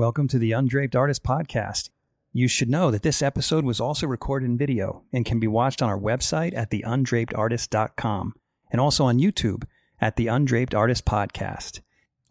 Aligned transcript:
Welcome 0.00 0.28
to 0.28 0.38
the 0.38 0.52
Undraped 0.52 0.96
Artist 0.96 1.22
Podcast. 1.22 1.90
You 2.32 2.48
should 2.48 2.70
know 2.70 2.90
that 2.90 3.02
this 3.02 3.20
episode 3.20 3.66
was 3.66 3.80
also 3.80 4.06
recorded 4.06 4.46
in 4.46 4.56
video 4.56 5.02
and 5.12 5.26
can 5.26 5.38
be 5.38 5.46
watched 5.46 5.82
on 5.82 5.90
our 5.90 5.98
website 5.98 6.56
at 6.56 6.70
theundrapedartist.com 6.70 8.32
and 8.72 8.80
also 8.80 9.04
on 9.04 9.18
YouTube 9.18 9.64
at 10.00 10.16
the 10.16 10.28
Undraped 10.28 10.74
Artist 10.74 11.04
Podcast. 11.04 11.80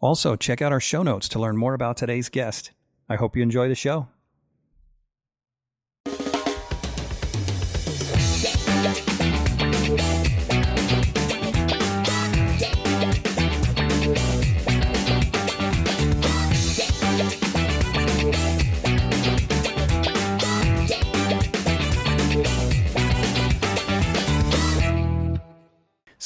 Also, 0.00 0.34
check 0.34 0.60
out 0.60 0.72
our 0.72 0.80
show 0.80 1.04
notes 1.04 1.28
to 1.28 1.38
learn 1.38 1.56
more 1.56 1.74
about 1.74 1.96
today's 1.96 2.28
guest. 2.28 2.72
I 3.08 3.14
hope 3.14 3.36
you 3.36 3.42
enjoy 3.44 3.68
the 3.68 3.76
show. 3.76 4.08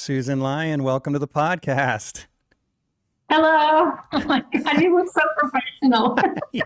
Susan 0.04 0.38
Lyon, 0.38 0.82
welcome 0.82 1.14
to 1.14 1.18
the 1.18 1.26
podcast. 1.26 2.26
Hello. 3.30 3.94
Oh 4.12 4.24
my 4.26 4.44
God, 4.52 4.78
you 4.78 4.94
look 4.94 5.08
so 5.10 5.22
professional. 5.38 6.18
yeah. 6.52 6.64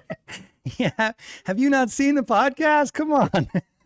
yeah. 0.76 1.12
Have 1.44 1.56
you 1.56 1.70
not 1.70 1.88
seen 1.92 2.16
the 2.16 2.24
podcast? 2.24 2.92
Come 2.94 3.12
on. 3.12 3.30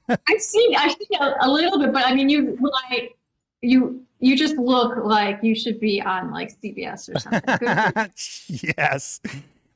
I've 0.09 0.41
seen 0.41 0.75
I've 0.75 0.93
seen 0.93 1.21
a, 1.21 1.35
a, 1.43 1.51
little 1.51 1.79
bit, 1.79 1.93
but 1.93 2.07
I 2.07 2.15
mean 2.15 2.31
you 2.31 2.57
like 2.91 3.15
you 3.61 4.03
you 4.21 4.39
just 4.39 4.57
look 4.57 5.05
like 5.05 5.41
you 5.43 5.55
should 5.55 5.79
be 5.79 6.01
on 6.01 6.31
like 6.31 6.59
CBS 6.59 7.15
or 7.15 7.21
something. 7.21 8.65
yes. 8.79 9.21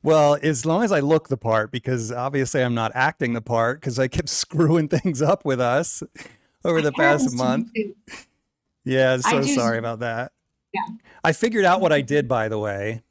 Well, 0.01 0.39
as 0.41 0.65
long 0.65 0.85
as 0.85 0.91
I 0.91 1.01
look 1.01 1.27
the 1.27 1.37
part, 1.37 1.69
because 1.69 2.11
obviously 2.11 2.63
I'm 2.63 2.73
not 2.73 2.93
acting 2.95 3.33
the 3.33 3.41
part 3.41 3.81
because 3.81 3.99
I 3.99 4.07
kept 4.07 4.29
screwing 4.43 4.87
things 4.87 5.21
up 5.21 5.45
with 5.45 5.61
us 5.61 6.01
over 6.65 6.81
the 6.81 6.93
past 6.93 7.31
month. 7.35 7.69
Yeah, 8.87 9.17
so 9.17 9.41
sorry 9.41 9.77
about 9.77 9.99
that. 9.99 10.31
Yeah. 10.73 10.81
I 11.23 11.33
figured 11.33 11.65
out 11.65 11.81
what 11.81 11.91
I 11.91 12.01
did, 12.01 12.27
by 12.27 12.47
the 12.47 12.57
way. 12.57 13.01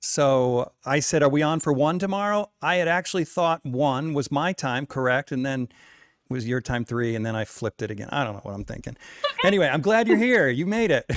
So 0.00 0.72
I 0.84 1.00
said, 1.00 1.22
Are 1.22 1.28
we 1.28 1.42
on 1.42 1.60
for 1.60 1.72
one 1.72 1.98
tomorrow? 1.98 2.50
I 2.62 2.76
had 2.76 2.88
actually 2.88 3.24
thought 3.24 3.64
one 3.64 4.14
was 4.14 4.30
my 4.30 4.52
time, 4.52 4.86
correct? 4.86 5.32
And 5.32 5.44
then 5.44 5.62
it 5.62 6.32
was 6.32 6.46
your 6.46 6.60
time 6.60 6.84
three. 6.84 7.14
And 7.14 7.26
then 7.26 7.36
I 7.36 7.44
flipped 7.44 7.82
it 7.82 7.90
again. 7.90 8.08
I 8.10 8.24
don't 8.24 8.34
know 8.34 8.40
what 8.44 8.54
I'm 8.54 8.64
thinking. 8.64 8.96
anyway, 9.44 9.68
I'm 9.68 9.82
glad 9.82 10.08
you're 10.08 10.16
here. 10.16 10.48
You 10.48 10.64
made 10.64 10.90
it. 10.90 11.10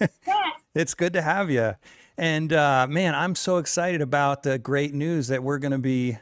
it's 0.74 0.94
good 0.94 1.12
to 1.14 1.22
have 1.22 1.50
you. 1.50 1.74
And 2.16 2.52
uh, 2.52 2.86
man, 2.88 3.14
I'm 3.14 3.34
so 3.34 3.56
excited 3.56 4.00
about 4.00 4.44
the 4.44 4.58
great 4.58 4.94
news 4.94 5.28
that 5.28 5.42
we're 5.42 5.58
going 5.58 5.72
to 5.72 5.78
be 5.78 6.18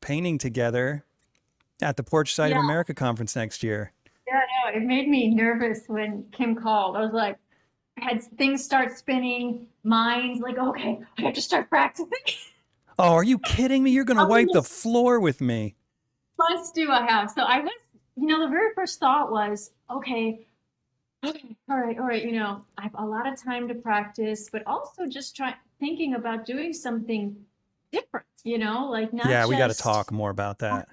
painting 0.00 0.38
together 0.38 1.04
at 1.82 1.96
the 1.96 2.02
Portrait 2.02 2.30
Society 2.30 2.54
yeah. 2.54 2.60
of 2.60 2.64
America 2.64 2.94
conference 2.94 3.34
next 3.36 3.62
year. 3.62 3.92
It 4.74 4.82
made 4.82 5.08
me 5.08 5.34
nervous 5.34 5.82
when 5.86 6.24
Kim 6.32 6.54
called. 6.54 6.96
I 6.96 7.00
was 7.00 7.12
like, 7.12 7.38
I 8.00 8.04
had 8.04 8.22
things 8.22 8.64
start 8.64 8.96
spinning, 8.96 9.66
minds 9.82 10.40
like, 10.40 10.58
okay, 10.58 11.00
I 11.18 11.22
have 11.22 11.34
to 11.34 11.42
start 11.42 11.68
practicing. 11.68 12.10
Oh, 13.00 13.12
are 13.12 13.22
you 13.22 13.38
kidding 13.38 13.84
me? 13.84 13.92
You're 13.92 14.02
going 14.02 14.16
to 14.16 14.26
wipe 14.26 14.48
the 14.52 14.60
floor 14.60 15.20
with 15.20 15.40
me. 15.40 15.76
Must 16.36 16.74
do 16.74 16.90
I 16.90 17.06
have. 17.06 17.30
So 17.30 17.42
I 17.42 17.60
was, 17.60 17.70
you 18.16 18.26
know, 18.26 18.40
the 18.40 18.50
very 18.50 18.74
first 18.74 18.98
thought 18.98 19.30
was, 19.30 19.70
okay, 19.88 20.48
okay, 21.24 21.56
all 21.70 21.78
right, 21.78 21.96
all 21.96 22.08
right, 22.08 22.24
you 22.24 22.32
know, 22.32 22.64
I 22.76 22.82
have 22.82 22.96
a 22.98 23.06
lot 23.06 23.32
of 23.32 23.40
time 23.40 23.68
to 23.68 23.74
practice, 23.76 24.48
but 24.50 24.66
also 24.66 25.06
just 25.06 25.36
try 25.36 25.54
thinking 25.78 26.14
about 26.14 26.44
doing 26.44 26.72
something 26.72 27.36
different, 27.92 28.26
you 28.42 28.58
know, 28.58 28.88
like 28.90 29.12
not 29.12 29.30
Yeah, 29.30 29.46
we 29.46 29.56
got 29.56 29.70
to 29.70 29.78
talk 29.78 30.10
more 30.10 30.30
about 30.30 30.58
that 30.58 30.88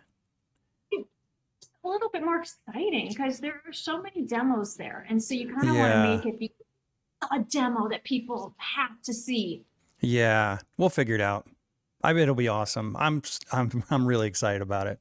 a 1.85 1.87
little 1.87 2.09
bit 2.09 2.23
more 2.23 2.41
exciting 2.41 3.09
because 3.09 3.39
there 3.39 3.61
are 3.65 3.73
so 3.73 4.01
many 4.01 4.23
demos 4.23 4.75
there. 4.75 5.05
And 5.09 5.21
so 5.23 5.33
you 5.33 5.53
kind 5.53 5.69
of 5.69 5.75
yeah. 5.75 5.81
want 5.81 6.23
to 6.23 6.27
make 6.27 6.33
it 6.33 6.39
be 6.39 6.51
a 7.31 7.39
demo 7.39 7.87
that 7.89 8.03
people 8.03 8.55
have 8.57 9.01
to 9.03 9.13
see. 9.13 9.63
Yeah, 10.01 10.59
we'll 10.77 10.89
figure 10.89 11.15
it 11.15 11.21
out. 11.21 11.47
I 12.03 12.13
bet 12.13 12.23
it'll 12.23 12.35
be 12.35 12.47
awesome. 12.47 12.95
I'm 12.97 13.21
I'm 13.51 13.83
I'm 13.89 14.05
really 14.05 14.27
excited 14.27 14.61
about 14.61 14.87
it. 14.87 14.99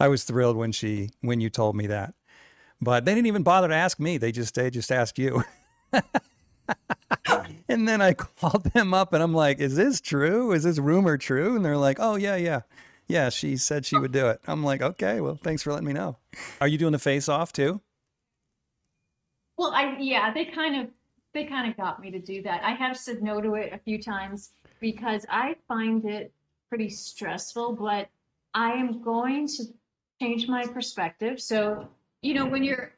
I 0.00 0.08
was 0.08 0.24
thrilled 0.24 0.56
when 0.56 0.72
she 0.72 1.10
when 1.20 1.40
you 1.40 1.50
told 1.50 1.76
me 1.76 1.86
that. 1.86 2.14
But 2.80 3.04
they 3.04 3.14
didn't 3.14 3.28
even 3.28 3.42
bother 3.42 3.68
to 3.68 3.74
ask 3.74 4.00
me. 4.00 4.18
They 4.18 4.32
just 4.32 4.54
they 4.54 4.70
just 4.70 4.90
asked 4.90 5.18
you. 5.18 5.44
and 7.68 7.88
then 7.88 8.02
I 8.02 8.12
called 8.40 8.64
them 8.64 8.92
up 8.92 9.12
and 9.12 9.22
I'm 9.22 9.32
like, 9.32 9.60
"Is 9.60 9.76
this 9.76 10.00
true? 10.00 10.52
Is 10.52 10.64
this 10.64 10.78
rumor 10.78 11.16
true?" 11.16 11.56
And 11.56 11.64
they're 11.64 11.78
like, 11.78 11.98
"Oh 12.00 12.16
yeah, 12.16 12.36
yeah." 12.36 12.62
Yeah, 13.06 13.28
she 13.28 13.56
said 13.56 13.86
she 13.86 13.98
would 13.98 14.12
do 14.12 14.28
it. 14.28 14.40
I'm 14.46 14.64
like, 14.64 14.82
okay, 14.82 15.20
well, 15.20 15.38
thanks 15.42 15.62
for 15.62 15.72
letting 15.72 15.86
me 15.86 15.92
know. 15.92 16.16
Are 16.60 16.68
you 16.68 16.78
doing 16.78 16.92
the 16.92 16.98
face 16.98 17.28
off 17.28 17.52
too? 17.52 17.80
Well, 19.56 19.72
I 19.72 19.96
yeah, 19.98 20.32
they 20.32 20.46
kind 20.46 20.80
of 20.80 20.88
they 21.32 21.44
kind 21.44 21.70
of 21.70 21.76
got 21.76 22.00
me 22.00 22.10
to 22.10 22.18
do 22.18 22.42
that. 22.42 22.62
I 22.64 22.72
have 22.72 22.96
said 22.96 23.22
no 23.22 23.40
to 23.40 23.54
it 23.54 23.72
a 23.72 23.78
few 23.78 24.02
times 24.02 24.50
because 24.80 25.26
I 25.28 25.56
find 25.68 26.04
it 26.04 26.32
pretty 26.68 26.90
stressful, 26.90 27.74
but 27.74 28.08
I 28.54 28.72
am 28.72 29.02
going 29.02 29.48
to 29.48 29.64
change 30.20 30.48
my 30.48 30.66
perspective. 30.66 31.40
So, 31.40 31.88
you 32.22 32.34
know, 32.34 32.46
when 32.46 32.64
you're 32.64 32.92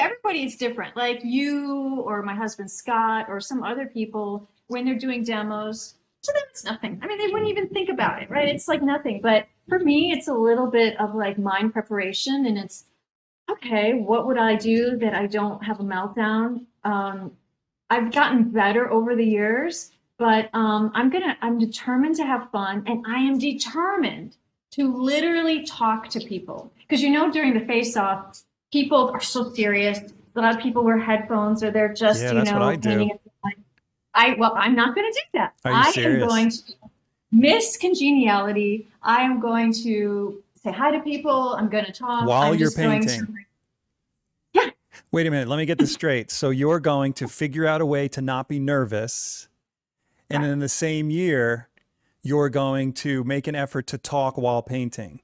everybody 0.00 0.44
is 0.44 0.56
different. 0.56 0.96
Like 0.96 1.20
you 1.24 2.00
or 2.00 2.22
my 2.22 2.34
husband 2.34 2.70
Scott 2.70 3.26
or 3.28 3.40
some 3.40 3.62
other 3.62 3.86
people 3.86 4.48
when 4.68 4.84
they're 4.84 4.98
doing 4.98 5.24
demos, 5.24 5.94
to 6.22 6.32
them 6.32 6.42
it's 6.50 6.64
nothing. 6.64 7.00
I 7.02 7.06
mean, 7.06 7.18
they 7.18 7.28
wouldn't 7.28 7.50
even 7.50 7.68
think 7.68 7.88
about 7.88 8.22
it, 8.22 8.30
right? 8.30 8.48
It's 8.48 8.68
like 8.68 8.82
nothing. 8.82 9.20
But 9.22 9.46
for 9.68 9.78
me, 9.78 10.12
it's 10.12 10.28
a 10.28 10.34
little 10.34 10.66
bit 10.66 10.98
of 11.00 11.14
like 11.14 11.38
mind 11.38 11.72
preparation, 11.72 12.46
and 12.46 12.58
it's 12.58 12.84
okay. 13.50 13.94
What 13.94 14.26
would 14.26 14.38
I 14.38 14.56
do 14.56 14.96
that 14.98 15.14
I 15.14 15.26
don't 15.26 15.62
have 15.64 15.80
a 15.80 15.84
meltdown? 15.84 16.64
Um, 16.84 17.32
I've 17.90 18.12
gotten 18.12 18.50
better 18.50 18.90
over 18.90 19.16
the 19.16 19.24
years, 19.24 19.92
but 20.18 20.48
um, 20.54 20.92
I'm 20.94 21.10
gonna. 21.10 21.36
I'm 21.42 21.58
determined 21.58 22.16
to 22.16 22.24
have 22.24 22.50
fun, 22.50 22.84
and 22.86 23.04
I 23.06 23.18
am 23.18 23.38
determined 23.38 24.36
to 24.72 24.94
literally 24.94 25.64
talk 25.64 26.08
to 26.08 26.20
people 26.20 26.72
because 26.80 27.02
you 27.02 27.10
know 27.10 27.30
during 27.30 27.54
the 27.54 27.66
face 27.66 27.96
off, 27.96 28.42
people 28.72 29.10
are 29.10 29.20
so 29.20 29.52
serious. 29.52 29.98
A 30.34 30.40
lot 30.40 30.56
of 30.56 30.62
people 30.62 30.82
wear 30.82 30.98
headphones 30.98 31.62
or 31.62 31.70
they're 31.70 31.92
just 31.92 32.22
yeah, 32.22 32.32
you 32.32 32.44
know 32.44 33.18
I 34.14 34.34
well, 34.38 34.54
I'm 34.56 34.74
not 34.74 34.94
going 34.94 35.10
to 35.10 35.18
do 35.18 35.38
that. 35.38 35.54
I 35.64 35.90
serious? 35.92 36.22
am 36.22 36.28
going 36.28 36.50
to 36.50 36.62
miss 37.30 37.76
congeniality. 37.76 38.88
I 39.02 39.22
am 39.22 39.40
going 39.40 39.72
to 39.82 40.42
say 40.62 40.72
hi 40.72 40.90
to 40.90 41.00
people. 41.00 41.54
I'm 41.54 41.68
going 41.68 41.86
to 41.86 41.92
talk 41.92 42.26
while 42.26 42.52
I'm 42.52 42.58
you're 42.58 42.70
painting. 42.70 43.26
To... 43.26 43.34
Yeah. 44.52 44.70
Wait 45.10 45.26
a 45.26 45.30
minute. 45.30 45.48
Let 45.48 45.56
me 45.56 45.66
get 45.66 45.78
this 45.78 45.92
straight. 45.92 46.30
So 46.30 46.50
you're 46.50 46.80
going 46.80 47.14
to 47.14 47.28
figure 47.28 47.66
out 47.66 47.80
a 47.80 47.86
way 47.86 48.08
to 48.08 48.20
not 48.20 48.48
be 48.48 48.58
nervous, 48.58 49.48
and 50.28 50.44
in 50.44 50.58
the 50.58 50.68
same 50.68 51.10
year, 51.10 51.68
you're 52.22 52.50
going 52.50 52.92
to 52.92 53.24
make 53.24 53.46
an 53.46 53.54
effort 53.54 53.86
to 53.88 53.98
talk 53.98 54.36
while 54.36 54.62
painting. 54.62 55.20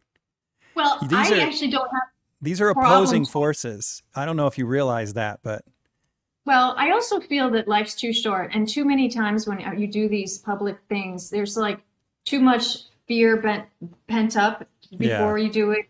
Well, 0.75 0.99
these 1.03 1.13
I 1.13 1.39
are, 1.39 1.41
actually 1.41 1.71
don't 1.71 1.89
have. 1.91 2.03
These 2.41 2.61
are 2.61 2.69
opposing 2.69 3.25
problems. 3.25 3.31
forces. 3.31 4.03
I 4.15 4.25
don't 4.25 4.37
know 4.37 4.47
if 4.47 4.59
you 4.59 4.67
realize 4.67 5.15
that, 5.15 5.41
but 5.43 5.65
well, 6.49 6.75
I 6.79 6.93
also 6.93 7.21
feel 7.21 7.51
that 7.51 7.69
life's 7.69 7.95
too 7.95 8.15
short, 8.15 8.53
and 8.55 8.67
too 8.67 8.87
many 8.87 9.11
times 9.11 9.47
when 9.47 9.61
you 9.79 9.87
do 9.87 10.09
these 10.09 10.39
public 10.39 10.79
things, 10.89 11.29
there's 11.29 11.59
like 11.59 11.81
too 12.25 12.41
much 12.41 12.85
fear 13.07 13.37
bent, 13.37 13.67
pent 14.07 14.35
up 14.35 14.67
before 14.97 15.37
yeah. 15.37 15.45
you 15.45 15.53
do 15.53 15.73
it. 15.73 15.85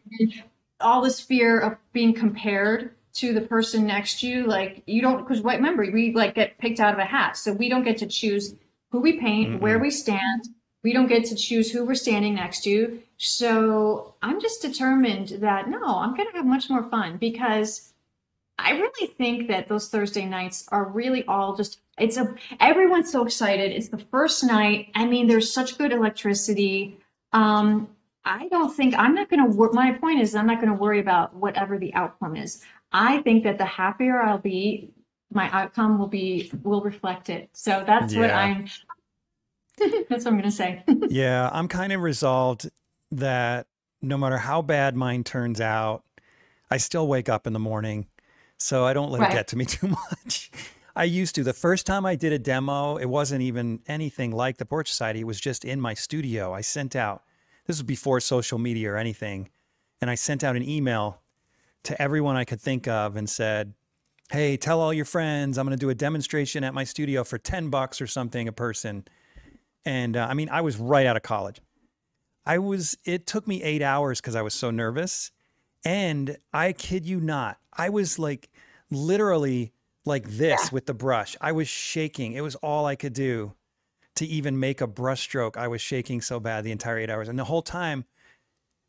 All 0.80 1.00
this 1.00 1.20
fear 1.20 1.60
of 1.60 1.76
being 1.92 2.12
compared 2.12 2.91
to 3.14 3.32
the 3.32 3.41
person 3.41 3.86
next 3.86 4.19
to 4.19 4.26
you, 4.26 4.48
like 4.48 4.82
you 4.86 5.00
don't, 5.00 5.19
because 5.19 5.42
white 5.42 5.58
remember, 5.58 5.88
we 5.92 6.12
like 6.12 6.34
get 6.34 6.58
picked 6.58 6.80
out 6.80 6.92
of 6.92 6.98
a 6.98 7.04
hat, 7.04 7.36
so 7.36 7.52
we 7.52 7.69
don't 7.69 7.84
get 7.84 7.98
to 7.98 8.08
choose 8.08 8.56
who 8.90 8.98
we 8.98 9.20
paint, 9.20 9.50
mm-hmm. 9.50 9.58
where 9.60 9.78
we 9.78 9.92
stand. 9.92 10.48
We 10.82 10.92
don't 10.92 11.06
get 11.06 11.25
to 11.26 11.36
choose 11.36 11.70
who 11.70 11.84
we're 11.84 11.94
standing 11.94 12.34
next 12.34 12.64
to. 12.64 13.00
So 13.16 14.16
I'm 14.22 14.40
just 14.40 14.61
determined 14.61 15.28
that 15.38 15.69
no, 15.69 15.99
I'm 15.99 16.16
going 16.16 16.28
to 16.28 16.37
have 16.37 16.46
much 16.46 16.69
more 16.69 16.82
fun 16.82 17.16
because 17.16 17.93
I 18.58 18.72
really 18.72 19.06
think 19.06 19.49
that 19.49 19.69
those 19.69 19.88
Thursday 19.88 20.26
nights 20.26 20.66
are 20.70 20.84
really 20.84 21.25
all 21.26 21.56
just 21.56 21.81
it's 21.99 22.16
a 22.16 22.34
everyone's 22.60 23.10
so 23.10 23.25
excited. 23.25 23.72
It's 23.72 23.88
the 23.88 23.99
first 23.99 24.44
night. 24.44 24.90
I 24.94 25.06
mean, 25.06 25.26
there's 25.26 25.52
such 25.52 25.78
good 25.78 25.93
electricity. 25.93 26.99
Um, 27.32 27.88
I 28.25 28.49
don't 28.49 28.75
think 28.75 28.94
I'm 28.96 29.14
not 29.14 29.31
going 29.31 29.50
to 29.50 29.56
work. 29.56 29.75
My 29.75 29.93
point 29.93 30.20
is, 30.20 30.34
I'm 30.34 30.46
not 30.46 30.60
going 30.60 30.72
to 30.72 30.78
worry 30.78 31.00
about 31.00 31.34
whatever 31.34 31.78
the 31.78 31.94
outcome 31.94 32.37
is. 32.37 32.62
I 32.93 33.19
think 33.22 33.44
that 33.44 33.58
the 33.58 33.64
happier 33.64 34.20
I'll 34.20 34.38
be, 34.38 34.90
my 35.32 35.50
outcome 35.50 35.99
will 35.99 36.08
be 36.08 36.50
will 36.62 36.81
reflect 36.82 37.31
it. 37.31 37.50
So 37.52 37.84
that's 37.87 38.12
yeah. 38.12 38.20
what 38.20 38.31
I'm. 38.31 38.66
that's 40.08 40.25
what 40.25 40.26
I'm 40.26 40.32
going 40.34 40.43
to 40.43 40.50
say. 40.50 40.82
yeah, 41.08 41.49
I'm 41.52 41.69
kind 41.69 41.93
of 41.93 42.00
resolved 42.00 42.69
that 43.12 43.66
no 44.02 44.19
matter 44.19 44.38
how 44.38 44.62
bad 44.62 44.96
mine 44.96 45.25
turns 45.25 45.61
out, 45.61 46.02
I 46.70 46.76
still 46.78 47.06
wake 47.06 47.28
up 47.28 47.46
in 47.46 47.52
the 47.52 47.58
morning 47.58 48.06
so 48.58 48.84
I 48.84 48.93
don't 48.93 49.10
let 49.10 49.20
right. 49.20 49.31
it 49.31 49.34
get 49.34 49.49
to 49.49 49.56
me 49.56 49.64
too 49.64 49.88
much. 49.88 50.50
I 50.94 51.05
used 51.05 51.37
to. 51.37 51.44
The 51.44 51.52
first 51.52 51.87
time 51.87 52.05
I 52.05 52.16
did 52.16 52.32
a 52.32 52.38
demo, 52.38 52.96
it 52.96 53.06
wasn't 53.06 53.43
even 53.43 53.81
anything 53.87 54.32
like 54.32 54.56
the 54.56 54.66
Portrait 54.66 54.88
Society. 54.88 55.20
It 55.20 55.26
was 55.26 55.40
just 55.40 55.64
in 55.64 55.81
my 55.81 55.94
studio. 55.94 56.52
I 56.52 56.60
sent 56.60 56.96
out 56.96 57.22
this 57.69 57.76
was 57.76 57.82
before 57.82 58.19
social 58.19 58.58
media 58.58 58.93
or 58.93 58.96
anything. 58.96 59.50
And 60.00 60.10
I 60.10 60.14
sent 60.14 60.43
out 60.43 60.56
an 60.56 60.66
email 60.66 61.20
to 61.84 62.00
everyone 62.00 62.34
I 62.34 62.44
could 62.44 62.60
think 62.60 62.88
of 62.88 63.14
and 63.14 63.28
said, 63.28 63.75
Hey, 64.31 64.56
tell 64.56 64.81
all 64.81 64.93
your 64.93 65.04
friends 65.04 65.56
I'm 65.56 65.66
going 65.66 65.76
to 65.76 65.81
do 65.81 65.90
a 65.90 65.94
demonstration 65.94 66.64
at 66.64 66.75
my 66.75 66.84
studio 66.84 67.25
for 67.25 67.38
10 67.38 67.69
bucks 67.69 68.00
or 68.00 68.06
something 68.06 68.49
a 68.49 68.52
person. 68.52 69.06
And 69.84 70.16
uh, 70.16 70.26
I 70.28 70.34
mean, 70.34 70.49
I 70.50 70.62
was 70.62 70.78
right 70.78 71.06
out 71.06 71.16
of 71.16 71.22
college. 71.22 71.61
I 72.44 72.58
was, 72.58 72.96
it 73.04 73.26
took 73.26 73.46
me 73.46 73.62
eight 73.62 73.82
hours 73.82 74.20
because 74.20 74.34
I 74.34 74.43
was 74.43 74.54
so 74.54 74.70
nervous. 74.70 75.31
And 75.84 76.36
I 76.52 76.72
kid 76.72 77.06
you 77.06 77.20
not, 77.20 77.58
I 77.72 77.88
was 77.88 78.19
like 78.19 78.48
literally 78.90 79.72
like 80.04 80.25
this 80.28 80.60
Yeah. 80.64 80.69
with 80.72 80.86
the 80.86 80.94
brush. 80.94 81.36
I 81.40 81.52
was 81.52 81.69
shaking. 81.69 82.32
It 82.32 82.40
was 82.40 82.54
all 82.56 82.86
I 82.86 82.96
could 82.96 83.12
do 83.12 83.54
to 84.16 84.26
even 84.26 84.58
make 84.58 84.80
a 84.80 84.86
brush 84.86 85.20
stroke. 85.22 85.56
I 85.56 85.69
was 85.69 85.80
shaking 85.80 86.20
so 86.20 86.40
bad 86.40 86.64
the 86.64 86.72
entire 86.72 86.98
eight 86.98 87.10
hours. 87.10 87.28
And 87.28 87.38
the 87.38 87.44
whole 87.44 87.62
time, 87.62 88.04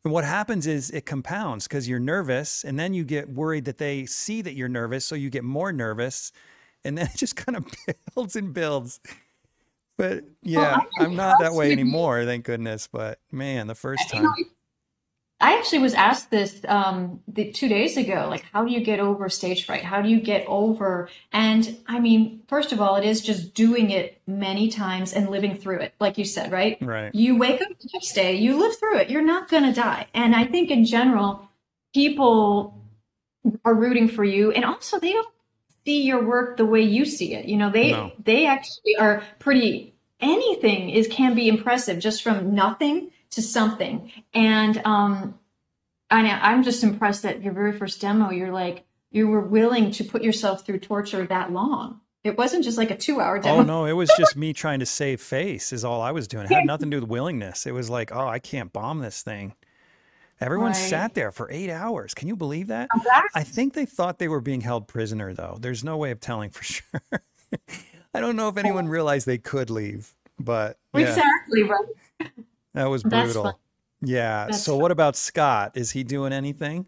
and 0.04 0.12
what 0.12 0.24
happens 0.24 0.66
is 0.66 0.90
it 0.90 1.06
compounds 1.06 1.68
because 1.68 1.88
you're 1.88 2.00
nervous 2.00 2.64
and 2.64 2.78
then 2.78 2.94
you 2.94 3.04
get 3.04 3.28
worried 3.28 3.66
that 3.66 3.78
they 3.78 4.06
see 4.06 4.40
that 4.42 4.54
you're 4.54 4.68
nervous. 4.68 5.04
So 5.04 5.14
you 5.14 5.30
get 5.30 5.44
more 5.44 5.72
nervous 5.72 6.32
and 6.84 6.96
then 6.98 7.06
it 7.12 7.16
just 7.16 7.36
kind 7.36 7.56
of 7.56 7.66
builds 8.14 8.34
and 8.34 8.52
builds. 8.52 8.98
But 9.98 10.24
yeah, 10.42 10.78
I 10.98 11.04
I'm 11.04 11.14
not 11.14 11.38
that 11.40 11.52
way 11.52 11.70
anymore, 11.70 12.24
thank 12.24 12.46
goodness. 12.46 12.88
But 12.90 13.20
man, 13.30 13.66
the 13.66 13.74
first 13.74 14.08
time. 14.08 14.32
I 15.42 15.56
actually 15.56 15.78
was 15.78 15.94
asked 15.94 16.30
this 16.30 16.60
um, 16.68 17.20
the, 17.26 17.50
two 17.50 17.68
days 17.68 17.96
ago, 17.96 18.26
like, 18.28 18.44
how 18.52 18.64
do 18.64 18.70
you 18.70 18.80
get 18.80 19.00
over 19.00 19.28
stage 19.30 19.64
fright? 19.64 19.82
How 19.82 20.02
do 20.02 20.08
you 20.10 20.20
get 20.20 20.46
over? 20.46 21.08
And 21.32 21.78
I 21.86 21.98
mean, 21.98 22.42
first 22.46 22.72
of 22.72 22.80
all, 22.80 22.96
it 22.96 23.04
is 23.06 23.22
just 23.22 23.54
doing 23.54 23.90
it 23.90 24.20
many 24.26 24.68
times 24.68 25.14
and 25.14 25.30
living 25.30 25.56
through 25.56 25.78
it, 25.80 25.94
like 25.98 26.18
you 26.18 26.26
said, 26.26 26.52
right? 26.52 26.76
Right. 26.82 27.14
You 27.14 27.36
wake 27.38 27.62
up 27.62 27.68
the 27.68 27.88
next 27.94 28.12
day, 28.12 28.36
you 28.36 28.58
live 28.58 28.76
through 28.78 28.98
it. 28.98 29.08
You're 29.08 29.22
not 29.22 29.48
going 29.48 29.64
to 29.64 29.72
die. 29.72 30.08
And 30.12 30.36
I 30.36 30.44
think 30.44 30.70
in 30.70 30.84
general, 30.84 31.48
people 31.94 32.78
are 33.64 33.74
rooting 33.74 34.08
for 34.08 34.24
you, 34.24 34.50
and 34.52 34.64
also 34.66 35.00
they 35.00 35.12
don't 35.12 35.34
see 35.86 36.02
your 36.02 36.22
work 36.26 36.58
the 36.58 36.66
way 36.66 36.82
you 36.82 37.06
see 37.06 37.34
it. 37.34 37.46
You 37.46 37.56
know, 37.56 37.70
they 37.70 37.92
No. 37.92 38.12
they 38.22 38.46
actually 38.46 38.96
are 38.98 39.22
pretty. 39.38 39.94
Anything 40.20 40.90
is 40.90 41.08
can 41.08 41.34
be 41.34 41.48
impressive 41.48 41.98
just 41.98 42.22
from 42.22 42.54
nothing 42.54 43.10
to 43.32 43.42
something. 43.42 44.10
And 44.34 44.80
um, 44.84 45.38
I 46.10 46.22
know 46.22 46.38
I'm 46.40 46.62
just 46.62 46.82
impressed 46.82 47.22
that 47.22 47.42
your 47.42 47.52
very 47.52 47.72
first 47.72 48.00
demo, 48.00 48.30
you're 48.30 48.52
like 48.52 48.84
you 49.10 49.26
were 49.28 49.40
willing 49.40 49.90
to 49.92 50.04
put 50.04 50.22
yourself 50.22 50.64
through 50.64 50.78
torture 50.80 51.26
that 51.26 51.52
long. 51.52 52.00
It 52.22 52.36
wasn't 52.36 52.64
just 52.64 52.76
like 52.76 52.90
a 52.90 52.96
two-hour 52.96 53.38
demo. 53.40 53.60
Oh 53.60 53.62
no, 53.62 53.84
it 53.86 53.92
was 53.92 54.10
just 54.18 54.36
me 54.36 54.52
trying 54.52 54.80
to 54.80 54.86
save 54.86 55.20
face 55.22 55.72
is 55.72 55.84
all 55.84 56.02
I 56.02 56.12
was 56.12 56.28
doing. 56.28 56.44
It 56.44 56.52
had 56.52 56.64
nothing 56.66 56.90
to 56.90 56.96
do 56.98 57.00
with 57.00 57.10
willingness. 57.10 57.66
It 57.66 57.72
was 57.72 57.88
like, 57.88 58.14
oh, 58.14 58.28
I 58.28 58.38
can't 58.38 58.72
bomb 58.72 58.98
this 59.00 59.22
thing. 59.22 59.54
Everyone 60.40 60.68
Right. 60.68 60.76
sat 60.76 61.14
there 61.14 61.32
for 61.32 61.50
eight 61.50 61.70
hours. 61.70 62.14
Can 62.14 62.28
you 62.28 62.36
believe 62.36 62.68
that? 62.68 62.88
That- 63.04 63.28
I 63.34 63.42
think 63.42 63.74
they 63.74 63.84
thought 63.86 64.18
they 64.18 64.28
were 64.28 64.40
being 64.40 64.60
held 64.62 64.86
prisoner 64.88 65.32
though. 65.34 65.56
There's 65.60 65.82
no 65.84 65.96
way 65.96 66.10
of 66.10 66.20
telling 66.20 66.50
for 66.50 66.62
sure. 66.64 67.02
I 68.14 68.20
don't 68.20 68.36
know 68.36 68.48
if 68.48 68.56
anyone 68.56 68.88
realized 68.88 69.26
they 69.26 69.38
could 69.38 69.70
leave, 69.70 70.14
but 70.38 70.78
yeah, 70.94 71.08
Exactly 71.08 71.62
right. 71.62 72.30
that 72.74 72.88
was 72.88 73.02
brutal. 73.02 73.44
fun. 73.44 73.54
Yeah. 74.02 74.46
That's 74.46 74.62
So 74.62 74.76
what 74.76 74.90
about 74.90 75.16
Scott? 75.16 75.72
Is 75.74 75.90
he 75.90 76.04
doing 76.04 76.32
anything? 76.32 76.86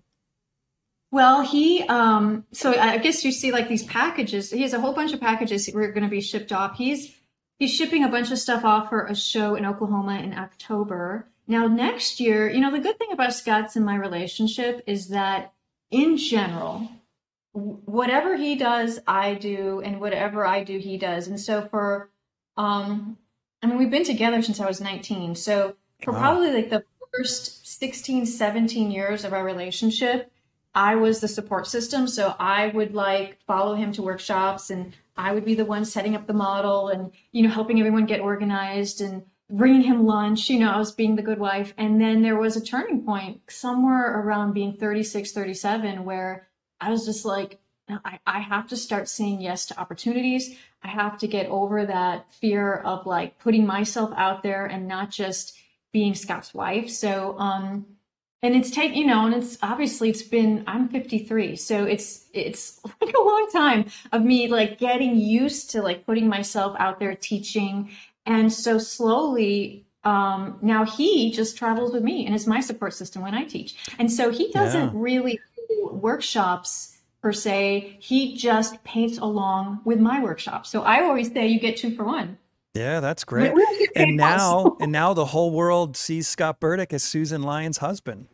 Well, 1.11 1.43
he 1.43 1.83
um 1.85 2.47
so 2.53 2.79
I 2.79 2.99
guess 2.99 3.25
you 3.25 3.33
see 3.33 3.53
like 3.53 3.69
these 3.69 3.85
packages. 3.85 4.51
He 4.51 4.63
has 4.63 4.73
a 4.73 4.81
whole 4.81 4.95
bunch 4.95 5.13
of 5.13 5.21
packages 5.21 5.67
that 5.67 5.77
are 5.77 5.93
going 5.93 6.05
to 6.05 6.09
be 6.09 6.23
shipped 6.23 6.53
off. 6.53 6.77
He's 6.77 7.15
he's 7.59 7.73
shipping 7.73 8.03
a 8.03 8.09
bunch 8.09 8.31
of 8.31 8.39
stuff 8.39 8.65
off 8.65 8.89
for 8.89 9.07
a 9.07 9.15
show 9.15 9.55
in 9.55 9.67
Oklahoma 9.67 10.21
in 10.21 10.33
October. 10.33 11.29
Now 11.47 11.67
next 11.67 12.19
year, 12.19 12.49
you 12.49 12.61
know, 12.61 12.71
the 12.71 12.81
good 12.81 12.99
thing 12.99 13.13
about 13.13 13.35
Scott's 13.35 13.77
and 13.77 13.85
my 13.85 13.97
relationship 13.97 14.83
is 14.87 15.09
that 15.09 15.53
in 15.91 16.17
general, 16.17 16.89
whatever 17.53 18.37
he 18.37 18.55
does, 18.55 18.99
I 19.07 19.35
do, 19.35 19.83
and 19.85 20.01
whatever 20.01 20.47
I 20.47 20.65
do, 20.65 20.79
he 20.79 20.97
does. 20.97 21.29
And 21.29 21.39
so 21.39 21.69
for 21.69 22.09
um 22.57 23.19
I 23.63 23.67
mean, 23.67 23.79
we've 23.79 23.91
been 23.91 24.05
together 24.05 24.43
since 24.43 24.61
I 24.61 24.67
was 24.67 24.81
19. 24.81 25.35
So 25.37 25.77
for 26.03 26.13
Wow. 26.13 26.19
probably 26.19 26.53
like 26.53 26.71
the 26.71 26.85
first 27.15 27.67
16, 27.67 28.27
17 28.27 28.91
years 28.91 29.25
of 29.25 29.33
our 29.33 29.45
relationship, 29.45 30.33
I 30.75 30.95
was 30.95 31.21
the 31.21 31.29
support 31.29 31.67
system. 31.67 32.07
So 32.09 32.35
I 32.39 32.69
would 32.69 32.95
like 32.95 33.39
follow 33.47 33.75
him 33.75 33.93
to 33.93 34.03
workshops 34.03 34.71
and 34.71 34.95
I 35.17 35.33
would 35.33 35.45
be 35.45 35.55
the 35.55 35.65
one 35.65 35.85
setting 35.85 36.17
up 36.17 36.27
the 36.27 36.33
model 36.33 36.89
and, 36.89 37.13
you 37.33 37.43
know, 37.43 37.51
helping 37.51 37.79
everyone 37.79 38.07
get 38.07 38.21
organized 38.21 39.01
and 39.01 39.23
bringing 39.51 39.83
him 39.83 40.07
lunch. 40.07 40.49
You 40.49 40.61
know, 40.61 40.71
I 40.71 40.79
was 40.79 40.93
being 40.93 41.17
the 41.17 41.23
good 41.23 41.39
wife. 41.39 41.75
And 41.77 42.01
then 42.01 42.23
there 42.23 42.37
was 42.37 42.57
a 42.57 42.65
turning 42.65 43.05
point 43.05 43.43
somewhere 43.49 44.21
around 44.21 44.55
being 44.55 44.77
36, 44.77 45.33
37, 45.33 46.05
where 46.05 46.49
I 46.81 46.91
was 46.91 47.05
just 47.05 47.25
like, 47.25 47.61
I, 47.89 48.19
I 48.27 48.41
have 48.41 48.69
to 48.69 48.77
start 48.77 49.09
saying 49.09 49.43
yes 49.43 49.67
to 49.67 49.79
opportunities. 49.79 50.57
I 50.85 50.89
have 50.89 51.19
to 51.19 51.29
get 51.29 51.47
over 51.47 51.87
that 51.87 52.33
fear 52.33 52.75
of 52.75 53.07
like 53.07 53.39
putting 53.39 53.67
myself 53.67 54.13
out 54.17 54.43
there 54.43 54.67
and 54.67 54.89
not 54.89 55.11
just 55.11 55.57
being 55.93 56.15
Scott's 56.15 56.53
wife. 56.55 56.91
So, 56.91 57.39
um, 57.39 57.87
and 58.43 58.57
it's 58.57 58.71
taken, 58.71 58.97
you 58.97 59.07
know, 59.07 59.27
and 59.27 59.35
it's 59.35 59.57
obviously 59.63 60.11
it's 60.11 60.23
been, 60.23 60.65
I'm 60.67 60.89
53. 60.89 61.55
So 61.55 61.85
it's, 61.85 62.27
it's 62.33 62.81
like 63.01 63.15
a 63.15 63.21
long 63.23 63.49
time 63.53 63.85
of 64.11 64.23
me 64.23 64.49
like 64.49 64.79
getting 64.79 65.17
used 65.17 65.71
to 65.71 65.83
like 65.83 66.05
putting 66.05 66.29
myself 66.29 66.75
out 66.79 66.99
there 66.99 67.15
teaching. 67.15 67.91
And 68.27 68.53
so 68.53 68.79
slowly, 68.79 69.87
um, 70.05 70.59
now 70.63 70.85
he 70.85 71.31
just 71.31 71.57
travels 71.57 71.93
with 71.93 72.03
me 72.03 72.27
and 72.27 72.35
is 72.35 72.47
my 72.49 72.61
support 72.61 72.95
system 72.95 73.23
when 73.23 73.35
I 73.35 73.45
teach. 73.45 73.77
And 74.01 74.11
so 74.11 74.31
he 74.31 74.51
doesn't 74.51 74.87
Yeah. 74.87 74.91
really 74.95 75.39
do 75.69 75.91
workshops 75.93 76.92
per 77.23 77.33
se. 77.33 77.97
He 78.01 78.37
just 78.37 78.83
paints 78.85 79.17
along 79.19 79.81
with 79.85 80.01
my 80.01 80.21
workshop. 80.23 80.67
So 80.67 80.83
I 80.83 81.03
always 81.03 81.33
say 81.33 81.47
you 81.47 81.61
get 81.61 81.77
two 81.77 81.95
for 81.95 82.05
one. 82.05 82.37
Yeah, 82.75 83.01
that's 83.01 83.23
great. 83.25 83.55
we 83.55 83.63
don't 83.63 83.79
get 83.79 83.95
paid 83.95 84.09
And 84.09 84.17
now, 84.17 84.77
and 84.81 84.91
now 84.93 85.15
the 85.15 85.27
whole 85.27 85.51
world 85.53 85.97
sees 85.97 86.27
Scott 86.27 86.59
Burdick 86.59 86.93
as 86.93 87.03
Susan 87.03 87.43
Lyon's 87.43 87.79
husband. 87.79 88.27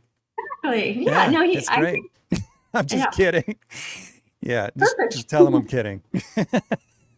Exactly. 0.64 1.04
Yeah, 1.04 1.30
no, 1.30 1.44
he, 1.44 1.58
it's 1.58 1.68
I 1.68 1.80
great. 1.80 2.02
think 2.30 2.42
I'm 2.74 2.86
just 2.86 3.04
Yeah. 3.04 3.10
kidding. 3.10 3.56
Yeah, 4.40 4.70
just, 4.78 4.96
just 5.10 5.28
tell 5.28 5.46
him 5.46 5.54
I'm 5.54 5.66
kidding. 5.66 6.02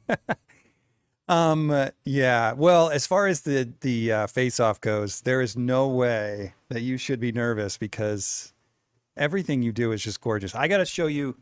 um, 1.29 1.71
uh, 1.71 1.89
yeah. 2.05 2.53
Well, 2.53 2.89
as 2.91 3.07
far 3.07 3.27
as 3.27 3.43
the 3.43 3.71
the 3.83 4.13
uh, 4.13 4.27
face 4.27 4.59
off 4.59 4.81
goes, 4.81 5.21
there 5.21 5.41
is 5.41 5.57
no 5.57 5.87
way 5.89 6.55
that 6.71 6.81
you 6.81 6.97
should 6.97 7.21
be 7.21 7.33
nervous 7.33 7.77
because 7.77 8.53
everything 9.17 9.63
you 9.63 9.73
do 9.73 9.93
is 9.93 10.03
just 10.03 10.21
gorgeous. 10.21 10.55
I 10.55 10.67
got 10.69 10.79
to 10.79 10.87
show 10.87 11.07
you 11.07 11.37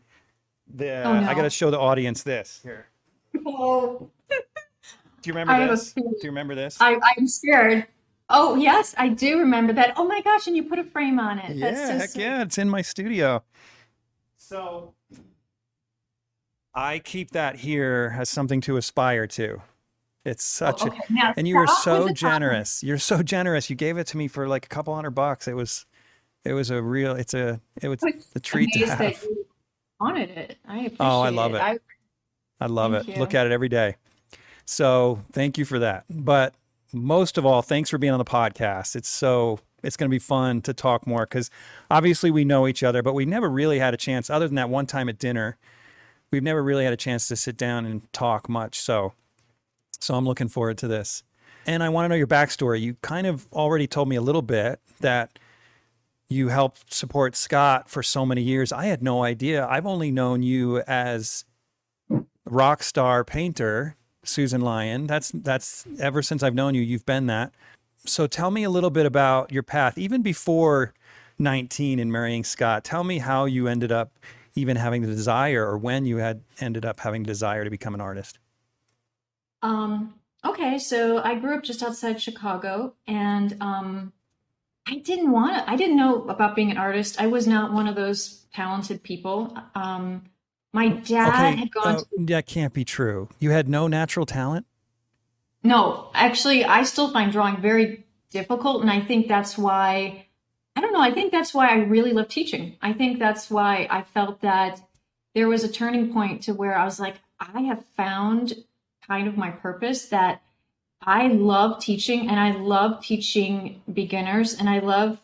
the. 0.75 1.03
Oh, 1.03 1.13
I 1.13 1.35
got 1.35 1.43
to 1.43 1.51
show 1.51 1.71
the 1.71 1.79
audience 1.79 2.23
this. 2.23 2.61
Here. 2.63 2.87
Oh, 3.47 4.09
Do 4.31 4.37
you 5.25 5.33
remember 5.33 5.53
I 5.53 5.67
this? 5.67 5.93
Do 5.93 6.03
you 6.23 6.29
remember 6.31 6.55
this? 6.55 6.77
I, 6.81 6.99
I'm 7.17 7.27
scared. 7.27 7.87
Oh, 8.31 8.57
yes, 8.57 8.95
I 8.99 9.09
do 9.09 9.39
remember 9.39 9.73
that. 9.73 9.95
Oh 9.97 10.07
my 10.07 10.21
gosh, 10.21 10.47
and 10.47 10.55
you 10.57 10.65
put 10.65 10.79
a 10.79 10.85
frame 10.85 11.19
on 11.19 11.39
it. 11.39 11.59
That's 11.59 11.79
Yeah, 11.81 11.87
so 11.87 11.93
heck 11.99 12.11
sweet. 12.11 12.23
yeah, 12.23 12.43
it's 12.43 12.59
in 12.59 12.69
my 12.69 12.83
studio. 12.83 13.43
So 14.37 14.95
I 16.75 16.99
keep 17.01 17.31
that 17.33 17.57
here 17.57 18.15
as 18.19 18.29
something 18.29 18.61
to 18.63 18.77
aspire 18.77 19.27
to. 19.29 19.63
It's 20.25 20.45
such 20.45 20.83
Oh, 20.83 20.89
a. 20.89 21.13
Now, 21.13 21.33
and 21.37 21.49
you 21.49 21.57
were 21.57 21.67
so 21.67 22.03
the 22.03 22.09
top 22.09 22.17
generous. 22.17 22.83
You're 22.83 22.99
so 22.99 23.23
generous. 23.23 23.71
You 23.71 23.77
gave 23.77 23.97
it 23.99 24.07
to 24.09 24.17
me 24.17 24.29
for 24.29 24.47
like 24.47 24.67
a 24.67 24.69
couple 24.69 24.95
hundred 24.95 25.13
bucks. 25.13 25.49
It 25.49 25.55
was 25.55 25.87
it 26.45 26.53
was 26.53 26.71
a 26.71 26.83
real 26.83 27.15
it's 27.17 27.35
a 27.35 27.61
it 27.81 27.89
was 27.89 28.01
I 28.05 28.11
was 28.15 28.27
a 28.37 28.41
treat 28.41 28.71
to 28.75 28.79
amazed 28.85 28.99
that 28.99 29.15
have. 29.15 29.27
Wanted 30.01 30.31
it. 30.31 30.59
I 30.67 30.77
appreciate 30.79 30.97
Oh, 31.01 31.21
I 31.21 31.31
love 31.31 31.55
it. 31.55 31.61
I, 31.61 31.79
I 32.61 32.67
love 32.67 32.95
it. 32.95 33.07
you. 33.09 33.17
Look 33.17 33.35
at 33.35 33.47
it 33.47 33.53
every 33.53 33.69
day. 33.69 33.97
So 34.65 35.21
thank 35.33 35.59
you 35.59 35.65
for 35.65 35.79
that. 35.79 36.05
But 36.11 36.55
most 36.93 37.39
of 37.39 37.47
all, 37.47 37.63
thanks 37.63 37.91
for 37.91 37.99
being 37.99 38.13
on 38.13 38.19
the 38.19 38.25
podcast. 38.25 38.97
It's 38.97 39.09
so 39.09 39.61
it's 39.83 39.97
going 39.97 40.09
to 40.11 40.15
be 40.15 40.19
fun 40.19 40.61
to 40.63 40.75
talk 40.75 41.07
more 41.07 41.25
because 41.25 41.51
obviously 41.91 42.31
we 42.31 42.45
know 42.45 42.67
each 42.67 42.83
other, 42.83 43.03
but 43.03 43.15
we 43.15 43.25
never 43.25 43.49
really 43.49 43.79
had 43.79 43.95
a 43.95 43.97
chance, 43.97 44.29
other 44.29 44.47
than 44.49 44.57
that 44.57 44.69
one 44.69 44.87
time 44.87 45.09
at 45.09 45.19
dinner. 45.19 45.57
We've 46.31 46.43
never 46.43 46.63
really 46.63 46.85
had 46.85 46.93
a 46.93 46.97
chance 46.97 47.29
to 47.29 47.37
sit 47.37 47.57
down 47.57 47.87
and 47.87 48.13
talk 48.13 48.49
much. 48.49 48.81
So, 48.81 49.15
so 50.01 50.15
I'm 50.15 50.27
looking 50.27 50.49
forward 50.49 50.77
to 50.79 50.89
this. 50.89 51.23
And 51.67 51.83
I 51.83 51.89
want 51.89 52.05
to 52.05 52.09
know 52.09 52.15
your 52.17 52.27
backstory. 52.27 52.81
You 52.81 52.97
kind 53.03 53.27
of 53.27 53.47
already 53.53 53.87
told 53.87 54.09
me 54.09 54.17
a 54.17 54.21
little 54.21 54.43
bit 54.43 54.81
that 55.01 55.39
you 56.29 56.49
helped 56.49 56.93
support 56.93 57.35
Scott 57.35 57.89
for 57.89 58.03
so 58.03 58.27
many 58.27 58.43
years. 58.43 58.73
I 58.73 58.87
had 58.87 59.03
no 59.03 59.25
idea. 59.25 59.67
I've 59.67 59.87
only 59.87 60.11
known 60.11 60.43
you 60.43 60.81
as 60.81 61.45
rock 62.45 62.83
star 62.83 63.25
painter, 63.25 63.97
Susan 64.25 64.61
Lyon. 64.61 65.07
That's 65.07 65.31
that's 65.33 65.87
ever 65.99 66.23
since 66.23 66.43
I've 66.43 66.55
known 66.55 66.75
you, 66.75 66.83
you've 66.83 67.07
been 67.07 67.27
that. 67.27 67.53
So 68.05 68.27
tell 68.27 68.51
me 68.51 68.65
a 68.65 68.71
little 68.71 68.91
bit 68.91 69.07
about 69.07 69.53
your 69.53 69.63
path, 69.63 69.99
even 69.99 70.23
before 70.23 70.95
19 71.39 71.99
and 71.99 72.13
marrying 72.13 72.45
Scott. 72.45 72.85
Tell 72.85 73.05
me 73.05 73.19
how 73.19 73.45
you 73.45 73.69
ended 73.69 73.93
up 73.93 74.13
even 74.55 74.77
having 74.77 75.03
the 75.03 75.09
desire, 75.09 75.67
or 75.67 75.79
when 75.79 76.05
you 76.05 76.17
had 76.17 76.43
ended 76.61 76.85
up 76.85 77.01
having 77.01 77.23
desire 77.23 77.65
to 77.65 77.71
become 77.71 77.95
an 77.95 78.01
artist. 78.01 78.39
Um, 79.63 80.15
okay, 80.45 80.79
so 80.79 81.23
I 81.23 81.37
grew 81.37 81.57
up 81.57 81.63
just 81.63 81.83
outside 81.83 82.21
Chicago 82.21 82.95
and 83.07 83.57
um, 83.61 84.13
I 84.91 84.97
didn't 84.97 85.31
want 85.31 85.55
to, 85.57 85.71
I 85.71 85.77
didn't 85.77 85.97
know 85.97 86.27
about 86.29 86.57
being 86.57 86.71
an 86.71 86.79
artist. 86.79 87.21
I 87.21 87.27
was 87.27 87.47
not 87.47 87.73
one 87.73 87.87
of 87.87 87.95
those 87.95 88.47
talented 88.55 89.03
people. 89.03 89.57
Um, 89.75 90.25
my 90.73 90.89
dad 90.89 91.29
Okay, 91.29 91.57
had 91.57 91.71
gone 91.71 91.97
uh, 91.97 91.99
to, 91.99 92.07
that 92.27 92.47
can't 92.47 92.73
be 92.73 92.85
true. 92.85 93.29
You 93.39 93.51
had 93.51 93.69
no 93.69 93.87
natural 93.87 94.27
talent? 94.27 94.67
no, 95.63 96.11
actually, 96.15 96.65
I 96.65 96.85
still 96.85 97.11
find 97.11 97.33
drawing 97.33 97.61
very 97.61 98.07
difficult. 98.31 98.81
And 98.83 98.91
I 98.91 99.01
think 99.01 99.29
that's 99.29 99.59
why, 99.59 100.27
I 100.77 100.81
don't 100.81 100.93
know, 100.93 101.01
I 101.01 101.13
think 101.13 101.33
that's 101.33 101.53
why 101.53 101.69
I 101.69 101.77
really 101.79 102.13
love 102.13 102.29
teaching. 102.29 102.77
I 102.81 102.93
think 102.93 103.19
that's 103.19 103.51
why 103.51 103.87
I 103.91 104.03
felt 104.03 104.41
that 104.43 104.81
there 105.35 105.49
was 105.49 105.65
a 105.65 105.73
turning 105.73 106.13
point 106.13 106.43
to 106.45 106.55
where 106.55 106.77
I 106.77 106.85
was 106.85 106.99
like, 107.01 107.17
I 107.41 107.63
have 107.63 107.85
found 107.97 108.55
kind 109.07 109.29
of 109.29 109.37
my 109.37 109.51
purpose 109.51 110.07
that 110.07 110.43
I 111.03 111.29
love 111.29 111.81
teaching 111.81 112.29
and 112.29 112.39
I 112.39 112.53
love 112.53 113.03
teaching 113.03 113.83
beginners 113.93 114.55
and 114.55 114.69
I 114.69 114.81
love 114.81 115.21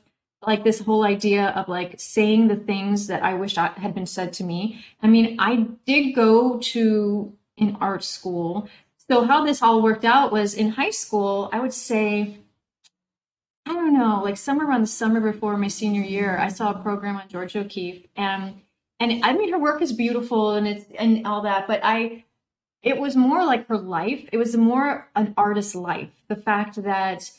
like 0.46 0.64
this 0.64 0.80
whole 0.80 1.04
idea 1.04 1.48
of 1.48 1.68
like 1.68 1.94
saying 1.98 2.48
the 2.48 2.56
things 2.56 3.06
that 3.06 3.22
I 3.22 3.34
wish 3.34 3.58
I 3.58 3.68
had 3.68 3.94
been 3.94 4.06
said 4.06 4.32
to 4.34 4.44
me. 4.44 4.84
I 5.02 5.06
mean, 5.06 5.36
I 5.38 5.68
did 5.86 6.14
go 6.14 6.58
to 6.58 7.32
an 7.58 7.76
art 7.80 8.04
school. 8.04 8.68
So 9.08 9.24
how 9.24 9.44
this 9.44 9.62
all 9.62 9.82
worked 9.82 10.04
out 10.04 10.32
was 10.32 10.54
in 10.54 10.70
high 10.70 10.90
school, 10.90 11.48
I 11.52 11.60
would 11.60 11.74
say 11.74 12.38
I 13.66 13.72
don't 13.72 13.94
know, 13.94 14.20
like 14.22 14.36
somewhere 14.36 14.68
around 14.68 14.82
the 14.82 14.86
summer 14.86 15.20
before 15.20 15.56
my 15.56 15.68
senior 15.68 16.02
year, 16.02 16.36
I 16.36 16.48
saw 16.48 16.70
a 16.70 16.82
program 16.82 17.16
on 17.16 17.28
Georgia 17.28 17.60
O'Keefe 17.60 18.06
and 18.16 18.60
and 19.00 19.24
I 19.24 19.32
mean 19.32 19.50
her 19.52 19.58
work 19.58 19.82
is 19.82 19.92
beautiful 19.92 20.52
and 20.52 20.68
it's 20.68 20.84
and 20.98 21.26
all 21.26 21.42
that, 21.42 21.66
but 21.66 21.80
I 21.82 22.24
it 22.84 22.98
was 22.98 23.16
more 23.16 23.44
like 23.44 23.66
her 23.68 23.78
life. 23.78 24.28
It 24.30 24.36
was 24.36 24.56
more 24.56 25.08
an 25.16 25.34
artist's 25.36 25.74
life. 25.74 26.10
The 26.28 26.36
fact 26.36 26.82
that 26.82 27.30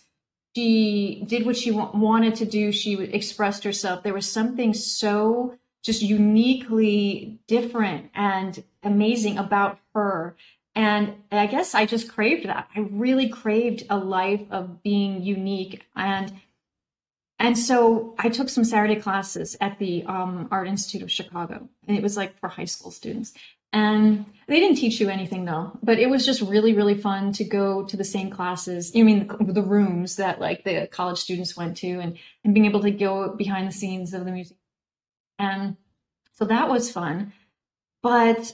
she 0.56 1.24
did 1.28 1.46
what 1.46 1.56
she 1.56 1.72
wa- 1.72 1.92
wanted 1.94 2.36
to 2.36 2.46
do, 2.46 2.72
she 2.72 2.96
expressed 2.96 3.64
herself. 3.64 4.04
There 4.04 4.14
was 4.14 4.30
something 4.30 4.74
so 4.74 5.58
just 5.84 6.02
uniquely 6.02 7.40
different 7.48 8.10
and 8.16 8.64
amazing 8.82 9.38
about 9.38 9.78
her. 9.94 10.36
And 10.74 11.14
I 11.32 11.46
guess 11.46 11.76
I 11.76 11.86
just 11.86 12.12
craved 12.12 12.48
that. 12.48 12.68
I 12.76 12.80
really 12.80 13.30
craved 13.30 13.84
a 13.90 13.98
life 13.98 14.42
of 14.50 14.82
being 14.82 15.22
unique 15.22 15.86
and 15.96 16.34
and 17.38 17.58
so 17.58 18.16
I 18.18 18.30
took 18.30 18.48
some 18.48 18.64
Saturday 18.64 18.96
classes 18.96 19.58
at 19.60 19.78
the 19.78 20.06
um, 20.06 20.48
Art 20.52 20.68
Institute 20.68 21.02
of 21.02 21.12
Chicago, 21.12 21.68
and 21.86 21.98
it 21.98 22.02
was 22.02 22.16
like 22.16 22.40
for 22.40 22.48
high 22.48 22.66
school 22.66 22.92
students. 22.92 23.34
And 23.76 24.26
they 24.48 24.62
didn't 24.62 24.78
teach 24.78 25.02
you 25.02 25.10
anything 25.10 25.44
though, 25.44 25.78
but 25.84 26.00
it 26.00 26.10
was 26.10 26.26
just 26.26 26.42
really, 26.42 26.74
really 26.74 26.96
fun 26.96 27.34
to 27.34 27.44
go 27.44 27.84
to 27.84 27.98
the 27.98 28.06
same 28.06 28.30
classes. 28.30 28.96
You 28.96 29.04
mean 29.04 29.28
the, 29.28 29.52
the 29.52 29.62
rooms 29.62 30.16
that 30.16 30.40
like 30.40 30.64
the 30.64 30.88
college 30.88 31.20
students 31.20 31.58
went 31.58 31.76
to, 31.78 32.00
and 32.00 32.18
and 32.46 32.54
being 32.54 32.66
able 32.66 32.82
to 32.84 32.92
go 32.92 33.36
behind 33.36 33.68
the 33.68 33.74
scenes 33.74 34.14
of 34.14 34.24
the 34.24 34.32
museum. 34.32 34.58
And 35.38 35.76
so 36.32 36.46
that 36.46 36.70
was 36.70 36.90
fun. 36.90 37.34
But 38.02 38.54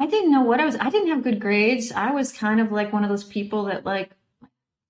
I 0.00 0.06
didn't 0.06 0.32
know 0.32 0.42
what 0.42 0.60
I 0.60 0.64
was. 0.64 0.76
I 0.76 0.88
didn't 0.88 1.08
have 1.08 1.22
good 1.22 1.38
grades. 1.38 1.92
I 1.92 2.12
was 2.12 2.32
kind 2.32 2.58
of 2.58 2.72
like 2.72 2.94
one 2.94 3.04
of 3.04 3.10
those 3.10 3.24
people 3.24 3.64
that 3.64 3.84
like 3.84 4.12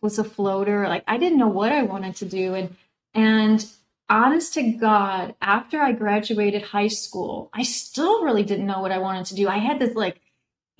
was 0.00 0.20
a 0.20 0.24
floater. 0.24 0.86
Like 0.86 1.02
I 1.08 1.18
didn't 1.18 1.38
know 1.38 1.48
what 1.48 1.72
I 1.72 1.82
wanted 1.82 2.14
to 2.16 2.24
do, 2.24 2.54
and 2.54 2.76
and 3.14 3.66
honest 4.08 4.54
to 4.54 4.62
God, 4.72 5.34
after 5.40 5.80
I 5.80 5.92
graduated 5.92 6.62
high 6.62 6.88
school, 6.88 7.50
I 7.52 7.62
still 7.62 8.22
really 8.22 8.42
didn't 8.42 8.66
know 8.66 8.80
what 8.80 8.92
I 8.92 8.98
wanted 8.98 9.26
to 9.26 9.34
do. 9.34 9.48
I 9.48 9.58
had 9.58 9.78
this 9.78 9.94
like 9.94 10.20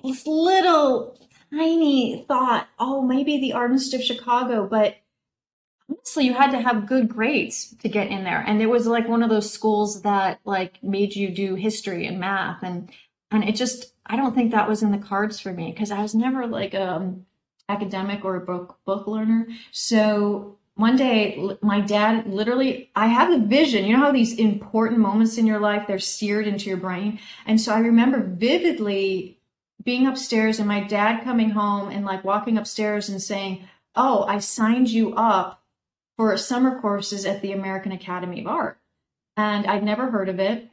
this 0.03 0.25
little 0.25 1.17
tiny 1.51 2.25
thought, 2.27 2.67
oh, 2.79 3.01
maybe 3.01 3.39
the 3.39 3.53
Art 3.53 3.71
Institute 3.71 4.01
of 4.01 4.05
Chicago, 4.05 4.67
but 4.67 4.97
honestly, 5.89 6.25
you 6.25 6.33
had 6.33 6.51
to 6.51 6.61
have 6.61 6.87
good 6.87 7.09
grades 7.09 7.75
to 7.81 7.89
get 7.89 8.07
in 8.07 8.23
there. 8.23 8.43
And 8.45 8.61
it 8.61 8.67
was 8.67 8.87
like 8.87 9.07
one 9.07 9.23
of 9.23 9.29
those 9.29 9.51
schools 9.51 10.01
that 10.03 10.39
like 10.45 10.81
made 10.83 11.15
you 11.15 11.29
do 11.29 11.55
history 11.55 12.05
and 12.05 12.19
math 12.19 12.63
and 12.63 12.91
and 13.31 13.43
it 13.43 13.55
just 13.55 13.93
I 14.05 14.15
don't 14.15 14.33
think 14.33 14.51
that 14.51 14.69
was 14.69 14.83
in 14.83 14.91
the 14.91 14.97
cards 14.97 15.39
for 15.39 15.51
me 15.51 15.71
because 15.71 15.91
I 15.91 16.01
was 16.01 16.15
never 16.15 16.47
like 16.47 16.73
um 16.73 17.25
academic 17.69 18.23
or 18.23 18.35
a 18.35 18.45
book 18.45 18.79
book 18.85 19.07
learner. 19.07 19.47
So 19.71 20.56
one 20.77 20.95
day 20.95 21.57
my 21.61 21.81
dad 21.81 22.27
literally 22.27 22.89
i 22.95 23.07
have 23.07 23.31
a 23.31 23.45
vision. 23.45 23.83
You 23.83 23.97
know 23.97 24.05
how 24.05 24.11
these 24.11 24.37
important 24.37 24.99
moments 24.99 25.37
in 25.37 25.45
your 25.45 25.59
life 25.59 25.85
they're 25.87 25.99
seared 25.99 26.47
into 26.47 26.69
your 26.69 26.77
brain? 26.77 27.19
And 27.45 27.59
so 27.59 27.73
i 27.73 27.79
remember 27.79 28.23
vividly 28.23 29.39
being 29.83 30.07
upstairs 30.07 30.59
and 30.59 30.67
my 30.67 30.81
dad 30.81 31.23
coming 31.23 31.49
home 31.49 31.89
and 31.89 32.05
like 32.05 32.23
walking 32.23 32.57
upstairs 32.57 33.09
and 33.09 33.21
saying 33.21 33.67
oh 33.95 34.23
i 34.23 34.39
signed 34.39 34.89
you 34.89 35.13
up 35.15 35.63
for 36.15 36.35
summer 36.37 36.79
courses 36.79 37.25
at 37.25 37.41
the 37.41 37.51
american 37.51 37.91
academy 37.91 38.39
of 38.41 38.47
art. 38.47 38.79
And 39.35 39.65
i'd 39.65 39.83
never 39.83 40.11
heard 40.11 40.29
of 40.29 40.39
it. 40.39 40.69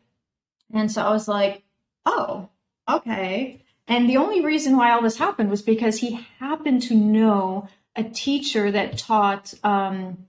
And 0.72 0.92
so 0.92 1.02
i 1.02 1.10
was 1.10 1.26
like 1.26 1.62
oh 2.04 2.50
okay. 2.88 3.62
And 3.86 4.08
the 4.08 4.16
only 4.16 4.42
reason 4.42 4.76
why 4.76 4.90
all 4.90 5.02
this 5.02 5.18
happened 5.18 5.50
was 5.50 5.62
because 5.62 5.98
he 5.98 6.26
happened 6.38 6.82
to 6.82 6.94
know 6.94 7.68
a 7.96 8.04
teacher 8.04 8.70
that 8.70 8.98
taught 8.98 9.54
um, 9.62 10.26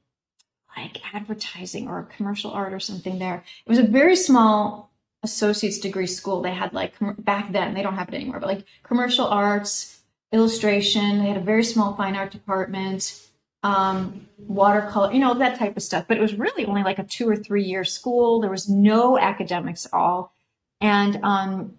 like 0.75 1.01
advertising 1.13 1.88
or 1.88 2.10
commercial 2.15 2.51
art 2.51 2.74
or 2.74 2.79
something 2.79 3.19
there. 3.19 3.43
It 3.65 3.69
was 3.69 3.79
a 3.79 3.84
very 3.84 4.15
small 4.15 4.91
associate's 5.24 5.79
degree 5.79 6.07
school. 6.07 6.41
They 6.41 6.53
had 6.53 6.74
like 6.74 6.93
back 7.19 7.51
then, 7.51 7.74
they 7.74 7.81
don't 7.81 7.95
have 7.95 8.10
it 8.10 8.15
anymore, 8.15 8.39
but 8.39 8.50
like 8.50 8.65
commercial 8.84 9.27
arts, 9.27 10.00
illustration. 10.31 11.19
They 11.19 11.27
had 11.27 11.38
a 11.38 11.41
very 11.41 11.63
small 11.63 11.95
fine 11.95 12.15
art 12.15 12.31
department, 12.31 13.19
um, 13.63 14.27
watercolor, 14.38 15.12
you 15.12 15.19
know, 15.19 15.34
that 15.34 15.57
type 15.57 15.77
of 15.77 15.84
stuff. 15.84 16.05
But 16.07 16.17
it 16.17 16.22
was 16.22 16.36
really 16.36 16.65
only 16.65 16.84
like 16.84 17.00
a 17.00 17.03
two 17.03 17.27
or 17.27 17.36
three 17.36 17.63
year 17.63 17.84
school. 17.84 18.41
There 18.41 18.51
was 18.51 18.69
no 18.69 19.17
academics 19.17 19.86
at 19.86 19.93
all. 19.93 20.34
And 20.81 21.19
um, 21.24 21.75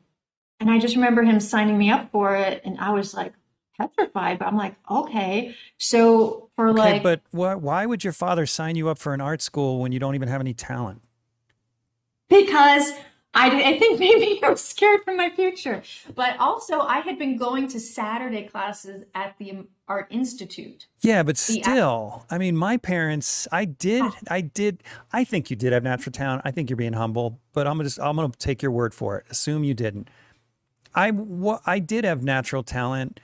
and 0.59 0.71
I 0.71 0.79
just 0.79 0.97
remember 0.97 1.23
him 1.23 1.39
signing 1.39 1.77
me 1.77 1.91
up 1.91 2.11
for 2.11 2.35
it, 2.35 2.63
and 2.65 2.79
I 2.79 2.93
was 2.93 3.13
like 3.15 3.35
petrified. 3.79 4.39
But 4.39 4.49
I'm 4.49 4.57
like, 4.57 4.75
okay. 4.91 5.55
So 5.79 6.51
for 6.57 6.69
Okay, 6.71 6.79
like, 6.95 7.03
but 7.03 7.21
why, 7.31 7.55
why 7.55 7.87
would 7.87 8.05
your 8.05 8.13
father 8.13 8.47
sign 8.47 8.77
you 8.77 8.89
up 8.89 8.99
for 8.99 9.15
an 9.15 9.21
art 9.21 9.43
school 9.43 9.81
when 9.81 9.93
you 9.93 9.99
don't 9.99 10.15
even 10.15 10.29
have 10.29 10.41
any 10.41 10.55
talent? 10.55 11.03
because 12.29 12.93
I, 13.35 13.51
did- 13.51 13.65
I 13.65 13.79
think 13.79 14.01
maybe 14.01 14.41
I 14.43 14.51
was 14.51 14.61
scared 14.65 15.03
for 15.05 15.15
my 15.15 15.31
future. 15.31 15.83
But 16.15 16.37
also, 16.39 16.81
I 16.81 17.01
had 17.01 17.19
been 17.19 17.37
going 17.37 17.69
to 17.69 17.79
Saturday 17.81 18.45
classes 18.45 19.05
at 19.15 19.35
the 19.39 19.67
Art 19.89 20.09
Institute. 20.11 20.87
Yeah, 21.03 21.23
but 21.23 21.37
still, 21.37 22.27
I 22.31 22.39
mean, 22.39 22.57
my 22.57 22.77
parents, 22.79 23.47
I 23.53 23.67
did, 23.67 24.03
Oh. 24.03 24.13
I 24.29 24.41
did, 24.41 24.83
I 25.13 25.23
think 25.23 25.51
you 25.51 25.57
did 25.57 25.73
have 25.73 25.85
natural 25.85 26.13
talent. 26.13 26.43
I 26.45 26.51
think 26.51 26.69
you're 26.71 26.77
being 26.77 26.95
humble, 26.95 27.39
but 27.53 27.67
I'm 27.69 27.75
gonna 27.75 27.85
just, 27.85 28.01
I'm 28.01 28.17
gonna 28.17 28.33
take 28.39 28.63
your 28.63 28.73
word 28.73 28.93
for 28.95 29.19
it. 29.19 29.27
Assume 29.31 29.63
you 29.63 29.75
didn't. 29.75 30.09
I, 30.95 31.11
wa- 31.13 31.61
I 31.67 31.79
did 31.79 32.05
have 32.05 32.25
natural 32.25 32.63
talent, 32.65 33.21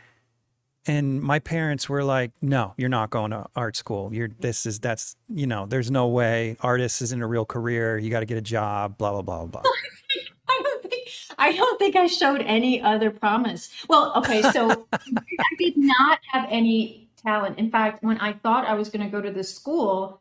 and 0.87 1.23
my 1.23 1.39
parents 1.39 1.89
were 1.89 2.05
like, 2.05 2.33
"No, 2.41 2.75
you're 2.77 2.89
not 2.89 3.11
going 3.11 3.31
to 3.31 3.47
art 3.55 3.77
school. 3.77 4.13
You're 4.13 4.31
this 4.41 4.67
is 4.67 4.81
that's 4.81 5.17
you 5.29 5.47
know, 5.47 5.67
there's 5.67 5.91
no 5.91 6.09
way. 6.09 6.57
Artist 6.61 7.03
isn't 7.03 7.23
a 7.23 7.27
real 7.27 7.45
career. 7.45 7.99
You 7.99 8.11
got 8.11 8.21
to 8.21 8.27
get 8.27 8.39
a 8.39 8.43
job. 8.43 8.99
Blah 8.99 9.13
blah 9.13 9.23
blah 9.23 9.47
blah." 9.47 9.63
I 10.49 10.61
don't 10.63 10.83
think 10.83 11.09
I 11.39 11.53
don't 11.53 11.79
think 11.79 11.97
I 11.97 12.07
showed 12.07 12.43
any 12.43 12.83
other 12.83 13.11
promise. 13.11 13.71
Well, 13.89 14.13
okay, 14.17 14.43
so 14.43 14.87
I 14.93 15.55
did 15.59 15.77
not 15.77 16.19
have 16.33 16.47
any 16.51 17.09
talent. 17.23 17.59
In 17.59 17.71
fact, 17.71 18.03
when 18.03 18.19
I 18.19 18.33
thought 18.33 18.67
I 18.67 18.75
was 18.75 18.89
going 18.89 19.05
to 19.05 19.11
go 19.11 19.21
to 19.21 19.31
this 19.31 19.55
school, 19.55 20.21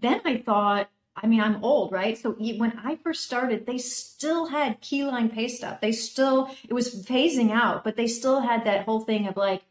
then 0.00 0.20
I 0.24 0.38
thought, 0.38 0.88
I 1.16 1.26
mean, 1.26 1.40
I'm 1.40 1.62
old, 1.62 1.92
right? 1.92 2.16
So 2.16 2.32
when 2.32 2.78
I 2.82 2.96
first 2.96 3.24
started, 3.24 3.66
they 3.66 3.78
still 3.78 4.46
had 4.46 4.80
keyline 4.80 5.32
paste 5.32 5.62
up. 5.62 5.80
They 5.80 5.92
still 5.92 6.50
it 6.68 6.72
was 6.72 7.04
phasing 7.04 7.50
out, 7.50 7.84
but 7.84 7.96
they 7.96 8.06
still 8.06 8.40
had 8.40 8.64
that 8.64 8.84
whole 8.84 9.00
thing 9.00 9.26
of 9.26 9.36
like 9.36 9.62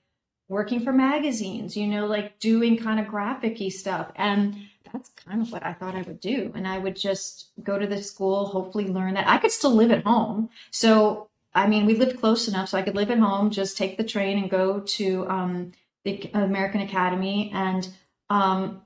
working 0.50 0.82
for 0.82 0.92
magazines, 0.92 1.78
you 1.78 1.88
know, 1.88 2.08
like 2.08 2.38
doing 2.40 2.76
kind 2.76 3.00
of 3.00 3.08
graphic-y 3.08 3.70
stuff. 3.70 4.12
And 4.16 4.56
that's 4.92 5.10
kind 5.10 5.42
of 5.42 5.52
what 5.52 5.64
I 5.64 5.74
thought 5.74 5.96
I 5.96 6.02
would 6.02 6.20
do. 6.20 6.52
And 6.56 6.68
I 6.68 6.80
would 6.80 6.96
just 6.96 7.52
go 7.64 7.78
to 7.78 7.88
the 7.88 8.02
school, 8.02 8.48
hopefully 8.48 8.88
learn 8.88 9.14
that. 9.14 9.28
I 9.28 9.38
could 9.38 9.52
still 9.52 9.74
live 9.74 9.92
at 9.92 10.04
home. 10.04 10.50
So, 10.72 11.30
I 11.54 11.68
mean, 11.68 11.86
we 11.86 11.96
lived 11.96 12.20
close 12.20 12.48
enough 12.48 12.70
so 12.70 12.78
I 12.78 12.82
could 12.82 12.96
live 12.96 13.12
at 13.12 13.20
home, 13.20 13.52
just 13.52 13.78
take 13.78 13.98
the 13.98 14.04
train 14.04 14.40
and 14.40 14.50
go 14.50 14.80
to 14.80 15.30
um, 15.30 15.72
the 16.04 16.30
American 16.34 16.82
Academy. 16.82 17.52
And, 17.54 17.88
um, 18.32 18.82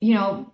you 0.00 0.14
know, 0.14 0.52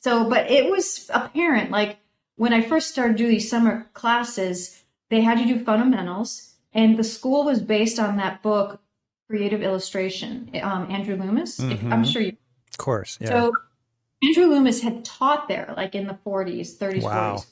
so, 0.00 0.28
but 0.28 0.50
it 0.50 0.70
was 0.70 1.10
apparent, 1.12 1.70
like 1.70 1.98
when 2.36 2.54
I 2.54 2.62
first 2.62 2.90
started 2.90 3.18
doing 3.18 3.32
these 3.32 3.50
summer 3.50 3.86
classes, 3.92 4.82
they 5.10 5.20
had 5.20 5.38
you 5.38 5.58
do 5.58 5.62
fundamentals. 5.62 6.54
And 6.72 6.96
the 6.96 7.04
school 7.04 7.44
was 7.44 7.60
based 7.60 7.98
on 7.98 8.16
that 8.16 8.42
book, 8.42 8.80
Creative 9.30 9.62
Illustration, 9.62 10.50
um, 10.60 10.90
Andrew 10.90 11.14
Loomis. 11.14 11.60
If, 11.60 11.80
I'm 11.84 12.02
Mhm. 12.02 12.12
sure 12.12 12.20
you 12.22 12.36
Of 12.72 12.78
course, 12.78 13.16
yeah. 13.20 13.28
so 13.28 13.52
Andrew 14.24 14.46
Loomis 14.46 14.82
had 14.82 15.04
taught 15.04 15.46
there 15.46 15.72
like 15.76 15.94
in 15.94 16.08
the 16.08 16.18
40s, 16.24 16.76
30s, 16.76 17.04
Wow. 17.04 17.36
40s. 17.36 17.46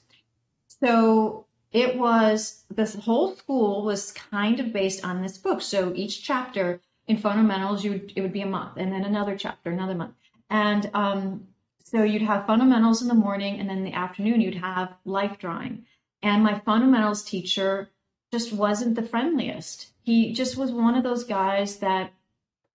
So 0.83 1.47
it 1.71 1.97
was 1.97 2.65
this 2.69 2.97
whole 2.97 3.37
school 3.37 3.85
was 3.85 4.11
kind 4.11 4.59
of 4.59 4.73
based 4.73 5.05
on 5.05 5.23
this 5.23 5.39
book. 5.39 5.63
So 5.63 5.93
each 5.95 6.25
chapter 6.25 6.81
in 7.07 7.17
fundamentals, 7.17 7.85
you 7.85 7.93
would, 7.93 8.13
it 8.17 8.23
would 8.23 8.33
be 8.33 8.43
a 8.43 8.47
month, 8.47 8.73
and 8.77 8.93
then 8.93 9.05
another 9.05 9.37
chapter, 9.37 9.71
another 9.71 9.95
month. 9.95 10.15
And 10.51 10.91
um, 10.95 11.47
So 11.85 12.03
you'd 12.03 12.23
have 12.23 12.45
fundamentals 12.47 13.03
in 13.03 13.09
the 13.09 13.15
morning, 13.15 13.61
and 13.61 13.71
then 13.71 13.79
in 13.79 13.85
the 13.85 13.95
afternoon 13.95 14.41
you'd 14.41 14.57
have 14.57 14.95
life 15.05 15.39
drawing. 15.39 15.87
And 16.23 16.43
my 16.43 16.59
fundamentals 16.59 17.23
teacher 17.23 17.89
just 18.33 18.53
wasn't 18.53 18.95
the 18.95 19.03
friendliest. 19.03 19.89
He 20.03 20.33
just 20.33 20.57
was 20.57 20.71
one 20.73 20.95
of 20.95 21.03
those 21.03 21.25
guys 21.25 21.79
that, 21.79 22.13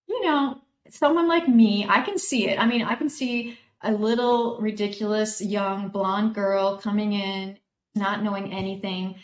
you 0.07 0.23
know, 0.25 0.61
someone 0.89 1.27
like 1.27 1.47
me, 1.47 1.85
I 1.87 2.01
can 2.01 2.17
see 2.17 2.47
it. 2.47 2.59
I 2.59 2.65
mean, 2.65 2.83
I 2.83 2.95
can 2.95 3.09
see 3.09 3.57
a 3.81 3.91
little 3.91 4.59
ridiculous 4.59 5.41
young 5.41 5.89
blonde 5.89 6.33
girl 6.33 6.77
coming 6.77 7.13
in, 7.13 7.57
not 7.95 8.23
knowing 8.23 8.53
anything. 8.53 9.15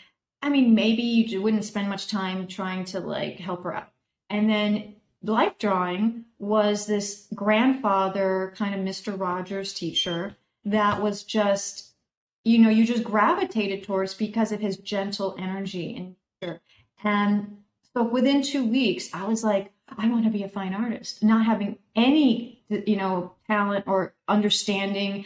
I 0.42 0.48
mean, 0.48 0.74
maybe 0.74 1.02
you 1.02 1.42
wouldn't 1.42 1.64
spend 1.64 1.88
much 1.88 2.08
time 2.08 2.46
trying 2.46 2.84
to 2.86 3.00
like 3.00 3.38
help 3.38 3.64
her 3.64 3.74
out. 3.74 3.88
And 4.28 4.48
then 4.48 4.96
life 5.22 5.58
drawing 5.58 6.24
was 6.38 6.86
this 6.86 7.26
grandfather 7.34 8.54
kind 8.56 8.74
of 8.74 8.80
Mr. 8.80 9.18
Rogers 9.18 9.74
teacher 9.74 10.36
that 10.64 11.02
was 11.02 11.24
just, 11.24 11.92
you 12.44 12.58
know, 12.58 12.70
you 12.70 12.86
just 12.86 13.04
gravitated 13.04 13.84
towards 13.84 14.14
because 14.14 14.52
of 14.52 14.60
his 14.60 14.76
gentle 14.78 15.36
energy 15.38 15.96
and 15.96 16.16
And 17.02 17.58
so 17.94 18.02
within 18.02 18.42
two 18.42 18.64
weeks, 18.64 19.08
I 19.12 19.26
was 19.26 19.42
like, 19.42 19.72
I 19.88 20.08
want 20.08 20.24
to 20.24 20.30
be 20.30 20.44
a 20.44 20.48
fine 20.48 20.74
artist, 20.74 21.22
not 21.22 21.44
having 21.44 21.78
any, 21.96 22.62
you 22.68 22.96
know, 22.96 23.34
talent 23.46 23.86
or 23.88 24.14
understanding. 24.28 25.24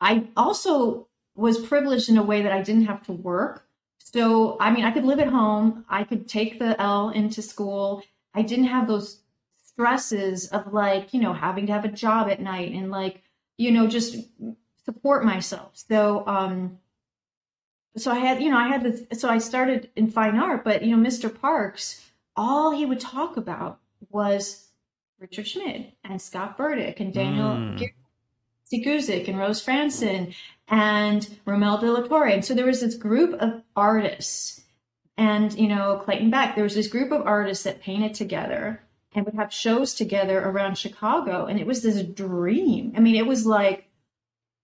I 0.00 0.26
also 0.36 1.08
was 1.36 1.64
privileged 1.64 2.08
in 2.08 2.18
a 2.18 2.22
way 2.22 2.42
that 2.42 2.52
I 2.52 2.62
didn't 2.62 2.86
have 2.86 3.04
to 3.04 3.12
work. 3.12 3.66
So, 3.98 4.56
I 4.58 4.72
mean, 4.72 4.84
I 4.84 4.90
could 4.90 5.04
live 5.04 5.20
at 5.20 5.28
home, 5.28 5.84
I 5.88 6.02
could 6.02 6.28
take 6.28 6.58
the 6.58 6.80
L 6.80 7.10
into 7.10 7.42
school. 7.42 8.02
I 8.34 8.42
didn't 8.42 8.66
have 8.66 8.88
those 8.88 9.22
stresses 9.64 10.48
of 10.48 10.72
like, 10.72 11.14
you 11.14 11.20
know, 11.20 11.32
having 11.32 11.66
to 11.66 11.72
have 11.72 11.84
a 11.84 11.88
job 11.88 12.28
at 12.28 12.40
night 12.40 12.72
and 12.72 12.90
like, 12.90 13.22
you 13.56 13.70
know, 13.70 13.86
just 13.86 14.16
support 14.84 15.24
myself. 15.24 15.70
So, 15.74 16.26
um, 16.26 16.79
so 17.96 18.10
I 18.10 18.18
had, 18.18 18.42
you 18.42 18.50
know, 18.50 18.58
I 18.58 18.68
had 18.68 18.82
this, 18.82 19.20
so 19.20 19.28
I 19.28 19.38
started 19.38 19.90
in 19.96 20.10
fine 20.10 20.36
art, 20.36 20.64
but, 20.64 20.82
you 20.82 20.96
know, 20.96 21.08
Mr. 21.08 21.34
Parks, 21.34 22.04
all 22.36 22.70
he 22.70 22.86
would 22.86 23.00
talk 23.00 23.36
about 23.36 23.80
was 24.10 24.68
Richard 25.18 25.46
Schmid 25.46 25.92
and 26.04 26.20
Scott 26.20 26.56
Burdick 26.56 27.00
and 27.00 27.12
Daniel 27.12 27.50
mm. 27.50 27.92
Guzik 28.72 29.28
and 29.28 29.38
Rose 29.38 29.64
Frantzen 29.64 30.34
and 30.68 31.28
Romel 31.46 31.80
de 31.80 31.90
la 31.90 32.06
Torre. 32.06 32.28
And 32.28 32.44
so 32.44 32.54
there 32.54 32.66
was 32.66 32.80
this 32.80 32.94
group 32.94 33.34
of 33.40 33.62
artists 33.74 34.60
and, 35.20 35.52
you 35.58 35.68
know, 35.68 36.00
Clayton 36.02 36.30
Beck, 36.30 36.54
there 36.54 36.64
was 36.64 36.74
this 36.74 36.88
group 36.88 37.12
of 37.12 37.26
artists 37.26 37.64
that 37.64 37.82
painted 37.82 38.14
together 38.14 38.80
and 39.14 39.26
would 39.26 39.34
have 39.34 39.52
shows 39.52 39.94
together 39.94 40.38
around 40.38 40.78
Chicago. 40.78 41.44
And 41.44 41.60
it 41.60 41.66
was 41.66 41.82
this 41.82 42.02
dream. 42.02 42.94
I 42.96 43.00
mean, 43.00 43.16
it 43.16 43.26
was 43.26 43.44
like, 43.44 43.89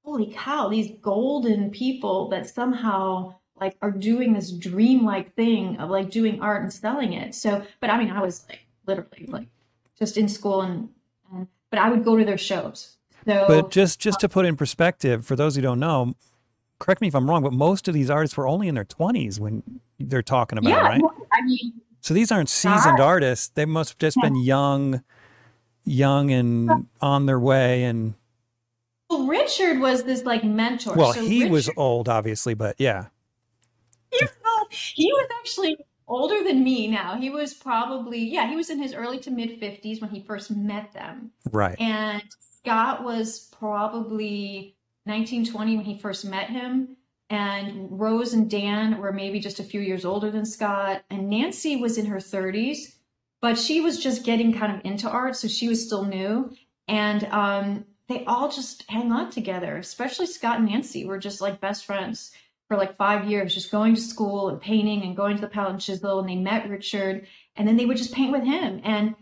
holy 0.07 0.33
cow, 0.33 0.69
these 0.69 0.93
golden 1.03 1.69
people 1.69 2.29
that 2.29 2.49
somehow 2.49 3.35
like 3.61 3.77
are 3.83 3.91
doing 3.91 4.33
this 4.33 4.53
dream-like 4.53 5.35
thing 5.35 5.77
of 5.79 5.91
like 5.91 6.11
doing 6.11 6.41
art 6.41 6.63
and 6.63 6.73
selling 6.73 7.13
it. 7.15 7.35
So, 7.35 7.65
but 7.81 7.91
I 7.91 7.99
mean, 7.99 8.11
I 8.11 8.23
was 8.23 8.47
like 8.49 8.61
literally 8.87 9.25
mm-hmm. 9.25 9.33
like 9.33 9.49
just 9.99 10.17
in 10.17 10.29
school 10.29 10.63
and, 10.63 10.89
and 11.35 11.49
but 11.71 11.81
I 11.81 11.91
would 11.91 12.05
go 12.05 12.17
to 12.17 12.25
their 12.25 12.39
shows. 12.39 12.97
So, 13.27 13.45
but 13.49 13.71
just 13.73 13.99
just 13.99 14.21
to 14.21 14.29
put 14.29 14.47
in 14.47 14.57
perspective, 14.57 15.27
for 15.27 15.35
those 15.35 15.57
who 15.57 15.63
don't 15.63 15.81
know, 15.81 16.15
correct 16.79 17.01
me 17.01 17.09
if 17.09 17.15
I'm 17.17 17.29
wrong, 17.29 17.43
but 17.43 17.53
most 17.53 17.89
of 17.89 17.95
these 17.95 18.09
artists 18.09 18.37
were 18.37 18.47
only 18.47 18.69
in 18.69 18.77
their 18.77 18.85
20s 18.85 19.41
when 19.41 19.81
they're 19.99 20.23
talking 20.23 20.59
about, 20.59 20.71
yeah, 20.71 20.83
right? 20.83 21.03
I 21.33 21.43
mean, 21.43 21.73
so 22.01 22.15
these 22.15 22.31
aren't 22.31 22.49
seasoned 22.49 23.01
artists. 23.01 23.49
They 23.49 23.65
must 23.65 23.91
have 23.91 23.99
just 23.99 24.17
been 24.23 24.37
young, 24.37 25.03
young 25.85 26.31
and 26.31 26.87
on 27.01 27.27
their 27.27 27.41
way. 27.41 27.83
And 27.83 28.15
well, 29.09 29.27
Richard 29.27 29.81
was 29.81 30.05
this 30.05 30.25
like 30.25 30.45
mentor. 30.45 30.95
Well, 30.95 31.13
so 31.13 31.23
he 31.23 31.43
Richard, 31.43 31.53
was 31.53 31.71
old, 31.77 32.09
obviously, 32.09 32.55
but 32.55 32.77
yeah. 32.79 33.07
He 34.11 34.19
was, 34.21 34.31
he 34.71 35.13
was 35.13 35.29
actually 35.41 35.77
older 36.09 36.43
than 36.43 36.63
me 36.63 36.87
now. 36.89 37.17
He 37.17 37.31
was 37.31 37.55
probably, 37.55 38.19
yeah, 38.19 38.49
he 38.49 38.57
was 38.57 38.71
in 38.71 38.81
his 38.81 38.95
early 38.95 39.19
to 39.21 39.31
mid 39.31 39.61
50s 39.61 40.01
when 40.01 40.11
he 40.11 40.23
first 40.23 40.51
met 40.51 40.93
them. 40.93 41.33
Right. 41.51 41.81
And 41.81 42.23
Scott 42.59 43.05
was 43.05 43.49
probably 43.59 44.77
1920 45.05 45.77
when 45.77 45.85
he 45.85 45.99
first 45.99 46.25
met 46.25 46.51
him 46.51 46.97
and 47.29 47.89
Rose 47.91 48.33
and 48.35 48.49
Dan 48.49 48.99
were 48.99 49.13
maybe 49.13 49.41
just 49.41 49.59
a 49.59 49.65
few 49.65 49.81
years 49.81 50.05
older 50.05 50.31
than 50.31 50.45
Scott, 50.45 51.03
and 51.11 51.29
Nancy 51.29 51.77
was 51.77 51.99
in 51.99 52.07
her 52.07 52.19
30s, 52.19 52.95
but 53.41 53.59
she 53.59 53.81
was 53.81 54.03
just 54.03 54.25
getting 54.25 54.55
kind 54.55 54.75
of 54.75 54.85
into 54.85 55.09
art, 55.09 55.37
so 55.37 55.49
she 55.49 55.69
was 55.69 55.85
still 55.85 56.05
new. 56.05 56.53
And 56.87 57.25
um, 57.25 57.85
they 58.09 58.25
all 58.25 58.51
just 58.51 58.85
hang 58.89 59.11
on 59.13 59.31
together, 59.31 59.77
especially 59.77 60.27
Scott 60.27 60.59
and 60.59 60.69
Nancy 60.69 61.05
were 61.05 61.19
just 61.19 61.41
like 61.41 61.61
best 61.61 61.85
friends 61.85 62.33
for 62.69 62.77
like 62.77 62.97
five 62.97 63.29
years, 63.29 63.55
just 63.55 63.71
going 63.71 63.95
to 63.95 64.01
school 64.01 64.49
and 64.49 64.61
painting 64.61 65.03
and 65.03 65.17
going 65.17 65.37
to 65.37 65.41
the 65.41 65.49
palette 65.49 65.73
and 65.73 65.81
chisel. 65.81 66.19
And 66.21 66.29
they 66.29 66.37
met 66.37 66.69
Richard, 66.69 67.27
and 67.57 67.67
then 67.67 67.77
they 67.77 67.87
would 67.87 67.97
just 67.97 68.15
paint 68.15 68.33
with 68.33 68.45
him. 68.45 68.81
And 68.85 69.15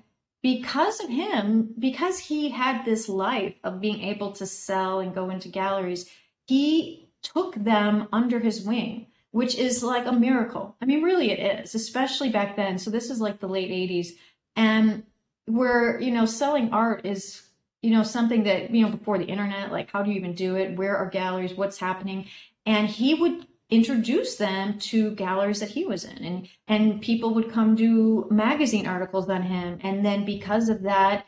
because 0.42 1.00
of 1.00 1.08
him, 1.08 1.74
because 1.78 2.18
he 2.18 2.50
had 2.50 2.84
this 2.84 3.08
life 3.08 3.54
of 3.64 3.80
being 3.80 4.02
able 4.02 4.32
to 4.32 4.46
sell 4.46 5.00
and 5.00 5.14
go 5.14 5.30
into 5.30 5.48
galleries, 5.48 6.08
he 6.46 7.08
took 7.22 7.54
them 7.54 8.08
under 8.12 8.38
his 8.38 8.62
wing, 8.62 9.06
which 9.30 9.54
is 9.54 9.82
like 9.82 10.06
a 10.06 10.12
miracle. 10.12 10.76
I 10.82 10.84
mean, 10.84 11.02
really, 11.02 11.30
it 11.30 11.60
is, 11.60 11.74
especially 11.74 12.28
back 12.28 12.56
then. 12.56 12.78
So 12.78 12.90
this 12.90 13.08
is 13.08 13.20
like 13.20 13.40
the 13.40 13.48
late 13.48 13.70
80s. 13.70 14.08
And 14.56 15.04
where, 15.46 15.98
you 16.00 16.10
know, 16.10 16.26
selling 16.26 16.72
art 16.72 17.06
is, 17.06 17.42
you 17.84 17.90
know, 17.90 18.02
something 18.02 18.44
that, 18.44 18.70
you 18.70 18.82
know, 18.82 18.90
before 18.90 19.18
the 19.18 19.26
internet, 19.26 19.70
like 19.70 19.90
how 19.90 20.02
do 20.02 20.10
you 20.10 20.16
even 20.16 20.34
do 20.34 20.56
it? 20.56 20.76
Where 20.76 20.96
are 20.96 21.08
galleries? 21.08 21.54
What's 21.54 21.78
happening? 21.78 22.26
And 22.66 22.88
he 22.88 23.14
would 23.14 23.46
introduce 23.70 24.36
them 24.36 24.78
to 24.78 25.12
galleries 25.12 25.60
that 25.60 25.70
he 25.70 25.84
was 25.86 26.04
in 26.04 26.18
and 26.18 26.48
and 26.68 27.00
people 27.00 27.32
would 27.32 27.50
come 27.50 27.74
do 27.74 28.28
magazine 28.30 28.86
articles 28.86 29.28
on 29.28 29.40
him 29.40 29.78
and 29.82 30.04
then 30.04 30.22
because 30.22 30.68
of 30.68 30.82
that 30.82 31.24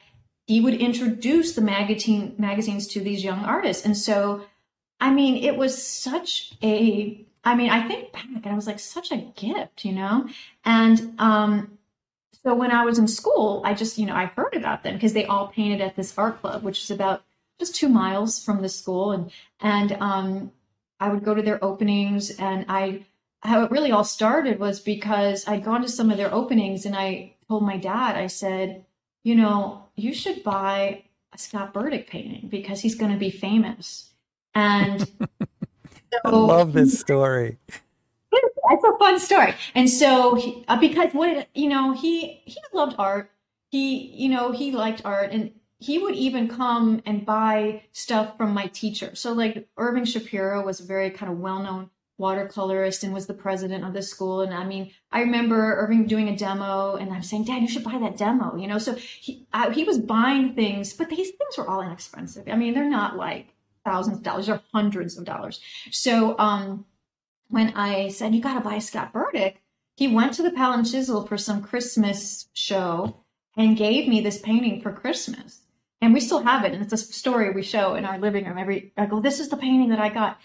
he 0.47 0.61
would 0.61 0.75
introduce 0.75 1.55
the 1.55 1.63
magazine 1.63 2.35
magazines 2.37 2.87
to 2.87 3.01
these 3.01 3.25
young 3.25 3.43
artists 3.43 3.87
and 3.87 3.97
so 3.97 4.45
I 5.01 5.13
mean, 5.13 5.43
it 5.43 5.57
was 5.57 5.81
such 5.81 6.55
a, 6.63 7.25
I 7.45 7.55
mean, 7.55 7.71
I 7.71 7.87
think 7.87 8.13
back 8.13 8.27
and 8.27 8.47
I 8.47 8.55
was 8.55 8.67
like, 8.67 8.79
such 8.79 9.13
a 9.13 9.19
gift, 9.37 9.85
you 9.85 9.93
know? 9.93 10.29
And 10.65 11.15
um, 11.19 11.76
so 12.47 12.55
when 12.55 12.71
I 12.71 12.85
was 12.85 13.01
in 13.01 13.09
school, 13.09 13.61
I 13.65 13.75
just, 13.75 13.99
you 13.99 14.07
know, 14.07 14.15
I 14.15 14.27
heard 14.27 14.55
about 14.55 14.85
them 14.85 14.95
because 14.95 15.15
they 15.15 15.25
all 15.25 15.49
painted 15.49 15.81
at 15.81 15.97
this 15.97 16.17
art 16.17 16.41
club, 16.41 16.63
which 16.63 16.81
is 16.81 16.93
about 16.93 17.25
just 17.59 17.75
two 17.75 17.89
miles 17.89 18.41
from 18.41 18.63
the 18.63 18.69
school. 18.69 19.11
And, 19.11 19.33
and 19.61 19.97
um, 19.99 20.53
I 21.01 21.09
would 21.09 21.25
go 21.25 21.35
to 21.35 21.43
their 21.43 21.63
openings 21.65 22.31
and 22.31 22.65
I, 22.69 23.05
how 23.41 23.65
it 23.65 23.73
really 23.73 23.91
all 23.91 24.05
started 24.05 24.61
was 24.61 24.79
because 24.79 25.49
I'd 25.49 25.65
gone 25.65 25.83
to 25.83 25.89
some 25.89 26.09
of 26.09 26.19
their 26.19 26.33
openings 26.33 26.87
and 26.87 26.95
I 26.95 27.35
told 27.49 27.65
my 27.65 27.79
dad, 27.79 28.15
I 28.15 28.29
said, 28.29 28.85
you 29.25 29.35
know, 29.35 29.83
you 29.97 30.15
should 30.15 30.45
buy 30.45 31.03
a 31.33 31.39
Scott 31.39 31.75
Burdick 31.75 32.09
painting 32.09 32.47
because 32.49 32.81
he's 32.81 32.95
going 32.95 33.11
to 33.11 33.19
be 33.19 33.31
famous. 33.31 34.13
And 34.55 35.01
so, 35.01 35.27
I 36.25 36.31
love 36.31 36.75
this 36.75 37.01
story. 37.01 37.59
That's 38.69 38.85
a 38.85 38.99
fun 38.99 39.19
story. 39.19 39.55
And 39.75 39.89
so, 39.89 40.35
he, 40.35 40.65
uh, 40.69 40.79
because 40.79 41.13
what 41.13 41.49
you 41.55 41.69
know, 41.69 41.93
he 41.93 42.43
he 42.45 42.61
loved 42.73 42.97
art. 42.99 43.31
He 43.71 44.13
you 44.15 44.29
know 44.29 44.53
he 44.53 44.73
liked 44.73 45.03
art, 45.05 45.33
and 45.33 45.53
he 45.79 45.99
would 45.99 46.15
even 46.15 46.49
come 46.49 47.03
and 47.05 47.27
buy 47.27 47.83
stuff 47.93 48.37
from 48.37 48.55
my 48.55 48.67
teacher. 48.69 49.15
So 49.15 49.33
like 49.33 49.69
Irving 49.77 50.05
Shapiro 50.05 50.65
was 50.65 50.81
a 50.81 50.85
very 50.85 51.11
kind 51.11 51.31
of 51.31 51.39
well 51.39 51.61
known 51.61 51.91
watercolorist 52.19 53.05
and 53.05 53.13
was 53.13 53.27
the 53.27 53.35
president 53.35 53.85
of 53.85 53.93
the 53.93 54.01
school. 54.01 54.41
And 54.41 54.55
I 54.55 54.65
mean, 54.65 54.91
I 55.13 55.21
remember 55.21 55.77
Irving 55.77 56.07
doing 56.07 56.29
a 56.29 56.37
demo, 56.37 56.97
and 56.97 57.13
I'm 57.13 57.23
saying, 57.23 57.45
Dad, 57.45 57.61
you 57.61 57.69
should 57.69 57.85
buy 57.85 57.99
that 57.99 58.17
demo. 58.17 58.57
You 58.57 58.69
know, 58.69 58.79
so 58.79 58.95
he 58.95 59.47
I, 59.53 59.71
he 59.71 59.85
was 59.85 59.99
buying 59.99 60.55
things, 60.55 60.93
but 60.93 61.11
these 61.11 61.31
things 61.31 61.59
were 61.59 61.69
all 61.69 61.83
inexpensive. 61.83 62.45
I 62.49 62.57
mean, 62.57 62.75
they're 62.75 62.89
not 62.89 63.17
like 63.17 63.49
thousands 63.85 64.19
of 64.19 64.23
dollars 64.23 64.49
or 64.49 64.61
hundreds 64.73 65.19
of 65.19 65.25
dollars. 65.25 65.61
So 65.91 66.39
um, 66.39 66.87
when 67.49 67.73
I 67.77 68.09
said, 68.09 68.35
you 68.35 68.41
got 68.41 68.55
to 68.55 68.61
buy 68.61 68.79
Scott 68.79 69.13
Burdick, 69.13 69.63
he 69.97 70.09
went 70.09 70.35
to 70.35 70.43
the 70.43 70.51
Palette 70.51 70.81
and 70.81 70.91
Chisel 70.91 71.27
for 71.27 71.39
some 71.39 71.63
Christmas 71.63 72.49
show 72.53 73.17
and 73.57 73.77
gave 73.77 74.09
me 74.09 74.21
this 74.21 74.39
painting 74.39 74.81
for 74.81 74.93
Christmas. 74.93 75.63
And 76.01 76.13
we 76.13 76.21
still 76.21 76.43
have 76.43 76.65
it. 76.65 76.73
And 76.73 76.83
it's 76.83 76.93
a 76.93 76.99
story 76.99 77.51
we 77.51 77.63
show 77.63 77.95
in 77.95 78.05
our 78.05 78.19
living 78.19 78.45
room. 78.45 78.59
Every 78.59 78.93
I 78.97 79.07
go, 79.07 79.21
this 79.21 79.41
is 79.41 79.49
the 79.49 79.57
painting 79.57 79.89
that 79.91 80.01
I 80.01 80.11
got. 80.11 80.39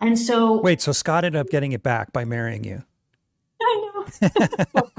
And 0.00 0.18
so 0.18 0.60
Wait, 0.60 0.82
so 0.82 0.92
Scott 0.92 1.24
ended 1.24 1.40
up 1.40 1.48
getting 1.48 1.72
it 1.72 1.82
back 1.82 2.12
by 2.12 2.24
marrying 2.24 2.64
you. 2.64 2.84
I 3.62 3.90
know. 3.94 4.06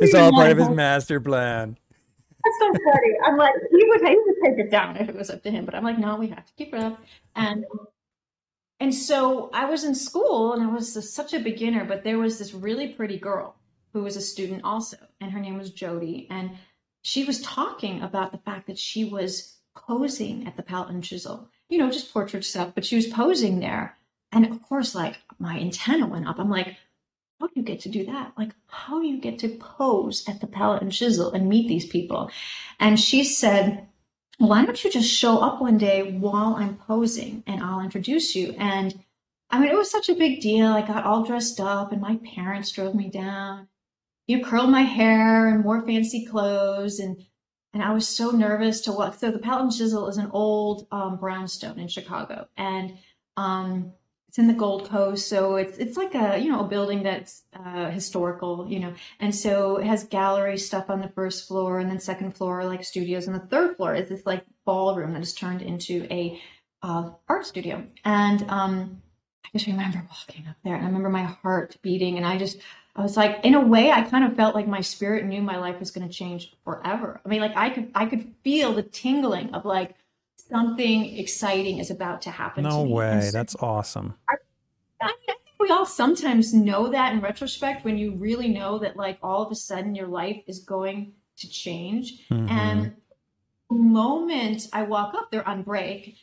it's 0.00 0.14
all 0.14 0.30
part 0.32 0.50
of 0.50 0.58
his 0.58 0.68
master 0.68 1.20
plan. 1.20 1.78
That's 2.44 2.56
so 2.58 2.66
funny. 2.66 3.14
I'm 3.24 3.36
like, 3.36 3.54
he 3.70 3.84
would, 3.84 4.00
he 4.00 4.16
would 4.16 4.36
take 4.44 4.58
it 4.58 4.70
down 4.70 4.96
if 4.96 5.08
it 5.08 5.14
was 5.14 5.30
up 5.30 5.42
to 5.44 5.50
him, 5.50 5.64
but 5.64 5.74
I'm 5.74 5.84
like, 5.84 5.98
no, 5.98 6.16
we 6.16 6.28
have 6.28 6.44
to 6.44 6.52
keep 6.54 6.74
it 6.74 6.80
up. 6.80 7.00
And 7.36 7.64
and 8.82 8.92
so 8.92 9.48
I 9.54 9.66
was 9.66 9.84
in 9.84 9.94
school 9.94 10.54
and 10.54 10.60
I 10.60 10.66
was 10.66 11.08
such 11.08 11.34
a 11.34 11.38
beginner, 11.38 11.84
but 11.84 12.02
there 12.02 12.18
was 12.18 12.36
this 12.36 12.52
really 12.52 12.88
pretty 12.88 13.16
girl 13.16 13.54
who 13.92 14.02
was 14.02 14.16
a 14.16 14.20
student 14.20 14.64
also, 14.64 14.96
and 15.20 15.30
her 15.30 15.38
name 15.38 15.56
was 15.56 15.70
Jody, 15.70 16.26
and 16.30 16.50
she 17.02 17.22
was 17.22 17.40
talking 17.42 18.02
about 18.02 18.32
the 18.32 18.38
fact 18.38 18.66
that 18.66 18.76
she 18.76 19.04
was 19.04 19.58
posing 19.76 20.48
at 20.48 20.56
the 20.56 20.64
Palette 20.64 20.90
and 20.90 21.04
Chisel. 21.04 21.48
you 21.68 21.78
know, 21.78 21.92
just 21.92 22.12
portrait 22.12 22.44
stuff, 22.44 22.74
but 22.74 22.84
she 22.84 22.96
was 22.96 23.06
posing 23.06 23.60
there. 23.60 23.96
And 24.32 24.44
of 24.46 24.60
course, 24.62 24.96
like 24.96 25.18
my 25.38 25.60
antenna 25.60 26.08
went 26.08 26.26
up. 26.26 26.40
I'm 26.40 26.50
like, 26.50 26.74
how 27.38 27.46
do 27.46 27.52
you 27.54 27.62
get 27.62 27.78
to 27.82 27.88
do 27.88 28.04
that? 28.06 28.32
Like, 28.36 28.50
how 28.66 29.00
do 29.00 29.06
you 29.06 29.20
get 29.20 29.38
to 29.40 29.56
pose 29.60 30.28
at 30.28 30.40
the 30.40 30.48
palette 30.48 30.82
and 30.82 30.90
chisel 30.90 31.30
and 31.30 31.48
meet 31.48 31.68
these 31.68 31.86
people? 31.86 32.32
And 32.80 32.98
she 32.98 33.22
said, 33.22 33.86
why 34.38 34.64
don't 34.64 34.82
you 34.82 34.90
just 34.90 35.12
show 35.12 35.38
up 35.38 35.60
one 35.60 35.78
day 35.78 36.12
while 36.12 36.54
I'm 36.56 36.76
posing 36.76 37.42
and 37.46 37.62
I'll 37.62 37.80
introduce 37.80 38.34
you? 38.34 38.54
And 38.58 39.04
I 39.50 39.60
mean, 39.60 39.70
it 39.70 39.76
was 39.76 39.90
such 39.90 40.08
a 40.08 40.14
big 40.14 40.40
deal. 40.40 40.66
I 40.66 40.86
got 40.86 41.04
all 41.04 41.24
dressed 41.24 41.60
up 41.60 41.92
and 41.92 42.00
my 42.00 42.18
parents 42.34 42.72
drove 42.72 42.94
me 42.94 43.08
down. 43.08 43.68
You 44.26 44.44
curled 44.44 44.70
my 44.70 44.82
hair 44.82 45.48
and 45.48 45.64
wore 45.64 45.82
fancy 45.82 46.24
clothes 46.24 46.98
and 46.98 47.24
and 47.74 47.82
I 47.82 47.92
was 47.92 48.06
so 48.06 48.30
nervous 48.30 48.82
to 48.82 48.92
walk. 48.92 49.14
So 49.14 49.30
the 49.30 49.38
Palette 49.38 49.62
and 49.62 49.72
Chisel 49.72 50.08
is 50.08 50.18
an 50.18 50.30
old 50.32 50.86
um, 50.92 51.16
brownstone 51.16 51.78
in 51.78 51.88
Chicago, 51.88 52.46
and 52.56 52.98
um, 53.36 53.92
it's 54.32 54.38
in 54.38 54.46
the 54.46 54.54
Gold 54.54 54.88
Coast, 54.88 55.28
so 55.28 55.56
it's 55.56 55.76
it's 55.76 55.98
like 55.98 56.14
a 56.14 56.38
you 56.38 56.50
know 56.50 56.60
a 56.60 56.66
building 56.66 57.02
that's 57.02 57.42
uh, 57.52 57.90
historical, 57.90 58.66
you 58.66 58.80
know, 58.80 58.94
and 59.20 59.34
so 59.34 59.76
it 59.76 59.84
has 59.84 60.04
gallery 60.04 60.56
stuff 60.56 60.88
on 60.88 61.02
the 61.02 61.10
first 61.10 61.46
floor, 61.46 61.80
and 61.80 61.90
then 61.90 62.00
second 62.00 62.34
floor 62.34 62.64
like 62.64 62.82
studios, 62.82 63.26
and 63.26 63.36
the 63.36 63.46
third 63.48 63.76
floor 63.76 63.94
is 63.94 64.08
this 64.08 64.24
like 64.24 64.46
ballroom 64.64 65.12
that 65.12 65.20
is 65.20 65.34
turned 65.34 65.60
into 65.60 66.06
a 66.10 66.40
uh, 66.82 67.10
art 67.28 67.44
studio. 67.44 67.86
And 68.06 68.48
um, 68.48 69.02
I 69.44 69.48
just 69.52 69.66
remember 69.66 70.02
walking 70.08 70.48
up 70.48 70.56
there, 70.64 70.76
and 70.76 70.84
I 70.84 70.86
remember 70.86 71.10
my 71.10 71.24
heart 71.24 71.76
beating, 71.82 72.16
and 72.16 72.24
I 72.24 72.38
just 72.38 72.56
I 72.96 73.02
was 73.02 73.18
like, 73.18 73.40
in 73.44 73.52
a 73.54 73.60
way, 73.60 73.90
I 73.90 74.00
kind 74.00 74.24
of 74.24 74.34
felt 74.34 74.54
like 74.54 74.66
my 74.66 74.80
spirit 74.80 75.26
knew 75.26 75.42
my 75.42 75.58
life 75.58 75.78
was 75.78 75.90
going 75.90 76.08
to 76.08 76.14
change 76.14 76.54
forever. 76.64 77.20
I 77.22 77.28
mean, 77.28 77.42
like 77.42 77.54
I 77.54 77.68
could 77.68 77.90
I 77.94 78.06
could 78.06 78.32
feel 78.42 78.72
the 78.72 78.82
tingling 78.82 79.52
of 79.52 79.66
like 79.66 79.94
something 80.52 81.16
exciting 81.18 81.78
is 81.78 81.90
about 81.90 82.22
to 82.22 82.30
happen. 82.30 82.64
No 82.64 82.84
to 82.84 82.90
way. 82.90 83.20
So 83.22 83.30
That's 83.30 83.56
awesome. 83.56 84.14
I, 84.28 84.34
I, 85.00 85.06
mean, 85.06 85.14
I 85.28 85.32
think 85.32 85.38
we 85.58 85.70
all 85.70 85.86
sometimes 85.86 86.52
know 86.52 86.88
that 86.88 87.12
in 87.12 87.20
retrospect 87.20 87.84
when 87.84 87.98
you 87.98 88.14
really 88.14 88.48
know 88.48 88.78
that 88.78 88.96
like 88.96 89.18
all 89.22 89.42
of 89.42 89.50
a 89.50 89.54
sudden 89.54 89.94
your 89.94 90.08
life 90.08 90.42
is 90.46 90.60
going 90.60 91.12
to 91.38 91.48
change. 91.48 92.26
Mm-hmm. 92.28 92.48
And 92.48 92.94
the 93.70 93.76
moment 93.76 94.68
I 94.72 94.82
walk 94.82 95.14
up 95.14 95.30
there 95.30 95.46
on 95.48 95.62
break 95.62 96.16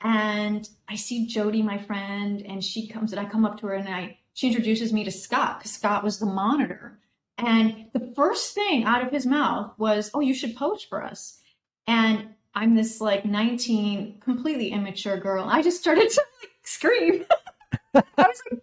and 0.00 0.68
I 0.88 0.96
see 0.96 1.26
Jody, 1.26 1.62
my 1.62 1.78
friend, 1.78 2.42
and 2.42 2.62
she 2.62 2.88
comes 2.88 3.12
and 3.12 3.20
I 3.20 3.24
come 3.24 3.44
up 3.44 3.60
to 3.60 3.66
her 3.68 3.74
and 3.74 3.88
I 3.88 4.18
she 4.34 4.48
introduces 4.48 4.92
me 4.92 5.04
to 5.04 5.10
Scott 5.10 5.58
because 5.58 5.72
Scott 5.72 6.02
was 6.02 6.18
the 6.18 6.26
monitor. 6.26 6.98
And 7.38 7.86
the 7.92 8.12
first 8.14 8.54
thing 8.54 8.84
out 8.84 9.04
of 9.04 9.12
his 9.12 9.26
mouth 9.26 9.72
was, 9.78 10.10
Oh, 10.14 10.20
you 10.20 10.34
should 10.34 10.56
pose 10.56 10.82
for 10.82 11.02
us. 11.02 11.38
And 11.86 12.28
I'm 12.54 12.74
this 12.74 13.00
like 13.00 13.24
19, 13.24 14.20
completely 14.20 14.70
immature 14.70 15.16
girl. 15.18 15.44
I 15.48 15.62
just 15.62 15.80
started 15.80 16.10
to 16.10 16.22
like 16.42 16.50
scream. 16.62 17.24
I 17.94 18.02
was 18.18 18.42
like, 18.50 18.60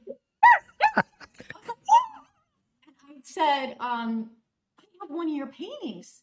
I 2.86 3.16
said, 3.24 3.76
um, 3.80 4.30
I 4.80 4.84
have 5.02 5.10
one 5.10 5.28
of 5.28 5.36
your 5.36 5.48
paintings. 5.48 6.22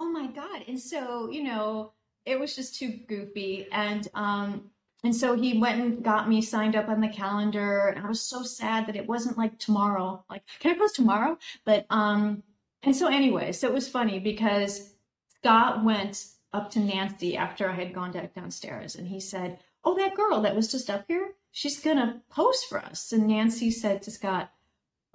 Oh 0.00 0.10
my 0.10 0.26
God. 0.26 0.64
And 0.68 0.78
so, 0.78 1.30
you 1.30 1.42
know, 1.42 1.92
it 2.26 2.38
was 2.38 2.54
just 2.54 2.76
too 2.76 3.00
goofy. 3.08 3.66
And 3.72 4.06
um, 4.14 4.70
and 5.04 5.14
so 5.14 5.34
he 5.34 5.58
went 5.58 5.80
and 5.80 6.02
got 6.02 6.28
me 6.28 6.42
signed 6.42 6.76
up 6.76 6.88
on 6.88 7.00
the 7.00 7.08
calendar. 7.08 7.88
And 7.88 8.04
I 8.04 8.08
was 8.08 8.20
so 8.20 8.42
sad 8.42 8.86
that 8.86 8.96
it 8.96 9.06
wasn't 9.06 9.38
like 9.38 9.58
tomorrow. 9.58 10.24
Like, 10.28 10.42
can 10.58 10.74
I 10.74 10.78
post 10.78 10.96
tomorrow? 10.96 11.38
But 11.64 11.86
um, 11.88 12.42
and 12.82 12.94
so 12.94 13.06
anyway, 13.08 13.52
so 13.52 13.66
it 13.66 13.72
was 13.74 13.88
funny 13.88 14.18
because 14.18 14.94
Scott 15.40 15.84
went 15.84 16.24
up 16.52 16.70
to 16.72 16.80
Nancy 16.80 17.36
after 17.36 17.68
I 17.68 17.74
had 17.74 17.92
gone 17.94 18.12
back 18.12 18.34
downstairs 18.34 18.94
and 18.94 19.08
he 19.08 19.20
said, 19.20 19.58
Oh, 19.84 19.96
that 19.96 20.14
girl 20.14 20.42
that 20.42 20.56
was 20.56 20.70
just 20.70 20.90
up 20.90 21.04
here, 21.08 21.34
she's 21.50 21.80
gonna 21.80 22.22
post 22.30 22.68
for 22.68 22.78
us. 22.78 23.12
And 23.12 23.26
Nancy 23.26 23.70
said 23.70 24.02
to 24.02 24.10
Scott, 24.10 24.50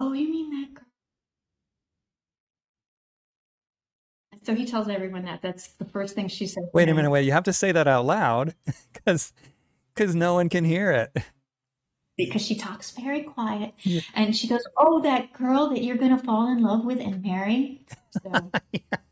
Oh, 0.00 0.12
you 0.12 0.30
mean 0.30 0.50
that 0.50 0.74
girl? 0.74 0.84
So 4.44 4.54
he 4.54 4.66
tells 4.66 4.88
everyone 4.88 5.24
that. 5.24 5.40
That's 5.40 5.68
the 5.68 5.86
first 5.86 6.14
thing 6.14 6.28
she 6.28 6.46
said. 6.46 6.64
Wait 6.74 6.88
a 6.88 6.94
minute, 6.94 7.10
wait. 7.10 7.24
You 7.24 7.32
have 7.32 7.44
to 7.44 7.52
say 7.52 7.72
that 7.72 7.88
out 7.88 8.04
loud 8.04 8.54
because 8.92 9.32
because 9.94 10.14
no 10.14 10.34
one 10.34 10.48
can 10.48 10.64
hear 10.64 10.90
it. 10.90 11.16
Because 12.16 12.42
she 12.42 12.54
talks 12.54 12.90
very 12.92 13.22
quiet. 13.22 13.74
Yeah. 13.82 14.02
And 14.14 14.36
she 14.36 14.46
goes, 14.46 14.62
Oh, 14.76 15.00
that 15.02 15.32
girl 15.32 15.70
that 15.70 15.82
you're 15.82 15.96
going 15.96 16.16
to 16.16 16.22
fall 16.22 16.52
in 16.52 16.62
love 16.62 16.84
with 16.84 17.00
and 17.00 17.22
marry. 17.22 17.84
So. 18.22 18.50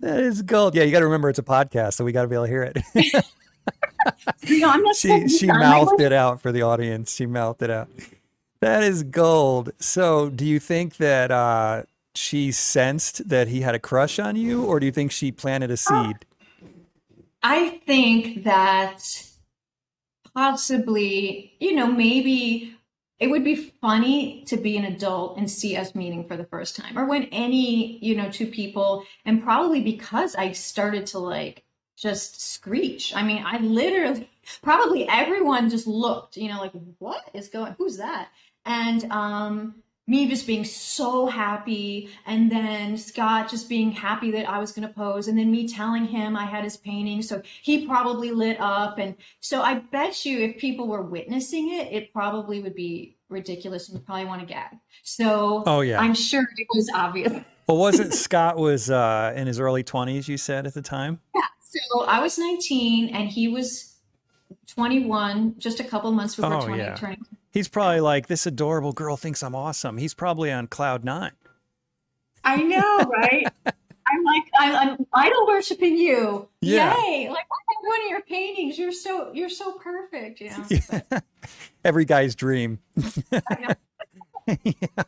that 0.00 0.20
is 0.20 0.42
gold. 0.42 0.74
Yeah, 0.74 0.82
you 0.82 0.92
got 0.92 1.00
to 1.00 1.06
remember 1.06 1.30
it's 1.30 1.38
a 1.38 1.44
podcast, 1.44 1.94
so 1.94 2.04
we 2.04 2.12
got 2.12 2.22
to 2.22 2.28
be 2.28 2.34
able 2.34 2.46
to 2.46 2.50
hear 2.50 2.62
it. 2.62 2.78
no, 4.48 4.68
I'm 4.68 4.82
not 4.82 4.96
she 4.96 5.28
she 5.28 5.46
mouthed 5.46 6.00
it 6.00 6.12
out 6.12 6.40
for 6.40 6.52
the 6.52 6.62
audience. 6.62 7.14
She 7.14 7.26
mouthed 7.26 7.62
it 7.62 7.70
out. 7.70 7.88
That 8.60 8.82
is 8.82 9.02
gold. 9.02 9.72
So, 9.78 10.28
do 10.28 10.44
you 10.44 10.60
think 10.60 10.96
that 10.96 11.30
uh, 11.30 11.84
she 12.14 12.52
sensed 12.52 13.28
that 13.28 13.48
he 13.48 13.62
had 13.62 13.74
a 13.74 13.78
crush 13.78 14.18
on 14.18 14.36
you, 14.36 14.64
or 14.64 14.80
do 14.80 14.86
you 14.86 14.92
think 14.92 15.12
she 15.12 15.32
planted 15.32 15.70
a 15.70 15.76
seed? 15.76 16.26
I 17.42 17.80
think 17.86 18.44
that 18.44 19.02
possibly, 20.34 21.54
you 21.58 21.74
know, 21.74 21.86
maybe 21.86 22.76
it 23.20 23.28
would 23.28 23.44
be 23.44 23.54
funny 23.54 24.42
to 24.46 24.56
be 24.56 24.78
an 24.78 24.86
adult 24.86 25.36
and 25.36 25.48
see 25.48 25.76
us 25.76 25.94
meeting 25.94 26.26
for 26.26 26.36
the 26.36 26.46
first 26.46 26.74
time 26.74 26.98
or 26.98 27.06
when 27.06 27.24
any 27.24 27.98
you 27.98 28.16
know 28.16 28.30
two 28.30 28.46
people 28.46 29.04
and 29.26 29.42
probably 29.42 29.82
because 29.82 30.34
i 30.34 30.50
started 30.52 31.06
to 31.06 31.18
like 31.18 31.62
just 31.96 32.40
screech. 32.40 33.14
I 33.14 33.22
mean 33.22 33.44
i 33.46 33.58
literally 33.58 34.28
probably 34.62 35.06
everyone 35.08 35.68
just 35.68 35.86
looked 35.86 36.36
you 36.36 36.48
know 36.48 36.58
like 36.58 36.72
what 36.98 37.22
is 37.34 37.48
going 37.48 37.74
who's 37.78 37.98
that? 37.98 38.30
And 38.64 39.04
um 39.12 39.74
me 40.10 40.26
just 40.26 40.44
being 40.44 40.64
so 40.64 41.28
happy 41.28 42.10
and 42.26 42.50
then 42.50 42.98
Scott 42.98 43.48
just 43.48 43.68
being 43.68 43.92
happy 43.92 44.32
that 44.32 44.48
I 44.48 44.58
was 44.58 44.72
going 44.72 44.86
to 44.86 44.92
pose 44.92 45.28
and 45.28 45.38
then 45.38 45.52
me 45.52 45.68
telling 45.68 46.04
him 46.04 46.36
I 46.36 46.46
had 46.46 46.64
his 46.64 46.76
painting 46.76 47.22
so 47.22 47.40
he 47.62 47.86
probably 47.86 48.32
lit 48.32 48.60
up 48.60 48.98
and 48.98 49.14
so 49.38 49.62
I 49.62 49.74
bet 49.74 50.24
you 50.26 50.40
if 50.40 50.58
people 50.58 50.88
were 50.88 51.02
witnessing 51.02 51.72
it 51.74 51.92
it 51.92 52.12
probably 52.12 52.60
would 52.60 52.74
be 52.74 53.16
ridiculous 53.28 53.88
and 53.88 53.98
would 53.98 54.04
probably 54.04 54.24
want 54.24 54.40
to 54.40 54.46
gag. 54.52 54.72
So 55.04 55.62
oh 55.64 55.80
yeah. 55.82 56.00
I'm 56.00 56.14
sure 56.14 56.42
it 56.56 56.66
was 56.74 56.90
obvious. 56.92 57.32
well 57.68 57.78
wasn't 57.78 58.12
Scott 58.26 58.56
was 58.56 58.90
uh 58.90 59.32
in 59.36 59.46
his 59.46 59.60
early 59.60 59.84
20s 59.84 60.26
you 60.26 60.36
said 60.36 60.66
at 60.66 60.74
the 60.74 60.82
time? 60.82 61.20
Yeah. 61.36 61.42
So 61.60 62.04
I 62.04 62.20
was 62.20 62.36
19 62.36 63.14
and 63.14 63.28
he 63.28 63.46
was 63.46 63.94
21 64.66 65.54
just 65.58 65.78
a 65.78 65.84
couple 65.84 66.10
months 66.10 66.34
before 66.34 66.54
oh, 66.54 66.66
20 66.66 66.78
yeah. 66.78 66.94
turning 66.96 67.24
He's 67.50 67.68
probably 67.68 68.00
like, 68.00 68.28
this 68.28 68.46
adorable 68.46 68.92
girl 68.92 69.16
thinks 69.16 69.42
I'm 69.42 69.54
awesome. 69.54 69.98
He's 69.98 70.14
probably 70.14 70.52
on 70.52 70.68
cloud 70.68 71.04
nine. 71.04 71.32
I 72.44 72.62
know, 72.62 72.98
right? 73.10 73.46
I'm 73.66 74.24
like, 74.24 74.42
I'm, 74.58 74.74
I'm, 74.74 75.06
idol 75.12 75.46
worshiping 75.46 75.96
you. 75.96 76.48
Yeah. 76.60 76.96
Yay! 76.96 77.28
Like 77.28 77.38
I 77.38 77.74
have 77.74 77.82
one 77.82 78.02
of 78.04 78.10
your 78.10 78.22
paintings. 78.22 78.78
You're 78.78 78.92
so 78.92 79.32
you're 79.32 79.48
so 79.48 79.72
perfect. 79.72 80.40
You 80.40 80.50
know. 80.50 80.64
Yeah. 80.68 81.20
Every 81.84 82.04
guy's 82.04 82.34
dream. 82.34 82.80
yeah. 84.46 85.04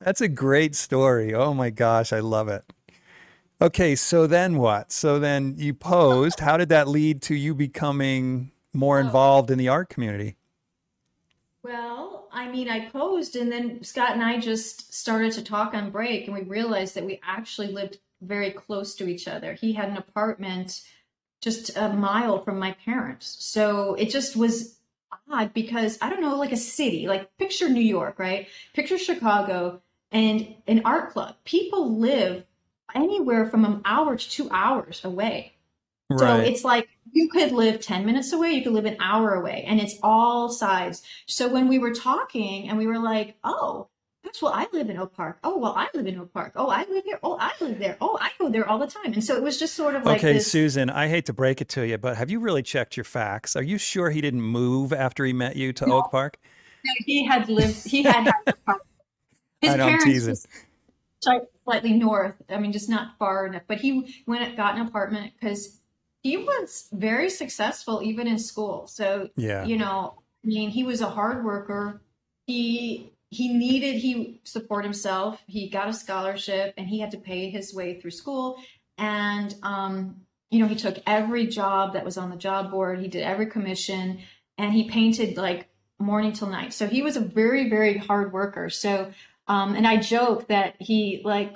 That's 0.00 0.20
a 0.20 0.28
great 0.28 0.74
story. 0.74 1.34
Oh 1.34 1.54
my 1.54 1.70
gosh, 1.70 2.12
I 2.12 2.20
love 2.20 2.48
it. 2.48 2.64
Okay, 3.60 3.94
so 3.94 4.26
then 4.26 4.58
what? 4.58 4.90
So 4.90 5.18
then 5.18 5.54
you 5.56 5.72
posed. 5.72 6.40
How 6.40 6.56
did 6.56 6.70
that 6.70 6.88
lead 6.88 7.22
to 7.22 7.34
you 7.34 7.54
becoming 7.54 8.50
more 8.72 8.98
oh. 8.98 9.00
involved 9.00 9.50
in 9.50 9.58
the 9.58 9.68
art 9.68 9.88
community? 9.88 10.36
Well, 11.64 12.28
I 12.30 12.46
mean, 12.48 12.68
I 12.68 12.90
posed 12.90 13.36
and 13.36 13.50
then 13.50 13.82
Scott 13.82 14.12
and 14.12 14.22
I 14.22 14.38
just 14.38 14.92
started 14.92 15.32
to 15.32 15.42
talk 15.42 15.72
on 15.72 15.90
break 15.90 16.26
and 16.26 16.36
we 16.36 16.42
realized 16.42 16.94
that 16.94 17.06
we 17.06 17.20
actually 17.26 17.68
lived 17.68 17.98
very 18.20 18.50
close 18.50 18.94
to 18.96 19.08
each 19.08 19.26
other. 19.26 19.54
He 19.54 19.72
had 19.72 19.88
an 19.88 19.96
apartment 19.96 20.82
just 21.40 21.74
a 21.76 21.88
mile 21.88 22.44
from 22.44 22.58
my 22.58 22.72
parents. 22.84 23.36
So 23.40 23.94
it 23.94 24.10
just 24.10 24.36
was 24.36 24.78
odd 25.30 25.54
because 25.54 25.96
I 26.02 26.10
don't 26.10 26.20
know, 26.20 26.36
like 26.36 26.52
a 26.52 26.56
city, 26.56 27.06
like 27.06 27.34
picture 27.38 27.70
New 27.70 27.80
York, 27.80 28.18
right? 28.18 28.46
Picture 28.74 28.98
Chicago 28.98 29.80
and 30.12 30.54
an 30.66 30.82
art 30.84 31.12
club. 31.12 31.36
People 31.44 31.98
live 31.98 32.44
anywhere 32.94 33.46
from 33.46 33.64
an 33.64 33.80
hour 33.86 34.16
to 34.16 34.30
two 34.30 34.50
hours 34.50 35.02
away. 35.02 35.54
Right. 36.10 36.18
So 36.18 36.36
it's 36.36 36.62
like 36.62 36.88
you 37.14 37.28
could 37.28 37.52
live 37.52 37.80
10 37.80 38.04
minutes 38.04 38.32
away, 38.32 38.50
you 38.50 38.62
could 38.62 38.72
live 38.72 38.84
an 38.84 38.96
hour 39.00 39.34
away, 39.34 39.64
and 39.66 39.80
it's 39.80 39.96
all 40.02 40.48
sides. 40.50 41.02
So 41.26 41.48
when 41.48 41.68
we 41.68 41.78
were 41.78 41.94
talking 41.94 42.68
and 42.68 42.76
we 42.76 42.88
were 42.88 42.98
like, 42.98 43.36
oh, 43.44 43.88
that's 44.24 44.42
well, 44.42 44.52
I 44.52 44.66
live 44.72 44.90
in 44.90 44.98
Oak 44.98 45.14
Park. 45.14 45.38
Oh, 45.44 45.58
well, 45.58 45.74
I 45.76 45.86
live 45.94 46.06
in 46.06 46.18
Oak 46.18 46.32
Park. 46.32 46.54
Oh, 46.56 46.68
I 46.68 46.84
live 46.88 47.04
here. 47.04 47.20
Oh, 47.22 47.36
I 47.38 47.52
live 47.60 47.78
there. 47.78 47.96
Oh, 48.00 48.18
I 48.20 48.30
go 48.38 48.48
there 48.48 48.68
all 48.68 48.78
the 48.78 48.86
time. 48.86 49.12
And 49.12 49.22
so 49.22 49.36
it 49.36 49.42
was 49.42 49.60
just 49.60 49.74
sort 49.74 49.94
of 49.94 50.04
like 50.04 50.18
Okay, 50.18 50.32
this... 50.34 50.50
Susan, 50.50 50.90
I 50.90 51.08
hate 51.08 51.26
to 51.26 51.32
break 51.32 51.60
it 51.60 51.68
to 51.70 51.86
you, 51.86 51.98
but 51.98 52.16
have 52.16 52.30
you 52.30 52.40
really 52.40 52.62
checked 52.62 52.96
your 52.96 53.04
facts? 53.04 53.54
Are 53.54 53.62
you 53.62 53.78
sure 53.78 54.10
he 54.10 54.20
didn't 54.20 54.42
move 54.42 54.92
after 54.92 55.24
he 55.24 55.32
met 55.32 55.56
you 55.56 55.72
to 55.74 55.86
no. 55.86 55.98
Oak 55.98 56.10
Park? 56.10 56.38
No, 56.84 56.92
he 57.06 57.24
had 57.24 57.48
lived 57.48 57.86
he 57.86 58.02
had, 58.02 58.32
had 59.62 60.02
his 60.04 60.46
I 61.26 61.40
slightly 61.64 61.92
north. 61.92 62.34
I 62.48 62.58
mean, 62.58 62.72
just 62.72 62.88
not 62.88 63.16
far 63.18 63.46
enough. 63.46 63.62
But 63.68 63.80
he 63.80 64.16
went 64.26 64.56
got 64.56 64.76
an 64.76 64.86
apartment 64.86 65.32
because 65.38 65.80
he 66.24 66.38
was 66.38 66.88
very 66.92 67.28
successful 67.30 68.00
even 68.02 68.26
in 68.26 68.38
school. 68.38 68.86
So, 68.88 69.28
Yeah. 69.36 69.64
you 69.64 69.76
know, 69.76 70.14
I 70.42 70.46
mean, 70.46 70.70
he 70.70 70.82
was 70.82 71.00
a 71.02 71.08
hard 71.08 71.44
worker. 71.44 72.02
He 72.46 73.10
he 73.30 73.52
needed 73.52 73.96
he 73.96 74.40
support 74.44 74.84
himself. 74.84 75.42
He 75.46 75.68
got 75.68 75.88
a 75.88 75.92
scholarship 75.92 76.74
and 76.76 76.86
he 76.86 77.00
had 77.00 77.10
to 77.10 77.18
pay 77.18 77.50
his 77.50 77.74
way 77.74 78.00
through 78.00 78.12
school. 78.12 78.56
And 78.96 79.54
um, 79.62 80.22
you 80.50 80.60
know, 80.60 80.66
he 80.66 80.76
took 80.76 80.98
every 81.06 81.46
job 81.46 81.92
that 81.92 82.04
was 82.04 82.16
on 82.16 82.30
the 82.30 82.36
job 82.36 82.70
board. 82.70 83.00
He 83.00 83.08
did 83.08 83.22
every 83.22 83.46
commission 83.46 84.20
and 84.56 84.72
he 84.72 84.88
painted 84.88 85.36
like 85.36 85.68
morning 85.98 86.32
till 86.32 86.48
night. 86.48 86.72
So 86.72 86.86
he 86.86 87.02
was 87.02 87.16
a 87.16 87.20
very, 87.20 87.68
very 87.68 87.98
hard 87.98 88.32
worker. 88.32 88.70
So 88.70 89.12
um, 89.46 89.74
and 89.74 89.86
I 89.86 89.98
joke 89.98 90.48
that 90.48 90.76
he 90.78 91.20
like 91.24 91.54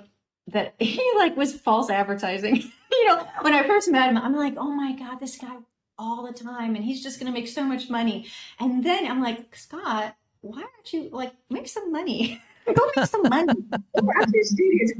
that 0.48 0.74
he 0.78 1.02
like 1.16 1.36
was 1.36 1.54
false 1.54 1.90
advertising. 1.90 2.56
you 2.92 3.06
know, 3.06 3.26
when 3.42 3.54
I 3.54 3.66
first 3.66 3.90
met 3.90 4.10
him, 4.10 4.18
I'm 4.18 4.34
like, 4.34 4.54
oh 4.56 4.70
my 4.70 4.92
God, 4.92 5.20
this 5.20 5.36
guy 5.36 5.56
all 5.98 6.24
the 6.26 6.32
time 6.32 6.76
and 6.76 6.84
he's 6.84 7.02
just 7.02 7.18
gonna 7.18 7.32
make 7.32 7.48
so 7.48 7.64
much 7.64 7.90
money. 7.90 8.26
And 8.60 8.84
then 8.84 9.06
I'm 9.06 9.20
like, 9.20 9.54
Scott, 9.56 10.16
why 10.40 10.60
aren't 10.60 10.92
you 10.92 11.08
like 11.10 11.32
make 11.50 11.68
some 11.68 11.90
money? 11.92 12.40
Go 12.66 12.90
make 12.94 13.06
some 13.06 13.22
money. 13.22 13.54
Go 13.70 14.08
out 14.20 14.28
to 14.30 14.44
studios. 14.44 14.92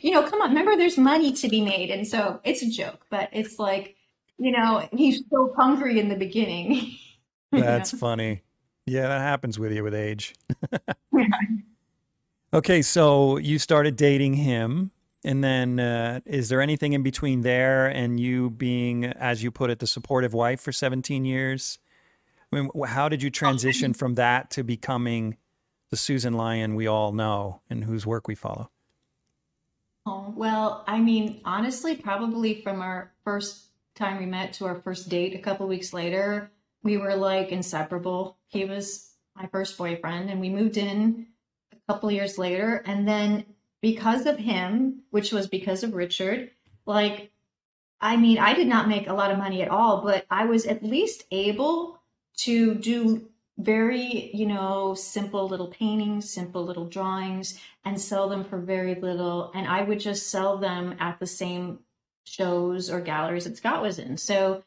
You 0.00 0.12
know, 0.12 0.22
come 0.22 0.40
on, 0.42 0.50
remember 0.50 0.76
there's 0.76 0.96
money 0.96 1.32
to 1.32 1.48
be 1.48 1.60
made. 1.60 1.90
And 1.90 2.06
so 2.06 2.40
it's 2.44 2.62
a 2.62 2.70
joke, 2.70 3.04
but 3.10 3.28
it's 3.32 3.58
like, 3.58 3.96
you 4.38 4.52
know, 4.52 4.88
he's 4.92 5.24
so 5.28 5.52
hungry 5.56 5.98
in 5.98 6.08
the 6.08 6.14
beginning. 6.14 6.92
You 7.52 7.60
know? 7.60 7.66
That's 7.66 7.90
funny. 7.90 8.42
Yeah, 8.86 9.08
that 9.08 9.20
happens 9.20 9.58
with 9.58 9.72
you 9.72 9.82
with 9.82 9.94
age. 9.94 10.34
Okay, 12.56 12.80
so 12.80 13.36
you 13.36 13.58
started 13.58 13.96
dating 13.96 14.34
him, 14.34 14.90
and 15.24 15.42
then 15.42 15.80
uh, 15.80 16.20
is 16.24 16.48
there 16.48 16.60
anything 16.60 16.92
in 16.92 17.02
between 17.02 17.40
there 17.42 17.86
and 17.86 18.20
you 18.20 18.50
being, 18.50 19.04
as 19.04 19.42
you 19.42 19.50
put 19.50 19.70
it, 19.70 19.78
the 19.78 19.86
supportive 19.86 20.34
wife 20.34 20.60
for 20.60 20.72
17 20.72 21.24
years? 21.24 21.78
I 22.52 22.56
mean, 22.56 22.70
how 22.86 23.08
did 23.08 23.22
you 23.22 23.30
transition 23.30 23.92
from 23.92 24.14
that 24.14 24.50
to 24.52 24.62
becoming 24.62 25.36
the 25.90 25.96
Susan 25.96 26.34
Lyon 26.34 26.74
we 26.74 26.86
all 26.86 27.12
know 27.12 27.60
and 27.68 27.84
whose 27.84 28.06
work 28.06 28.28
we 28.28 28.34
follow? 28.34 28.70
Oh, 30.06 30.32
well, 30.36 30.84
I 30.86 31.00
mean, 31.00 31.40
honestly, 31.44 31.96
probably 31.96 32.62
from 32.62 32.80
our 32.80 33.12
first 33.24 33.64
time 33.96 34.18
we 34.18 34.26
met 34.26 34.52
to 34.54 34.66
our 34.66 34.80
first 34.82 35.08
date 35.08 35.34
a 35.34 35.38
couple 35.38 35.66
weeks 35.66 35.92
later, 35.92 36.52
we 36.84 36.96
were 36.96 37.16
like 37.16 37.50
inseparable. 37.50 38.36
He 38.46 38.64
was 38.64 39.10
my 39.34 39.48
first 39.48 39.76
boyfriend, 39.76 40.30
and 40.30 40.40
we 40.40 40.48
moved 40.48 40.76
in 40.76 41.26
a 41.72 41.92
couple 41.92 42.10
years 42.12 42.38
later. 42.38 42.82
And 42.86 43.08
then 43.08 43.44
because 43.86 44.26
of 44.26 44.36
him, 44.36 45.02
which 45.10 45.30
was 45.30 45.46
because 45.46 45.84
of 45.84 45.94
Richard, 45.94 46.50
like, 46.86 47.30
I 48.00 48.16
mean, 48.16 48.36
I 48.36 48.52
did 48.52 48.66
not 48.66 48.88
make 48.88 49.06
a 49.06 49.14
lot 49.14 49.30
of 49.30 49.38
money 49.38 49.62
at 49.62 49.68
all, 49.68 50.02
but 50.02 50.26
I 50.28 50.46
was 50.46 50.66
at 50.66 50.82
least 50.82 51.22
able 51.30 52.00
to 52.38 52.74
do 52.74 53.28
very, 53.58 54.32
you 54.34 54.44
know, 54.44 54.94
simple 54.94 55.46
little 55.46 55.68
paintings, 55.68 56.28
simple 56.28 56.64
little 56.64 56.88
drawings 56.88 57.60
and 57.84 58.00
sell 58.00 58.28
them 58.28 58.42
for 58.42 58.58
very 58.58 58.96
little. 58.96 59.52
And 59.54 59.68
I 59.68 59.82
would 59.82 60.00
just 60.00 60.30
sell 60.30 60.58
them 60.58 60.96
at 60.98 61.20
the 61.20 61.26
same 61.28 61.78
shows 62.24 62.90
or 62.90 63.00
galleries 63.00 63.44
that 63.44 63.56
Scott 63.56 63.82
was 63.82 64.00
in. 64.00 64.16
So 64.16 64.64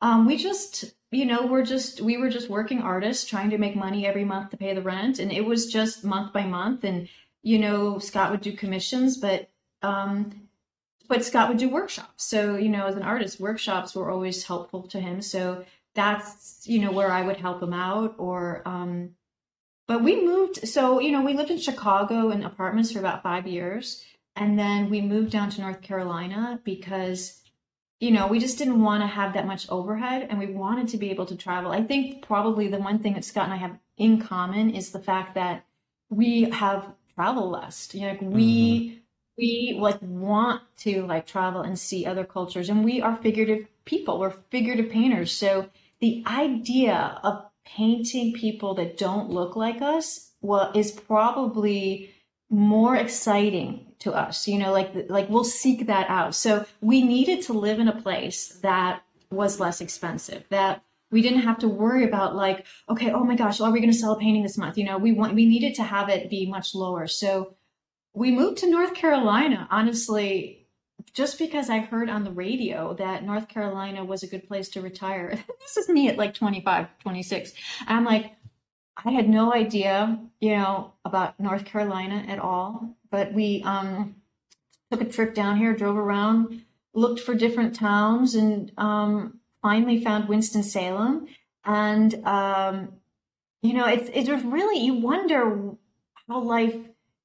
um, 0.00 0.26
we 0.26 0.36
just, 0.36 0.92
you 1.12 1.24
know, 1.24 1.46
we're 1.46 1.64
just, 1.64 2.00
we 2.00 2.16
were 2.16 2.30
just 2.30 2.50
working 2.50 2.82
artists 2.82 3.24
trying 3.24 3.50
to 3.50 3.58
make 3.58 3.76
money 3.76 4.08
every 4.08 4.24
month 4.24 4.50
to 4.50 4.56
pay 4.56 4.74
the 4.74 4.82
rent. 4.82 5.20
And 5.20 5.30
it 5.30 5.44
was 5.44 5.72
just 5.72 6.02
month 6.02 6.32
by 6.32 6.44
month. 6.46 6.82
And, 6.82 7.08
you 7.46 7.58
know, 7.58 7.98
Scott 7.98 8.32
would 8.32 8.40
do 8.40 8.52
commissions, 8.52 9.16
but, 9.18 9.48
um, 9.82 10.48
but 11.08 11.24
Scott 11.24 11.48
would 11.48 11.58
do 11.58 11.68
workshops. 11.68 12.24
So, 12.24 12.56
you 12.56 12.68
know, 12.68 12.86
as 12.86 12.96
an 12.96 13.02
artist, 13.02 13.38
workshops 13.38 13.94
were 13.94 14.10
always 14.10 14.44
helpful 14.44 14.82
to 14.88 15.00
him. 15.00 15.22
So 15.22 15.64
that's, 15.94 16.62
you 16.66 16.80
know, 16.80 16.90
where 16.90 17.12
I 17.12 17.22
would 17.22 17.36
help 17.36 17.62
him 17.62 17.72
out 17.72 18.16
or, 18.18 18.62
um, 18.66 19.10
but 19.86 20.02
we 20.02 20.24
moved 20.24 20.66
so 20.66 20.98
you 20.98 21.12
know 21.12 21.22
we 21.22 21.34
lived 21.34 21.50
in 21.50 21.58
chicago 21.58 22.30
in 22.30 22.42
apartments 22.42 22.90
for 22.92 22.98
about 22.98 23.22
five 23.22 23.46
years 23.46 24.04
and 24.34 24.58
then 24.58 24.90
we 24.90 25.00
moved 25.00 25.30
down 25.30 25.48
to 25.48 25.60
north 25.60 25.80
carolina 25.80 26.60
because 26.64 27.40
you 28.00 28.10
know 28.10 28.26
we 28.26 28.40
just 28.40 28.58
didn't 28.58 28.82
want 28.82 29.02
to 29.02 29.06
have 29.06 29.34
that 29.34 29.46
much 29.46 29.68
overhead 29.70 30.26
and 30.28 30.40
we 30.40 30.46
wanted 30.46 30.88
to 30.88 30.96
be 30.96 31.10
able 31.10 31.26
to 31.26 31.36
travel 31.36 31.70
i 31.70 31.82
think 31.82 32.26
probably 32.26 32.68
the 32.68 32.78
one 32.78 32.98
thing 32.98 33.14
that 33.14 33.24
scott 33.24 33.44
and 33.44 33.54
i 33.54 33.56
have 33.56 33.78
in 33.96 34.20
common 34.20 34.70
is 34.70 34.90
the 34.90 34.98
fact 34.98 35.34
that 35.34 35.64
we 36.10 36.50
have 36.50 36.92
travel 37.16 37.50
lust. 37.50 37.94
You 37.94 38.02
know 38.02 38.08
like 38.08 38.22
we 38.22 38.80
mm-hmm. 38.80 38.98
we 39.38 39.78
like 39.80 40.00
want 40.00 40.62
to 40.78 41.04
like 41.06 41.26
travel 41.26 41.62
and 41.62 41.78
see 41.78 42.06
other 42.06 42.24
cultures 42.24 42.68
and 42.68 42.84
we 42.84 43.02
are 43.02 43.16
figurative 43.16 43.66
people. 43.84 44.20
We're 44.20 44.30
figurative 44.50 44.90
painters. 44.90 45.32
So 45.32 45.68
the 46.00 46.22
idea 46.26 47.18
of 47.24 47.46
painting 47.64 48.32
people 48.32 48.74
that 48.74 48.96
don't 48.96 49.30
look 49.30 49.56
like 49.56 49.82
us 49.82 50.30
well 50.40 50.70
is 50.74 50.92
probably 50.92 52.12
more 52.48 52.94
exciting 52.94 53.84
to 53.98 54.12
us 54.12 54.46
you 54.46 54.56
know 54.56 54.70
like 54.70 54.92
like 55.08 55.28
we'll 55.28 55.42
seek 55.42 55.86
that 55.86 56.08
out. 56.08 56.34
So 56.34 56.64
we 56.80 57.02
needed 57.02 57.42
to 57.46 57.52
live 57.52 57.80
in 57.80 57.88
a 57.88 58.00
place 58.00 58.48
that 58.62 59.02
was 59.30 59.58
less 59.58 59.80
expensive 59.80 60.44
that 60.50 60.82
we 61.16 61.22
didn't 61.22 61.40
have 61.48 61.58
to 61.58 61.68
worry 61.68 62.04
about 62.04 62.36
like 62.36 62.66
okay 62.90 63.10
oh 63.10 63.24
my 63.24 63.34
gosh 63.34 63.58
are 63.58 63.72
we 63.72 63.80
going 63.80 63.90
to 63.90 63.98
sell 63.98 64.12
a 64.12 64.18
painting 64.18 64.42
this 64.42 64.58
month 64.58 64.76
you 64.76 64.84
know 64.84 64.98
we 64.98 65.12
want 65.12 65.34
we 65.34 65.46
needed 65.46 65.74
to 65.74 65.82
have 65.82 66.10
it 66.10 66.28
be 66.28 66.44
much 66.44 66.74
lower 66.74 67.06
so 67.06 67.54
we 68.12 68.30
moved 68.30 68.58
to 68.58 68.70
north 68.70 68.92
carolina 68.92 69.66
honestly 69.70 70.66
just 71.14 71.38
because 71.38 71.70
I 71.70 71.78
heard 71.78 72.10
on 72.10 72.24
the 72.24 72.30
radio 72.30 72.92
that 72.94 73.24
North 73.24 73.48
Carolina 73.48 74.04
was 74.04 74.22
a 74.22 74.26
good 74.26 74.46
place 74.46 74.68
to 74.70 74.82
retire. 74.82 75.30
this 75.60 75.76
is 75.78 75.88
me 75.88 76.08
at 76.08 76.18
like 76.18 76.34
25, 76.34 76.88
26. 76.98 77.52
I'm 77.86 78.04
like, 78.04 78.32
I 79.02 79.10
had 79.10 79.28
no 79.28 79.52
idea, 79.52 80.18
you 80.40 80.56
know, 80.56 80.92
about 81.06 81.38
North 81.40 81.64
Carolina 81.64 82.24
at 82.28 82.38
all. 82.38 82.96
But 83.10 83.32
we 83.32 83.62
um, 83.64 84.16
took 84.90 85.00
a 85.00 85.06
trip 85.06 85.34
down 85.34 85.56
here, 85.56 85.74
drove 85.74 85.96
around, 85.96 86.62
looked 86.92 87.20
for 87.20 87.34
different 87.34 87.74
towns, 87.74 88.34
and 88.34 88.72
um, 88.76 89.40
finally 89.66 90.00
found 90.00 90.28
Winston 90.28 90.62
Salem. 90.62 91.26
And 91.64 92.24
um, 92.24 92.92
you 93.62 93.74
know, 93.74 93.84
it's 93.88 94.08
it 94.14 94.32
was 94.32 94.44
really 94.44 94.78
you 94.78 94.94
wonder 94.94 95.72
how 96.28 96.40
life 96.40 96.76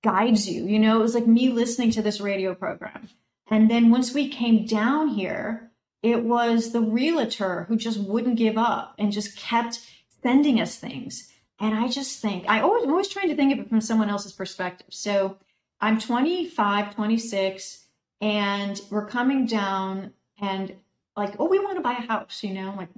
guides 0.03 0.49
you. 0.49 0.65
You 0.65 0.79
know, 0.79 0.97
it 0.97 1.03
was 1.03 1.13
like 1.13 1.27
me 1.27 1.49
listening 1.49 1.91
to 1.91 2.01
this 2.01 2.19
radio 2.19 2.55
program. 2.55 3.09
And 3.51 3.69
then 3.69 3.91
once 3.91 4.11
we 4.11 4.27
came 4.27 4.65
down 4.65 5.09
here, 5.09 5.69
it 6.01 6.23
was 6.23 6.71
the 6.71 6.81
realtor 6.81 7.65
who 7.67 7.75
just 7.75 7.99
wouldn't 7.99 8.37
give 8.37 8.57
up 8.57 8.95
and 8.97 9.11
just 9.11 9.37
kept 9.37 9.79
sending 10.23 10.59
us 10.59 10.77
things. 10.77 11.31
And 11.59 11.75
I 11.75 11.89
just 11.89 12.23
think 12.23 12.49
I 12.49 12.61
always 12.61 12.85
I'm 12.85 12.89
always 12.89 13.07
trying 13.07 13.29
to 13.29 13.35
think 13.35 13.53
of 13.53 13.59
it 13.59 13.69
from 13.69 13.81
someone 13.81 14.09
else's 14.09 14.33
perspective. 14.33 14.87
So 14.89 15.37
I'm 15.79 15.99
25, 15.99 16.95
26, 16.95 17.85
and 18.19 18.81
we're 18.89 19.05
coming 19.05 19.45
down 19.45 20.13
and 20.39 20.73
like, 21.15 21.35
oh, 21.39 21.47
we 21.47 21.59
want 21.59 21.77
to 21.77 21.81
buy 21.81 21.93
a 21.93 22.07
house, 22.07 22.43
you 22.43 22.53
know, 22.53 22.73
like, 22.77 22.89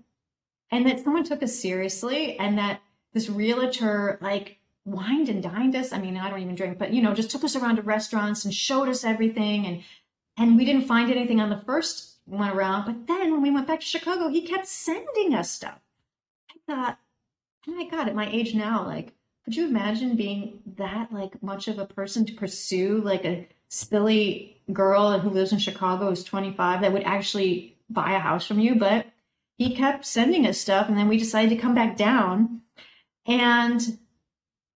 and 0.72 0.86
that 0.88 1.04
someone 1.04 1.24
took 1.24 1.44
us 1.44 1.58
seriously, 1.58 2.38
and 2.40 2.58
that 2.58 2.82
this 3.14 3.30
realtor 3.30 4.18
like 4.22 4.58
wined 4.86 5.30
and 5.30 5.42
dined 5.42 5.76
us. 5.76 5.94
I 5.94 6.00
mean, 6.00 6.18
I 6.18 6.30
don't 6.30 6.42
even 6.42 6.56
drink, 6.56 6.78
but 6.78 6.94
you 6.94 7.02
know, 7.02 7.14
just 7.14 7.32
took 7.32 7.44
us 7.44 7.56
around 7.56 7.78
to 7.78 7.82
restaurants 7.82 8.46
and 8.46 8.54
showed 8.54 8.90
us 8.90 9.04
everything 9.04 9.66
and 9.66 9.84
and 10.36 10.58
we 10.58 10.66
didn't 10.66 10.88
find 10.88 11.12
anything 11.12 11.40
on 11.40 11.52
the 11.52 11.62
first 11.66 12.18
one 12.26 12.50
around. 12.50 12.86
But 12.86 13.08
then 13.08 13.32
when 13.32 13.42
we 13.42 13.52
went 13.52 13.68
back 13.68 13.82
to 13.82 13.86
Chicago, 13.86 14.30
he 14.30 14.42
kept 14.42 14.68
sending 14.68 15.36
us 15.36 15.52
stuff. 15.52 15.80
I 16.50 16.74
thought, 16.74 17.00
oh 17.68 17.72
my 17.72 17.86
God, 17.86 18.08
at 18.08 18.16
my 18.16 18.28
age 18.32 18.56
now, 18.56 18.84
like, 18.86 19.14
could 19.46 19.56
you 19.56 19.68
imagine 19.68 20.16
being 20.16 20.60
that 20.78 21.12
like 21.12 21.42
much 21.44 21.68
of 21.68 21.78
a 21.78 21.86
person 21.86 22.26
to 22.26 22.34
pursue 22.34 23.02
like 23.02 23.26
a 23.26 23.48
silly 23.68 24.62
girl 24.72 25.20
who 25.20 25.30
lives 25.30 25.52
in 25.52 25.60
Chicago 25.60 26.10
who's 26.10 26.24
25 26.24 26.82
that 26.82 26.94
would 26.94 27.04
actually 27.04 27.73
buy 27.94 28.14
a 28.14 28.20
house 28.20 28.46
from 28.46 28.60
you? 28.60 28.76
But 28.76 29.08
he 29.58 29.76
kept 29.76 30.06
sending 30.06 30.46
us 30.48 30.58
stuff, 30.58 30.90
and 30.90 30.98
then 30.98 31.08
we 31.08 31.18
decided 31.18 31.50
to 31.50 31.62
come 31.62 31.76
back 31.76 31.98
down. 31.98 32.62
And 33.26 33.82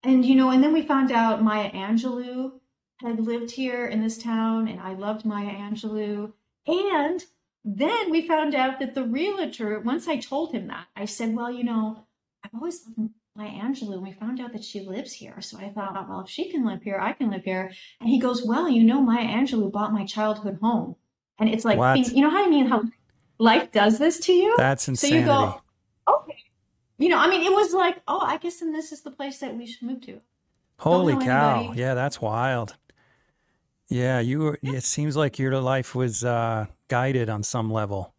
and 0.03 0.25
you 0.25 0.35
know, 0.35 0.51
and 0.51 0.63
then 0.63 0.73
we 0.73 0.83
found 0.83 1.11
out 1.11 1.43
Maya 1.43 1.71
Angelou 1.71 2.53
had 3.01 3.19
lived 3.19 3.51
here 3.51 3.85
in 3.85 4.01
this 4.01 4.17
town 4.17 4.67
and 4.67 4.79
I 4.79 4.93
loved 4.93 5.25
Maya 5.25 5.51
Angelou. 5.51 6.33
And 6.65 7.23
then 7.63 8.09
we 8.09 8.27
found 8.27 8.55
out 8.55 8.79
that 8.79 8.95
the 8.95 9.03
realtor, 9.03 9.79
once 9.79 10.07
I 10.07 10.17
told 10.17 10.51
him 10.53 10.67
that, 10.67 10.87
I 10.95 11.05
said, 11.05 11.35
Well, 11.35 11.51
you 11.51 11.63
know, 11.63 12.05
I've 12.43 12.55
always 12.55 12.85
loved 12.97 13.11
Maya 13.35 13.49
Angelou. 13.49 13.93
And 13.93 14.03
we 14.03 14.13
found 14.13 14.39
out 14.39 14.53
that 14.53 14.63
she 14.63 14.81
lives 14.81 15.13
here. 15.13 15.41
So 15.41 15.57
I 15.57 15.69
thought, 15.69 16.09
Well, 16.09 16.21
if 16.21 16.29
she 16.29 16.49
can 16.49 16.65
live 16.65 16.81
here, 16.81 16.99
I 16.99 17.13
can 17.13 17.29
live 17.29 17.43
here. 17.43 17.71
And 17.99 18.09
he 18.09 18.19
goes, 18.19 18.45
Well, 18.45 18.69
you 18.69 18.83
know, 18.83 19.01
Maya 19.01 19.25
Angelou 19.25 19.71
bought 19.71 19.93
my 19.93 20.05
childhood 20.05 20.59
home. 20.61 20.95
And 21.39 21.49
it's 21.49 21.65
like, 21.65 21.77
What? 21.77 21.97
you 21.97 22.21
know 22.21 22.29
how 22.29 22.45
I 22.45 22.49
mean? 22.49 22.67
How 22.67 22.83
life 23.37 23.71
does 23.71 23.99
this 23.99 24.19
to 24.21 24.33
you? 24.33 24.55
That's 24.57 24.83
so 24.99 25.07
you 25.07 25.25
go, 25.25 25.61
Okay. 26.07 26.37
You 26.97 27.09
know, 27.09 27.17
I 27.17 27.27
mean, 27.29 27.43
it 27.43 27.51
was 27.51 27.73
like, 27.73 28.01
Oh, 28.07 28.19
I 28.19 28.37
guess 28.37 28.59
then 28.59 28.71
this 28.71 28.91
is 28.91 29.01
the 29.01 29.11
place 29.11 29.39
that 29.39 29.55
we 29.55 29.65
should 29.65 29.87
move 29.87 30.01
to. 30.01 30.21
Holy 30.79 31.13
cow. 31.13 31.59
anybody. 31.59 31.79
Yeah, 31.79 31.93
that's 31.93 32.21
wild. 32.21 32.75
Yeah, 33.89 34.19
you 34.19 34.39
were, 34.39 34.59
it 34.61 34.83
seems 34.83 35.15
like 35.15 35.39
your 35.39 35.59
life 35.59 35.95
was 35.95 36.23
uh, 36.23 36.65
guided 36.87 37.29
on 37.29 37.41
some 37.43 37.71
level. 37.71 38.13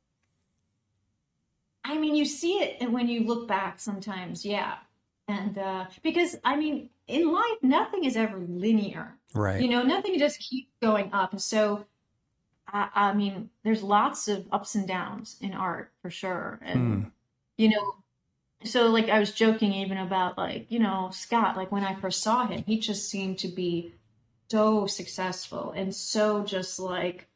I 1.84 1.96
mean, 1.98 2.14
you 2.14 2.24
see 2.24 2.58
it 2.58 2.78
and 2.80 2.92
when 2.92 3.08
you 3.08 3.24
look 3.26 3.48
back 3.48 3.80
sometimes, 3.80 4.44
yeah. 4.44 4.76
And 5.28 5.58
uh, 5.58 5.86
because 6.02 6.36
I 6.44 6.56
mean, 6.56 6.90
in 7.06 7.32
life, 7.32 7.58
nothing 7.62 8.04
is 8.04 8.16
ever 8.16 8.38
linear. 8.38 9.14
Right. 9.34 9.60
You 9.60 9.68
know, 9.68 9.82
nothing 9.82 10.18
just 10.18 10.38
keeps 10.40 10.70
going 10.80 11.10
up. 11.12 11.32
And 11.32 11.40
so, 11.40 11.84
I, 12.72 12.88
I 12.94 13.14
mean, 13.14 13.50
there's 13.64 13.82
lots 13.82 14.28
of 14.28 14.46
ups 14.52 14.74
and 14.74 14.86
downs 14.88 15.36
in 15.40 15.54
art 15.54 15.92
for 16.02 16.10
sure. 16.10 16.60
And, 16.62 17.04
Hmm. 17.04 17.08
you 17.58 17.70
know, 17.70 17.96
so 18.64 18.88
like 18.88 19.08
I 19.08 19.18
was 19.20 19.32
joking 19.32 19.72
even 19.72 19.98
about 19.98 20.38
like, 20.38 20.66
you 20.70 20.78
know, 20.80 21.10
Scott, 21.12 21.56
like 21.56 21.72
when 21.72 21.84
I 21.84 21.94
first 22.00 22.22
saw 22.22 22.46
him, 22.46 22.64
he 22.66 22.78
just 22.78 23.08
seemed 23.10 23.38
to 23.40 23.48
be 23.48 23.94
so 24.50 24.86
successful 24.86 25.72
and 25.76 25.94
so 25.94 26.44
just 26.44 26.78
like, 26.78 27.28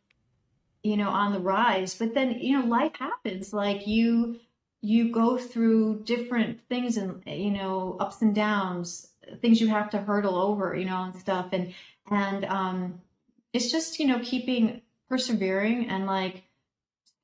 you 0.82 0.96
know, 0.96 1.08
on 1.10 1.32
the 1.32 1.40
rise. 1.40 1.94
But 1.94 2.14
then, 2.14 2.32
you 2.40 2.58
know, 2.58 2.66
life 2.66 2.92
happens. 2.98 3.52
Like 3.52 3.86
you 3.86 4.40
you 4.82 5.12
go 5.12 5.38
through 5.38 6.02
different 6.04 6.60
things 6.68 6.96
and 6.96 7.22
you 7.26 7.50
know, 7.52 7.96
ups 8.00 8.22
and 8.22 8.34
downs, 8.34 9.08
things 9.40 9.60
you 9.60 9.68
have 9.68 9.90
to 9.90 9.98
hurdle 9.98 10.36
over, 10.36 10.74
you 10.74 10.84
know, 10.84 11.04
and 11.04 11.16
stuff. 11.16 11.48
And 11.52 11.74
and 12.10 12.44
um 12.46 13.00
it's 13.52 13.70
just, 13.70 13.98
you 13.98 14.06
know, 14.06 14.20
keeping 14.22 14.82
persevering 15.12 15.90
and 15.90 16.06
like 16.06 16.42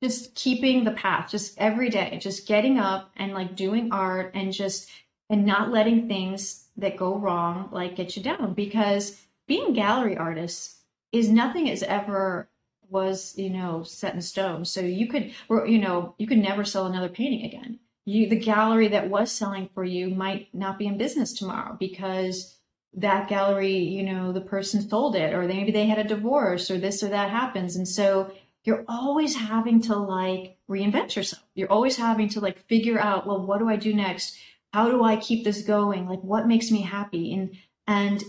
just 0.03 0.35
keeping 0.35 0.83
the 0.83 0.91
path 0.91 1.31
just 1.31 1.57
every 1.57 1.89
day 1.89 2.19
just 2.21 2.47
getting 2.47 2.77
up 2.77 3.09
and 3.17 3.33
like 3.33 3.55
doing 3.55 3.91
art 3.91 4.29
and 4.35 4.53
just 4.53 4.91
and 5.27 5.43
not 5.43 5.71
letting 5.71 6.07
things 6.07 6.65
that 6.77 6.97
go 6.97 7.15
wrong 7.15 7.67
like 7.71 7.95
get 7.95 8.15
you 8.15 8.21
down. 8.21 8.53
Because 8.53 9.19
being 9.47 9.73
gallery 9.73 10.15
artists 10.15 10.75
is 11.11 11.31
nothing 11.31 11.65
is 11.65 11.81
ever 11.81 12.47
was 12.91 13.35
you 13.39 13.49
know 13.49 13.81
set 13.81 14.13
in 14.13 14.21
stone. 14.21 14.65
So 14.65 14.81
you 14.81 15.07
could 15.07 15.33
you 15.49 15.79
know 15.79 16.13
you 16.19 16.27
could 16.27 16.37
never 16.37 16.63
sell 16.63 16.85
another 16.85 17.09
painting 17.09 17.43
again. 17.43 17.79
You 18.05 18.29
the 18.29 18.39
gallery 18.39 18.89
that 18.89 19.09
was 19.09 19.31
selling 19.31 19.67
for 19.73 19.83
you 19.83 20.11
might 20.11 20.53
not 20.53 20.77
be 20.77 20.85
in 20.85 20.99
business 20.99 21.33
tomorrow 21.33 21.75
because 21.79 22.55
that 22.93 23.27
gallery 23.27 23.77
you 23.77 24.03
know 24.03 24.31
the 24.31 24.41
person 24.41 24.87
sold 24.87 25.15
it 25.15 25.33
or 25.33 25.43
maybe 25.43 25.71
they 25.71 25.85
had 25.85 25.99
a 25.99 26.03
divorce 26.03 26.71
or 26.71 26.77
this 26.77 27.03
or 27.03 27.09
that 27.09 27.29
happens 27.29 27.75
and 27.75 27.87
so 27.87 28.31
you're 28.63 28.85
always 28.87 29.35
having 29.35 29.81
to 29.81 29.95
like 29.95 30.57
reinvent 30.69 31.15
yourself. 31.15 31.43
You're 31.55 31.71
always 31.71 31.95
having 31.97 32.29
to 32.29 32.39
like 32.39 32.59
figure 32.67 32.99
out, 32.99 33.25
well, 33.25 33.45
what 33.45 33.59
do 33.59 33.69
I 33.69 33.75
do 33.75 33.93
next? 33.93 34.37
How 34.73 34.91
do 34.91 35.03
I 35.03 35.15
keep 35.15 35.43
this 35.43 35.63
going? 35.63 36.07
Like 36.07 36.21
what 36.21 36.47
makes 36.47 36.71
me 36.71 36.81
happy? 36.81 37.33
And 37.33 37.55
and 37.87 38.23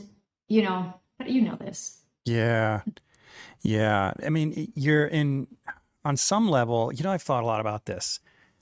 you 0.49 0.63
know, 0.63 0.95
you 1.27 1.43
know 1.43 1.57
this. 1.57 1.99
Yeah. 2.25 2.83
Yeah. 3.61 4.15
I 4.25 4.31
mean, 4.31 4.73
you're 4.75 5.07
in, 5.07 5.47
on 6.05 6.17
some 6.17 6.49
level, 6.49 6.93
you 6.93 7.03
know, 7.03 7.13
I've 7.13 7.23
thought 7.23 7.43
a 7.43 7.47
lot 7.47 7.61
about 7.61 7.87
this. 7.87 8.21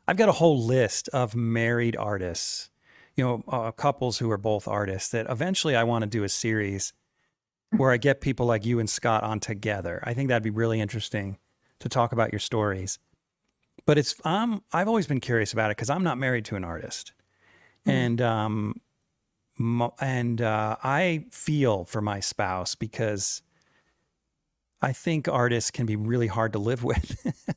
I've 0.08 0.16
got 0.16 0.28
a 0.28 0.32
whole 0.32 0.61
list 0.61 1.08
of 1.11 1.37
married 1.37 1.96
artists, 1.96 2.70
you 3.18 3.24
know, 3.24 3.44
uh, 3.48 3.72
couples 3.72 4.18
who 4.18 4.31
are 4.31 4.38
both 4.38 4.68
artists 4.68 5.11
that 5.11 5.26
eventually 5.28 5.74
I 5.74 5.83
want 5.83 6.02
to 6.02 6.07
do 6.09 6.22
a 6.22 6.28
series 6.28 6.92
where 7.76 7.90
I 7.90 7.96
get 7.96 8.20
people 8.20 8.46
like 8.46 8.64
you 8.64 8.78
and 8.78 8.88
Scott 8.88 9.24
on 9.24 9.40
together. 9.40 10.00
I 10.04 10.14
think 10.14 10.28
that'd 10.28 10.44
be 10.44 10.50
really 10.50 10.81
interesting 10.81 11.37
to 11.81 11.88
talk 11.88 12.12
about 12.12 12.33
your 12.33 12.38
stories. 12.38 13.00
But 13.85 13.98
it's, 13.98 14.14
um, 14.24 14.62
I've 14.72 14.87
always 14.87 15.09
been 15.09 15.18
curious 15.18 15.52
about 15.52 15.70
it 15.70 15.76
because 15.76 15.90
I'm 15.90 16.04
not 16.04 16.16
married 16.16 16.44
to 16.46 16.57
an 16.57 16.62
artist. 16.64 17.12
And, 17.85 18.20
um, 18.20 18.81
mo- 19.59 19.94
and 20.00 20.40
uh, 20.40 20.76
I 20.85 21.24
feel 21.33 21.87
for 21.87 22.00
my 22.00 22.20
spouse 22.20 22.76
because 22.76 23.42
I 24.81 24.92
think 24.92 25.26
artists 25.26 25.72
can 25.72 25.87
be 25.87 25.96
really 25.96 26.28
hard 26.28 26.52
to 26.52 26.61
live 26.61 26.85
with. 26.85 27.57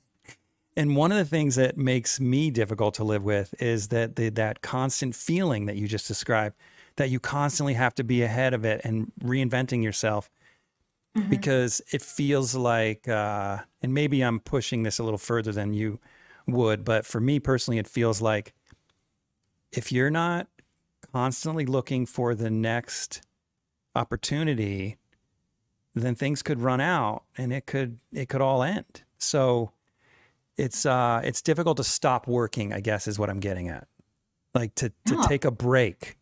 And 0.81 0.95
one 0.95 1.11
of 1.11 1.17
the 1.19 1.25
things 1.25 1.57
that 1.57 1.77
makes 1.77 2.19
me 2.19 2.49
difficult 2.49 2.95
to 2.95 3.03
live 3.03 3.23
with 3.23 3.53
is 3.61 3.89
that 3.89 4.15
the, 4.15 4.29
that 4.29 4.63
constant 4.63 5.13
feeling 5.13 5.67
that 5.67 5.75
you 5.75 5.87
just 5.87 6.07
described, 6.07 6.55
that 6.95 7.11
you 7.11 7.19
constantly 7.19 7.75
have 7.75 7.93
to 7.93 8.03
be 8.03 8.23
ahead 8.23 8.55
of 8.55 8.65
it 8.65 8.81
and 8.83 9.11
reinventing 9.23 9.83
yourself 9.83 10.31
because 11.29 11.83
it 11.93 12.01
feels 12.01 12.55
like, 12.55 13.07
uh, 13.07 13.59
and 13.83 13.93
maybe 13.93 14.23
I'm 14.23 14.39
pushing 14.39 14.81
this 14.81 14.97
a 14.97 15.03
little 15.03 15.19
further 15.19 15.51
than 15.51 15.75
you 15.75 15.99
would, 16.47 16.83
but 16.83 17.05
for 17.05 17.21
me 17.21 17.39
personally, 17.39 17.77
it 17.77 17.87
feels 17.87 18.19
like 18.19 18.51
if 19.71 19.91
you're 19.91 20.09
not 20.09 20.47
constantly 21.13 21.67
looking 21.67 22.07
for 22.07 22.33
the 22.33 22.49
next 22.49 23.21
opportunity, 23.93 24.97
then 25.93 26.15
things 26.15 26.41
could 26.41 26.59
run 26.59 26.81
out 26.81 27.21
and 27.37 27.53
it 27.53 27.67
could 27.67 27.99
it 28.11 28.29
could 28.29 28.41
all 28.41 28.63
end. 28.63 29.03
So 29.19 29.73
it's 30.57 30.85
uh 30.85 31.21
it's 31.23 31.41
difficult 31.41 31.77
to 31.77 31.83
stop 31.83 32.27
working, 32.27 32.73
I 32.73 32.79
guess 32.79 33.07
is 33.07 33.17
what 33.17 33.29
I'm 33.29 33.39
getting 33.39 33.69
at. 33.69 33.87
Like 34.53 34.75
to 34.75 34.89
to 35.05 35.15
Oh. 35.17 35.27
take 35.27 35.45
a 35.45 35.51
break. 35.51 36.17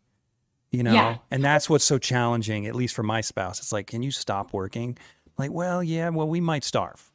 You 0.72 0.84
know? 0.84 0.94
Yeah. 0.94 1.18
And 1.32 1.44
that's 1.44 1.68
what's 1.70 1.84
so 1.86 1.98
challenging, 1.98 2.68
at 2.68 2.76
least 2.76 2.94
for 2.96 3.02
my 3.02 3.22
spouse. 3.22 3.58
It's 3.58 3.72
like, 3.74 3.88
can 3.88 4.04
you 4.04 4.12
stop 4.12 4.54
working? 4.54 4.98
Like, 5.38 5.52
well, 5.52 5.82
yeah, 5.84 6.10
well, 6.10 6.28
we 6.28 6.40
might 6.42 6.64
starve 6.64 7.12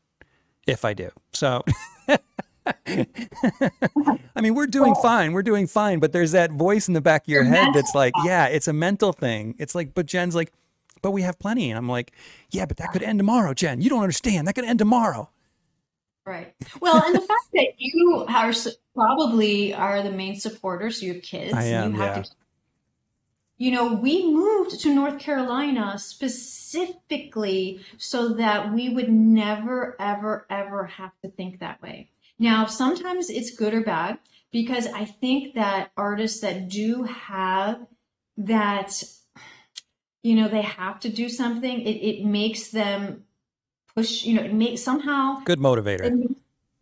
if 0.67 0.85
I 0.85 0.93
do. 0.95 1.11
So 1.33 1.63
I 2.87 4.41
mean, 4.41 4.55
we're 4.55 4.67
doing 4.67 4.95
fine. 4.97 5.33
We're 5.33 5.43
doing 5.43 5.67
fine, 5.67 5.99
but 6.01 6.13
there's 6.13 6.33
that 6.33 6.51
voice 6.51 6.89
in 6.89 6.95
the 6.95 7.01
back 7.01 7.23
of 7.25 7.29
your 7.29 7.43
Your 7.45 7.53
head 7.53 7.69
that's 7.75 7.95
like, 7.95 8.13
yeah, 8.25 8.47
it's 8.47 8.67
a 8.69 8.73
mental 8.73 9.13
thing. 9.13 9.55
It's 9.59 9.75
like, 9.75 9.95
but 9.95 10.07
Jen's 10.07 10.35
like, 10.35 10.53
but 11.03 11.11
we 11.11 11.23
have 11.23 11.39
plenty. 11.39 11.71
And 11.71 11.77
I'm 11.79 11.89
like, 11.89 12.13
yeah, 12.51 12.65
but 12.67 12.79
that 12.79 12.91
could 12.93 13.03
end 13.03 13.19
tomorrow, 13.19 13.53
Jen. 13.55 13.81
You 13.83 13.91
don't 13.91 14.01
understand. 14.03 14.49
That 14.49 14.55
could 14.55 14.65
end 14.65 14.79
tomorrow. 14.79 15.29
Right. 16.27 16.55
Well, 16.81 17.03
and 17.05 17.15
the 17.15 17.21
fact 17.21 17.49
that 17.53 17.75
you 17.77 18.25
are 18.29 18.53
probably 18.95 19.75
are 19.75 20.03
the 20.03 20.11
main 20.11 20.41
supporters, 20.41 21.03
you 21.03 21.15
have 21.15 21.23
kids, 21.23 21.53
I 21.53 21.65
am, 21.65 21.93
you 21.93 22.01
have 22.01 22.17
yeah. 22.17 22.23
to 22.23 22.31
you 23.57 23.71
know, 23.71 23.93
we 23.95 24.33
moved 24.33 24.81
to 24.81 24.93
North 24.93 25.19
Carolina 25.21 25.99
specifically 25.99 27.81
so 27.99 28.31
that 28.35 28.73
we 28.73 28.89
would 28.89 29.09
never, 29.09 29.97
ever, 30.01 30.47
ever 30.51 30.87
have 30.87 31.13
to 31.23 31.31
think 31.31 31.61
that 31.61 31.81
way. 31.81 32.11
Now, 32.39 32.67
sometimes 32.67 33.31
it's 33.31 33.55
good 33.55 33.73
or 33.73 33.83
bad 33.83 34.19
because 34.51 34.89
I 34.89 35.05
think 35.05 35.55
that 35.55 35.93
artists 35.97 36.41
that 36.41 36.69
do 36.69 37.05
have 37.05 37.87
that, 38.39 39.05
you 40.23 40.35
know, 40.35 40.49
they 40.49 40.63
have 40.63 40.99
to 41.01 41.09
do 41.09 41.29
something, 41.29 41.81
it, 41.81 41.91
it 41.91 42.25
makes 42.25 42.71
them 42.71 43.23
push, 43.97 44.25
you 44.25 44.35
know, 44.35 44.43
it 44.43 44.53
makes 44.55 44.83
somehow 44.83 45.43
Good 45.45 45.61
motivator. 45.61 46.11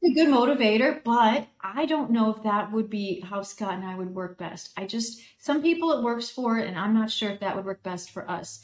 a 0.05 0.14
good 0.14 0.29
motivator, 0.29 1.03
but 1.05 1.46
I 1.61 1.87
don't 1.87 2.11
know 2.11 2.35
if 2.35 2.42
that 2.42 2.72
would 2.72 2.90
be 2.90 3.20
how 3.20 3.42
Scott 3.42 3.75
and 3.75 3.85
I 3.85 3.94
would 3.96 4.14
work 4.14 4.38
best. 4.38 4.70
I 4.77 4.87
just, 4.87 5.20
some 5.38 5.62
people 5.62 5.92
it 5.92 6.03
works 6.03 6.29
for, 6.31 6.59
and 6.59 6.77
I'm 6.79 6.94
not 6.94 7.11
sure 7.11 7.31
if 7.31 7.40
that 7.40 7.55
would 7.57 7.64
work 7.64 7.83
best 7.83 8.11
for 8.11 8.29
us. 8.31 8.62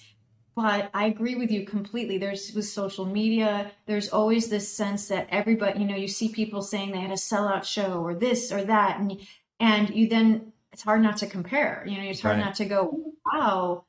But 0.57 0.91
I 0.93 1.07
agree 1.07 1.37
with 1.37 1.53
you 1.53 1.65
completely. 1.65 2.19
There's 2.19 2.53
with 2.53 2.67
social 2.67 3.05
media, 3.07 3.71
there's 3.87 4.09
always 4.09 4.49
this 4.49 4.69
sense 4.73 5.07
that 5.09 5.29
everybody, 5.31 5.79
you 5.79 5.87
know, 5.87 5.95
you 5.95 6.09
see 6.09 6.31
people 6.31 6.63
saying 6.63 6.91
they 6.91 6.99
had 7.01 7.13
a 7.13 7.15
sellout 7.15 7.63
show 7.63 8.03
or 8.03 8.15
this 8.17 8.51
or 8.51 8.65
that, 8.65 8.99
and 8.99 9.21
and 9.61 9.91
you 9.91 10.09
then 10.09 10.53
it's 10.73 10.83
hard 10.83 11.01
not 11.01 11.19
to 11.19 11.29
compare. 11.29 11.85
You 11.87 11.99
know, 11.99 12.05
it's 12.11 12.23
hard 12.23 12.39
Right. 12.39 12.45
not 12.45 12.57
to 12.57 12.65
go, 12.65 13.13
wow, 13.25 13.85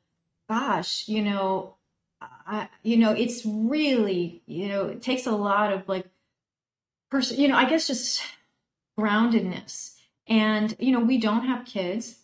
gosh, 0.48 1.08
you 1.08 1.24
know, 1.24 1.78
I, 2.22 2.70
you 2.84 2.98
know, 2.98 3.12
it's 3.12 3.46
really, 3.46 4.42
you 4.46 4.68
know, 4.68 4.86
it 4.86 5.02
takes 5.02 5.26
a 5.26 5.32
lot 5.32 5.72
of 5.72 5.88
like 5.88 6.06
person, 7.10 7.40
you 7.40 7.48
know, 7.48 7.56
I 7.56 7.70
guess 7.70 7.88
just 7.88 8.22
groundedness. 8.98 9.96
And, 10.28 10.76
you 10.80 10.92
know, 10.92 11.00
we 11.00 11.18
don't 11.18 11.46
have 11.46 11.66
kids 11.66 12.18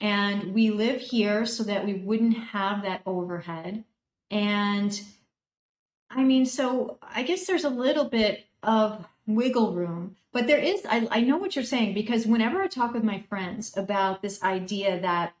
and 0.00 0.52
we 0.52 0.70
live 0.70 1.00
here 1.00 1.46
so 1.46 1.62
that 1.64 1.86
we 1.86 1.94
wouldn't 1.94 2.36
have 2.36 2.82
that 2.82 3.02
overhead. 3.06 3.84
And 4.30 5.00
I 6.10 6.22
mean, 6.22 6.46
so 6.46 6.98
I 7.02 7.22
guess 7.22 7.46
there's 7.46 7.64
a 7.64 7.70
little 7.70 8.04
bit 8.04 8.46
of 8.62 9.06
wiggle 9.26 9.74
room, 9.74 10.16
but 10.32 10.46
there 10.46 10.58
is, 10.58 10.84
I, 10.88 11.08
I 11.10 11.20
know 11.20 11.36
what 11.36 11.56
you're 11.56 11.64
saying 11.64 11.94
because 11.94 12.26
whenever 12.26 12.60
I 12.60 12.66
talk 12.66 12.92
with 12.92 13.04
my 13.04 13.24
friends 13.28 13.76
about 13.76 14.22
this 14.22 14.42
idea 14.42 15.00
that 15.00 15.34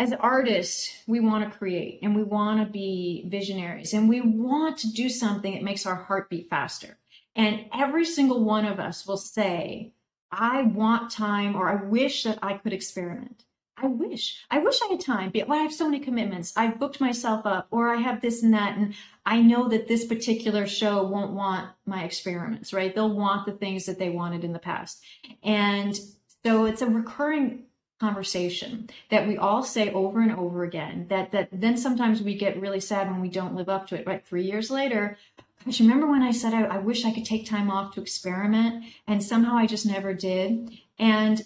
as 0.00 0.14
artists, 0.14 1.02
we 1.06 1.20
want 1.20 1.44
to 1.44 1.58
create 1.58 1.98
and 2.02 2.16
we 2.16 2.22
want 2.22 2.58
to 2.58 2.72
be 2.72 3.22
visionaries 3.28 3.92
and 3.92 4.08
we 4.08 4.22
want 4.22 4.78
to 4.78 4.90
do 4.90 5.10
something 5.10 5.52
that 5.52 5.62
makes 5.62 5.84
our 5.84 5.94
heart 5.94 6.30
beat 6.30 6.48
faster. 6.48 6.96
And 7.36 7.66
every 7.78 8.06
single 8.06 8.42
one 8.42 8.64
of 8.64 8.80
us 8.80 9.06
will 9.06 9.18
say, 9.18 9.92
I 10.32 10.62
want 10.62 11.10
time 11.10 11.54
or 11.54 11.68
I 11.68 11.84
wish 11.84 12.22
that 12.22 12.38
I 12.42 12.54
could 12.54 12.72
experiment. 12.72 13.44
I 13.76 13.88
wish, 13.88 14.42
I 14.50 14.60
wish 14.60 14.80
I 14.82 14.86
had 14.86 15.00
time, 15.00 15.32
but 15.34 15.50
I 15.50 15.56
have 15.58 15.72
so 15.72 15.84
many 15.84 16.02
commitments. 16.02 16.54
I've 16.56 16.78
booked 16.78 17.00
myself 17.02 17.44
up 17.44 17.66
or 17.70 17.90
I 17.90 17.96
have 17.96 18.22
this 18.22 18.42
and 18.42 18.54
that. 18.54 18.78
And 18.78 18.94
I 19.26 19.42
know 19.42 19.68
that 19.68 19.86
this 19.86 20.06
particular 20.06 20.66
show 20.66 21.02
won't 21.02 21.32
want 21.32 21.68
my 21.84 22.04
experiments, 22.04 22.72
right? 22.72 22.94
They'll 22.94 23.14
want 23.14 23.44
the 23.44 23.52
things 23.52 23.84
that 23.84 23.98
they 23.98 24.08
wanted 24.08 24.44
in 24.44 24.54
the 24.54 24.58
past. 24.58 25.02
And 25.42 25.98
so 26.42 26.64
it's 26.64 26.80
a 26.80 26.86
recurring 26.86 27.64
conversation 28.00 28.88
that 29.10 29.28
we 29.28 29.36
all 29.36 29.62
say 29.62 29.92
over 29.92 30.20
and 30.20 30.32
over 30.32 30.64
again 30.64 31.06
that 31.10 31.30
that 31.32 31.48
then 31.52 31.76
sometimes 31.76 32.22
we 32.22 32.34
get 32.34 32.60
really 32.60 32.80
sad 32.80 33.10
when 33.10 33.20
we 33.20 33.28
don't 33.28 33.54
live 33.54 33.68
up 33.68 33.86
to 33.86 33.94
it 33.94 34.06
right 34.06 34.26
three 34.26 34.42
years 34.42 34.70
later 34.70 35.18
gosh 35.66 35.80
remember 35.80 36.06
when 36.06 36.22
i 36.22 36.30
said 36.30 36.54
I, 36.54 36.62
I 36.62 36.78
wish 36.78 37.04
i 37.04 37.12
could 37.12 37.26
take 37.26 37.46
time 37.46 37.70
off 37.70 37.94
to 37.94 38.00
experiment 38.00 38.84
and 39.06 39.22
somehow 39.22 39.54
i 39.54 39.66
just 39.66 39.84
never 39.84 40.14
did 40.14 40.70
and 40.98 41.42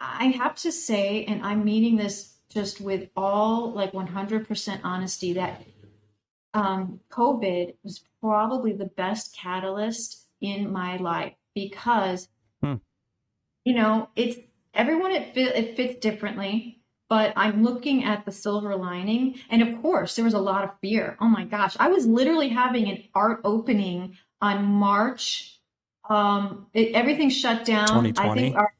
i 0.00 0.26
have 0.26 0.54
to 0.56 0.70
say 0.70 1.24
and 1.24 1.44
i'm 1.44 1.64
meaning 1.64 1.96
this 1.96 2.36
just 2.48 2.80
with 2.80 3.08
all 3.16 3.72
like 3.72 3.92
100% 3.92 4.80
honesty 4.84 5.32
that 5.32 5.64
um, 6.54 7.00
covid 7.10 7.74
was 7.82 8.04
probably 8.20 8.72
the 8.72 8.84
best 8.84 9.34
catalyst 9.34 10.28
in 10.40 10.70
my 10.70 10.96
life 10.98 11.34
because 11.56 12.28
hmm. 12.62 12.74
you 13.64 13.74
know 13.74 14.08
it's 14.14 14.38
everyone 14.74 15.12
it, 15.12 15.34
fit, 15.34 15.56
it 15.56 15.76
fits 15.76 16.00
differently 16.00 16.80
but 17.08 17.32
i'm 17.36 17.62
looking 17.64 18.04
at 18.04 18.24
the 18.24 18.32
silver 18.32 18.76
lining 18.76 19.36
and 19.50 19.62
of 19.62 19.82
course 19.82 20.16
there 20.16 20.24
was 20.24 20.34
a 20.34 20.38
lot 20.40 20.64
of 20.64 20.70
fear. 20.80 21.16
Oh 21.20 21.28
my 21.28 21.44
gosh 21.44 21.76
i 21.80 21.88
was 21.88 22.06
literally 22.06 22.48
having 22.48 22.88
an 22.88 23.04
art 23.14 23.40
opening 23.44 24.16
on 24.40 24.64
march 24.64 25.60
um 26.08 26.66
it, 26.74 26.94
everything 26.94 27.30
shut 27.30 27.64
down. 27.64 27.88
2020 27.88 28.30
I 28.30 28.34
think 28.34 28.56
our, 28.56 28.74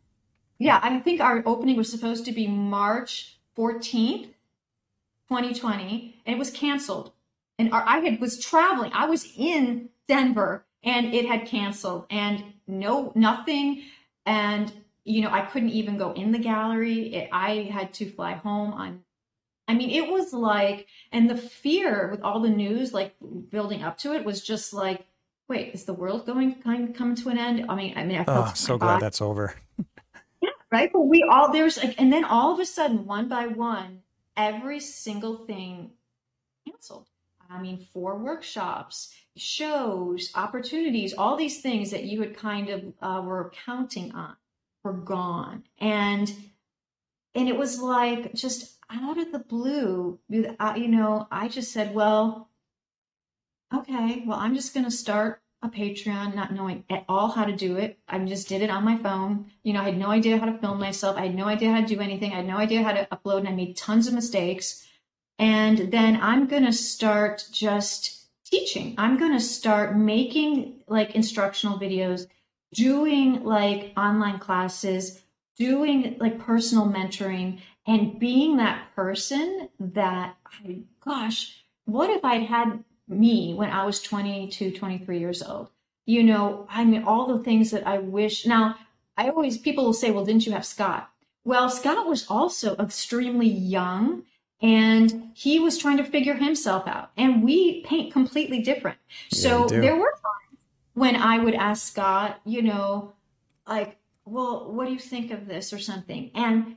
yeah 0.58 0.80
i 0.82 0.98
think 1.00 1.20
our 1.20 1.42
opening 1.46 1.76
was 1.76 1.90
supposed 1.90 2.24
to 2.26 2.32
be 2.32 2.46
march 2.48 3.38
14th 3.56 4.28
2020 5.28 6.16
and 6.26 6.36
it 6.36 6.38
was 6.38 6.50
canceled. 6.50 7.12
And 7.58 7.72
our, 7.72 7.84
i 7.86 7.98
had 7.98 8.20
was 8.20 8.40
traveling 8.40 8.92
i 8.94 9.06
was 9.06 9.26
in 9.36 9.90
denver 10.08 10.64
and 10.84 11.14
it 11.14 11.26
had 11.26 11.46
canceled 11.46 12.06
and 12.10 12.44
no 12.66 13.12
nothing 13.14 13.82
and 14.26 14.72
you 15.04 15.22
know, 15.22 15.30
I 15.30 15.42
couldn't 15.42 15.70
even 15.70 15.98
go 15.98 16.12
in 16.12 16.32
the 16.32 16.38
gallery. 16.38 17.14
It, 17.14 17.28
I 17.32 17.70
had 17.72 17.92
to 17.94 18.10
fly 18.10 18.34
home 18.34 18.72
on 18.72 19.04
I 19.68 19.74
mean, 19.74 19.90
it 19.90 20.10
was 20.10 20.32
like, 20.32 20.86
and 21.12 21.30
the 21.30 21.36
fear 21.36 22.10
with 22.10 22.22
all 22.22 22.40
the 22.40 22.50
news, 22.50 22.92
like 22.92 23.14
building 23.48 23.82
up 23.82 23.96
to 23.98 24.12
it, 24.12 24.24
was 24.24 24.42
just 24.42 24.72
like, 24.72 25.06
wait, 25.48 25.72
is 25.72 25.84
the 25.84 25.94
world 25.94 26.26
going 26.26 26.56
kind 26.56 26.88
of 26.88 26.96
come 26.96 27.14
to 27.14 27.28
an 27.28 27.38
end? 27.38 27.66
I 27.68 27.74
mean, 27.74 27.94
I 27.96 28.04
mean, 28.04 28.18
I 28.18 28.24
felt 28.24 28.48
oh, 28.48 28.52
so 28.54 28.76
glad 28.76 29.00
that's 29.00 29.22
over. 29.22 29.54
yeah, 30.42 30.50
right. 30.70 30.90
But 30.92 31.02
we 31.02 31.22
all 31.22 31.52
there's 31.52 31.78
like, 31.78 31.94
and 31.98 32.12
then 32.12 32.24
all 32.24 32.52
of 32.52 32.60
a 32.60 32.66
sudden, 32.66 33.06
one 33.06 33.28
by 33.28 33.46
one, 33.46 34.02
every 34.36 34.80
single 34.80 35.36
thing 35.36 35.92
canceled. 36.66 37.06
I 37.48 37.60
mean, 37.60 37.86
four 37.92 38.18
workshops, 38.18 39.14
shows, 39.36 40.32
opportunities, 40.34 41.14
all 41.14 41.36
these 41.36 41.60
things 41.60 41.90
that 41.90 42.04
you 42.04 42.20
had 42.20 42.36
kind 42.36 42.68
of 42.68 42.82
uh, 43.00 43.22
were 43.22 43.52
counting 43.64 44.12
on 44.12 44.36
were 44.84 44.92
gone. 44.92 45.64
And 45.78 46.32
and 47.34 47.48
it 47.48 47.56
was 47.56 47.80
like 47.80 48.34
just 48.34 48.78
out 48.90 49.18
of 49.18 49.32
the 49.32 49.38
blue, 49.38 50.18
uh, 50.60 50.74
you 50.76 50.88
know, 50.88 51.26
I 51.30 51.48
just 51.48 51.72
said, 51.72 51.94
well, 51.94 52.50
okay, 53.74 54.22
well, 54.26 54.38
I'm 54.38 54.54
just 54.54 54.74
going 54.74 54.84
to 54.84 54.90
start 54.90 55.40
a 55.62 55.68
Patreon, 55.68 56.34
not 56.34 56.52
knowing 56.52 56.84
at 56.90 57.04
all 57.08 57.28
how 57.28 57.44
to 57.44 57.52
do 57.52 57.76
it. 57.76 57.98
I 58.08 58.18
just 58.18 58.48
did 58.48 58.62
it 58.62 58.70
on 58.70 58.84
my 58.84 58.98
phone. 58.98 59.46
You 59.62 59.72
know, 59.72 59.80
I 59.80 59.84
had 59.84 59.98
no 59.98 60.10
idea 60.10 60.38
how 60.38 60.46
to 60.46 60.58
film 60.58 60.78
myself. 60.78 61.16
I 61.16 61.26
had 61.26 61.34
no 61.34 61.46
idea 61.46 61.72
how 61.72 61.80
to 61.80 61.86
do 61.86 62.00
anything. 62.00 62.32
I 62.32 62.36
had 62.36 62.46
no 62.46 62.56
idea 62.58 62.82
how 62.82 62.92
to 62.92 63.06
upload, 63.06 63.38
and 63.38 63.48
I 63.48 63.52
made 63.52 63.76
tons 63.76 64.06
of 64.06 64.14
mistakes. 64.14 64.86
And 65.38 65.92
then 65.92 66.18
I'm 66.20 66.48
going 66.48 66.64
to 66.64 66.72
start 66.72 67.44
just 67.52 68.26
teaching. 68.44 68.94
I'm 68.98 69.18
going 69.18 69.32
to 69.32 69.40
start 69.40 69.96
making 69.96 70.80
like 70.88 71.14
instructional 71.14 71.78
videos 71.78 72.26
doing 72.72 73.44
like 73.44 73.92
online 73.96 74.38
classes, 74.38 75.22
doing 75.56 76.16
like 76.18 76.38
personal 76.38 76.86
mentoring, 76.86 77.60
and 77.86 78.18
being 78.18 78.56
that 78.56 78.94
person 78.94 79.68
that, 79.80 80.36
I, 80.46 80.80
gosh, 81.04 81.64
what 81.84 82.10
if 82.10 82.24
I'd 82.24 82.44
had 82.44 82.84
me 83.08 83.54
when 83.54 83.70
I 83.70 83.84
was 83.84 84.00
22, 84.00 84.72
23 84.72 85.18
years 85.18 85.42
old? 85.42 85.68
You 86.06 86.22
know, 86.22 86.66
I 86.68 86.84
mean, 86.84 87.04
all 87.04 87.36
the 87.36 87.44
things 87.44 87.70
that 87.70 87.86
I 87.86 87.98
wish. 87.98 88.46
Now, 88.46 88.76
I 89.16 89.28
always, 89.28 89.58
people 89.58 89.84
will 89.84 89.92
say, 89.92 90.10
well, 90.10 90.24
didn't 90.24 90.46
you 90.46 90.52
have 90.52 90.66
Scott? 90.66 91.10
Well, 91.44 91.68
Scott 91.68 92.06
was 92.06 92.26
also 92.28 92.76
extremely 92.76 93.48
young 93.48 94.22
and 94.60 95.30
he 95.34 95.58
was 95.58 95.76
trying 95.76 95.96
to 95.96 96.04
figure 96.04 96.34
himself 96.34 96.86
out. 96.86 97.10
And 97.16 97.42
we 97.42 97.82
paint 97.82 98.12
completely 98.12 98.60
different. 98.62 98.98
Yeah, 99.30 99.38
so 99.38 99.66
there 99.66 99.96
were 99.96 100.14
when 100.94 101.16
I 101.16 101.38
would 101.38 101.54
ask 101.54 101.86
Scott, 101.86 102.40
you 102.44 102.62
know, 102.62 103.12
like, 103.66 103.98
well, 104.24 104.72
what 104.72 104.86
do 104.86 104.92
you 104.92 104.98
think 104.98 105.30
of 105.30 105.46
this 105.46 105.72
or 105.72 105.78
something? 105.78 106.30
And 106.34 106.76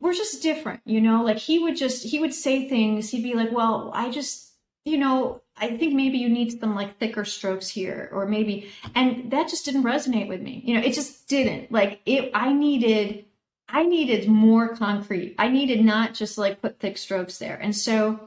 we're 0.00 0.14
just 0.14 0.42
different, 0.42 0.80
you 0.84 1.00
know, 1.00 1.22
like 1.22 1.38
he 1.38 1.58
would 1.58 1.76
just, 1.76 2.04
he 2.04 2.18
would 2.18 2.34
say 2.34 2.68
things, 2.68 3.10
he'd 3.10 3.22
be 3.22 3.34
like, 3.34 3.52
well, 3.52 3.90
I 3.94 4.10
just, 4.10 4.52
you 4.84 4.98
know, 4.98 5.42
I 5.56 5.76
think 5.76 5.94
maybe 5.94 6.18
you 6.18 6.28
need 6.28 6.60
some 6.60 6.74
like 6.74 6.98
thicker 6.98 7.24
strokes 7.24 7.68
here, 7.68 8.10
or 8.12 8.26
maybe, 8.26 8.70
and 8.94 9.30
that 9.30 9.48
just 9.48 9.64
didn't 9.64 9.84
resonate 9.84 10.28
with 10.28 10.42
me. 10.42 10.62
You 10.64 10.74
know, 10.74 10.82
it 10.82 10.92
just 10.92 11.28
didn't. 11.28 11.72
Like 11.72 12.00
it, 12.04 12.30
I 12.34 12.52
needed, 12.52 13.24
I 13.68 13.84
needed 13.84 14.28
more 14.28 14.76
concrete. 14.76 15.34
I 15.38 15.48
needed 15.48 15.84
not 15.84 16.14
just 16.14 16.36
like 16.36 16.60
put 16.60 16.78
thick 16.78 16.98
strokes 16.98 17.38
there. 17.38 17.56
And 17.56 17.74
so 17.74 18.20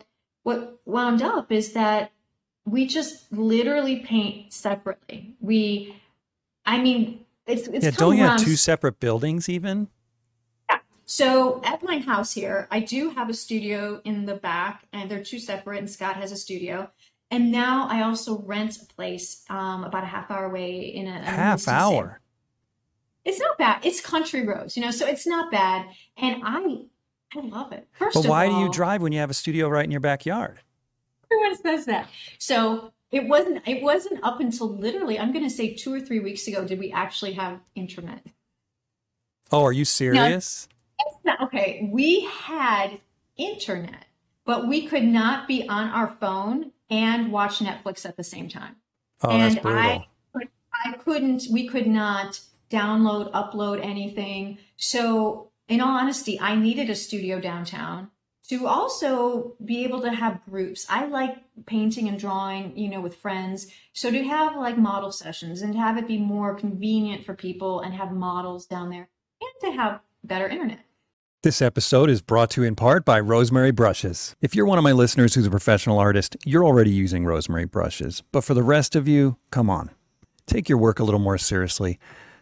what 0.44 0.80
wound 0.86 1.22
up 1.22 1.52
is 1.52 1.74
that 1.74 2.12
we 2.70 2.86
just 2.86 3.32
literally 3.32 3.98
paint 3.98 4.54
separately. 4.54 5.36
We, 5.40 5.96
I 6.66 6.82
mean, 6.82 7.26
it's, 7.48 7.68
it's 7.68 7.86
yeah. 7.86 7.92
Don't 7.92 8.18
you 8.18 8.24
have 8.24 8.40
two 8.40 8.56
separate 8.56 9.00
buildings 9.00 9.50
even? 9.50 9.88
Yeah. 10.70 10.80
So 11.06 11.62
at 11.64 11.82
my 11.84 12.00
house 12.00 12.34
here, 12.34 12.68
I 12.72 12.80
do 12.80 13.10
have 13.12 13.30
a 13.30 13.34
studio 13.34 14.02
in 14.04 14.26
the 14.26 14.36
back, 14.36 14.86
and 14.94 15.10
they're 15.10 15.24
two 15.24 15.40
separate. 15.40 15.80
And 15.80 15.90
Scott 15.90 16.16
has 16.18 16.32
a 16.32 16.38
studio. 16.38 16.90
And 17.32 17.52
now 17.52 17.88
I 17.90 18.02
also 18.02 18.40
rent 18.40 18.78
a 18.82 18.86
place 18.86 19.44
um, 19.50 19.84
about 19.84 20.04
a 20.04 20.08
half 20.08 20.32
hour 20.32 20.46
away 20.46 20.80
in 20.80 21.08
a, 21.08 21.20
a 21.20 21.26
half 21.26 21.68
hour. 21.68 22.20
It's 23.24 23.40
not 23.40 23.58
bad. 23.58 23.86
It's 23.86 24.02
country 24.02 24.46
roads, 24.48 24.76
you 24.76 24.82
know, 24.82 24.92
so 24.92 25.06
it's 25.06 25.28
not 25.28 25.52
bad. 25.52 25.86
And 26.18 26.42
I, 26.44 26.86
I 27.36 27.42
love 27.42 27.72
it. 27.72 27.88
First, 27.92 28.16
but 28.16 28.26
why 28.26 28.48
all, 28.48 28.60
do 28.60 28.66
you 28.66 28.72
drive 28.72 29.04
when 29.04 29.12
you 29.12 29.20
have 29.20 29.30
a 29.30 29.36
studio 29.36 29.68
right 29.68 29.86
in 29.86 29.92
your 29.92 30.00
backyard? 30.00 30.60
Everyone 31.32 31.58
says 31.58 31.86
that. 31.86 32.10
So 32.38 32.92
it 33.12 33.28
wasn't 33.28 33.68
it 33.68 33.82
wasn't 33.82 34.24
up 34.24 34.40
until 34.40 34.70
literally 34.70 35.20
I'm 35.20 35.32
going 35.32 35.46
to 35.46 35.50
say 35.50 35.74
two 35.74 35.94
or 35.94 36.00
three 36.00 36.20
weeks 36.20 36.48
ago 36.48 36.66
did 36.66 36.80
we 36.80 36.92
actually 36.92 37.34
have 37.34 37.60
internet. 37.76 38.26
Oh, 39.52 39.64
are 39.64 39.74
you 39.74 39.86
serious? 39.86 40.68
Not, 41.24 41.42
okay, 41.44 41.90
we 41.92 42.26
had 42.26 43.00
internet, 43.38 44.06
but 44.46 44.68
we 44.68 44.86
could 44.86 45.04
not 45.04 45.48
be 45.48 45.68
on 45.68 45.90
our 45.90 46.16
phone 46.20 46.72
and 46.90 47.32
watch 47.32 47.60
Netflix 47.60 48.06
at 48.06 48.16
the 48.18 48.24
same 48.24 48.48
time. 48.50 48.76
Oh, 49.24 49.30
and 49.30 49.42
that's 49.42 49.62
brutal. 49.62 50.06
I, 50.36 50.48
I 50.86 50.94
couldn't. 50.94 51.44
We 51.52 51.68
could 51.68 51.88
not 51.88 52.40
download, 52.70 53.32
upload 53.32 53.84
anything. 53.84 54.60
So, 54.78 55.52
in 55.68 55.82
all 55.82 55.98
honesty, 55.98 56.40
I 56.40 56.56
needed 56.56 56.90
a 56.90 56.96
studio 56.96 57.40
downtown 57.40 58.10
to 58.50 58.66
also 58.66 59.56
be 59.64 59.84
able 59.84 60.02
to 60.02 60.12
have 60.12 60.44
groups. 60.46 60.86
I 60.90 61.06
like 61.06 61.38
painting 61.68 62.08
and 62.08 62.20
drawing, 62.20 62.76
you 62.76 62.90
know, 62.90 63.00
with 63.00 63.16
friends. 63.16 63.68
So 63.94 64.10
to 64.10 64.24
have 64.24 64.56
like 64.56 64.78
model 64.78 65.12
sessions 65.12 65.62
and 65.62 65.76
have 65.76 65.98
it 65.98 66.08
be 66.08 66.18
more 66.18 66.56
convenient 66.56 67.26
for 67.26 67.36
people 67.36 67.82
and 67.82 67.94
have 67.94 68.12
models 68.12 68.66
down 68.66 68.90
there 68.90 69.08
and 69.40 69.52
to 69.62 69.80
have 69.80 70.02
better 70.24 70.48
internet. 70.48 70.80
This 71.44 71.62
episode 71.62 72.10
is 72.10 72.22
brought 72.22 72.50
to 72.52 72.62
you 72.62 72.68
in 72.68 72.76
part 72.76 73.06
by 73.06 73.20
Rosemary 73.20 73.72
Brushes. 73.72 74.36
If 74.42 74.56
you're 74.56 74.66
one 74.66 74.80
of 74.80 74.84
my 74.84 74.92
listeners 74.92 75.36
who's 75.36 75.46
a 75.46 75.52
professional 75.52 76.00
artist, 76.00 76.36
you're 76.44 76.66
already 76.66 76.92
using 76.92 77.26
Rosemary 77.26 77.66
brushes. 77.66 78.24
But 78.32 78.44
for 78.44 78.56
the 78.56 78.64
rest 78.64 78.96
of 78.96 79.08
you, 79.08 79.38
come 79.52 79.70
on. 79.70 79.92
Take 80.48 80.68
your 80.68 80.80
work 80.80 81.00
a 81.00 81.04
little 81.04 81.20
more 81.20 81.38
seriously 81.38 82.00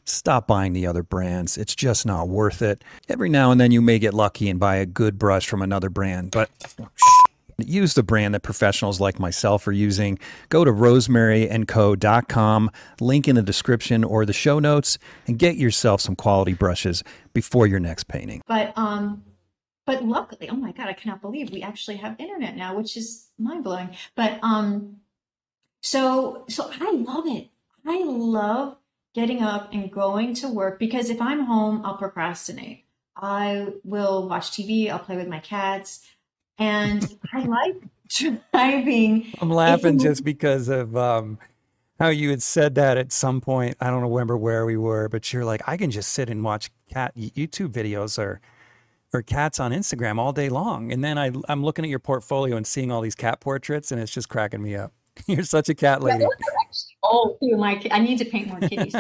stop 0.08 0.48
buying 0.48 0.74
the 0.74 0.88
other 0.88 1.04
brands. 1.04 1.58
It's 1.58 1.76
just 1.76 2.06
not 2.06 2.28
worth 2.28 2.62
it. 2.62 2.84
Every 3.10 3.30
now 3.30 3.52
and 3.52 3.60
then 3.60 3.72
you 3.72 3.82
may 3.82 4.00
get 4.00 4.14
lucky 4.14 4.50
and 4.50 4.60
buy 4.60 4.78
a 4.78 4.86
good 4.86 5.20
brush 5.20 5.48
from 5.48 5.62
another 5.62 5.90
brand, 5.90 6.32
but 6.32 6.50
use 7.60 7.96
the 7.96 8.04
brand 8.04 8.36
that 8.36 8.42
professionals 8.42 9.00
like 9.00 9.20
myself 9.20 9.68
are 9.68 9.72
using. 9.72 10.20
Go 10.50 10.64
to 10.64 10.72
rosemaryandco.com, 10.72 12.72
link 13.00 13.28
in 13.28 13.36
the 13.36 13.42
description 13.42 14.04
or 14.04 14.26
the 14.26 14.34
show 14.34 14.60
notes, 14.60 14.98
and 15.26 15.40
get 15.40 15.56
yourself 15.56 16.02
some 16.02 16.16
quality 16.16 16.54
brushes 16.54 17.04
before 17.34 17.68
your 17.68 17.80
next 17.80 18.06
painting. 18.06 18.42
But 18.48 18.78
um 18.78 19.24
but 19.86 20.04
luckily, 20.04 20.50
oh 20.50 20.56
my 20.56 20.74
god, 20.74 20.88
I 20.88 20.94
cannot 20.94 21.22
believe 21.22 21.50
we 21.50 21.62
actually 21.62 21.96
have 21.98 22.16
internet 22.20 22.58
now, 22.58 22.76
which 22.76 22.98
is 22.98 23.30
mind-blowing. 23.40 23.96
But 24.16 24.40
um 24.44 24.98
so 25.82 26.46
so 26.50 26.70
I 26.80 26.92
love 26.92 27.26
it. 27.28 27.50
I 27.86 28.04
love 28.04 28.78
getting 29.18 29.42
up 29.42 29.70
and 29.74 29.92
going 29.92 30.32
to 30.32 30.48
work 30.48 30.78
because 30.78 31.10
if 31.10 31.20
I'm 31.20 31.46
home, 31.46 31.82
I'll 31.84 31.98
procrastinate. 31.98 32.86
I 33.16 33.70
will 33.84 34.30
watch 34.30 34.52
TV, 34.52 34.92
I'll 34.92 35.00
play 35.00 35.18
with 35.18 35.28
my 35.28 35.40
cats, 35.40 36.08
and 36.60 37.18
I 37.34 37.44
like 37.46 37.82
driving. 38.52 39.34
I'm 39.42 39.50
laughing 39.50 39.98
just 39.98 40.24
because 40.24 40.70
of 40.70 40.96
um, 40.96 41.40
how 42.00 42.10
you 42.10 42.30
had 42.30 42.44
said 42.44 42.76
that 42.76 42.98
at 42.98 43.12
some 43.12 43.42
point. 43.42 43.76
I 43.82 43.90
don't 43.90 44.04
remember 44.04 44.38
where 44.38 44.68
we 44.68 44.78
were, 44.78 45.10
but 45.10 45.34
you're 45.34 45.46
like, 45.46 45.68
I 45.68 45.78
can 45.78 45.90
just 45.90 46.14
sit 46.14 46.30
and 46.30 46.44
watch 46.44 46.70
cat 46.94 47.16
YouTube 47.18 47.70
videos 47.70 48.20
or 48.20 48.40
or 49.14 49.24
cats 49.24 49.60
on 49.60 49.72
Instagram 49.72 50.20
all 50.20 50.32
day 50.32 50.50
long. 50.50 50.92
And 50.92 51.04
then 51.04 51.18
I, 51.18 51.32
I'm 51.50 51.64
looking 51.64 51.84
at 51.84 51.90
your 51.90 51.98
portfolio 51.98 52.56
and 52.56 52.68
seeing 52.68 52.92
all 52.92 53.02
these 53.02 53.16
cat 53.16 53.40
portraits, 53.40 53.92
and 53.92 54.00
it's 54.00 54.12
just 54.12 54.30
cracking 54.30 54.62
me 54.62 54.76
up. 54.76 54.94
You're 55.26 55.44
such 55.44 55.70
a 55.70 55.74
cat 55.74 56.04
lady. 56.04 56.24
Oh, 57.10 57.38
my! 57.58 57.82
I 57.92 58.00
need 58.00 58.18
to 58.20 58.26
paint 58.26 58.48
more 58.48 58.60
kitties. 58.60 58.96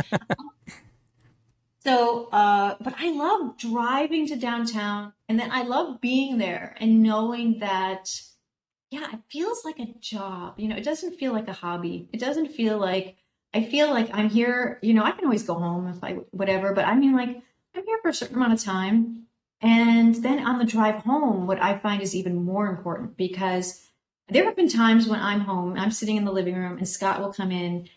so, 1.84 2.28
uh, 2.32 2.76
but 2.82 2.95
I 2.97 3.12
love 3.12 3.58
driving 3.58 4.28
to 4.28 4.36
downtown, 4.36 5.14
and 5.30 5.39
then 5.39 5.51
I 5.51 5.64
love 5.64 6.01
being 6.01 6.38
there 6.38 6.76
and 6.80 7.03
knowing 7.03 7.60
that, 7.60 8.10
yeah, 8.91 9.14
it 9.14 9.20
feels 9.30 9.66
like 9.66 9.80
a 9.80 9.93
job. 9.99 10.55
You 10.58 10.70
know, 10.70 10.76
it 10.76 10.84
doesn't 10.84 11.18
feel 11.18 11.34
like 11.34 11.47
a 11.47 11.53
hobby. 11.53 12.10
It 12.14 12.20
doesn't 12.20 12.49
feel 12.49 12.78
like 12.78 13.18
I 13.53 13.64
feel 13.64 13.89
like 13.89 14.10
I'm 14.14 14.30
here. 14.30 14.80
You 14.82 14.93
know, 14.93 15.03
I 15.03 15.12
can 15.12 15.26
always 15.26 15.43
go 15.43 15.55
home 15.55 15.88
if 15.88 16.03
I 16.03 16.14
whatever, 16.32 16.74
but 16.74 16.86
I 16.86 16.95
mean, 16.95 17.16
like 17.16 17.41
I'm 17.76 17.86
here 17.86 17.99
for 18.01 18.10
a 18.10 18.14
certain 18.14 18.36
amount 18.36 18.53
of 18.53 18.64
time. 18.64 19.24
And 19.62 20.14
then 20.16 20.45
on 20.45 20.60
the 20.60 20.66
drive 20.66 20.95
home, 20.95 21.47
what 21.47 21.62
I 21.62 21.78
find 21.80 22.01
is 22.01 22.16
even 22.16 22.36
more 22.36 22.68
important 22.68 23.18
because 23.18 23.88
there 24.30 24.43
have 24.45 24.55
been 24.55 24.70
times 24.70 25.08
when 25.08 25.20
I'm 25.20 25.39
home, 25.39 25.78
I'm 25.78 25.91
sitting 25.91 26.18
in 26.18 26.26
the 26.26 26.32
living 26.32 26.55
room, 26.55 26.78
and 26.78 26.88
Scott 26.88 27.22
will 27.22 27.32
come 27.32 27.51
in, 27.51 27.64
and 27.66 27.80
I 27.80 27.88
can 27.88 27.89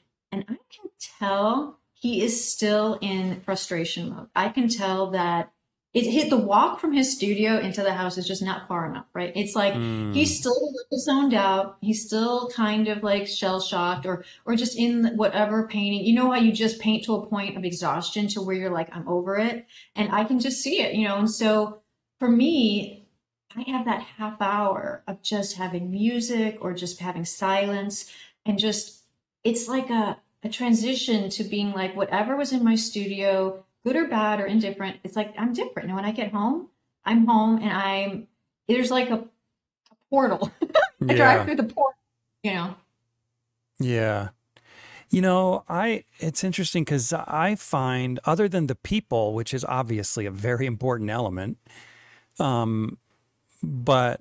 tell 1.18 1.78
he 1.94 2.22
is 2.22 2.50
still 2.52 2.98
in 3.00 3.40
frustration 3.42 4.10
mode. 4.10 4.28
I 4.34 4.48
can 4.48 4.68
tell 4.68 5.10
that 5.10 5.52
it 5.92 6.04
hit 6.04 6.30
the 6.30 6.36
walk 6.36 6.78
from 6.78 6.92
his 6.92 7.12
studio 7.12 7.58
into 7.58 7.82
the 7.82 7.92
house 7.92 8.16
is 8.16 8.26
just 8.26 8.42
not 8.42 8.68
far 8.68 8.88
enough, 8.88 9.06
right? 9.12 9.32
It's 9.34 9.56
like 9.56 9.74
mm. 9.74 10.14
he's 10.14 10.38
still 10.38 10.54
zoned 10.96 11.34
out. 11.34 11.78
He's 11.80 12.06
still 12.06 12.48
kind 12.50 12.86
of 12.86 13.02
like 13.02 13.26
shell 13.26 13.60
shocked 13.60 14.06
or 14.06 14.24
or 14.46 14.54
just 14.54 14.78
in 14.78 15.16
whatever 15.16 15.66
painting. 15.66 16.04
You 16.04 16.14
know 16.14 16.30
how 16.30 16.38
you 16.38 16.52
just 16.52 16.80
paint 16.80 17.04
to 17.04 17.14
a 17.14 17.26
point 17.26 17.56
of 17.56 17.64
exhaustion 17.64 18.28
to 18.28 18.40
where 18.40 18.54
you're 18.54 18.70
like, 18.70 18.94
I'm 18.94 19.08
over 19.08 19.36
it. 19.36 19.66
And 19.96 20.12
I 20.12 20.24
can 20.24 20.38
just 20.38 20.62
see 20.62 20.80
it, 20.80 20.94
you 20.94 21.08
know. 21.08 21.16
And 21.16 21.30
so 21.30 21.80
for 22.20 22.30
me, 22.30 23.08
I 23.56 23.68
have 23.68 23.84
that 23.86 24.02
half 24.02 24.40
hour 24.40 25.02
of 25.08 25.22
just 25.22 25.56
having 25.56 25.90
music 25.90 26.58
or 26.60 26.72
just 26.72 27.00
having 27.00 27.24
silence 27.24 28.12
and 28.46 28.60
just 28.60 29.02
it's 29.42 29.66
like 29.66 29.90
a 29.90 30.18
a 30.42 30.48
transition 30.48 31.28
to 31.30 31.44
being 31.44 31.72
like 31.72 31.94
whatever 31.94 32.36
was 32.36 32.52
in 32.52 32.64
my 32.64 32.74
studio 32.74 33.64
good 33.84 33.96
or 33.96 34.08
bad 34.08 34.40
or 34.40 34.46
indifferent, 34.46 34.98
it's 35.04 35.16
like 35.16 35.34
I'm 35.38 35.52
different. 35.52 35.88
And 35.88 35.96
when 35.96 36.04
I 36.04 36.12
get 36.12 36.32
home, 36.32 36.68
I'm 37.04 37.26
home 37.26 37.58
and 37.62 37.72
I'm 37.72 38.28
there's 38.68 38.90
like 38.90 39.10
a, 39.10 39.14
a 39.14 39.96
portal. 40.10 40.50
I 40.62 40.68
yeah. 41.00 41.14
drive 41.14 41.44
through 41.46 41.56
the 41.56 41.64
portal, 41.64 41.98
you 42.42 42.54
know. 42.54 42.74
Yeah. 43.78 44.28
You 45.10 45.22
know, 45.22 45.64
I 45.68 46.04
it's 46.18 46.44
interesting 46.44 46.84
because 46.84 47.12
I 47.12 47.56
find 47.56 48.20
other 48.24 48.48
than 48.48 48.68
the 48.68 48.76
people, 48.76 49.34
which 49.34 49.52
is 49.52 49.64
obviously 49.64 50.24
a 50.24 50.30
very 50.30 50.66
important 50.66 51.10
element, 51.10 51.58
um, 52.38 52.98
but 53.62 54.20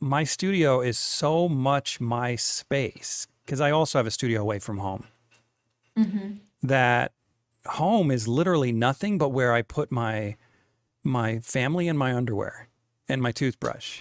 my 0.00 0.24
studio 0.24 0.80
is 0.80 0.98
so 0.98 1.48
much 1.48 2.00
my 2.00 2.36
space 2.36 3.26
because 3.44 3.60
I 3.60 3.70
also 3.70 3.98
have 3.98 4.06
a 4.06 4.10
studio 4.10 4.42
away 4.42 4.58
from 4.58 4.78
home. 4.78 5.04
Mm-hmm. 5.98 6.34
That 6.62 7.12
home 7.66 8.10
is 8.10 8.26
literally 8.26 8.72
nothing 8.72 9.18
but 9.18 9.30
where 9.30 9.52
I 9.52 9.62
put 9.62 9.92
my 9.92 10.36
my 11.04 11.38
family 11.40 11.88
and 11.88 11.98
my 11.98 12.14
underwear 12.14 12.68
and 13.08 13.22
my 13.22 13.32
toothbrush. 13.32 14.00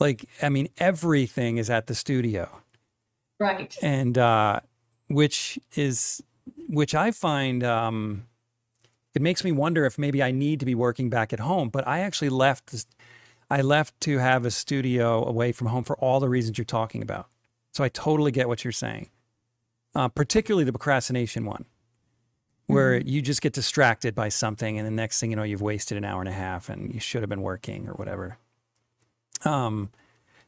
Like, 0.00 0.24
I 0.42 0.48
mean, 0.48 0.68
everything 0.78 1.58
is 1.58 1.70
at 1.70 1.86
the 1.86 1.94
studio. 1.94 2.62
Right. 3.38 3.76
And 3.82 4.18
uh, 4.18 4.60
which 5.08 5.58
is 5.76 6.22
which 6.68 6.94
I 6.94 7.10
find 7.10 7.62
um, 7.62 8.26
it 9.14 9.22
makes 9.22 9.44
me 9.44 9.52
wonder 9.52 9.84
if 9.84 9.98
maybe 9.98 10.22
I 10.22 10.30
need 10.30 10.60
to 10.60 10.66
be 10.66 10.74
working 10.74 11.10
back 11.10 11.32
at 11.32 11.40
home. 11.40 11.68
But 11.68 11.86
I 11.86 12.00
actually 12.00 12.30
left 12.30 12.74
I 13.50 13.60
left 13.60 14.00
to 14.02 14.18
have 14.18 14.46
a 14.46 14.50
studio 14.50 15.24
away 15.24 15.52
from 15.52 15.68
home 15.68 15.84
for 15.84 15.96
all 15.98 16.20
the 16.20 16.28
reasons 16.28 16.58
you're 16.58 16.64
talking 16.64 17.02
about. 17.02 17.28
So 17.72 17.84
I 17.84 17.88
totally 17.88 18.32
get 18.32 18.48
what 18.48 18.64
you're 18.64 18.72
saying, 18.72 19.10
uh, 19.94 20.08
particularly 20.08 20.64
the 20.64 20.72
procrastination 20.72 21.44
one 21.44 21.64
where 22.66 22.98
mm-hmm. 22.98 23.08
you 23.08 23.22
just 23.22 23.42
get 23.42 23.52
distracted 23.52 24.14
by 24.14 24.28
something 24.28 24.78
and 24.78 24.86
the 24.86 24.90
next 24.90 25.20
thing 25.20 25.30
you 25.30 25.36
know 25.36 25.42
you've 25.42 25.62
wasted 25.62 25.98
an 25.98 26.04
hour 26.04 26.20
and 26.20 26.28
a 26.28 26.32
half 26.32 26.68
and 26.68 26.92
you 26.94 27.00
should 27.00 27.22
have 27.22 27.28
been 27.28 27.42
working 27.42 27.88
or 27.88 27.92
whatever. 27.94 28.38
Um 29.44 29.90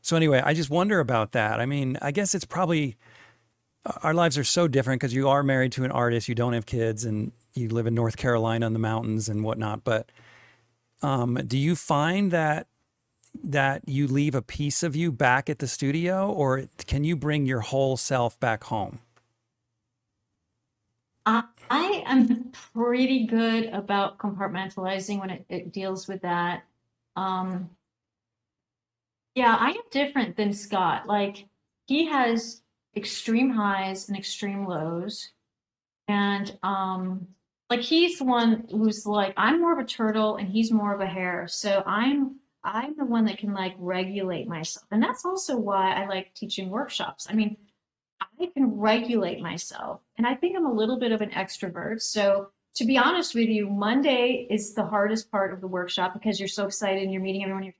so 0.00 0.16
anyway 0.16 0.42
i 0.44 0.52
just 0.52 0.70
wonder 0.70 1.00
about 1.00 1.32
that. 1.32 1.60
I 1.60 1.66
mean 1.66 1.98
i 2.00 2.10
guess 2.10 2.34
it's 2.34 2.44
probably 2.44 2.96
uh, 3.86 3.92
our 4.02 4.14
lives 4.14 4.38
are 4.38 4.44
so 4.44 4.68
different 4.68 5.00
because 5.00 5.14
you 5.14 5.28
are 5.28 5.42
married 5.42 5.72
to 5.72 5.84
an 5.84 5.90
artist 5.90 6.28
you 6.28 6.34
don't 6.34 6.52
have 6.52 6.66
kids 6.66 7.04
and 7.04 7.32
you 7.54 7.68
live 7.68 7.86
in 7.86 7.94
north 7.94 8.16
carolina 8.16 8.66
in 8.66 8.72
the 8.72 8.78
mountains 8.78 9.28
and 9.28 9.44
whatnot 9.44 9.84
but 9.84 10.10
um 11.02 11.34
do 11.46 11.58
you 11.58 11.76
find 11.76 12.30
that 12.30 12.66
that 13.42 13.82
you 13.86 14.06
leave 14.06 14.34
a 14.34 14.42
piece 14.42 14.82
of 14.82 14.94
you 14.94 15.10
back 15.10 15.50
at 15.50 15.58
the 15.58 15.66
studio 15.66 16.30
or 16.30 16.64
can 16.86 17.04
you 17.04 17.16
bring 17.16 17.46
your 17.46 17.60
whole 17.60 17.96
self 17.96 18.38
back 18.40 18.64
home 18.64 19.00
I, 21.26 21.44
am 22.06 22.52
pretty 22.74 23.26
good 23.26 23.66
about 23.66 24.18
compartmentalizing 24.18 25.20
when 25.20 25.30
it, 25.30 25.46
it 25.48 25.72
deals 25.72 26.06
with 26.06 26.22
that. 26.22 26.64
Um, 27.16 27.70
yeah, 29.34 29.56
I 29.58 29.70
am 29.70 29.82
different 29.90 30.36
than 30.36 30.52
Scott. 30.52 31.06
Like 31.06 31.46
he 31.86 32.06
has 32.06 32.62
extreme 32.96 33.50
highs 33.50 34.08
and 34.08 34.16
extreme 34.16 34.66
lows. 34.66 35.30
And 36.06 36.56
um 36.62 37.26
like 37.70 37.80
he's 37.80 38.18
the 38.18 38.24
one 38.24 38.66
who's 38.70 39.06
like 39.06 39.34
I'm 39.36 39.60
more 39.60 39.72
of 39.72 39.84
a 39.84 39.88
turtle 39.88 40.36
and 40.36 40.48
he's 40.48 40.70
more 40.70 40.94
of 40.94 41.00
a 41.00 41.06
hare. 41.06 41.48
So 41.48 41.82
I'm 41.86 42.36
I'm 42.62 42.94
the 42.96 43.04
one 43.04 43.24
that 43.26 43.38
can 43.38 43.52
like 43.52 43.74
regulate 43.78 44.46
myself. 44.46 44.86
And 44.90 45.02
that's 45.02 45.24
also 45.24 45.56
why 45.56 45.92
I 45.92 46.06
like 46.06 46.34
teaching 46.34 46.70
workshops. 46.70 47.26
I 47.28 47.34
mean, 47.34 47.56
I 48.40 48.46
can 48.46 48.78
regulate 48.78 49.40
myself. 49.40 50.00
And 50.18 50.26
I 50.26 50.34
think 50.34 50.56
I'm 50.56 50.66
a 50.66 50.72
little 50.72 50.98
bit 50.98 51.12
of 51.12 51.20
an 51.20 51.30
extrovert. 51.30 52.02
So 52.02 52.48
to 52.76 52.84
be 52.84 52.98
honest 52.98 53.34
with 53.34 53.48
you, 53.48 53.68
Monday 53.68 54.46
is 54.50 54.74
the 54.74 54.84
hardest 54.84 55.30
part 55.30 55.52
of 55.52 55.60
the 55.60 55.66
workshop 55.66 56.12
because 56.12 56.38
you're 56.40 56.48
so 56.48 56.66
excited 56.66 57.02
and 57.02 57.12
you're 57.12 57.22
meeting 57.22 57.42
everyone. 57.42 57.72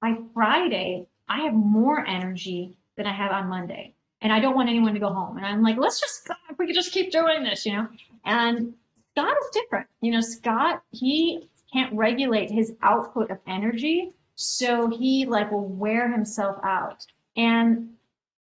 By 0.00 0.16
Friday, 0.34 1.06
I 1.28 1.42
have 1.42 1.54
more 1.54 2.06
energy 2.06 2.76
than 2.96 3.06
I 3.06 3.12
have 3.12 3.32
on 3.32 3.48
Monday. 3.48 3.94
And 4.20 4.32
I 4.32 4.40
don't 4.40 4.54
want 4.54 4.68
anyone 4.68 4.94
to 4.94 5.00
go 5.00 5.12
home. 5.12 5.36
And 5.36 5.44
I'm 5.44 5.62
like, 5.62 5.76
let's 5.76 6.00
just, 6.00 6.28
we 6.58 6.66
could 6.66 6.74
just 6.74 6.92
keep 6.92 7.10
doing 7.10 7.42
this, 7.42 7.66
you 7.66 7.72
know? 7.72 7.88
And 8.24 8.74
Scott 9.12 9.36
is 9.42 9.50
different. 9.52 9.86
You 10.00 10.12
know, 10.12 10.20
Scott, 10.20 10.82
he 10.90 11.48
can't 11.72 11.92
regulate 11.94 12.50
his 12.50 12.72
output 12.82 13.30
of 13.30 13.38
energy. 13.46 14.12
So 14.36 14.88
he 14.88 15.26
like 15.26 15.50
will 15.50 15.66
wear 15.66 16.10
himself 16.10 16.56
out. 16.62 17.06
And 17.36 17.90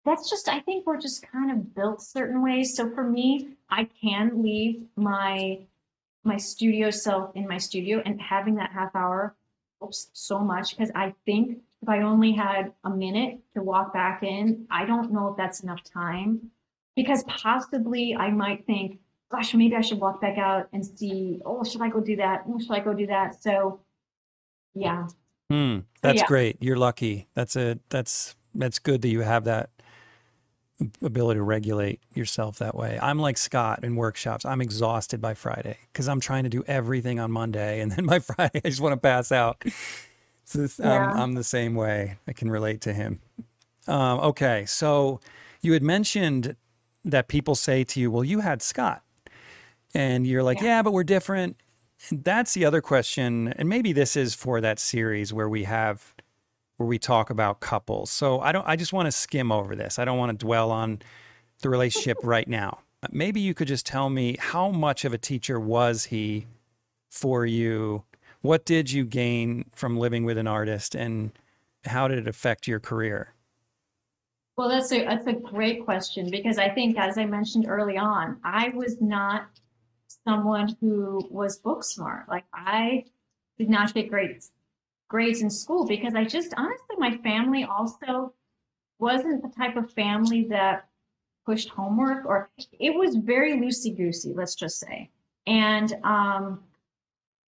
that's 0.05 0.29
just 0.29 0.47
i 0.47 0.59
think 0.59 0.85
we're 0.85 0.99
just 0.99 1.25
kind 1.29 1.51
of 1.51 1.73
built 1.75 2.01
certain 2.01 2.41
ways. 2.41 2.75
So 2.75 2.89
for 2.91 3.03
me 3.03 3.49
i 3.69 3.87
can 4.01 4.41
leave 4.41 4.83
my 4.95 5.59
my 6.23 6.37
studio 6.37 6.89
self 6.91 7.35
in 7.35 7.47
my 7.47 7.57
studio 7.57 8.01
and 8.05 8.21
having 8.21 8.55
that 8.55 8.71
half 8.71 8.95
hour 8.95 9.35
helps 9.81 10.09
so 10.13 10.39
much 10.39 10.77
because 10.77 10.91
i 10.95 11.13
think 11.25 11.57
if 11.81 11.89
i 11.89 12.01
only 12.01 12.31
had 12.31 12.71
a 12.83 12.89
minute 12.89 13.39
to 13.53 13.61
walk 13.61 13.93
back 13.93 14.23
in 14.23 14.65
i 14.69 14.85
don't 14.85 15.11
know 15.11 15.29
if 15.29 15.37
that's 15.37 15.61
enough 15.61 15.83
time. 15.83 16.51
Because 16.95 17.23
possibly 17.23 18.15
i 18.15 18.29
might 18.29 18.65
think 18.65 18.99
gosh 19.29 19.53
maybe 19.53 19.75
i 19.75 19.81
should 19.81 19.99
walk 19.99 20.21
back 20.21 20.37
out 20.37 20.69
and 20.71 20.85
see 20.85 21.41
oh 21.45 21.63
should 21.63 21.81
i 21.81 21.89
go 21.89 21.99
do 21.99 22.15
that? 22.15 22.43
Oh, 22.47 22.59
should 22.59 22.71
i 22.71 22.79
go 22.79 22.93
do 22.93 23.07
that? 23.07 23.41
So 23.41 23.81
yeah. 24.77 25.07
Hmm, 25.49 25.79
that's 26.01 26.21
yeah. 26.21 26.27
great. 26.27 26.57
You're 26.59 26.75
lucky. 26.75 27.27
That's 27.33 27.55
a 27.55 27.79
that's 27.89 28.35
that's 28.53 28.79
good 28.79 29.01
that 29.03 29.09
you 29.09 29.21
have 29.21 29.45
that 29.45 29.69
ability 31.01 31.37
to 31.37 31.43
regulate 31.43 32.01
yourself 32.13 32.59
that 32.59 32.75
way. 32.75 32.99
I'm 33.01 33.19
like 33.19 33.37
Scott 33.37 33.83
in 33.83 33.95
workshops. 33.95 34.45
I'm 34.45 34.61
exhausted 34.61 35.21
by 35.21 35.33
Friday 35.33 35.77
because 35.91 36.07
I'm 36.07 36.19
trying 36.19 36.43
to 36.43 36.49
do 36.49 36.63
everything 36.67 37.19
on 37.19 37.31
Monday, 37.31 37.81
and 37.81 37.91
then 37.91 38.05
by 38.07 38.19
Friday 38.19 38.61
I 38.63 38.69
just 38.69 38.81
want 38.81 38.93
to 38.93 38.97
pass 38.97 39.31
out. 39.31 39.63
So 40.45 40.67
yeah. 40.79 41.11
I'm 41.11 41.33
the 41.33 41.43
same 41.43 41.75
way. 41.75 42.17
I 42.27 42.33
can 42.33 42.49
relate 42.49 42.81
to 42.81 42.93
him. 42.93 43.19
Um, 43.87 44.19
okay, 44.19 44.65
so 44.65 45.19
you 45.61 45.73
had 45.73 45.83
mentioned 45.83 46.55
that 47.03 47.27
people 47.27 47.55
say 47.55 47.83
to 47.83 47.99
you, 47.99 48.11
"Well, 48.11 48.23
you 48.23 48.41
had 48.41 48.61
Scott," 48.61 49.03
and 49.93 50.27
you're 50.27 50.43
like, 50.43 50.59
"Yeah, 50.59 50.67
yeah 50.67 50.81
but 50.81 50.93
we're 50.93 51.03
different." 51.03 51.57
And 52.09 52.23
that's 52.23 52.53
the 52.53 52.65
other 52.65 52.81
question, 52.81 53.53
and 53.53 53.69
maybe 53.69 53.93
this 53.93 54.15
is 54.15 54.35
for 54.35 54.59
that 54.61 54.79
series 54.79 55.33
where 55.33 55.49
we 55.49 55.63
have 55.63 56.14
where 56.77 56.87
we 56.87 56.99
talk 56.99 57.29
about 57.29 57.59
couples. 57.59 58.11
So 58.11 58.39
I 58.39 58.51
don't 58.51 58.67
I 58.67 58.75
just 58.75 58.93
want 58.93 59.07
to 59.07 59.11
skim 59.11 59.51
over 59.51 59.75
this. 59.75 59.99
I 59.99 60.05
don't 60.05 60.17
want 60.17 60.37
to 60.37 60.45
dwell 60.45 60.71
on 60.71 61.01
the 61.61 61.69
relationship 61.69 62.17
right 62.23 62.47
now. 62.47 62.79
Maybe 63.11 63.39
you 63.39 63.53
could 63.53 63.67
just 63.67 63.85
tell 63.85 64.09
me 64.09 64.35
how 64.39 64.69
much 64.71 65.05
of 65.05 65.13
a 65.13 65.17
teacher 65.17 65.59
was 65.59 66.05
he 66.05 66.47
for 67.15 67.45
you? 67.45 68.03
What 68.41 68.65
did 68.65 68.91
you 68.91 69.05
gain 69.05 69.65
from 69.73 69.97
living 69.97 70.25
with 70.25 70.37
an 70.37 70.47
artist 70.47 70.93
and 70.95 71.31
how 71.85 72.07
did 72.07 72.19
it 72.19 72.27
affect 72.27 72.67
your 72.67 72.79
career? 72.79 73.33
Well, 74.57 74.69
that's 74.69 74.91
a 74.91 75.03
that's 75.03 75.27
a 75.27 75.33
great 75.33 75.83
question 75.83 76.29
because 76.29 76.57
I 76.57 76.69
think 76.69 76.97
as 76.97 77.17
I 77.17 77.25
mentioned 77.25 77.65
early 77.67 77.97
on, 77.97 78.37
I 78.43 78.69
was 78.69 79.01
not 79.01 79.47
someone 80.27 80.75
who 80.79 81.27
was 81.29 81.57
book 81.57 81.83
smart. 81.83 82.29
Like 82.29 82.45
I 82.53 83.05
did 83.57 83.69
not 83.69 83.93
get 83.93 84.09
grades 84.09 84.51
grades 85.07 85.41
in 85.41 85.49
school 85.49 85.85
because 85.85 86.15
I 86.15 86.23
just 86.23 86.53
honestly, 86.57 86.95
my 86.97 87.17
family 87.17 87.63
also 87.63 88.33
wasn't 88.99 89.41
the 89.41 89.49
type 89.49 89.75
of 89.75 89.91
family 89.91 90.47
that 90.49 90.87
pushed 91.45 91.69
homework 91.69 92.25
or 92.25 92.49
it 92.79 92.95
was 92.95 93.15
very 93.15 93.53
loosey 93.53 93.95
goosey, 93.95 94.33
let's 94.33 94.55
just 94.55 94.79
say. 94.79 95.09
And 95.45 95.95
um, 96.03 96.63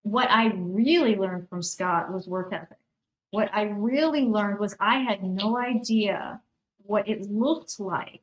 what 0.03 0.31
I 0.31 0.53
really 0.55 1.17
learned 1.17 1.49
from 1.49 1.63
Scott 1.63 2.13
was 2.13 2.29
work 2.29 2.53
ethic. 2.53 2.79
What 3.31 3.51
I 3.53 3.63
really 3.63 4.23
learned 4.23 4.59
was 4.59 4.77
I 4.79 4.99
had 4.99 5.23
no 5.23 5.57
idea 5.57 6.41
what 6.79 7.09
it 7.09 7.31
looked 7.31 7.81
like 7.81 8.23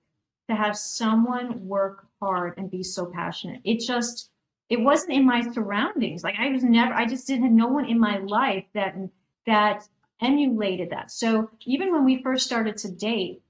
to 0.49 0.55
have 0.55 0.77
someone 0.77 1.67
work 1.67 2.07
hard 2.21 2.53
and 2.57 2.69
be 2.69 2.83
so 2.83 3.05
passionate. 3.07 3.61
It 3.63 3.79
just, 3.79 4.29
it 4.69 4.79
wasn't 4.79 5.13
in 5.13 5.25
my 5.25 5.41
surroundings. 5.41 6.23
Like 6.23 6.35
I 6.39 6.49
was 6.49 6.63
never, 6.63 6.93
I 6.93 7.05
just 7.05 7.27
didn't 7.27 7.43
have 7.43 7.51
no 7.51 7.67
one 7.67 7.85
in 7.85 7.99
my 7.99 8.19
life 8.19 8.65
that, 8.73 8.95
that 9.45 9.87
emulated 10.21 10.89
that. 10.91 11.11
So 11.11 11.49
even 11.65 11.91
when 11.91 12.05
we 12.05 12.21
first 12.23 12.45
started 12.45 12.77
to 12.77 12.91
date, 12.91 13.41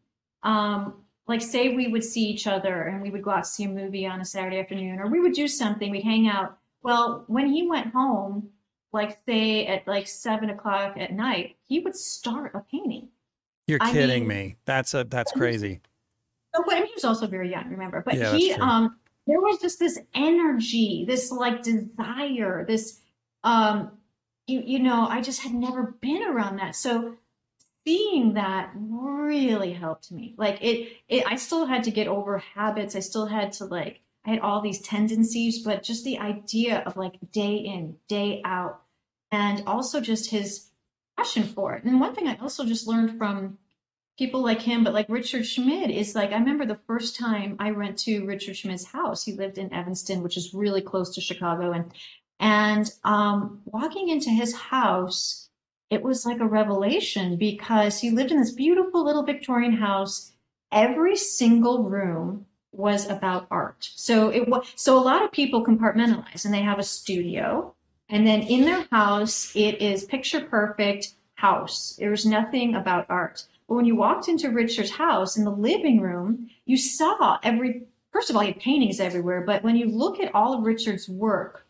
um, 0.43 1.03
like 1.27 1.41
say 1.41 1.75
we 1.75 1.87
would 1.87 2.03
see 2.03 2.23
each 2.23 2.47
other 2.47 2.83
and 2.83 3.01
we 3.01 3.09
would 3.09 3.23
go 3.23 3.31
out 3.31 3.43
to 3.43 3.49
see 3.49 3.63
a 3.63 3.69
movie 3.69 4.05
on 4.05 4.21
a 4.21 4.25
Saturday 4.25 4.59
afternoon, 4.59 4.99
or 4.99 5.07
we 5.07 5.19
would 5.19 5.33
do 5.33 5.47
something, 5.47 5.91
we'd 5.91 6.03
hang 6.03 6.27
out. 6.27 6.57
Well, 6.81 7.23
when 7.27 7.47
he 7.47 7.67
went 7.67 7.93
home, 7.93 8.49
like 8.91 9.19
say 9.25 9.65
at 9.67 9.87
like 9.87 10.07
seven 10.07 10.49
o'clock 10.49 10.95
at 10.97 11.13
night, 11.13 11.55
he 11.67 11.79
would 11.79 11.95
start 11.95 12.51
a 12.55 12.59
painting. 12.59 13.09
You're 13.67 13.79
I 13.81 13.91
kidding 13.91 14.27
mean, 14.27 14.37
me. 14.37 14.57
That's 14.65 14.93
a 14.93 15.05
that's 15.05 15.31
crazy. 15.31 15.81
But 16.51 16.65
I 16.69 16.79
mean, 16.79 16.87
he 16.87 16.93
was 16.93 17.05
also 17.05 17.25
very 17.25 17.49
young, 17.49 17.69
remember? 17.69 18.03
But 18.05 18.15
yeah, 18.15 18.35
he 18.35 18.51
um 18.53 18.97
there 19.25 19.39
was 19.39 19.59
just 19.61 19.79
this 19.79 19.97
energy, 20.13 21.05
this 21.07 21.31
like 21.31 21.63
desire, 21.63 22.65
this 22.67 22.99
um 23.43 23.91
you 24.47 24.61
you 24.65 24.79
know, 24.79 25.07
I 25.07 25.21
just 25.21 25.41
had 25.41 25.53
never 25.53 25.95
been 26.01 26.23
around 26.23 26.57
that. 26.57 26.75
So 26.75 27.17
seeing 27.85 28.33
that 28.33 28.71
really 28.75 29.73
helped 29.73 30.11
me. 30.11 30.35
Like 30.37 30.61
it, 30.61 30.93
it, 31.07 31.25
I 31.27 31.35
still 31.35 31.65
had 31.65 31.83
to 31.83 31.91
get 31.91 32.07
over 32.07 32.37
habits. 32.37 32.95
I 32.95 32.99
still 32.99 33.25
had 33.25 33.51
to 33.53 33.65
like, 33.65 34.01
I 34.25 34.31
had 34.31 34.39
all 34.39 34.61
these 34.61 34.81
tendencies, 34.81 35.63
but 35.63 35.83
just 35.83 36.05
the 36.05 36.19
idea 36.19 36.79
of 36.85 36.95
like 36.95 37.15
day 37.31 37.55
in, 37.55 37.97
day 38.07 38.41
out, 38.45 38.81
and 39.31 39.63
also 39.67 39.99
just 39.99 40.29
his 40.29 40.67
passion 41.17 41.43
for 41.43 41.73
it. 41.75 41.83
And 41.83 41.99
one 41.99 42.15
thing 42.15 42.27
I 42.27 42.37
also 42.37 42.65
just 42.65 42.87
learned 42.87 43.17
from 43.17 43.57
people 44.17 44.41
like 44.41 44.61
him, 44.61 44.83
but 44.83 44.93
like 44.93 45.09
Richard 45.09 45.45
Schmid 45.45 45.89
is 45.89 46.15
like, 46.15 46.31
I 46.31 46.37
remember 46.37 46.65
the 46.65 46.79
first 46.87 47.17
time 47.17 47.57
I 47.59 47.71
went 47.71 47.97
to 47.99 48.25
Richard 48.25 48.55
Schmid's 48.55 48.85
house. 48.85 49.25
He 49.25 49.33
lived 49.33 49.57
in 49.57 49.73
Evanston, 49.73 50.23
which 50.23 50.37
is 50.37 50.53
really 50.53 50.81
close 50.81 51.13
to 51.15 51.21
Chicago. 51.21 51.71
And, 51.71 51.91
and 52.39 52.91
um, 53.03 53.61
walking 53.65 54.09
into 54.09 54.29
his 54.29 54.55
house, 54.55 55.49
it 55.89 56.01
was 56.01 56.25
like 56.25 56.39
a 56.39 56.45
revelation 56.45 57.38
because 57.38 57.99
he 57.99 58.11
lived 58.11 58.31
in 58.31 58.39
this 58.39 58.51
beautiful 58.51 59.03
little 59.03 59.23
Victorian 59.23 59.73
house. 59.73 60.31
Every 60.71 61.15
single 61.15 61.84
room 61.84 62.45
was 62.71 63.07
about 63.07 63.47
art. 63.51 63.89
So 63.95 64.29
it 64.29 64.47
was 64.47 64.67
so 64.75 64.97
a 64.97 65.03
lot 65.03 65.23
of 65.23 65.31
people 65.31 65.63
compartmentalize 65.63 66.45
and 66.45 66.53
they 66.53 66.61
have 66.61 66.79
a 66.79 66.84
studio 66.84 67.75
and 68.09 68.25
then 68.25 68.41
in 68.41 68.65
their 68.65 68.88
house 68.91 69.55
it 69.55 69.81
is 69.81 70.03
picture 70.03 70.41
perfect 70.41 71.13
house. 71.36 71.95
There's 71.99 72.25
nothing 72.25 72.75
about 72.75 73.05
art. 73.09 73.45
But 73.67 73.75
when 73.75 73.86
you 73.86 73.95
walked 73.95 74.27
into 74.27 74.49
Richard's 74.49 74.91
house 74.91 75.38
in 75.38 75.43
the 75.43 75.51
living 75.51 76.01
room, 76.01 76.49
you 76.65 76.77
saw 76.77 77.38
every 77.43 77.84
first 78.11 78.29
of 78.29 78.36
all 78.36 78.41
he 78.41 78.51
had 78.51 78.59
paintings 78.59 78.99
everywhere, 78.99 79.41
but 79.41 79.63
when 79.63 79.75
you 79.75 79.88
look 79.88 80.19
at 80.19 80.34
all 80.34 80.53
of 80.53 80.63
Richard's 80.63 81.07
work, 81.07 81.62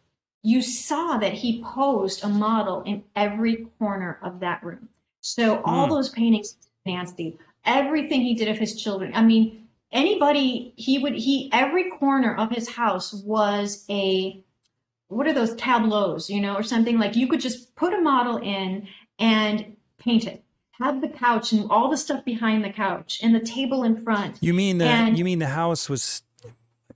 you 0.44 0.62
saw 0.62 1.18
that 1.18 1.34
he 1.34 1.64
posed 1.64 2.24
a 2.24 2.28
model 2.28 2.84
in 2.84 3.04
every 3.16 3.68
corner 3.80 4.20
of 4.22 4.42
that 4.42 4.64
room. 4.64 4.90
So 5.22 5.62
all 5.64 5.88
mm. 5.88 5.92
those 5.92 6.10
paintings, 6.10 6.58
Nancy, 6.86 7.40
everything 7.66 8.22
he 8.22 8.36
did 8.36 8.50
of 8.50 8.58
his 8.58 8.82
children. 8.82 9.14
I 9.16 9.24
mean, 9.24 9.68
anybody 9.92 10.74
he 10.76 11.00
would 11.00 11.14
he 11.14 11.50
every 11.54 11.90
corner 11.92 12.36
of 12.36 12.52
his 12.52 12.70
house 12.70 13.14
was 13.14 13.86
a 13.90 14.44
what 15.08 15.28
are 15.28 15.34
those 15.34 15.56
tableaus, 15.56 16.30
you 16.30 16.42
know, 16.42 16.56
or 16.56 16.64
something 16.64 16.98
like 17.00 17.16
you 17.16 17.28
could 17.28 17.40
just 17.40 17.76
put 17.76 17.94
a 17.94 18.02
model 18.02 18.38
in 18.38 18.88
and 19.20 19.76
paint 19.98 20.28
it. 20.28 20.44
Have 20.74 21.02
the 21.02 21.08
couch 21.08 21.54
and 21.54 21.70
all 21.70 21.90
the 21.90 21.98
stuff 21.98 22.26
behind 22.26 22.66
the 22.66 22.72
couch 22.72 23.20
and 23.24 23.34
the 23.34 23.40
table 23.40 23.84
in 23.84 24.04
front. 24.04 24.38
You 24.42 24.54
mean 24.54 24.80
the 24.80 24.86
and, 24.86 25.18
you 25.18 25.24
mean 25.24 25.40
the 25.40 25.48
house 25.48 25.88
was 25.88 26.24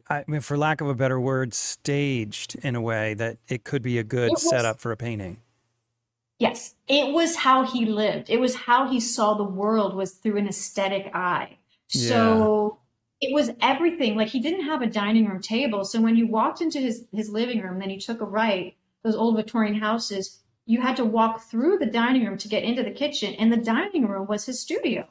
I 0.10 0.24
mean, 0.28 0.42
for 0.42 0.58
lack 0.58 0.82
of 0.82 0.88
a 0.88 0.96
better 0.96 1.20
word, 1.20 1.54
staged 1.54 2.56
in 2.56 2.76
a 2.76 2.82
way 2.82 3.14
that 3.16 3.38
it 3.48 3.64
could 3.64 3.82
be 3.82 3.98
a 3.98 4.04
good 4.04 4.32
was, 4.32 4.50
setup 4.50 4.80
for 4.80 4.92
a 4.92 4.98
painting. 4.98 5.38
Yes, 6.40 6.76
it 6.88 7.14
was 7.14 7.36
how 7.36 7.66
he 7.66 7.86
lived. 7.86 8.30
It 8.30 8.40
was 8.40 8.56
how 8.56 8.90
he 8.90 9.00
saw 9.00 9.34
the 9.34 9.44
world 9.44 9.96
was 9.96 10.12
through 10.12 10.38
an 10.38 10.48
aesthetic 10.48 11.10
eye. 11.14 11.58
So 11.88 12.80
yeah. 13.22 13.30
it 13.30 13.34
was 13.34 13.52
everything. 13.62 14.16
Like 14.16 14.28
he 14.28 14.40
didn't 14.40 14.66
have 14.66 14.82
a 14.82 14.88
dining 14.88 15.28
room 15.28 15.42
table. 15.42 15.84
So 15.84 16.00
when 16.00 16.16
you 16.16 16.28
walked 16.28 16.62
into 16.62 16.80
his 16.80 17.06
his 17.12 17.30
living 17.30 17.62
room, 17.62 17.80
then 17.80 17.90
you 17.90 18.00
took 18.00 18.22
a 18.22 18.26
right. 18.26 18.76
Those 19.04 19.16
old 19.16 19.36
Victorian 19.36 19.76
houses, 19.76 20.40
you 20.66 20.82
had 20.82 20.98
to 20.98 21.06
walk 21.06 21.42
through 21.42 21.80
the 21.80 21.86
dining 21.86 22.26
room 22.26 22.38
to 22.38 22.48
get 22.48 22.64
into 22.64 22.84
the 22.84 22.92
kitchen, 22.92 23.34
and 23.36 23.52
the 23.52 23.58
dining 23.58 24.08
room 24.08 24.28
was 24.28 24.46
his 24.46 24.60
studio. 24.60 25.08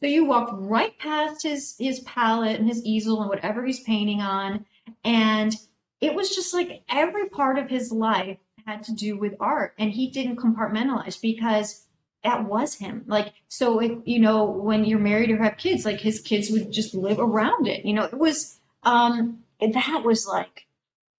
So 0.00 0.06
you 0.06 0.26
walked 0.26 0.52
right 0.54 0.96
past 0.98 1.42
his 1.42 1.74
his 1.78 2.00
palette 2.00 2.58
and 2.58 2.68
his 2.68 2.84
easel 2.84 3.20
and 3.20 3.30
whatever 3.30 3.64
he's 3.64 3.80
painting 3.80 4.20
on, 4.20 4.66
and 5.04 5.54
it 6.00 6.14
was 6.14 6.34
just 6.34 6.52
like 6.52 6.82
every 6.90 7.28
part 7.30 7.58
of 7.58 7.70
his 7.70 7.90
life 7.90 8.36
had 8.66 8.82
to 8.84 8.92
do 8.92 9.16
with 9.16 9.34
art, 9.40 9.74
and 9.78 9.90
he 9.90 10.10
didn't 10.10 10.36
compartmentalize 10.36 11.20
because 11.20 11.86
that 12.24 12.44
was 12.44 12.74
him. 12.74 13.04
Like 13.06 13.32
so, 13.48 13.78
if, 13.80 13.92
you 14.04 14.20
know, 14.20 14.44
when 14.44 14.84
you're 14.84 14.98
married 14.98 15.30
or 15.30 15.38
have 15.38 15.56
kids, 15.56 15.86
like 15.86 16.00
his 16.00 16.20
kids 16.20 16.50
would 16.50 16.72
just 16.72 16.94
live 16.94 17.18
around 17.18 17.66
it. 17.66 17.84
You 17.86 17.94
know, 17.94 18.04
it 18.04 18.18
was 18.18 18.58
um 18.82 19.44
that 19.60 20.02
was 20.04 20.26
like 20.26 20.66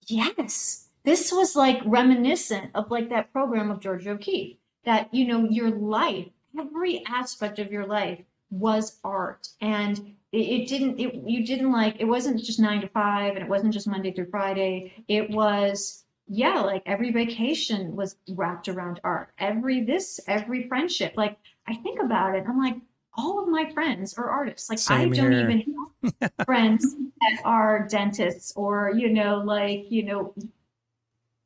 yes. 0.05 0.83
This 1.03 1.31
was 1.31 1.55
like 1.55 1.81
reminiscent 1.85 2.71
of 2.75 2.91
like 2.91 3.09
that 3.09 3.31
program 3.31 3.71
of 3.71 3.79
Georgia 3.79 4.11
O'Keefe 4.11 4.57
that 4.83 5.11
you 5.13 5.25
know 5.25 5.49
your 5.49 5.71
life, 5.71 6.27
every 6.59 7.03
aspect 7.07 7.57
of 7.57 7.71
your 7.71 7.87
life 7.87 8.19
was 8.49 8.99
art. 9.03 9.47
And 9.61 10.15
it, 10.31 10.37
it, 10.37 10.67
didn't 10.67 10.99
it 10.99 11.15
you 11.25 11.45
didn't 11.45 11.71
like 11.71 11.95
it 11.99 12.05
wasn't 12.05 12.39
just 12.43 12.59
nine 12.59 12.81
to 12.81 12.87
five 12.89 13.35
and 13.35 13.43
it 13.43 13.49
wasn't 13.49 13.73
just 13.73 13.87
monday 13.87 14.11
through 14.11 14.29
friday. 14.29 14.93
It 15.07 15.29
was 15.29 16.03
yeah 16.27 16.59
like 16.59 16.83
every 16.85 17.11
vacation 17.11 17.95
was 17.95 18.17
wrapped 18.29 18.67
around 18.67 18.99
art. 19.03 19.29
Every 19.39 19.83
this 19.83 20.19
every 20.27 20.67
friendship. 20.67 21.13
Like 21.15 21.37
i 21.67 21.75
think 21.75 22.01
about 22.01 22.35
it 22.35 22.45
i'm 22.47 22.59
like 22.59 22.75
all 23.19 23.41
of 23.41 23.47
my 23.47 23.69
friends 23.71 24.13
are 24.15 24.29
artists. 24.29 24.69
Like 24.69 24.79
Same 24.79 25.13
i 25.13 25.15
don't 25.15 25.31
here. 25.31 25.49
even 25.49 25.75
have 26.21 26.31
friends 26.45 26.83
that 26.93 27.41
are 27.45 27.87
dentists 27.89 28.53
or 28.55 28.91
you 28.95 29.09
know 29.09 29.37
like 29.37 29.85
you 29.89 30.03
know 30.03 30.33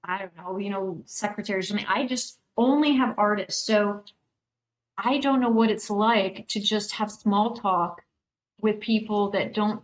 i 0.04 0.18
don't 0.18 0.36
know 0.38 0.58
you 0.58 0.70
know 0.72 1.02
secretaries. 1.06 1.72
I 1.72 1.76
mean 1.76 1.86
i 1.88 2.08
just 2.08 2.40
only 2.58 2.96
have 2.96 3.16
artists. 3.18 3.66
So 3.66 4.04
I 5.04 5.18
don't 5.18 5.42
know 5.42 5.50
what 5.50 5.72
it's 5.72 5.90
like 5.90 6.48
to 6.50 6.60
just 6.60 6.92
have 6.94 7.12
small 7.12 7.56
talk 7.56 8.04
with 8.62 8.80
people 8.80 9.32
that 9.32 9.54
don't 9.54 9.82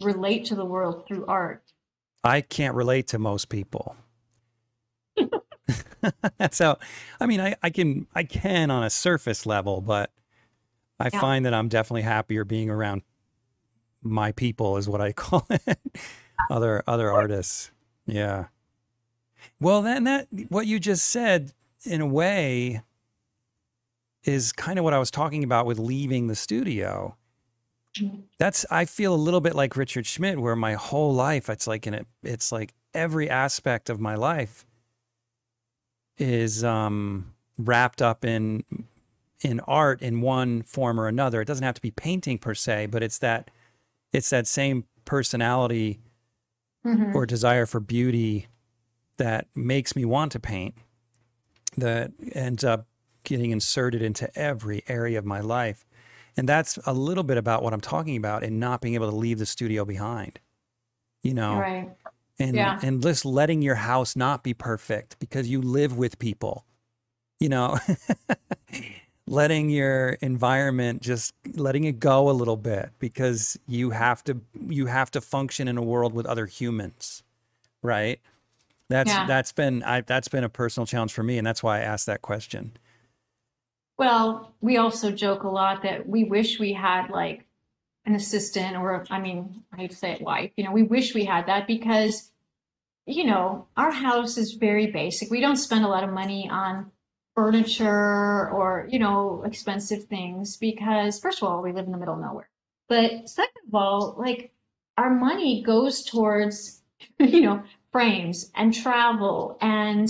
relate 0.00 0.44
to 0.46 0.54
the 0.54 0.64
world 0.64 1.06
through 1.06 1.26
art. 1.26 1.62
I 2.22 2.40
can't 2.40 2.76
relate 2.76 3.08
to 3.08 3.18
most 3.18 3.48
people. 3.48 3.96
That's 6.38 6.58
how 6.60 6.78
I 7.20 7.26
mean 7.26 7.40
I, 7.40 7.56
I 7.62 7.70
can 7.70 8.06
I 8.14 8.22
can 8.22 8.70
on 8.70 8.84
a 8.84 8.90
surface 8.90 9.44
level, 9.44 9.80
but 9.80 10.12
I 11.00 11.10
yeah. 11.12 11.20
find 11.20 11.46
that 11.46 11.54
I'm 11.54 11.68
definitely 11.68 12.02
happier 12.02 12.44
being 12.44 12.70
around 12.70 13.02
my 14.02 14.32
people 14.32 14.76
is 14.76 14.88
what 14.88 15.00
I 15.00 15.12
call 15.12 15.46
it. 15.50 15.78
other 16.50 16.84
other 16.86 17.10
artists. 17.10 17.72
Yeah. 18.06 18.46
Well 19.58 19.82
then 19.82 20.04
that 20.04 20.28
what 20.48 20.66
you 20.66 20.78
just 20.78 21.08
said 21.08 21.52
in 21.84 22.00
a 22.00 22.06
way 22.06 22.82
is 24.24 24.52
kind 24.52 24.78
of 24.78 24.84
what 24.84 24.94
I 24.94 24.98
was 24.98 25.10
talking 25.10 25.44
about 25.44 25.66
with 25.66 25.78
leaving 25.78 26.26
the 26.26 26.34
studio. 26.34 27.16
That's 28.38 28.64
I 28.70 28.84
feel 28.84 29.14
a 29.14 29.16
little 29.16 29.40
bit 29.40 29.54
like 29.54 29.76
Richard 29.76 30.06
Schmid, 30.06 30.38
where 30.38 30.56
my 30.56 30.74
whole 30.74 31.12
life 31.12 31.48
it's 31.48 31.66
like 31.66 31.86
in 31.86 31.94
it, 31.94 32.06
it's 32.22 32.52
like 32.52 32.72
every 32.94 33.28
aspect 33.28 33.90
of 33.90 34.00
my 34.00 34.14
life 34.14 34.64
is 36.18 36.62
um, 36.62 37.32
wrapped 37.58 38.00
up 38.00 38.24
in 38.24 38.64
in 39.40 39.60
art 39.60 40.02
in 40.02 40.20
one 40.20 40.62
form 40.62 41.00
or 41.00 41.08
another. 41.08 41.40
It 41.40 41.46
doesn't 41.46 41.64
have 41.64 41.74
to 41.74 41.80
be 41.80 41.90
painting 41.90 42.38
per 42.38 42.54
se, 42.54 42.86
but 42.86 43.02
it's 43.02 43.18
that 43.18 43.50
it's 44.12 44.30
that 44.30 44.46
same 44.46 44.84
personality 45.04 46.00
mm-hmm. 46.84 47.16
or 47.16 47.26
desire 47.26 47.66
for 47.66 47.80
beauty 47.80 48.48
that 49.16 49.46
makes 49.54 49.96
me 49.96 50.04
want 50.04 50.32
to 50.32 50.40
paint 50.40 50.74
that 51.76 52.12
ends 52.32 52.64
up 52.64 52.86
getting 53.30 53.52
inserted 53.52 54.02
into 54.02 54.26
every 54.38 54.82
area 54.88 55.18
of 55.18 55.24
my 55.24 55.40
life. 55.40 55.86
And 56.36 56.48
that's 56.48 56.78
a 56.86 56.92
little 56.94 57.24
bit 57.24 57.38
about 57.38 57.62
what 57.62 57.72
I'm 57.72 57.80
talking 57.80 58.16
about 58.16 58.42
and 58.44 58.60
not 58.60 58.80
being 58.82 58.94
able 58.94 59.10
to 59.10 59.16
leave 59.16 59.38
the 59.38 59.46
studio 59.46 59.84
behind. 59.86 60.40
You 61.22 61.34
know? 61.34 61.56
Right. 61.58 61.90
And 62.38 62.56
yeah. 62.56 62.78
and 62.82 63.02
just 63.02 63.24
letting 63.24 63.62
your 63.62 63.76
house 63.76 64.16
not 64.16 64.42
be 64.42 64.54
perfect 64.54 65.18
because 65.20 65.48
you 65.48 65.62
live 65.62 65.96
with 65.96 66.18
people. 66.18 66.64
you 67.40 67.48
know, 67.48 67.78
letting 69.26 69.70
your 69.70 70.10
environment 70.20 71.02
just 71.02 71.34
letting 71.54 71.84
it 71.84 72.00
go 72.00 72.28
a 72.30 72.32
little 72.32 72.56
bit 72.56 72.90
because 72.98 73.58
you 73.68 73.90
have 73.90 74.24
to 74.24 74.40
you 74.68 74.86
have 74.86 75.10
to 75.12 75.20
function 75.20 75.68
in 75.68 75.78
a 75.78 75.82
world 75.82 76.12
with 76.14 76.26
other 76.26 76.46
humans, 76.46 77.22
right? 77.82 78.20
That's 78.88 79.10
Yeah. 79.10 79.26
that's 79.26 79.52
been 79.52 79.82
I 79.84 80.02
that's 80.02 80.28
been 80.28 80.44
a 80.44 80.48
personal 80.48 80.86
challenge 80.86 81.12
for 81.12 81.22
me, 81.22 81.38
and 81.38 81.46
that's 81.46 81.62
why 81.62 81.78
I 81.78 81.82
asked 81.82 82.06
that 82.06 82.22
question. 82.22 82.76
Well, 84.00 84.54
we 84.62 84.78
also 84.78 85.10
joke 85.10 85.42
a 85.42 85.48
lot 85.50 85.82
that 85.82 86.08
we 86.08 86.24
wish 86.24 86.58
we 86.58 86.72
had 86.72 87.10
like 87.10 87.44
an 88.06 88.14
assistant 88.14 88.78
or, 88.78 89.04
I 89.10 89.20
mean, 89.20 89.62
I 89.74 89.76
hate 89.76 89.90
to 89.90 89.96
say 89.96 90.12
it, 90.12 90.22
wife, 90.22 90.52
you 90.56 90.64
know, 90.64 90.72
we 90.72 90.84
wish 90.84 91.14
we 91.14 91.26
had 91.26 91.44
that 91.48 91.66
because, 91.66 92.32
you 93.04 93.24
know, 93.24 93.66
our 93.76 93.90
house 93.90 94.38
is 94.38 94.54
very 94.54 94.86
basic. 94.86 95.30
We 95.30 95.42
don't 95.42 95.56
spend 95.56 95.84
a 95.84 95.88
lot 95.88 96.02
of 96.02 96.14
money 96.14 96.48
on 96.48 96.90
furniture 97.34 98.48
or, 98.48 98.88
you 98.90 98.98
know, 98.98 99.42
expensive 99.44 100.04
things 100.04 100.56
because, 100.56 101.20
first 101.20 101.42
of 101.42 101.48
all, 101.50 101.60
we 101.60 101.72
live 101.72 101.84
in 101.84 101.92
the 101.92 101.98
middle 101.98 102.14
of 102.14 102.22
nowhere. 102.22 102.48
But 102.88 103.28
second 103.28 103.68
of 103.68 103.74
all, 103.74 104.14
like 104.16 104.50
our 104.96 105.10
money 105.10 105.62
goes 105.62 106.04
towards, 106.04 106.80
you 107.18 107.42
know, 107.42 107.64
frames 107.92 108.50
and 108.54 108.72
travel 108.72 109.58
and 109.60 110.08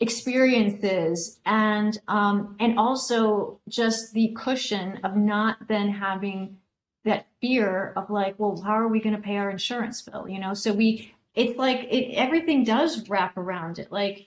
experiences 0.00 1.40
and 1.44 2.00
um 2.08 2.56
and 2.58 2.78
also 2.78 3.60
just 3.68 4.14
the 4.14 4.34
cushion 4.34 4.98
of 5.04 5.14
not 5.14 5.58
then 5.68 5.90
having 5.90 6.56
that 7.04 7.26
fear 7.40 7.92
of 7.96 8.08
like 8.08 8.34
well 8.38 8.60
how 8.62 8.72
are 8.72 8.88
we 8.88 8.98
going 8.98 9.14
to 9.14 9.20
pay 9.20 9.36
our 9.36 9.50
insurance 9.50 10.00
bill 10.02 10.26
you 10.26 10.40
know? 10.40 10.54
So 10.54 10.72
we 10.72 11.12
it's 11.34 11.58
like 11.58 11.80
it 11.90 12.14
everything 12.14 12.64
does 12.64 13.08
wrap 13.10 13.36
around 13.36 13.78
it. 13.78 13.92
Like 13.92 14.26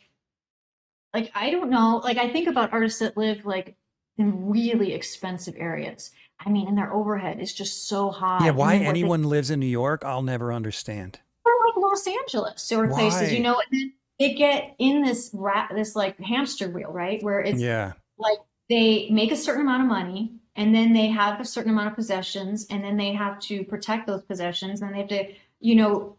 like 1.14 1.32
i 1.36 1.50
don't 1.50 1.70
know 1.70 2.02
like 2.04 2.18
i 2.18 2.30
think 2.30 2.48
about 2.48 2.72
artists 2.74 3.00
that 3.00 3.18
live 3.18 3.46
like 3.46 3.76
in 4.18 4.48
really 4.50 4.94
expensive 4.94 5.56
areas. 5.58 6.12
I 6.40 6.50
mean 6.50 6.68
and 6.68 6.78
their 6.78 6.94
overhead 6.94 7.40
is 7.40 7.52
just 7.52 7.88
so 7.88 8.12
high. 8.12 8.46
Yeah, 8.46 8.52
why 8.52 8.74
what 8.74 8.80
they 8.80 8.86
anyone 8.86 9.24
lives 9.24 9.50
in 9.50 9.60
New 9.60 9.66
York, 9.66 10.06
I'll 10.06 10.22
never 10.22 10.54
understand. 10.54 11.20
or 11.46 11.52
like 11.66 11.78
Los 11.78 12.06
Angeles 12.06 12.72
or 12.72 12.88
places, 12.90 13.34
you 13.34 13.40
know, 13.40 13.56
and 13.56 13.82
then 13.82 13.94
they 14.20 14.34
get 14.34 14.76
in 14.80 15.02
this 15.04 15.32
rat, 15.34 15.72
this 15.74 15.96
like 15.96 16.20
hamster 16.20 16.70
wheel, 16.70 16.92
right? 16.92 17.22
Where 17.24 17.40
it's 17.42 17.60
Yeah, 17.60 17.94
like 18.18 18.40
they 18.70 19.10
make 19.10 19.32
a 19.32 19.36
certain 19.36 19.62
amount 19.62 19.84
of 19.84 19.90
money 19.90 20.34
and 20.56 20.74
then 20.74 20.94
they 20.94 21.08
have 21.08 21.40
a 21.40 21.46
certain 21.46 21.72
amount 21.72 21.90
of 21.90 21.96
possessions 21.96 22.68
and 22.70 22.84
then 22.84 22.98
they 22.98 23.14
have 23.14 23.40
to 23.42 23.64
protect 23.66 24.08
those 24.08 24.24
possessions 24.24 24.82
and 24.82 24.94
they 24.94 25.00
have 25.00 25.10
to, 25.10 25.34
you 25.60 25.76
know, 25.76 26.18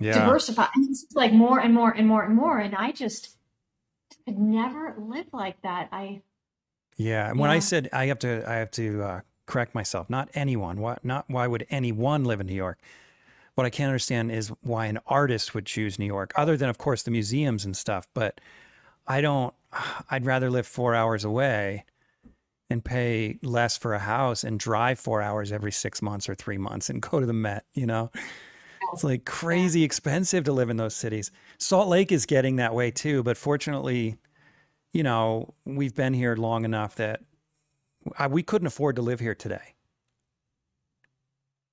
yeah. 0.00 0.14
diversify. 0.14 0.66
And 0.74 0.88
it's 0.90 1.06
like 1.14 1.32
more 1.32 1.60
and 1.60 1.74
more 1.74 1.90
and 1.92 2.06
more 2.08 2.24
and 2.24 2.34
more. 2.34 2.58
And 2.58 2.74
I 2.74 2.92
just 2.92 3.36
could 4.26 4.38
never 4.38 4.94
live 4.98 5.26
like 5.32 5.60
that. 5.62 5.88
I, 5.92 6.22
Yeah, 6.96 7.28
and 7.30 7.38
when 7.38 7.50
I 7.50 7.58
said 7.58 7.88
I 7.92 8.06
have 8.06 8.18
to, 8.20 8.48
I 8.48 8.54
have 8.56 8.70
to 8.72 9.02
uh, 9.02 9.20
correct 9.46 9.74
myself. 9.74 10.08
Not 10.08 10.28
anyone. 10.34 10.80
Why? 10.80 10.98
Not 11.02 11.24
why 11.28 11.46
would 11.46 11.66
anyone 11.70 12.24
live 12.24 12.40
in 12.40 12.46
New 12.46 12.54
York? 12.54 12.78
What 13.54 13.66
I 13.66 13.70
can't 13.70 13.88
understand 13.88 14.32
is 14.32 14.48
why 14.62 14.86
an 14.86 14.98
artist 15.06 15.54
would 15.54 15.66
choose 15.66 15.98
New 15.98 16.06
York, 16.06 16.32
other 16.36 16.56
than 16.56 16.68
of 16.68 16.78
course 16.78 17.02
the 17.02 17.10
museums 17.10 17.64
and 17.64 17.76
stuff. 17.76 18.08
But 18.14 18.40
I 19.06 19.20
don't. 19.20 19.54
I'd 20.10 20.24
rather 20.24 20.50
live 20.50 20.66
four 20.66 20.94
hours 20.94 21.24
away 21.24 21.84
and 22.70 22.84
pay 22.84 23.38
less 23.42 23.76
for 23.76 23.94
a 23.94 23.98
house 23.98 24.42
and 24.42 24.58
drive 24.58 24.98
four 24.98 25.20
hours 25.22 25.52
every 25.52 25.72
six 25.72 26.00
months 26.00 26.28
or 26.28 26.34
three 26.34 26.58
months 26.58 26.90
and 26.90 27.02
go 27.10 27.20
to 27.20 27.26
the 27.26 27.32
Met. 27.32 27.64
You 27.74 27.86
know, 27.86 28.10
it's 28.92 29.04
like 29.04 29.24
crazy 29.24 29.84
expensive 29.84 30.44
to 30.44 30.52
live 30.52 30.70
in 30.70 30.76
those 30.76 30.96
cities. 30.96 31.30
Salt 31.58 31.88
Lake 31.88 32.12
is 32.12 32.26
getting 32.26 32.56
that 32.56 32.74
way 32.74 32.90
too, 32.90 33.22
but 33.22 33.36
fortunately, 33.36 34.16
you 34.92 35.02
know, 35.02 35.54
we've 35.64 35.94
been 35.94 36.14
here 36.14 36.36
long 36.36 36.64
enough 36.64 36.96
that 36.96 37.20
I, 38.18 38.26
we 38.26 38.42
couldn't 38.42 38.66
afford 38.66 38.96
to 38.96 39.02
live 39.02 39.20
here 39.20 39.34
today. 39.34 39.74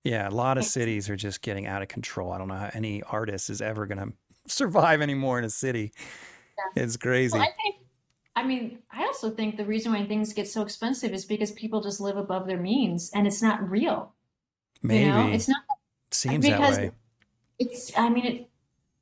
Yeah, 0.03 0.27
a 0.27 0.31
lot 0.31 0.57
of 0.57 0.65
cities 0.65 1.09
are 1.09 1.15
just 1.15 1.41
getting 1.41 1.67
out 1.67 1.81
of 1.81 1.87
control. 1.87 2.31
I 2.31 2.37
don't 2.37 2.47
know 2.47 2.55
how 2.55 2.71
any 2.73 3.03
artist 3.03 3.49
is 3.49 3.61
ever 3.61 3.85
going 3.85 3.99
to 3.99 4.13
survive 4.47 5.01
anymore 5.01 5.39
in 5.39 5.45
a 5.45 5.49
city. 5.49 5.91
It's 6.75 6.97
crazy. 6.97 7.37
well, 7.37 7.43
I 7.47 7.51
think, 7.63 7.75
I 8.35 8.43
mean, 8.43 8.79
I 8.91 9.05
also 9.05 9.29
think 9.29 9.57
the 9.57 9.65
reason 9.65 9.91
why 9.91 10.05
things 10.05 10.33
get 10.33 10.47
so 10.47 10.61
expensive 10.61 11.13
is 11.13 11.25
because 11.25 11.51
people 11.51 11.81
just 11.81 11.99
live 11.99 12.17
above 12.17 12.47
their 12.47 12.59
means 12.59 13.11
and 13.13 13.27
it's 13.27 13.41
not 13.41 13.69
real. 13.69 14.13
Maybe 14.83 15.05
You 15.05 15.11
know, 15.11 15.27
it's 15.27 15.47
not 15.47 15.61
seems 16.11 16.45
that 16.45 16.59
way. 16.59 16.91
it's 17.59 17.91
i 17.97 18.09
mean 18.09 18.25
it, 18.25 18.49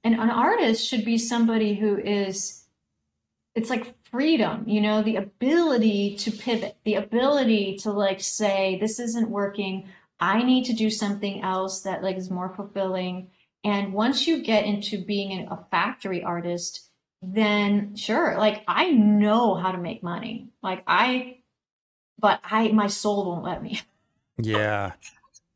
an, 0.04 0.14
an 0.14 0.30
artist 0.30 0.88
should 0.88 1.04
be 1.04 1.18
somebody 1.18 1.74
who 1.74 1.98
is 1.98 2.66
it's 3.56 3.70
like 3.70 3.96
freedom 4.10 4.64
you 4.68 4.80
know 4.80 5.02
the 5.02 5.16
ability 5.16 6.16
to 6.16 6.32
pivot 6.32 6.78
the 6.86 6.96
ability 6.96 7.76
to 7.78 7.92
like 7.92 8.22
say 8.22 8.78
this 8.80 9.00
isn't 9.00 9.30
working 9.30 9.88
i 10.20 10.44
need 10.44 10.66
to 10.66 10.74
do 10.74 10.90
something 10.90 11.42
else 11.42 11.82
that 11.82 12.04
like 12.04 12.18
is 12.18 12.30
more 12.30 12.54
fulfilling. 12.56 13.30
And 13.66 13.92
once 13.92 14.26
you 14.26 14.42
get 14.42 14.64
into 14.64 15.04
being 15.04 15.48
a 15.50 15.66
factory 15.70 16.24
artist 16.24 16.86
then 17.22 17.96
sure 17.96 18.38
like 18.38 18.64
i 18.68 18.92
know 18.92 19.56
how 19.56 19.72
to 19.72 19.78
make 19.78 20.04
money. 20.04 20.50
Like 20.64 20.84
i 20.88 21.38
but 22.20 22.40
i 22.44 22.70
my 22.70 22.88
soul 22.88 23.26
won't 23.26 23.44
let 23.44 23.62
me. 23.64 23.82
Yeah. 24.42 24.94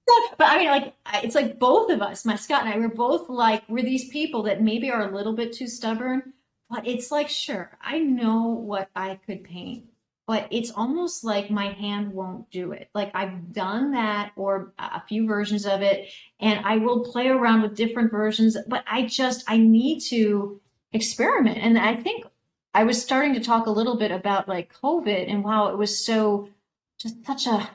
but 0.37 0.47
I 0.47 0.57
mean, 0.57 0.67
like, 0.67 0.93
it's 1.23 1.35
like 1.35 1.59
both 1.59 1.89
of 1.89 2.01
us, 2.01 2.25
my 2.25 2.35
Scott 2.35 2.65
and 2.65 2.73
I, 2.73 2.77
we're 2.77 2.89
both 2.89 3.29
like, 3.29 3.63
we're 3.69 3.83
these 3.83 4.09
people 4.09 4.43
that 4.43 4.61
maybe 4.61 4.91
are 4.91 5.09
a 5.09 5.15
little 5.15 5.33
bit 5.33 5.53
too 5.53 5.67
stubborn, 5.67 6.33
but 6.69 6.87
it's 6.87 7.11
like, 7.11 7.29
sure, 7.29 7.77
I 7.81 7.99
know 7.99 8.47
what 8.47 8.89
I 8.95 9.19
could 9.25 9.43
paint, 9.43 9.85
but 10.25 10.47
it's 10.51 10.71
almost 10.71 11.23
like 11.23 11.51
my 11.51 11.67
hand 11.73 12.13
won't 12.13 12.49
do 12.49 12.71
it. 12.71 12.89
Like, 12.93 13.11
I've 13.13 13.51
done 13.51 13.91
that 13.91 14.31
or 14.35 14.73
a 14.79 15.01
few 15.07 15.27
versions 15.27 15.65
of 15.65 15.81
it, 15.81 16.09
and 16.39 16.65
I 16.65 16.77
will 16.77 17.03
play 17.03 17.27
around 17.27 17.61
with 17.61 17.75
different 17.75 18.11
versions, 18.11 18.55
but 18.67 18.83
I 18.87 19.05
just, 19.05 19.43
I 19.47 19.57
need 19.57 19.99
to 20.09 20.61
experiment. 20.93 21.57
And 21.57 21.77
I 21.77 21.95
think 21.95 22.25
I 22.73 22.85
was 22.85 23.01
starting 23.01 23.33
to 23.33 23.39
talk 23.39 23.65
a 23.65 23.71
little 23.71 23.97
bit 23.97 24.11
about 24.11 24.47
like 24.47 24.73
COVID 24.81 25.29
and 25.29 25.43
wow, 25.43 25.67
it 25.67 25.77
was 25.77 26.03
so, 26.03 26.49
just 26.97 27.25
such 27.25 27.45
a, 27.45 27.69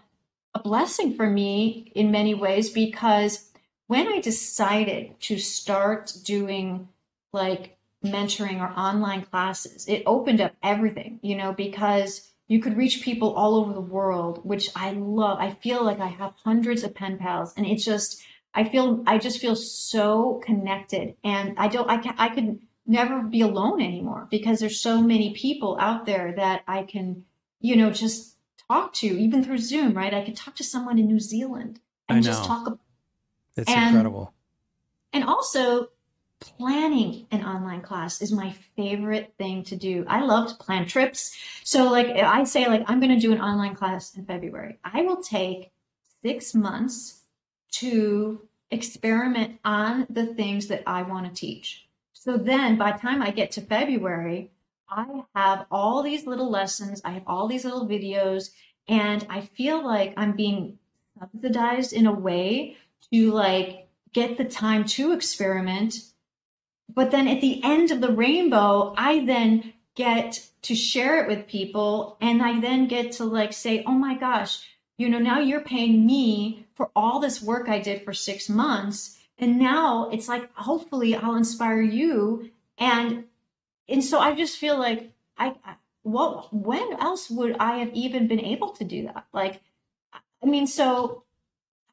a 0.55 0.61
blessing 0.61 1.15
for 1.15 1.29
me 1.29 1.93
in 1.95 2.11
many 2.11 2.35
ways 2.35 2.71
because 2.71 3.51
when 3.87 4.09
I 4.09 4.21
decided 4.21 5.21
to 5.21 5.39
start 5.39 6.13
doing 6.25 6.89
like 7.33 7.77
mentoring 8.05 8.61
or 8.61 8.69
online 8.79 9.23
classes, 9.23 9.87
it 9.89 10.03
opened 10.07 10.41
up 10.41 10.53
everything, 10.63 11.19
you 11.23 11.37
know, 11.37 11.53
because 11.53 12.31
you 12.49 12.61
could 12.61 12.77
reach 12.77 13.03
people 13.03 13.35
all 13.35 13.55
over 13.57 13.73
the 13.73 13.81
world, 13.81 14.41
which 14.45 14.71
I 14.75 14.93
love. 14.93 15.39
I 15.39 15.53
feel 15.63 15.85
like 15.85 16.01
I 16.01 16.07
have 16.09 16.33
hundreds 16.45 16.83
of 16.83 16.95
pen 16.95 17.19
pals 17.19 17.53
and 17.57 17.67
it's 17.67 17.85
just, 17.85 18.23
I 18.55 18.65
feel, 18.65 19.03
I 19.07 19.19
just 19.19 19.39
feel 19.39 19.55
so 19.55 20.41
connected 20.45 21.15
and 21.23 21.55
I 21.59 21.69
don't, 21.69 21.89
I 21.89 21.99
can, 21.99 22.15
I 22.19 22.29
could 22.31 22.59
never 22.87 23.21
be 23.23 23.43
alone 23.43 23.83
anymore 23.83 24.27
because 24.31 24.61
there's 24.61 24.81
so 24.81 25.01
many 25.03 25.35
people 25.35 25.77
out 25.79 26.07
there 26.07 26.33
that 26.37 26.63
I 26.67 26.85
can, 26.85 27.25
you 27.61 27.77
know, 27.77 27.91
just 27.91 28.37
talk 28.67 28.95
to, 28.95 29.07
even 29.07 29.45
through 29.45 29.59
Zoom, 29.59 29.93
right? 29.95 30.15
I 30.15 30.25
could 30.25 30.37
talk 30.37 30.55
to 30.57 30.65
someone 30.65 30.99
in 30.99 31.07
New 31.07 31.21
Zealand 31.21 31.81
I 32.09 32.15
and 32.15 32.25
just 32.25 32.45
talk 32.45 32.67
about, 32.67 32.81
It's 33.57 33.71
and- 33.71 33.89
incredible. 33.89 34.33
and 35.13 35.23
also 35.25 35.89
planning 36.41 37.27
an 37.31 37.45
online 37.45 37.81
class 37.81 38.23
is 38.23 38.33
my 38.33 38.55
favorite 38.77 39.35
thing 39.39 39.65
to 39.65 39.77
do. 39.77 40.05
I 40.09 40.25
love 40.25 40.49
to 40.49 40.55
plan 40.55 40.87
trips. 40.87 41.37
So 41.65 41.91
like 41.91 42.09
I 42.09 42.45
say 42.45 42.67
like 42.67 42.85
I'm 42.87 43.01
going 43.01 43.15
to 43.15 43.21
do 43.21 43.33
an 43.33 43.41
online 43.41 43.75
class 43.75 44.15
in 44.17 44.25
February. 44.25 44.79
I 44.85 45.03
will 45.03 45.23
take 45.23 45.73
6 46.25 46.55
months 46.55 47.23
to 47.73 48.47
experiment 48.71 49.59
on 49.65 50.07
the 50.11 50.27
things 50.27 50.69
that 50.69 50.83
I 50.87 51.03
want 51.03 51.27
to 51.27 51.41
teach. 51.41 51.87
So 52.13 52.37
then 52.37 52.77
by 52.77 52.93
the 52.93 52.99
time 52.99 53.23
I 53.23 53.31
get 53.31 53.51
to 53.53 53.61
February, 53.61 54.51
I 54.89 55.23
have 55.35 55.67
all 55.71 56.03
these 56.03 56.27
little 56.27 56.51
lessons, 56.51 57.01
I 57.05 57.11
have 57.11 57.25
all 57.27 57.47
these 57.47 57.65
little 57.65 57.87
videos, 57.87 58.51
and 58.89 59.27
I 59.29 59.43
feel 59.43 59.85
like 59.85 60.15
I'm 60.17 60.33
being 60.33 60.79
subsidized 61.19 61.93
in 61.93 62.07
a 62.07 62.13
way 62.13 62.77
to 63.13 63.33
like 63.33 63.89
get 64.13 64.39
the 64.39 64.45
time 64.45 64.85
to 64.85 65.13
experiment. 65.13 66.01
But 66.93 67.11
then 67.11 67.29
at 67.29 67.41
the 67.41 67.63
end 67.63 67.91
of 67.91 68.01
the 68.01 68.13
rainbow, 68.13 68.95
I 68.97 69.25
then 69.25 69.75
get 69.95 70.49
to 70.63 70.75
share 70.75 71.23
it 71.23 71.29
with 71.29 71.49
people 71.49 72.17
and 72.21 72.43
I 72.43 72.61
then 72.61 72.89
get 72.89 73.13
to 73.13 73.25
like 73.25 73.53
say, 73.53 73.83
oh 73.87 73.93
my 73.93 74.17
gosh, 74.17 74.65
you 74.97 75.09
know, 75.09 75.19
now 75.19 75.39
you're 75.39 75.61
paying 75.61 76.07
me 76.07 76.67
for 76.75 76.91
all 76.95 77.21
this 77.21 77.43
work 77.43 77.69
I 77.69 77.79
did 77.79 78.05
for 78.05 78.13
six 78.13 78.49
months. 78.49 79.19
And 79.39 79.59
now 79.59 80.09
it's 80.11 80.29
like, 80.29 80.53
hopefully 80.55 81.15
I'll 81.15 81.37
inspire 81.37 81.81
you. 81.81 82.51
And, 82.79 83.25
and 83.89 84.05
so 84.05 84.19
I 84.19 84.35
just 84.35 84.59
feel 84.59 84.79
like 84.79 85.13
I, 85.37 85.55
what, 86.03 86.53
when 86.53 86.95
else 87.01 87.31
would 87.31 87.57
I 87.59 87.79
have 87.79 87.93
even 87.95 88.29
been 88.29 88.41
able 88.41 88.71
to 88.71 88.85
do 88.85 89.05
that? 89.05 89.27
Like, 89.33 89.61
I 90.13 90.47
mean, 90.47 90.67
so 90.67 91.23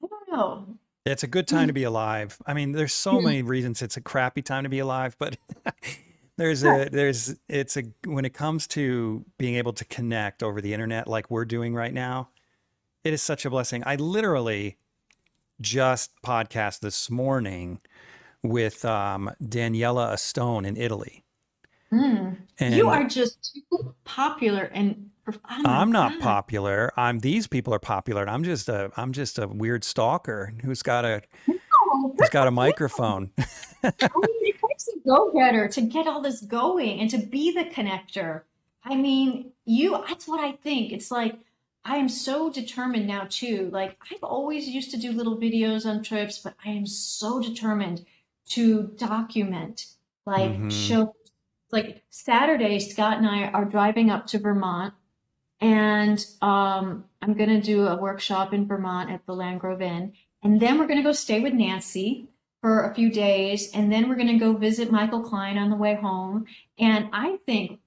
I 0.04 0.08
don't 0.08 0.32
know. 0.32 0.78
It's 1.06 1.24
a 1.24 1.28
good 1.28 1.48
time 1.48 1.68
to 1.68 1.74
be 1.74 1.84
alive. 1.84 2.38
I 2.48 2.56
mean, 2.56 2.72
there's 2.72 2.94
so 2.94 3.22
many 3.22 3.44
reasons 3.44 3.84
it's 3.84 3.98
a 3.98 4.02
crappy 4.02 4.42
time 4.42 4.64
to 4.64 4.70
be 4.70 4.80
alive, 4.80 5.16
but 5.20 5.38
there's 6.38 6.64
a 6.64 6.90
there's 6.92 7.36
it's 7.48 7.78
a 7.78 7.84
when 8.06 8.26
it 8.26 8.34
comes 8.34 8.66
to 8.70 9.24
being 9.38 9.56
able 9.56 9.74
to 9.74 9.86
connect 9.86 10.42
over 10.42 10.62
the 10.62 10.74
internet 10.74 11.08
like 11.08 11.30
we're 11.30 11.46
doing 11.46 11.76
right 11.76 11.94
now, 11.94 12.30
it 13.04 13.14
is 13.14 13.22
such 13.22 13.46
a 13.46 13.50
blessing. 13.52 13.84
I 13.86 13.98
literally 13.98 14.78
just 15.62 16.12
podcast 16.26 16.80
this 16.80 17.10
morning 17.12 17.82
with 18.42 18.84
um, 18.84 19.32
Daniela 19.44 20.14
Astone 20.14 20.66
in 20.66 20.76
Italy. 20.78 21.25
Mm. 21.96 22.38
You 22.76 22.90
are 22.90 23.04
just 23.06 23.54
too 23.72 23.96
popular 24.04 24.64
and 24.74 25.10
my 25.28 25.62
I'm 25.66 25.92
not 25.92 26.14
God. 26.14 26.22
popular. 26.22 26.92
I'm 26.98 27.20
these 27.20 27.48
people 27.48 27.74
are 27.74 27.80
popular. 27.80 28.22
And 28.22 28.30
I'm 28.30 28.44
just 28.44 28.70
a 28.70 28.92
I'm 28.98 29.12
just 29.12 29.40
a 29.40 29.48
weird 29.48 29.84
stalker 29.84 30.54
who's 30.64 30.84
got 30.84 31.06
a 31.06 31.22
No, 31.48 32.16
who's 32.18 32.30
got 32.30 32.48
a 32.48 32.52
microphone. 32.52 33.32
I 33.38 33.40
mean, 33.84 33.94
it 34.02 34.56
takes 34.68 34.88
a 34.88 35.08
go-getter 35.08 35.68
to 35.70 35.82
get 35.82 36.08
all 36.08 36.22
this 36.22 36.42
going 36.42 37.00
and 37.00 37.10
to 37.10 37.18
be 37.18 37.52
the 37.52 37.66
connector. 37.66 38.42
I 38.84 38.96
mean, 38.96 39.52
you, 39.66 40.04
that's 40.08 40.28
what 40.28 40.44
I 40.44 40.52
think. 40.52 40.92
It's 40.92 41.10
like, 41.10 41.40
I 41.84 41.98
am 41.98 42.10
so 42.10 42.52
determined 42.52 43.08
now 43.08 43.26
too. 43.30 43.70
Like, 43.72 43.98
I've 44.12 44.24
always 44.24 44.68
used 44.68 44.92
to 44.92 44.98
do 44.98 45.12
little 45.12 45.38
videos 45.38 45.86
on 45.88 46.04
trips, 46.04 46.38
but 46.40 46.56
I 46.64 46.70
am 46.70 46.86
so 46.86 47.40
determined 47.42 48.06
to 48.50 48.92
document, 48.98 49.88
like, 50.28 50.52
Mhm. 50.52 50.72
show, 50.72 51.16
like, 51.72 52.04
Saturday, 52.10 52.80
Scott 52.80 53.18
and 53.18 53.28
I 53.28 53.46
are 53.46 53.66
driving 53.66 54.10
up 54.10 54.28
to 54.28 54.40
Vermont, 54.40 54.94
and 55.60 56.24
um, 56.42 57.06
I'm 57.22 57.34
going 57.34 57.50
to 57.50 57.62
do 57.62 57.88
a 57.88 57.96
workshop 57.96 58.54
in 58.54 58.68
Vermont 58.68 59.12
at 59.12 59.26
the 59.26 59.34
Landgrove 59.34 59.82
Inn. 59.82 60.14
And 60.44 60.60
then 60.60 60.78
we're 60.78 60.88
going 60.88 61.00
to 61.00 61.04
go 61.04 61.12
stay 61.12 61.40
with 61.40 61.54
Nancy 61.54 62.28
for 62.62 62.84
a 62.84 62.94
few 62.94 63.10
days, 63.12 63.72
and 63.74 63.92
then 63.92 64.08
we're 64.08 64.16
going 64.16 64.28
to 64.28 64.38
go 64.38 64.54
visit 64.54 64.92
Michael 64.92 65.22
Klein 65.22 65.58
on 65.58 65.70
the 65.70 65.76
way 65.76 65.96
home. 65.96 66.46
And 66.78 67.10
I 67.14 67.38
think, 67.46 67.80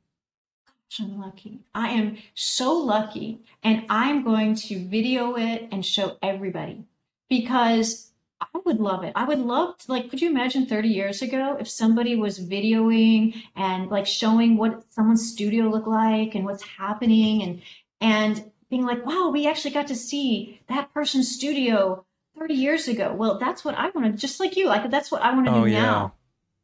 gosh, 0.67 1.01
I'm 1.01 1.21
lucky. 1.21 1.61
I 1.75 1.91
am 1.91 2.19
so 2.35 2.73
lucky, 2.75 3.41
and 3.63 3.85
I'm 3.89 4.25
going 4.25 4.55
to 4.57 4.89
video 4.89 5.37
it 5.37 5.69
and 5.71 5.85
show 5.85 6.17
everybody 6.23 6.85
because 7.29 8.08
I 8.41 8.47
would 8.65 8.79
love 8.79 9.03
it. 9.05 9.13
I 9.17 9.25
would 9.25 9.41
love 9.41 9.79
to, 9.79 9.93
like, 9.93 10.11
could 10.11 10.21
you 10.21 10.31
imagine 10.31 10.67
30 10.67 10.89
years 10.89 11.23
ago 11.23 11.57
if 11.59 11.69
somebody 11.69 12.15
was 12.17 12.39
videoing 12.39 13.35
and 13.57 13.91
like 13.91 14.07
showing 14.07 14.57
what 14.57 14.85
someone's 14.93 15.29
studio 15.29 15.65
looked 15.65 15.89
like 15.89 16.35
and 16.35 16.45
what's 16.45 16.63
happening 16.63 17.43
and 17.43 17.63
and 18.01 18.51
being 18.71 18.85
like, 18.87 19.05
wow, 19.05 19.31
we 19.31 19.47
actually 19.49 19.73
got 19.73 19.89
to 19.89 19.97
see 19.97 20.61
that 20.69 20.93
person's 20.93 21.31
studio 21.31 22.05
30 22.39 22.55
years 22.55 22.87
ago. 22.87 23.13
Well, 23.15 23.39
that's 23.39 23.65
what 23.65 23.75
I 23.77 23.91
want 23.91 24.07
to, 24.07 24.13
just 24.13 24.39
like 24.41 24.57
you, 24.57 24.67
like 24.67 24.89
that's 24.91 25.11
what 25.11 25.23
I 25.23 25.35
want 25.35 25.47
to 25.47 25.53
Oh 25.53 25.65
do 25.65 25.67
yeah. 25.67 25.83
now. 25.83 26.15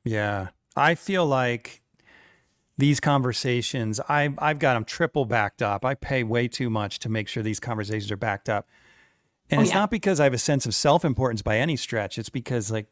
Yeah. 0.04 0.48
I 0.76 0.94
feel 0.94 1.26
like 1.26 1.82
these 2.76 3.00
conversations, 3.00 4.00
I, 4.08 4.32
I've 4.38 4.58
got 4.58 4.74
them 4.74 4.84
triple 4.84 5.24
backed 5.24 5.62
up. 5.62 5.84
I 5.84 5.94
pay 5.94 6.22
way 6.24 6.48
too 6.48 6.70
much 6.70 6.98
to 7.00 7.08
make 7.08 7.28
sure 7.28 7.42
these 7.42 7.60
conversations 7.60 8.10
are 8.12 8.16
backed 8.16 8.48
up. 8.48 8.68
And 9.50 9.60
Oh, 9.60 9.62
it's 9.62 9.72
yeah. 9.72 9.80
not 9.80 9.90
because 9.90 10.20
I 10.20 10.24
have 10.24 10.34
a 10.34 10.38
sense 10.38 10.66
of 10.66 10.74
self 10.74 11.04
importance 11.04 11.42
by 11.42 11.58
any 11.58 11.76
stretch. 11.76 12.18
It's 12.18 12.28
because, 12.30 12.70
like, 12.70 12.86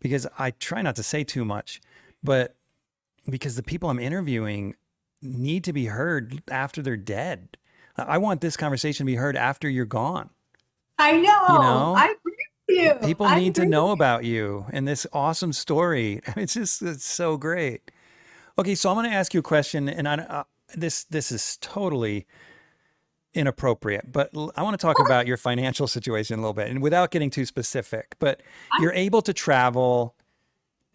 because 0.00 0.26
I 0.38 0.50
try 0.52 0.82
not 0.82 0.96
to 0.96 1.02
say 1.02 1.22
too 1.24 1.44
much, 1.44 1.80
but 2.22 2.56
because 3.28 3.56
the 3.56 3.62
people 3.62 3.88
I'm 3.88 4.00
interviewing 4.00 4.74
need 5.20 5.64
to 5.64 5.72
be 5.72 5.86
heard 5.86 6.42
after 6.50 6.82
they're 6.82 6.96
dead. 6.96 7.56
I 7.96 8.18
want 8.18 8.40
this 8.40 8.56
conversation 8.56 9.06
to 9.06 9.10
be 9.10 9.16
heard 9.16 9.36
after 9.36 9.68
you're 9.68 9.84
gone. 9.84 10.30
I 10.98 11.12
know. 11.12 11.22
know? 11.22 11.94
I 11.96 12.06
agree 12.06 12.36
with 12.68 12.78
you. 13.02 13.06
People 13.06 13.26
I 13.26 13.38
need 13.38 13.54
to 13.56 13.66
know 13.66 13.86
with 13.88 13.94
about 13.94 14.24
you 14.24 14.66
and 14.72 14.88
this 14.88 15.06
awesome 15.12 15.52
story. 15.52 16.20
It's 16.36 16.54
just 16.54 16.82
it's 16.82 17.04
so 17.04 17.36
great. 17.36 17.90
Okay, 18.58 18.74
so 18.74 18.90
I'm 18.90 18.96
going 18.96 19.08
to 19.08 19.14
ask 19.14 19.32
you 19.34 19.40
a 19.40 19.42
question, 19.42 19.88
and 19.88 20.08
I, 20.08 20.14
uh, 20.14 20.44
this 20.74 21.04
this 21.04 21.30
is 21.30 21.58
totally 21.60 22.26
inappropriate, 23.34 24.12
but 24.12 24.30
I 24.56 24.62
want 24.62 24.78
to 24.78 24.84
talk 24.84 24.98
about 24.98 25.26
your 25.26 25.36
financial 25.36 25.86
situation 25.86 26.38
a 26.38 26.42
little 26.42 26.52
bit, 26.52 26.68
and 26.68 26.82
without 26.82 27.10
getting 27.10 27.30
too 27.30 27.46
specific. 27.46 28.16
But 28.18 28.42
you're 28.80 28.92
able 28.92 29.22
to 29.22 29.32
travel. 29.32 30.14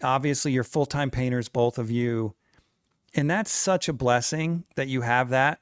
Obviously, 0.03 0.51
you're 0.51 0.63
full 0.63 0.85
time 0.85 1.09
painters, 1.09 1.49
both 1.49 1.77
of 1.77 1.89
you, 1.89 2.35
and 3.15 3.29
that's 3.29 3.51
such 3.51 3.89
a 3.89 3.93
blessing 3.93 4.63
that 4.75 4.87
you 4.87 5.01
have 5.01 5.29
that. 5.29 5.59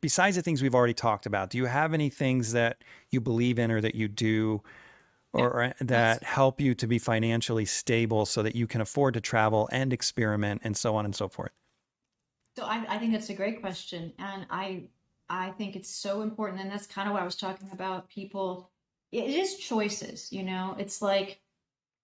Besides 0.00 0.36
the 0.36 0.42
things 0.42 0.62
we've 0.62 0.74
already 0.74 0.94
talked 0.94 1.26
about, 1.26 1.50
do 1.50 1.58
you 1.58 1.66
have 1.66 1.92
any 1.92 2.08
things 2.08 2.52
that 2.52 2.82
you 3.10 3.20
believe 3.20 3.58
in 3.58 3.70
or 3.70 3.80
that 3.80 3.94
you 3.94 4.08
do 4.08 4.62
or 5.32 5.62
uh, 5.62 5.68
or 5.68 5.74
that 5.80 6.22
help 6.22 6.60
you 6.60 6.74
to 6.74 6.86
be 6.86 6.98
financially 6.98 7.64
stable 7.64 8.26
so 8.26 8.42
that 8.42 8.54
you 8.54 8.66
can 8.66 8.80
afford 8.80 9.14
to 9.14 9.20
travel 9.20 9.68
and 9.72 9.92
experiment 9.92 10.62
and 10.64 10.76
so 10.76 10.96
on 10.96 11.04
and 11.04 11.14
so 11.14 11.28
forth? 11.28 11.52
So 12.56 12.64
I, 12.64 12.84
I 12.88 12.98
think 12.98 13.12
that's 13.12 13.30
a 13.30 13.34
great 13.34 13.60
question, 13.60 14.12
and 14.18 14.46
I 14.50 14.84
I 15.30 15.50
think 15.50 15.76
it's 15.76 15.88
so 15.88 16.22
important, 16.22 16.60
and 16.60 16.70
that's 16.70 16.86
kind 16.86 17.08
of 17.08 17.14
why 17.14 17.20
I 17.20 17.24
was 17.24 17.36
talking 17.36 17.70
about. 17.72 18.08
People, 18.08 18.68
it 19.12 19.30
is 19.30 19.56
choices, 19.56 20.32
you 20.32 20.42
know. 20.42 20.74
It's 20.78 21.00
like 21.00 21.40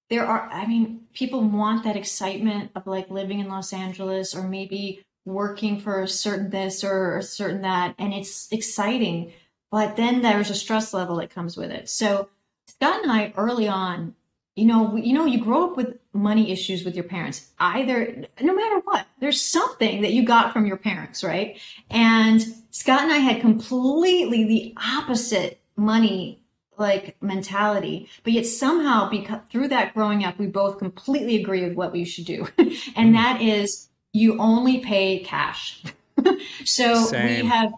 there 0.09 0.25
are, 0.25 0.49
I 0.51 0.67
mean, 0.67 1.01
people 1.13 1.43
want 1.43 1.85
that 1.85 1.97
excitement 1.97 2.71
of 2.77 2.87
like 2.87 3.11
living 3.11 3.41
in 3.41 3.49
Los 3.49 3.73
Angeles 3.73 4.35
or 4.35 4.45
maybe 4.45 5.05
working 5.25 5.81
for 5.81 6.03
a 6.03 6.09
certain 6.09 6.51
this 6.51 6.85
or 6.85 7.19
a 7.19 7.23
certain 7.23 7.63
that, 7.63 7.97
and 7.99 8.15
it's 8.15 8.51
exciting, 8.53 9.33
but 9.73 9.97
then 9.97 10.23
there's 10.23 10.51
a 10.51 10.55
stress 10.55 10.95
level 10.95 11.17
that 11.17 11.31
comes 11.31 11.57
with 11.57 11.73
it. 11.73 11.89
So 11.89 12.29
Scott 12.69 13.03
and 13.03 13.11
I 13.11 13.33
early 13.37 13.67
on 13.67 14.15
you 14.57 14.65
know 14.65 14.97
you 14.97 15.13
know 15.13 15.27
you 15.27 15.39
grow 15.39 15.71
up 15.71 15.77
with 15.77 15.99
money 16.13 16.51
issues 16.51 16.85
with 16.85 16.95
your 16.95 17.05
parents 17.05 17.51
either 17.59 18.25
no 18.41 18.55
matter 18.55 18.81
what 18.85 19.07
there's 19.21 19.41
something 19.41 20.01
that 20.01 20.13
you 20.13 20.25
got 20.25 20.53
from 20.53 20.67
your 20.67 20.79
parents 20.79 21.23
right 21.23 21.61
and 21.91 22.43
scott 22.77 23.03
and 23.03 23.13
i 23.13 23.17
had 23.19 23.41
completely 23.41 24.45
the 24.45 24.75
opposite 24.99 25.61
money 25.77 26.43
like 26.79 27.17
mentality 27.23 28.09
but 28.23 28.33
yet 28.33 28.45
somehow 28.45 29.09
because 29.09 29.41
through 29.51 29.69
that 29.69 29.95
growing 29.95 30.25
up 30.25 30.39
we 30.39 30.47
both 30.47 30.79
completely 30.79 31.41
agree 31.41 31.65
with 31.65 31.75
what 31.75 31.93
we 31.93 32.05
should 32.05 32.27
do 32.27 32.47
and 32.97 33.15
that 33.15 33.41
is 33.41 33.89
you 34.13 34.39
only 34.39 34.81
pay 34.81 35.21
cash 35.21 35.83
so 36.65 36.95
Same. 37.07 37.27
we 37.27 37.47
have 37.47 37.73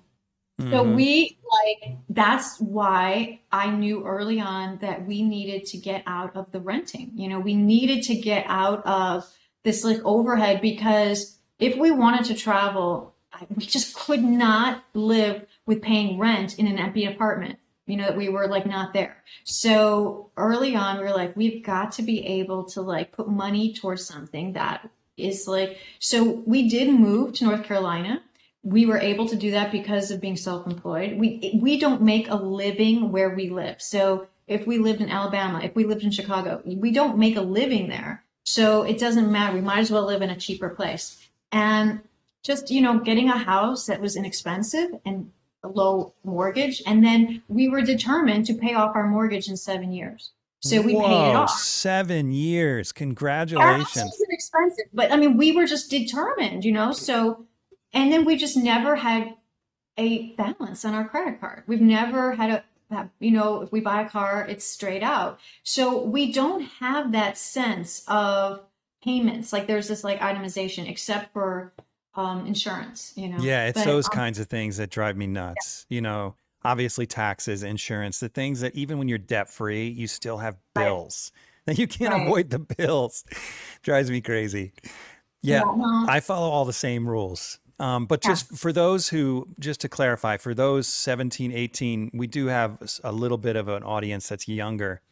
so 0.61 0.85
Mhm. 0.85 0.95
we 0.97 1.39
like 1.51 1.99
that's 2.09 2.59
why 2.61 3.41
I 3.53 3.71
knew 3.71 4.05
early 4.05 4.41
on 4.41 4.79
that 4.79 5.07
we 5.07 5.23
needed 5.23 5.67
to 5.67 5.79
get 5.79 6.03
out 6.07 6.35
of 6.37 6.51
the 6.51 6.61
renting. 6.61 7.13
You 7.15 7.29
know, 7.29 7.39
we 7.39 7.55
needed 7.55 8.03
to 8.05 8.17
get 8.17 8.45
out 8.49 8.85
of 8.85 9.25
this 9.63 9.85
like 9.85 10.01
overhead 10.05 10.61
because 10.61 11.39
if 11.59 11.77
we 11.77 11.91
wanted 11.91 12.25
to 12.27 12.35
travel, 12.35 13.15
we 13.55 13.67
just 13.67 13.95
could 13.95 14.23
not 14.23 14.85
live 14.95 15.47
with 15.67 15.83
paying 15.83 16.19
rent 16.19 16.59
in 16.59 16.67
an 16.67 16.79
empty 16.79 17.05
apartment. 17.05 17.59
You 17.87 17.97
know, 17.97 18.05
that 18.05 18.17
we 18.19 18.29
were 18.29 18.47
like 18.47 18.67
not 18.67 18.93
there. 18.93 19.17
So 19.45 20.31
early 20.37 20.77
on, 20.77 20.99
we 20.99 21.05
were 21.05 21.11
like, 21.11 21.35
we've 21.37 21.65
got 21.65 21.93
to 21.93 22.03
be 22.03 22.25
able 22.27 22.65
to 22.65 22.83
like 22.83 23.13
put 23.13 23.29
money 23.29 23.73
towards 23.73 24.05
something 24.05 24.53
that 24.53 24.91
is 25.17 25.49
like, 25.49 25.79
so 25.99 26.23
we 26.23 26.69
did 26.69 26.93
move 26.93 27.33
to 27.35 27.45
North 27.45 27.65
Carolina 27.65 28.23
we 28.63 28.87
were 28.87 28.99
able 28.99 29.29
to 29.29 29.37
do 29.37 29.53
that 29.53 29.73
because 29.73 30.11
of 30.11 30.21
being 30.21 30.37
self-employed. 30.37 31.19
We 31.19 31.59
we 31.63 31.79
don't 31.79 32.03
make 32.03 32.29
a 32.29 32.35
living 32.35 33.13
where 33.13 33.31
we 33.35 33.51
live. 33.51 33.81
So 33.81 34.27
if 34.47 34.67
we 34.67 34.79
lived 34.79 35.01
in 35.01 35.11
Alabama, 35.11 35.61
if 35.63 35.75
we 35.75 35.85
lived 35.85 36.03
in 36.03 36.11
Chicago, 36.11 36.63
we 36.65 36.91
don't 36.91 37.19
make 37.19 37.37
a 37.37 37.43
living 37.43 37.89
there. 37.89 38.25
So 38.45 38.83
it 38.83 38.99
doesn't 38.99 39.31
matter. 39.31 39.55
We 39.55 39.61
might 39.61 39.81
as 39.81 39.91
well 39.91 40.07
live 40.07 40.23
in 40.23 40.31
a 40.31 40.37
cheaper 40.37 40.71
place. 40.71 41.29
And 41.53 42.01
just, 42.45 42.71
you 42.71 42.81
know, 42.81 42.99
getting 42.99 43.29
a 43.29 43.39
house 43.39 43.87
that 43.87 44.01
was 44.01 44.17
inexpensive 44.17 44.91
and 45.05 45.31
a 45.63 45.69
low 45.69 46.15
mortgage. 46.25 46.83
And 46.87 47.05
then 47.05 47.43
we 47.49 47.69
were 47.69 47.83
determined 47.83 48.47
to 48.47 48.55
pay 48.55 48.75
off 48.75 48.95
our 48.95 49.07
mortgage 49.07 49.49
in 49.49 49.57
seven 49.57 49.93
years. 49.93 50.33
So 50.61 50.81
we 50.81 50.95
paid 50.95 51.31
it 51.31 51.37
off. 51.37 51.51
Seven 51.51 52.33
years. 52.33 52.91
congratulations 52.91 53.97
Our 53.97 54.03
house 54.05 54.23
expensive, 54.31 54.87
but 54.93 55.13
I 55.13 55.17
mean, 55.17 55.37
we 55.37 55.53
were 55.53 55.67
just 55.67 55.91
determined, 55.91 56.65
you 56.65 56.73
know. 56.73 56.93
So, 56.93 57.47
and 57.93 58.13
then 58.13 58.25
we 58.25 58.37
just 58.37 58.57
never 58.57 58.97
had 58.97 59.35
a 59.97 60.33
balance 60.33 60.85
on 60.85 60.95
our 60.95 61.09
credit 61.09 61.41
card. 61.41 61.63
We've 61.67 61.81
never 61.81 62.33
had 62.33 62.51
a, 62.51 62.65
uh, 62.91 63.07
you 63.21 63.31
know, 63.31 63.63
if 63.63 63.71
we 63.71 63.81
buy 63.81 64.03
a 64.03 64.09
car, 64.09 64.47
it's 64.49 64.65
straight 64.65 65.03
out. 65.03 65.39
So 65.63 66.03
we 66.03 66.33
don't 66.33 66.63
have 66.63 67.13
that 67.13 67.39
sense 67.39 68.05
of 68.09 68.61
payments. 69.03 69.53
Like 69.53 69.67
there's 69.67 69.89
this 69.89 70.03
like 70.03 70.21
itemization, 70.21 70.89
except 70.89 71.33
for 71.33 71.73
um, 72.19 72.47
insurance, 72.47 73.15
you 73.17 73.29
know. 73.29 73.37
Yeah, 73.43 73.67
it's 73.67 73.85
But, 73.85 73.87
those 73.87 74.07
um, 74.07 74.17
kinds 74.17 74.39
of 74.39 74.49
things 74.49 74.77
that 74.79 74.91
drive 74.91 75.17
me 75.17 75.27
nuts. 75.27 75.87
You 75.89 76.01
know, 76.01 76.35
obviously 76.65 77.07
taxes, 77.07 77.63
insurance, 77.63 78.21
the 78.21 78.29
things 78.29 78.61
that 78.61 78.75
even 78.75 78.99
when 78.99 79.09
you're 79.09 79.19
debt 79.19 79.49
free, 79.49 79.89
you 79.89 80.07
still 80.07 80.39
have 80.39 80.57
Right. 80.75 80.85
bills. 80.85 81.33
That 81.69 81.77
you 81.77 81.87
can't 81.87 82.15
Right. 82.15 82.23
avoid 82.23 82.49
the 82.49 82.61
bills. 82.61 83.25
Drives 83.83 84.11
me 84.11 84.23
crazy. 84.23 84.73
Yeah, 85.43 85.65
no, 85.65 86.07
I 86.09 86.21
follow 86.21 86.49
all 86.51 86.65
the 86.65 86.73
same 86.73 87.09
rules. 87.09 87.61
Um, 87.79 88.07
but 88.07 88.23
Yeah. 88.25 88.31
just 88.31 88.57
for 88.57 88.73
those 88.73 89.11
who, 89.11 89.49
just 89.61 89.81
to 89.83 89.89
clarify, 89.91 90.39
for 90.39 90.55
those 90.55 90.89
17, 90.89 91.53
18, 91.53 92.11
we 92.15 92.27
do 92.27 92.47
have 92.47 92.79
a 93.05 93.13
little 93.13 93.39
bit 93.39 93.57
of 93.57 93.69
an 93.69 93.83
audience 93.83 94.29
that's 94.29 94.49
younger. 94.49 95.03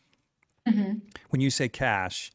mhm. 0.67 1.01
When 1.31 1.41
you 1.41 1.51
say 1.51 1.69
cash, 1.69 2.33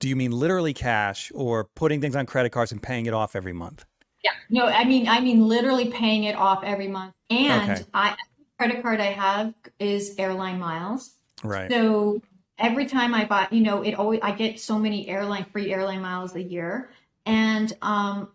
Do 0.00 0.08
you 0.08 0.16
mean 0.16 0.32
literally 0.32 0.74
cash 0.74 1.32
or 1.34 1.64
putting 1.64 2.00
things 2.00 2.16
on 2.16 2.26
credit 2.26 2.50
cards 2.52 2.72
and 2.72 2.82
paying 2.82 3.06
it 3.06 3.14
off 3.14 3.36
every 3.36 3.52
month? 3.54 3.84
Yeah. 4.26 4.30
No, 4.50 4.66
I 4.66 4.84
mean 4.84 5.08
I 5.08 5.20
mean 5.20 5.46
literally 5.46 5.90
paying 5.90 6.24
it 6.24 6.34
off 6.36 6.62
every 6.64 6.88
month. 6.88 7.14
And 7.30 7.70
Okay. 7.70 7.82
I 7.94 8.16
credit 8.58 8.82
card 8.82 9.00
I 9.00 9.12
have 9.12 9.54
is 9.78 10.14
airline 10.18 10.58
miles. 10.58 11.12
Right. 11.44 11.70
So 11.70 12.20
every 12.58 12.86
time 12.86 13.14
I 13.14 13.24
buy, 13.24 13.46
you 13.50 13.60
know, 13.60 13.82
it 13.82 13.94
always 13.94 14.20
I 14.22 14.32
get 14.32 14.58
so 14.58 14.78
many 14.78 15.08
airline 15.08 15.44
free 15.52 15.72
airline 15.72 16.00
miles 16.00 16.34
a 16.34 16.42
year, 16.42 16.90
and 17.26 17.72
um, 17.82 18.28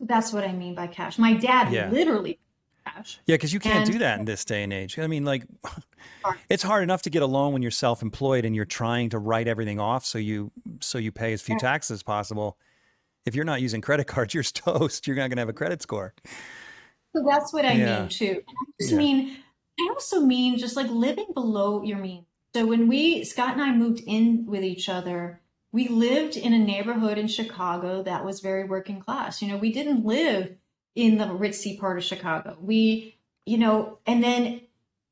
that's 0.00 0.32
what 0.32 0.44
I 0.44 0.52
mean 0.52 0.74
by 0.74 0.86
cash. 0.86 1.18
My 1.18 1.34
dad 1.34 1.72
Yeah. 1.72 1.90
literally 1.90 2.38
cash. 2.86 3.20
Yeah, 3.26 3.34
because 3.34 3.52
you 3.52 3.60
can't 3.60 3.84
And- 3.84 3.92
do 3.92 3.98
that 3.98 4.18
in 4.18 4.24
this 4.24 4.44
day 4.44 4.62
and 4.62 4.72
age. 4.72 4.98
I 4.98 5.06
mean, 5.06 5.24
like, 5.26 5.44
it's 6.48 6.62
hard 6.62 6.82
enough 6.82 7.02
to 7.02 7.10
get 7.10 7.22
a 7.22 7.26
loan 7.26 7.52
when 7.52 7.60
you're 7.62 7.70
self-employed 7.70 8.44
and 8.46 8.56
you're 8.56 8.64
trying 8.64 9.10
to 9.10 9.18
write 9.18 9.46
everything 9.46 9.78
off 9.78 10.04
so 10.06 10.16
you 10.18 10.50
so 10.80 10.96
you 10.98 11.12
pay 11.12 11.32
as 11.34 11.42
few 11.42 11.58
taxes 11.58 11.96
as 11.98 12.02
possible. 12.02 12.56
If 13.26 13.34
you're 13.34 13.44
not 13.44 13.60
using 13.60 13.80
credit 13.80 14.06
cards, 14.06 14.34
you're 14.34 14.42
toast. 14.42 15.06
You're 15.06 15.16
not 15.16 15.28
going 15.28 15.36
to 15.36 15.42
have 15.42 15.48
a 15.48 15.54
credit 15.54 15.82
score. 15.82 16.14
So 17.14 17.24
that's 17.28 17.52
what 17.52 17.64
I 17.64 17.76
Yeah. 17.76 18.02
mean 18.02 18.08
too. 18.08 18.42
I 18.48 18.64
just 18.80 18.92
Yeah. 18.92 18.98
mean, 18.98 19.36
I 19.78 19.88
also 19.92 20.20
mean 20.20 20.58
just 20.58 20.76
like 20.76 20.90
living 20.90 21.28
below 21.34 21.82
your 21.82 21.98
means. 21.98 22.26
So 22.54 22.66
when 22.66 22.88
we, 22.88 23.24
Scott 23.24 23.52
and 23.54 23.62
I 23.62 23.72
moved 23.72 24.00
in 24.06 24.46
with 24.46 24.64
each 24.64 24.88
other, 24.88 25.40
we 25.72 25.86
lived 25.88 26.36
in 26.36 26.52
a 26.52 26.58
neighborhood 26.58 27.16
in 27.16 27.28
Chicago 27.28 28.02
that 28.02 28.24
was 28.24 28.40
very 28.40 28.64
working 28.64 29.00
class. 29.00 29.40
You 29.40 29.48
know, 29.48 29.56
we 29.56 29.72
didn't 29.72 30.04
live 30.04 30.56
in 30.96 31.18
the 31.18 31.26
ritzy 31.26 31.78
part 31.78 31.96
of 31.96 32.04
Chicago. 32.04 32.56
We, 32.60 33.18
you 33.46 33.58
know, 33.58 33.98
and 34.04 34.22
then 34.22 34.62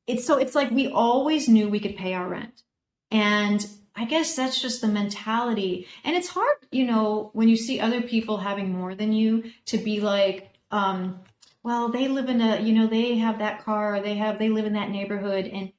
it's 0.05 0.25
so 0.25 0.37
it's 0.37 0.55
like 0.55 0.71
we 0.71 0.87
always 0.87 1.47
knew 1.47 1.69
we 1.69 1.79
could 1.79 1.95
pay 1.95 2.13
our 2.13 2.27
rent. 2.27 2.63
And 3.09 3.65
I 3.99 4.05
guess 4.05 4.33
that's 4.33 4.61
just 4.61 4.79
the 4.79 4.87
mentality. 4.87 5.85
And 6.05 6.15
it's 6.15 6.29
hard, 6.29 6.55
you 6.71 6.85
know, 6.85 7.31
when 7.33 7.49
you 7.49 7.57
see 7.57 7.81
other 7.81 8.01
people 8.01 8.37
having 8.37 8.71
more 8.71 8.95
than 8.95 9.11
you 9.11 9.51
to 9.65 9.77
be 9.77 9.99
like, 9.99 10.53
um, 10.71 11.19
well, 11.63 11.89
they 11.89 12.07
live 12.07 12.29
in 12.29 12.39
a, 12.39 12.61
you 12.61 12.71
know, 12.71 12.87
they 12.87 13.17
have 13.17 13.39
that 13.39 13.65
car, 13.65 13.97
or 13.97 14.01
they 14.01 14.15
have, 14.15 14.39
they 14.39 14.47
live 14.47 14.65
in 14.65 14.71
that 14.73 14.89
neighborhood. 14.89 15.47
And 15.47 15.73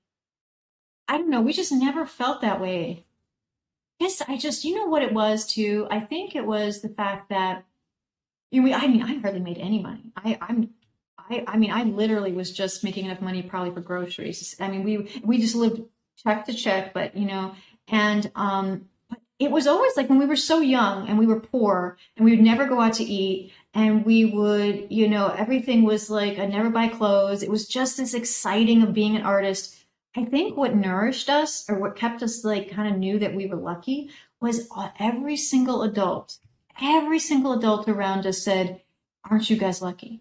I 1.09 1.17
don't 1.17 1.31
know, 1.31 1.41
we 1.41 1.55
just 1.55 1.73
never 1.73 2.05
felt 2.05 2.43
that 2.43 2.61
way. 2.61 3.07
Yes, 3.99 4.21
I 4.29 4.37
just, 4.37 4.65
you 4.65 4.75
know 4.75 4.87
what 4.87 5.03
it 5.03 5.15
was 5.15 5.47
too? 5.47 5.89
I 5.91 6.01
think 6.01 6.37
it 6.37 6.45
was 6.45 6.83
the 6.83 6.91
fact 6.91 7.31
that, 7.31 7.65
you 8.51 8.61
know, 8.61 8.65
we, 8.67 8.75
I 8.75 8.87
mean, 8.87 9.03
I 9.03 9.19
hardly 9.19 9.41
made 9.41 9.57
any 9.57 9.81
money. 9.81 10.13
I, 10.15 10.37
I'm, 10.43 10.75
I, 11.19 11.43
I 11.47 11.57
mean, 11.57 11.71
I 11.71 11.85
literally 11.85 12.33
was 12.33 12.53
just 12.53 12.85
making 12.85 13.07
enough 13.07 13.23
money 13.23 13.41
probably 13.41 13.73
for 13.73 13.81
groceries. 13.81 14.57
I 14.61 14.69
mean, 14.69 14.85
we, 14.85 15.23
we 15.25 15.39
just 15.39 15.55
lived 15.55 15.81
check 16.23 16.45
to 16.47 16.53
check, 16.53 16.93
but 16.93 17.17
you 17.17 17.27
know, 17.27 17.55
and, 17.91 18.31
um, 18.35 18.87
it 19.41 19.51
was 19.51 19.67
always 19.67 19.97
like 19.97 20.11
when 20.11 20.19
we 20.19 20.27
were 20.27 20.37
so 20.37 20.61
young 20.61 21.09
and 21.09 21.19
we 21.19 21.27
were 21.27 21.41
poor 21.41 21.97
and 22.17 22.27
we 22.27 22.33
would 22.33 22.45
never 22.45 22.67
go 22.67 22.79
out 22.79 22.93
to 22.93 23.05
eat 23.05 23.53
and 23.73 24.05
we 24.05 24.27
would, 24.27 24.87
you 24.91 25.09
know, 25.09 25.29
everything 25.29 25.83
was 25.83 26.11
like 26.11 26.39
I 26.39 26.45
never 26.45 26.69
buy 26.69 26.89
clothes. 26.89 27.43
It 27.43 27.51
was 27.51 27.67
just 27.67 27.97
this 27.97 28.13
exciting 28.13 28.83
of 28.83 28.93
being 28.93 29.17
an 29.17 29.23
artist. 29.23 29.77
I 30.15 30.27
think 30.27 30.57
what 30.57 30.77
nourished 30.77 31.31
us 31.31 31.65
or 31.71 31.79
what 31.79 31.97
kept 31.97 32.23
us 32.23 32.45
like 32.45 32.71
kind 32.71 32.93
of 32.93 33.01
knew 33.01 33.19
that 33.19 33.35
we 33.35 33.47
were 33.47 33.57
lucky 33.57 34.11
was 34.41 34.69
uh, 34.77 34.91
every 34.99 35.37
single 35.37 35.83
adult, 35.83 36.37
every 36.81 37.19
single 37.19 37.53
adult 37.53 37.89
around 37.89 38.27
us 38.27 38.43
said, 38.43 38.83
"Aren't 39.25 39.49
you 39.49 39.57
guys 39.57 39.81
lucky?" 39.81 40.21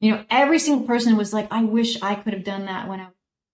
You 0.00 0.12
know, 0.12 0.24
every 0.30 0.58
single 0.58 0.86
person 0.86 1.16
was 1.16 1.32
like, 1.32 1.48
"I 1.52 1.64
wish 1.64 2.02
I 2.02 2.14
could 2.16 2.32
have 2.32 2.44
done 2.44 2.66
that 2.66 2.88
when 2.88 3.00
I 3.00 3.08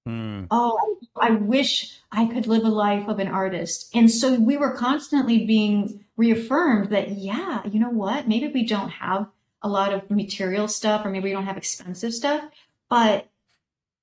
Hmm. 0.05 0.47
oh, 0.51 0.99
I, 1.17 1.29
I 1.29 1.31
wish 1.31 2.01
I 2.11 2.27
could 2.27 2.49
live 2.49 2.65
a 2.65 2.69
life 2.69 3.07
of 3.07 3.21
an 3.21 3.29
artist. 3.29 3.91
And 3.95 4.11
so 4.11 4.35
we 4.35 4.57
were 4.57 4.75
constantly 4.75 5.47
being 5.47 6.05
reaffirmed 6.17 6.91
that, 6.91 7.13
yeah, 7.13 7.63
you 7.67 7.79
know 7.79 7.91
what? 7.91 8.27
Maybe 8.27 8.49
we 8.49 8.67
don't 8.67 8.89
have 8.89 9.29
a 9.63 9.69
lot 9.69 9.95
of 9.95 10.11
material 10.11 10.67
stuff, 10.67 11.07
or 11.07 11.11
maybe 11.11 11.29
we 11.29 11.33
don't 11.33 11.47
have 11.47 11.57
expensive 11.57 12.13
stuff, 12.13 12.43
but 12.89 13.29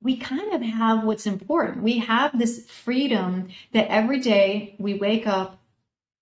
we 0.01 0.15
kind 0.15 0.53
of 0.53 0.61
have 0.61 1.03
what's 1.03 1.25
important. 1.25 1.83
We 1.83 1.97
have 1.99 2.37
this 2.37 2.65
freedom 2.69 3.49
that 3.73 3.91
every 3.91 4.21
day 4.21 4.75
we 4.79 4.93
wake 4.93 5.27
up 5.27 5.59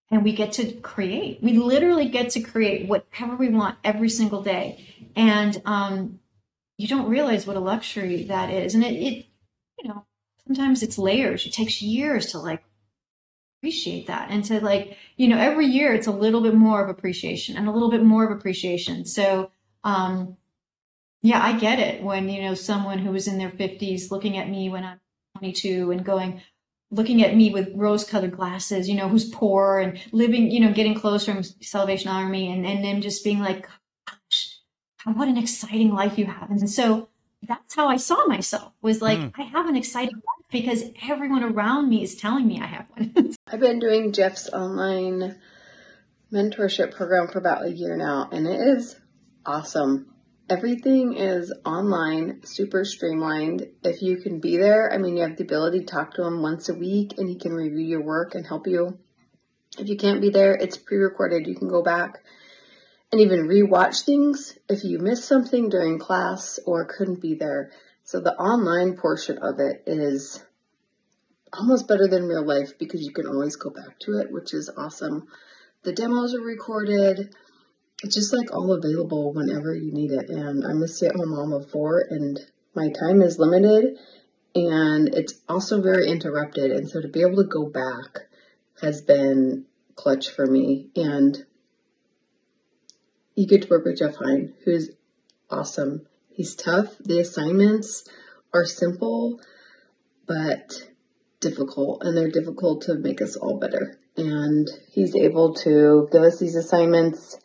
and 0.10 0.24
we 0.24 0.34
get 0.34 0.54
to 0.54 0.72
create. 0.74 1.44
We 1.44 1.54
literally 1.54 2.10
get 2.10 2.32
to 2.32 2.40
create 2.40 2.88
whatever 2.88 3.36
we 3.36 3.50
want 3.50 3.78
every 3.84 4.10
single 4.10 4.42
day. 4.42 4.88
And 5.16 5.62
um, 5.66 6.20
you 6.78 6.88
don't 6.88 7.10
realize 7.10 7.46
what 7.46 7.58
a 7.58 7.60
luxury 7.60 8.24
that 8.24 8.50
is. 8.50 8.74
And 8.74 8.84
it, 8.84 8.94
it 8.96 9.26
you 9.80 9.90
know, 9.90 10.06
sometimes 10.46 10.84
it's 10.84 10.98
layers. 10.98 11.46
It 11.46 11.54
takes 11.54 11.82
years 11.82 12.28
to 12.32 12.40
like 12.40 12.64
appreciate 13.60 14.08
that 14.08 14.30
and 14.30 14.44
to 14.46 14.64
like, 14.64 14.98
you 15.16 15.28
know, 15.28 15.38
every 15.38 15.66
year 15.66 15.94
it's 15.94 16.08
a 16.08 16.12
little 16.12 16.42
bit 16.42 16.54
more 16.54 16.84
of 16.84 16.90
appreciation 16.90 17.58
and 17.58 17.68
a 17.68 17.72
little 17.72 17.90
bit 17.90 18.04
more 18.04 18.26
of 18.26 18.38
appreciation. 18.38 19.06
So, 19.06 19.52
um, 19.84 20.38
yeah, 21.22 21.44
I 21.44 21.58
get 21.58 21.80
it 21.80 22.04
when, 22.04 22.30
you 22.30 22.44
know, 22.44 22.54
someone 22.54 23.00
who 23.00 23.12
was 23.12 23.28
in 23.28 23.38
their 23.38 23.50
50s 23.50 24.12
looking 24.12 24.38
at 24.38 24.50
me 24.50 24.70
when 24.70 24.84
I'm 24.84 25.00
22 25.40 25.92
and 25.92 26.06
going, 26.06 26.42
looking 26.92 27.24
at 27.24 27.36
me 27.36 27.50
with 27.50 27.70
rose 27.76 28.04
colored 28.04 28.38
glasses, 28.38 28.88
you 28.88 28.96
know, 28.96 29.10
who's 29.10 29.30
poor 29.30 29.80
and 29.80 30.00
living, 30.12 30.52
you 30.52 30.60
know, 30.60 30.72
getting 30.72 30.96
clothes 30.96 31.26
from 31.26 31.44
Salvation 31.44 32.10
Army 32.10 32.52
and, 32.52 32.66
and 32.66 32.84
them 32.84 33.02
just 33.02 33.24
being 33.24 33.40
like, 33.40 33.68
gosh, 34.08 34.58
what 35.06 35.28
an 35.28 35.38
exciting 35.38 35.94
life 35.94 36.18
you 36.18 36.26
have. 36.26 36.50
And 36.52 36.70
so 36.70 37.10
that's 37.48 37.76
how 37.76 37.88
I 37.88 37.98
saw 37.98 38.26
myself 38.28 38.74
was 38.82 39.02
like, 39.02 39.20
Mm. 39.20 39.32
I 39.38 39.44
have 39.44 39.68
an 39.68 39.76
exciting 39.76 40.16
life 40.16 40.48
because 40.52 40.84
everyone 41.08 41.44
around 41.44 41.90
me 41.90 42.04
is 42.04 42.16
telling 42.16 42.48
me 42.48 42.60
I 42.62 42.68
have 42.68 42.86
one. 42.90 43.36
I've 43.48 43.60
been 43.60 43.80
doing 43.80 44.12
Jeff's 44.12 44.50
online 44.50 45.38
mentorship 46.32 46.94
program 46.94 47.28
for 47.28 47.40
about 47.40 47.66
a 47.66 47.72
year 47.72 47.96
now, 47.96 48.30
and 48.32 48.48
it 48.48 48.60
is 48.60 49.00
awesome. 49.46 50.14
Everything 50.50 51.14
is 51.14 51.54
online, 51.66 52.42
super 52.44 52.86
streamlined. 52.86 53.68
If 53.84 54.02
you 54.02 54.18
can 54.18 54.40
be 54.40 54.58
there, 54.58 54.92
I 54.94 54.98
mean, 54.98 55.18
you 55.18 55.24
have 55.24 55.38
the 55.38 55.44
ability 55.44 55.80
to 55.82 55.86
talk 55.86 56.14
to 56.16 56.24
him 56.24 56.42
once 56.42 56.70
a 56.70 56.74
week 56.74 57.16
and 57.18 57.28
he 57.28 57.36
can 57.36 57.54
review 57.54 57.86
your 57.86 58.02
work 58.02 58.34
and 58.34 58.46
help 58.46 58.66
you. 58.66 58.98
If 59.78 59.90
you 59.90 59.98
can't 59.98 60.22
be 60.22 60.30
there, 60.30 60.54
it's 60.54 60.78
pre 60.78 60.98
recorded. 60.98 61.48
You 61.48 61.56
can 61.56 61.68
go 61.68 61.84
back 61.84 62.24
and 63.18 63.26
even 63.26 63.48
re-watch 63.48 64.02
things 64.02 64.60
if 64.70 64.84
you 64.84 65.00
missed 65.00 65.26
something 65.26 65.70
during 65.70 65.98
class 65.98 66.60
or 66.68 66.86
couldn't 66.86 67.20
be 67.20 67.34
there. 67.34 67.72
So 68.04 68.20
the 68.20 68.36
online 68.36 68.96
portion 68.96 69.40
of 69.40 69.60
it 69.60 69.82
is 69.88 70.44
almost 71.52 71.88
better 71.88 72.08
than 72.08 72.28
real 72.28 72.46
life 72.46 72.78
because 72.78 73.02
you 73.02 73.12
can 73.12 73.26
always 73.26 73.56
go 73.56 73.72
back 73.72 73.98
to 74.02 74.20
it, 74.20 74.32
which 74.32 74.54
is 74.54 74.70
awesome. 74.78 75.28
The 75.82 75.94
demos 75.94 76.36
are 76.36 76.42
recorded. 76.42 77.34
It's 78.04 78.14
just 78.14 78.38
like 78.38 78.54
all 78.54 78.72
available 78.74 79.34
whenever 79.34 79.74
you 79.74 79.92
need 79.92 80.12
it. 80.12 80.30
And 80.30 80.64
I'm 80.64 80.84
a 80.84 80.88
stay 80.88 81.08
at 81.08 81.16
home 81.16 81.32
mom 81.32 81.54
of 81.54 81.72
four, 81.72 82.06
and 82.08 82.40
my 82.76 82.90
time 82.92 83.24
is 83.24 83.40
limited 83.40 83.98
and 84.54 85.14
it's 85.16 85.34
also 85.50 85.82
very 85.82 86.08
interrupted. 86.08 86.70
And 86.70 86.88
so 86.88 87.02
to 87.02 87.08
be 87.08 87.22
able 87.22 87.38
to 87.38 87.50
go 87.50 87.66
back 87.66 88.28
has 88.80 89.02
been 89.02 89.66
clutch 89.96 90.30
for 90.30 90.46
me. 90.46 90.90
And 90.96 91.47
get 93.46 93.64
to 93.64 93.70
work 93.70 93.86
with 93.86 94.00
Jeff 94.00 94.16
Hein, 94.16 94.54
who's 94.66 94.90
awesome. 95.50 96.08
He's 96.30 96.56
tough. 96.56 96.98
The 97.00 97.20
assignments 97.20 98.04
are 98.54 98.66
simple, 98.66 99.40
but 100.28 100.88
difficult, 101.40 102.04
and 102.04 102.18
they're 102.18 102.32
difficult 102.32 102.82
to 102.84 102.96
make 102.96 103.22
us 103.22 103.36
all 103.36 103.60
better. 103.60 104.00
And 104.16 104.68
he's 104.92 105.16
able 105.16 105.54
to 105.56 106.08
give 106.12 106.24
us 106.24 106.40
these 106.40 106.56
assignments, 106.56 107.38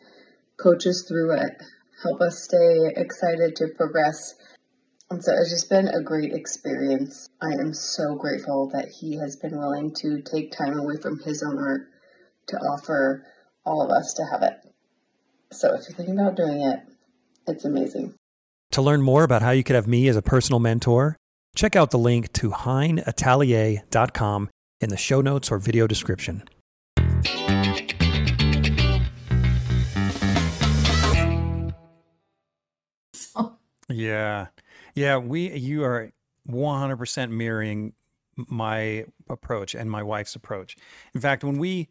coach 0.57 0.86
us 0.86 1.05
through 1.07 1.32
it, 1.32 1.62
help 2.03 2.20
us 2.20 2.43
stay 2.43 2.93
excited 2.97 3.57
to 3.57 3.68
progress. 3.76 4.34
And 5.11 5.22
so 5.22 5.32
it's 5.32 5.51
just 5.51 5.68
been 5.68 5.88
a 5.88 6.03
great 6.03 6.32
experience. 6.32 7.28
I 7.40 7.53
am 7.61 7.74
so 7.74 8.14
grateful 8.14 8.70
that 8.72 8.88
he 8.88 9.18
has 9.18 9.36
been 9.36 9.59
willing 9.59 9.93
to 10.01 10.22
take 10.22 10.53
time 10.53 10.78
away 10.78 10.97
from 10.97 11.18
his 11.18 11.43
own 11.43 11.59
art 11.59 11.82
to 12.49 12.57
offer 12.57 13.26
all 13.64 13.82
of 13.82 13.90
us 13.90 14.14
to 14.14 14.24
have 14.24 14.43
it. 14.43 14.71
So 15.53 15.74
if 15.74 15.88
you're 15.88 15.96
thinking 15.96 16.18
about 16.18 16.34
doing 16.34 16.62
it, 16.62 16.80
it's 17.46 17.64
amazing. 17.64 18.14
To 18.72 18.82
learn 18.82 19.03
more 19.03 19.22
about 19.22 19.42
how 19.42 19.50
you 19.50 19.62
could 19.62 19.76
have 19.76 19.86
me 19.86 20.09
as 20.09 20.16
a 20.16 20.22
personal 20.22 20.59
mentor, 20.59 21.16
check 21.55 21.76
out 21.76 21.90
the 21.90 21.98
link 21.98 22.32
to 22.34 22.50
heineatelier.com 22.50 24.48
in 24.80 24.88
the 24.88 24.96
show 24.96 25.20
notes 25.20 25.50
or 25.50 25.59
video 25.59 25.86
description. 25.86 26.48
Yeah. 33.88 34.46
Yeah, 34.94 35.18
we 35.18 35.53
you 35.53 35.84
are 35.84 36.12
100% 36.48 37.30
mirroring 37.30 37.92
my 38.36 39.05
approach 39.28 39.74
and 39.74 39.90
my 39.90 40.03
wife's 40.03 40.34
approach. 40.34 40.76
In 41.14 41.20
fact, 41.20 41.44
when 41.44 41.59
we 41.59 41.88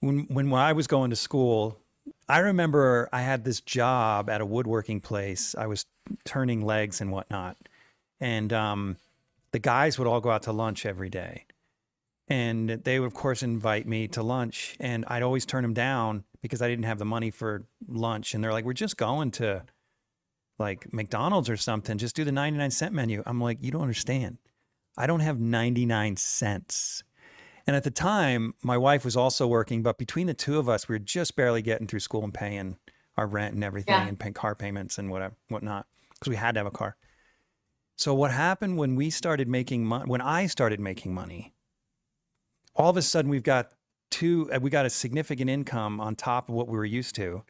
when 0.00 0.26
when 0.28 0.52
I 0.52 0.72
was 0.72 0.86
going 0.86 1.10
to 1.10 1.16
school, 1.16 1.80
I 2.28 2.38
remember 2.38 3.08
I 3.12 3.22
had 3.22 3.44
this 3.44 3.60
job 3.60 4.28
at 4.30 4.40
a 4.40 4.46
woodworking 4.46 5.00
place. 5.00 5.54
I 5.56 5.66
was 5.66 5.86
turning 6.24 6.64
legs 6.64 7.00
and 7.00 7.10
whatnot. 7.12 7.56
And 8.20 8.52
um 8.52 8.96
the 9.52 9.58
guys 9.60 9.98
would 9.98 10.08
all 10.08 10.20
go 10.20 10.30
out 10.30 10.42
to 10.44 10.52
lunch 10.52 10.84
every 10.86 11.08
day. 11.10 11.44
and 12.28 12.70
they 12.70 12.98
would 13.00 13.06
of 13.06 13.14
course 13.14 13.42
invite 13.42 13.86
me 13.86 14.08
to 14.08 14.22
lunch 14.22 14.76
and 14.80 15.04
I'd 15.08 15.22
always 15.22 15.46
turn 15.46 15.62
them 15.62 15.74
down 15.74 16.24
because 16.42 16.60
I 16.62 16.68
didn't 16.68 16.84
have 16.86 16.98
the 16.98 17.04
money 17.04 17.30
for 17.30 17.66
lunch 17.88 18.34
and 18.34 18.42
they're 18.42 18.52
like 18.52 18.64
we're 18.64 18.72
just 18.72 18.96
going 18.96 19.30
to 19.32 19.64
like 20.58 20.92
McDonald's 20.92 21.48
or 21.50 21.56
something 21.56 21.98
just 21.98 22.16
do 22.16 22.24
the 22.24 22.32
99 22.32 22.70
cent 22.70 22.94
menu 22.94 23.22
I'm 23.26 23.40
like 23.40 23.58
you 23.62 23.70
don't 23.70 23.82
understand 23.82 24.38
I 24.98 25.06
don't 25.06 25.20
have 25.20 25.38
99 25.40 26.16
cents 26.16 27.04
and 27.66 27.74
at 27.76 27.84
the 27.84 27.90
time 27.90 28.54
my 28.62 28.76
wife 28.76 29.04
was 29.04 29.16
also 29.16 29.46
working 29.46 29.82
but 29.82 29.98
between 29.98 30.26
the 30.26 30.34
two 30.34 30.58
of 30.58 30.68
us 30.68 30.88
we 30.88 30.94
were 30.94 30.98
just 30.98 31.36
barely 31.36 31.62
getting 31.62 31.86
through 31.86 32.00
school 32.00 32.22
and 32.24 32.34
paying 32.34 32.76
our 33.16 33.26
rent 33.26 33.54
and 33.54 33.64
everything 33.64 33.94
Yeah. 33.94 34.06
and 34.06 34.18
paying 34.18 34.34
car 34.34 34.54
payments 34.54 34.98
and 34.98 35.10
whatever 35.10 35.34
whatnot 35.48 35.86
because 36.14 36.28
we 36.30 36.36
had 36.36 36.52
to 36.54 36.60
have 36.60 36.66
a 36.66 36.70
car. 36.70 36.96
So 37.96 38.14
what 38.14 38.30
happened 38.30 38.76
when 38.78 38.94
we 38.94 39.10
started 39.10 39.48
making 39.48 39.84
money 39.86 40.04
when 40.08 40.20
I 40.20 40.46
started 40.46 40.80
making 40.80 41.14
money 41.14 41.54
all 42.74 42.90
of 42.90 42.96
a 42.96 43.02
sudden 43.02 43.30
we've 43.30 43.42
got 43.42 43.72
two 44.10 44.50
uh, 44.52 44.60
we 44.60 44.70
got 44.70 44.86
a 44.86 44.90
significant 44.90 45.48
income 45.50 46.00
on 46.00 46.14
top 46.14 46.48
of 46.48 46.54
what 46.54 46.68
we 46.68 46.76
were 46.76 46.84
used 46.84 47.14
to. 47.16 47.42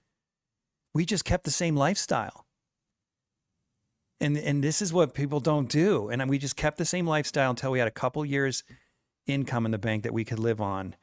We 0.95 1.05
just 1.05 1.25
kept 1.25 1.45
the 1.45 1.51
same 1.51 1.77
lifestyle. 1.77 2.47
And 4.21 4.39
and 4.39 4.64
this 4.64 4.81
is 4.81 4.93
what 4.93 5.14
people 5.14 5.41
don't 5.41 5.69
do. 5.69 6.09
And 6.09 6.27
we 6.31 6.39
just 6.39 6.57
kept 6.57 6.79
the 6.79 6.85
same 6.85 7.07
lifestyle 7.07 7.51
until 7.51 7.71
we 7.73 7.79
had 7.79 7.89
a 7.89 7.93
couple 7.93 8.25
years 8.25 8.64
income 9.27 9.66
in 9.66 9.72
the 9.72 9.79
bank 9.79 10.03
that 10.03 10.12
we 10.12 10.24
could 10.24 10.39
live 10.39 10.61
on. 10.61 10.95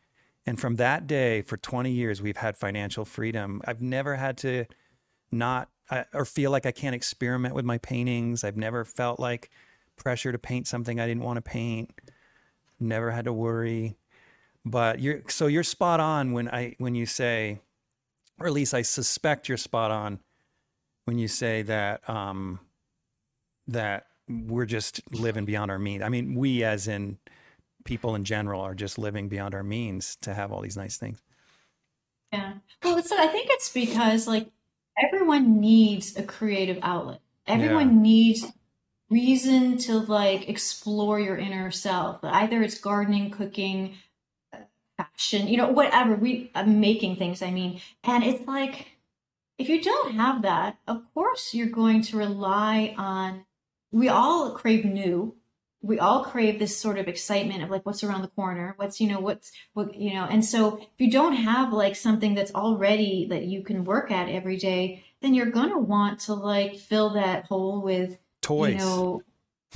And 0.46 0.60
from 0.60 0.76
that 0.76 1.08
day 1.08 1.42
for 1.42 1.58
20 1.58 1.92
years 1.92 2.22
we've 2.22 2.38
had 2.38 2.58
financial 2.58 3.06
freedom. 3.06 3.62
I've 3.66 3.82
never 3.82 4.16
had 4.16 4.38
to 4.40 4.66
not 5.32 5.70
I, 5.90 6.06
or 6.14 6.24
feel 6.24 6.50
like 6.50 6.66
i 6.66 6.72
can't 6.72 6.96
experiment 6.96 7.56
with 7.56 7.66
my 7.66 7.78
paintings. 7.78 8.44
I've 8.44 8.58
never 8.58 8.86
felt 8.86 9.20
like 9.20 9.50
pressure 9.96 10.32
to 10.32 10.40
paint 10.40 10.68
something 10.68 11.00
i 11.00 11.08
didn't 11.08 11.24
want 11.24 11.38
to 11.38 11.42
paint. 11.42 11.92
Never 12.80 13.12
had 13.12 13.26
to 13.26 13.34
worry. 13.34 13.98
But 14.66 15.00
you're 15.00 15.22
so 15.28 15.48
you're 15.48 15.64
spot 15.64 16.00
on 16.00 16.32
when 16.32 16.48
I 16.48 16.76
when 16.78 16.96
you 16.96 17.06
say, 17.06 17.60
or 18.40 18.48
at 18.48 18.54
least 18.54 18.74
I 18.74 18.82
suspect 18.82 19.50
you're 19.50 19.58
spot 19.58 19.92
on 19.92 20.20
when 21.06 21.18
you 21.18 21.28
say 21.28 21.64
that 21.64 22.08
um, 22.10 22.60
that 23.68 24.08
we're 24.30 24.66
just 24.66 25.02
living 25.14 25.44
beyond 25.44 25.70
our 25.70 25.80
means. 25.80 26.02
I 26.02 26.10
mean, 26.10 26.36
we 26.36 26.64
as 26.64 26.88
in 26.88 27.18
people 27.84 28.16
in 28.16 28.24
general 28.24 28.62
are 28.62 28.76
just 28.76 28.98
living 28.98 29.28
beyond 29.28 29.54
our 29.56 29.64
means 29.64 30.16
to 30.18 30.34
have 30.34 30.52
all 30.52 30.62
these 30.62 30.78
nice 30.78 30.98
things. 30.98 31.22
Yeah. 32.32 32.54
Well, 32.84 33.02
so 33.04 33.16
I 33.18 33.28
think 33.28 33.48
it's 33.52 33.72
because 33.72 34.28
like 34.28 34.50
everyone 34.98 35.60
needs 35.60 36.18
a 36.18 36.24
creative 36.24 36.80
outlet. 36.82 37.20
Everyone 37.46 38.02
needs 38.02 38.46
reason 39.10 39.78
to 39.78 40.00
like 40.00 40.50
explore 40.50 41.20
your 41.20 41.38
inner 41.38 41.72
self. 41.72 42.20
Either 42.24 42.64
it's 42.64 42.80
gardening, 42.80 43.30
cooking, 43.32 43.96
uh, 44.54 44.60
fashion, 44.98 45.48
you 45.48 45.58
know, 45.58 45.70
whatever. 45.70 46.16
We 46.16 46.52
I'm 46.56 46.80
making 46.80 47.18
things, 47.18 47.42
I 47.42 47.52
mean. 47.52 47.82
And 48.04 48.24
it's 48.24 48.48
like 48.48 48.88
if 49.58 49.70
you 49.70 49.82
don't 49.82 50.16
have 50.16 50.42
that, 50.44 50.78
of 50.88 51.04
course 51.14 51.54
you're 51.54 51.68
going 51.68 52.02
to 52.04 52.18
rely 52.18 52.96
on 52.98 53.46
we 53.92 54.10
all 54.10 54.52
crave 54.52 54.84
new. 54.84 55.36
We 55.84 56.00
all 56.00 56.24
crave 56.24 56.58
this 56.58 56.76
sort 56.76 56.98
of 56.98 57.08
excitement 57.08 57.62
of 57.62 57.70
like 57.70 57.86
what's 57.86 58.04
around 58.04 58.24
the 58.24 58.30
corner, 58.30 58.74
what's, 58.78 59.00
you 59.00 59.08
know, 59.08 59.20
what's 59.20 59.52
what, 59.74 59.94
you 59.94 60.16
know, 60.16 60.24
and 60.24 60.44
so 60.44 60.78
if 60.78 60.88
you 60.98 61.12
don't 61.12 61.36
have 61.36 61.72
like 61.72 61.96
something 61.96 62.34
that's 62.34 62.56
already 62.56 63.28
that 63.30 63.44
you 63.44 63.64
can 63.64 63.84
work 63.84 64.10
at 64.10 64.30
every 64.30 64.58
day, 64.58 65.04
then 65.22 65.36
you're 65.36 65.52
gonna 65.52 65.78
want 65.78 66.20
to 66.22 66.34
like 66.34 66.78
fill 66.78 67.12
that 67.12 67.46
hole 67.46 67.82
with, 67.82 68.18
Toys, 68.42 68.72
you 68.72 68.78
know, 68.80 69.22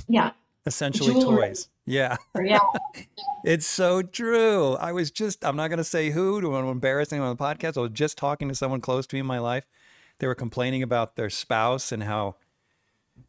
yeah, 0.08 0.32
essentially 0.66 1.12
jewelry. 1.14 1.48
toys. 1.48 1.68
Yeah, 1.86 2.16
yeah, 2.44 2.58
it's 3.44 3.66
so 3.66 4.02
true. 4.02 4.74
I 4.74 4.92
was 4.92 5.10
just, 5.10 5.44
I'm 5.44 5.56
not 5.56 5.68
going 5.68 5.78
to 5.78 5.84
say 5.84 6.10
who 6.10 6.40
to 6.42 6.54
embarrass 6.56 7.12
anyone 7.12 7.30
on 7.30 7.36
the 7.36 7.42
podcast. 7.42 7.78
I 7.78 7.80
was 7.80 7.92
just 7.92 8.18
talking 8.18 8.48
to 8.48 8.54
someone 8.54 8.82
close 8.82 9.06
to 9.06 9.16
me 9.16 9.20
in 9.20 9.26
my 9.26 9.38
life. 9.38 9.64
They 10.18 10.26
were 10.26 10.34
complaining 10.34 10.82
about 10.82 11.16
their 11.16 11.30
spouse 11.30 11.90
and 11.90 12.02
how, 12.02 12.36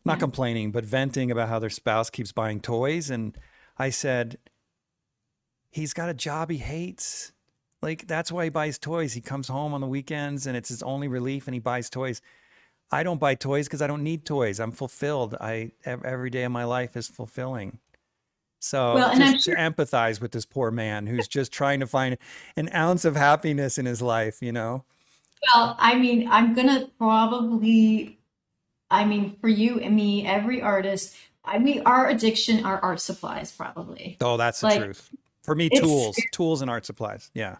not 0.05 0.17
Yeah. 0.17 0.19
complaining, 0.19 0.71
but 0.71 0.85
venting 0.85 1.31
about 1.31 1.49
how 1.49 1.59
their 1.59 1.69
spouse 1.69 2.09
keeps 2.09 2.31
buying 2.31 2.59
toys. 2.59 3.09
And 3.09 3.37
I 3.77 3.89
said, 3.89 4.37
he's 5.71 5.93
got 5.93 6.09
a 6.09 6.13
job 6.13 6.49
he 6.49 6.57
hates. 6.57 7.31
Like, 7.81 8.07
that's 8.07 8.31
why 8.31 8.45
he 8.45 8.49
buys 8.49 8.77
toys. 8.77 9.13
He 9.13 9.21
comes 9.21 9.47
home 9.47 9.73
on 9.73 9.81
the 9.81 9.87
weekends 9.87 10.47
and 10.47 10.57
it's 10.57 10.69
his 10.69 10.83
only 10.83 11.07
relief 11.07 11.47
and 11.47 11.53
he 11.53 11.59
buys 11.59 11.89
toys. 11.89 12.21
I 12.91 13.03
don't 13.03 13.19
buy 13.19 13.35
toys 13.35 13.67
because 13.67 13.81
I 13.81 13.87
don't 13.87 14.03
need 14.03 14.25
toys. 14.25 14.59
I'm 14.59 14.71
fulfilled. 14.71 15.35
I 15.39 15.71
every 15.85 16.29
day 16.31 16.43
of 16.43 16.51
my 16.51 16.63
life 16.65 16.97
is 16.97 17.07
fulfilling. 17.07 17.79
So 18.59 18.95
Well, 18.95 19.15
just 19.15 19.45
to 19.45 19.51
empathize 19.55 20.19
with 20.19 20.31
this 20.33 20.45
poor 20.45 20.71
man 20.71 21.07
who's 21.07 21.27
just 21.27 21.53
trying 21.53 21.79
to 21.79 21.87
find 21.87 22.17
an 22.57 22.69
ounce 22.73 23.05
of 23.05 23.15
happiness 23.15 23.77
in 23.77 23.85
his 23.85 24.01
life, 24.01 24.41
you 24.41 24.51
know? 24.51 24.83
Well, 25.53 25.75
I 25.79 25.95
mean, 25.95 26.27
I'm 26.29 26.53
gonna 26.53 26.89
probably, 26.97 28.18
I 28.91 29.05
mean, 29.05 29.37
for 29.39 29.47
you 29.47 29.79
and 29.79 29.95
me, 29.95 30.25
every 30.25 30.61
artist, 30.61 31.15
I 31.45 31.59
mean, 31.59 31.83
our 31.85 32.09
addiction 32.09 32.65
are 32.65 32.79
art 32.81 32.99
supplies, 32.99 33.51
probably. 33.51 34.17
Oh, 34.21 34.37
that's 34.37 34.61
the 34.61 34.67
Like, 34.67 34.79
truth. 34.79 35.09
For 35.43 35.55
me, 35.55 35.69
tools, 35.69 36.17
tools 36.31 36.61
and 36.61 36.69
art 36.69 36.85
supplies. 36.85 37.31
Yeah. 37.33 37.57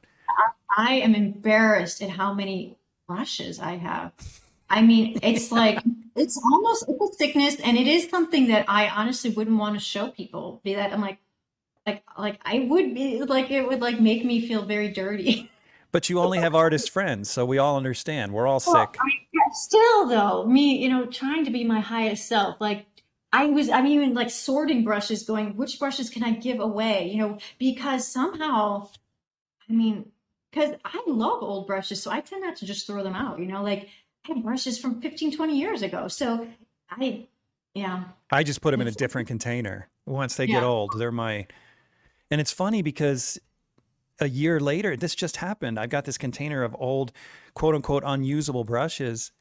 I 0.77 0.95
am 0.95 1.15
embarrassed 1.15 2.01
at 2.01 2.09
how 2.09 2.33
many 2.33 2.77
brushes 3.07 3.59
I 3.59 3.75
have. 3.77 4.13
I 4.69 4.81
mean, 4.81 5.19
it's 5.23 5.51
like 5.51 5.79
it's 6.15 6.37
almost 6.37 6.85
it's 6.87 7.01
a 7.01 7.17
sickness, 7.17 7.59
and 7.59 7.77
it 7.77 7.87
is 7.87 8.09
something 8.09 8.47
that 8.49 8.65
I 8.67 8.87
honestly 8.89 9.31
wouldn't 9.31 9.57
want 9.57 9.75
to 9.75 9.83
show 9.83 10.09
people. 10.09 10.61
Be 10.63 10.75
that 10.75 10.93
I'm 10.93 11.01
like, 11.01 11.17
like, 11.87 12.03
like 12.17 12.39
I 12.45 12.67
would 12.69 12.93
be 12.93 13.21
like 13.23 13.49
it 13.49 13.67
would 13.67 13.81
like 13.81 13.99
make 13.99 14.23
me 14.23 14.47
feel 14.47 14.63
very 14.63 14.89
dirty. 14.89 15.51
But 15.91 16.07
you 16.07 16.19
only 16.19 16.37
have 16.37 16.53
artist 16.53 16.91
friends, 16.91 17.31
so 17.31 17.47
we 17.47 17.57
all 17.57 17.75
understand. 17.75 18.31
We're 18.31 18.45
all 18.45 18.59
sick. 18.59 18.95
Still 19.53 20.07
though, 20.07 20.45
me, 20.45 20.77
you 20.77 20.89
know, 20.89 21.05
trying 21.05 21.45
to 21.45 21.51
be 21.51 21.63
my 21.63 21.79
highest 21.79 22.27
self, 22.27 22.59
like 22.59 22.85
I 23.31 23.45
was, 23.45 23.69
I'm 23.69 23.87
even 23.87 24.13
like 24.13 24.29
sorting 24.29 24.83
brushes, 24.83 25.23
going, 25.23 25.55
which 25.55 25.79
brushes 25.79 26.09
can 26.09 26.23
I 26.23 26.31
give 26.31 26.59
away? 26.59 27.09
You 27.11 27.17
know, 27.17 27.37
because 27.57 28.07
somehow, 28.07 28.87
I 29.69 29.73
mean, 29.73 30.11
because 30.51 30.75
I 30.83 31.01
love 31.05 31.43
old 31.43 31.67
brushes, 31.67 32.01
so 32.01 32.11
I 32.11 32.21
tend 32.21 32.41
not 32.43 32.55
to 32.57 32.65
just 32.65 32.87
throw 32.87 33.03
them 33.03 33.15
out, 33.15 33.39
you 33.39 33.45
know, 33.45 33.61
like 33.61 33.89
I 34.25 34.33
have 34.33 34.43
brushes 34.43 34.79
from 34.79 35.01
15, 35.01 35.35
20 35.35 35.57
years 35.57 35.81
ago. 35.81 36.07
So 36.07 36.47
I, 36.89 37.27
yeah. 37.73 38.05
I 38.31 38.43
just 38.43 38.61
put 38.61 38.71
them 38.71 38.81
in 38.81 38.87
a 38.87 38.91
different 38.91 39.27
container. 39.27 39.87
Once 40.05 40.35
they 40.35 40.47
get 40.47 40.63
old, 40.63 40.93
they're 40.97 41.11
my. 41.11 41.45
And 42.31 42.41
it's 42.41 42.51
funny 42.51 42.81
because 42.81 43.39
a 44.19 44.27
year 44.27 44.59
later, 44.59 44.97
this 44.97 45.15
just 45.15 45.37
happened. 45.37 45.79
I've 45.79 45.89
got 45.89 46.05
this 46.05 46.17
container 46.17 46.63
of 46.63 46.75
old, 46.79 47.11
quote 47.53 47.75
unquote, 47.75 48.03
unusable 48.05 48.63
brushes. 48.63 49.31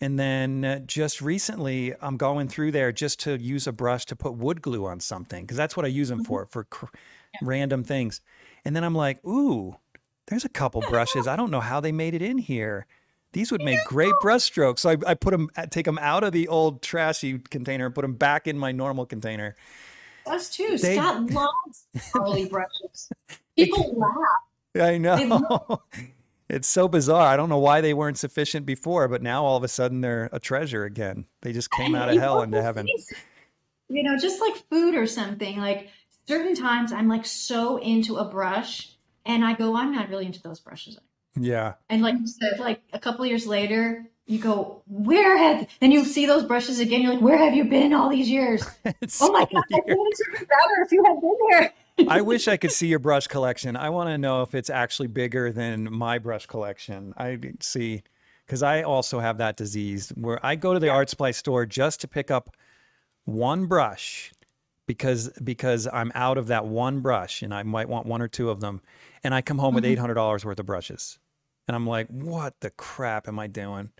And 0.00 0.18
then 0.18 0.64
uh, 0.64 0.78
just 0.80 1.22
recently, 1.22 1.94
I'm 2.02 2.16
going 2.18 2.48
through 2.48 2.72
there 2.72 2.92
just 2.92 3.20
to 3.20 3.38
use 3.38 3.66
a 3.66 3.72
brush 3.72 4.04
to 4.06 4.16
put 4.16 4.34
wood 4.34 4.60
glue 4.60 4.84
on 4.86 5.00
something 5.00 5.42
because 5.44 5.56
that's 5.56 5.76
what 5.76 5.86
I 5.86 5.88
use 5.88 6.08
them 6.08 6.22
for, 6.22 6.46
for 6.46 6.64
cr- 6.64 6.86
random 7.42 7.82
things. 7.82 8.20
And 8.64 8.76
then 8.76 8.84
I'm 8.84 8.94
like, 8.94 9.24
ooh, 9.24 9.76
there's 10.26 10.44
a 10.44 10.50
couple 10.50 10.82
brushes. 10.82 11.26
I 11.26 11.36
don't 11.36 11.50
know 11.50 11.60
how 11.60 11.80
they 11.80 11.92
made 11.92 12.12
it 12.14 12.20
in 12.20 12.36
here. 12.38 12.86
These 13.32 13.50
would 13.52 13.62
make 13.62 13.78
great 13.86 14.12
brush 14.20 14.42
strokes. 14.44 14.82
So 14.82 14.90
I, 14.90 14.96
I 15.06 15.14
put 15.14 15.30
them, 15.30 15.48
take 15.70 15.84
them 15.86 15.98
out 15.98 16.24
of 16.24 16.32
the 16.32 16.48
old 16.48 16.82
trashy 16.82 17.38
container 17.38 17.86
and 17.86 17.94
put 17.94 18.02
them 18.02 18.14
back 18.14 18.46
in 18.46 18.58
my 18.58 18.72
normal 18.72 19.06
container. 19.06 19.56
Us 20.26 20.50
too. 20.50 20.76
They- 20.78 20.96
Scott 20.96 21.30
loves 21.30 21.86
early 22.14 22.46
brushes. 22.46 23.10
People 23.56 23.94
laugh. 23.96 24.12
Yeah, 24.74 24.86
I 24.86 24.98
know. 24.98 25.82
it's 26.48 26.68
so 26.68 26.88
bizarre. 26.88 27.26
I 27.26 27.36
don't 27.36 27.48
know 27.48 27.58
why 27.58 27.80
they 27.80 27.94
weren't 27.94 28.18
sufficient 28.18 28.66
before, 28.66 29.08
but 29.08 29.22
now 29.22 29.44
all 29.44 29.56
of 29.56 29.64
a 29.64 29.68
sudden 29.68 30.00
they're 30.00 30.28
a 30.32 30.40
treasure 30.40 30.84
again. 30.84 31.26
They 31.42 31.52
just 31.52 31.70
came 31.70 31.94
And 31.94 31.96
out 31.96 32.08
of 32.08 32.16
hell 32.18 32.42
into 32.42 32.62
heaven. 32.62 32.86
things, 32.86 33.12
You 33.88 34.02
know, 34.02 34.16
just 34.18 34.40
like 34.40 34.56
food 34.70 34.94
or 34.94 35.06
something. 35.06 35.58
Like 35.58 35.90
certain 36.26 36.54
times 36.54 36.92
I'm 36.92 37.08
like 37.08 37.26
so 37.26 37.78
into 37.78 38.16
a 38.16 38.24
brush 38.24 38.92
and 39.24 39.44
I 39.44 39.54
go, 39.54 39.76
I'm 39.76 39.92
not 39.92 40.08
really 40.08 40.26
into 40.26 40.42
those 40.42 40.60
brushes. 40.60 40.98
Yeah. 41.38 41.74
And 41.88 42.02
like 42.02 42.14
you 42.18 42.26
said, 42.26 42.58
like 42.58 42.80
a 42.92 42.98
couple 42.98 43.24
of 43.24 43.28
years 43.28 43.46
later, 43.46 44.06
you 44.26 44.38
go, 44.38 44.82
where 44.86 45.36
have, 45.38 45.68
then 45.80 45.92
you 45.92 46.04
see 46.04 46.26
those 46.26 46.44
brushes 46.44 46.80
again. 46.80 47.02
You're 47.02 47.14
like, 47.14 47.22
where 47.22 47.38
have 47.38 47.54
you 47.54 47.64
been 47.64 47.92
all 47.92 48.08
these 48.08 48.28
years? 48.28 48.64
Oh 49.20 49.32
my 49.32 49.46
so 49.46 49.46
God, 49.52 49.64
I 49.72 49.80
would 49.86 49.88
have 49.88 50.38
been 50.38 50.46
better 50.48 50.82
if 50.84 50.92
you 50.92 51.04
had 51.04 51.20
been 51.20 51.36
there. 51.50 51.72
I 52.08 52.20
wish 52.20 52.48
I 52.48 52.56
could 52.56 52.72
see 52.72 52.88
your 52.88 52.98
brush 52.98 53.26
collection. 53.26 53.76
I 53.76 53.90
want 53.90 54.10
to 54.10 54.18
know 54.18 54.42
if 54.42 54.54
it's 54.54 54.70
actually 54.70 55.08
bigger 55.08 55.52
than 55.52 55.92
my 55.92 56.18
brush 56.18 56.46
collection. 56.46 57.14
I 57.16 57.38
see, 57.60 58.02
because 58.46 58.62
I 58.62 58.82
also 58.82 59.20
have 59.20 59.38
that 59.38 59.56
disease 59.56 60.10
where 60.10 60.44
I 60.44 60.56
go 60.56 60.74
to 60.74 60.80
the 60.80 60.88
art 60.88 61.08
supply 61.10 61.30
store 61.30 61.64
just 61.66 62.00
to 62.02 62.08
pick 62.08 62.30
up 62.30 62.54
one 63.24 63.66
brush 63.66 64.32
because 64.86 65.30
because 65.42 65.88
I'm 65.92 66.12
out 66.14 66.38
of 66.38 66.46
that 66.46 66.66
one 66.66 67.00
brush 67.00 67.42
and 67.42 67.52
I 67.52 67.62
might 67.62 67.88
want 67.88 68.06
one 68.06 68.22
or 68.22 68.28
two 68.28 68.50
of 68.50 68.60
them, 68.60 68.80
and 69.24 69.34
I 69.34 69.42
come 69.42 69.58
home 69.58 69.74
with 69.74 69.84
eight 69.84 69.98
hundred 69.98 70.14
dollars 70.14 70.44
worth 70.44 70.60
of 70.60 70.66
brushes, 70.66 71.18
and 71.66 71.74
I'm 71.74 71.86
like, 71.86 72.08
what 72.08 72.60
the 72.60 72.70
crap 72.70 73.28
am 73.28 73.38
I 73.38 73.48
doing? 73.48 73.90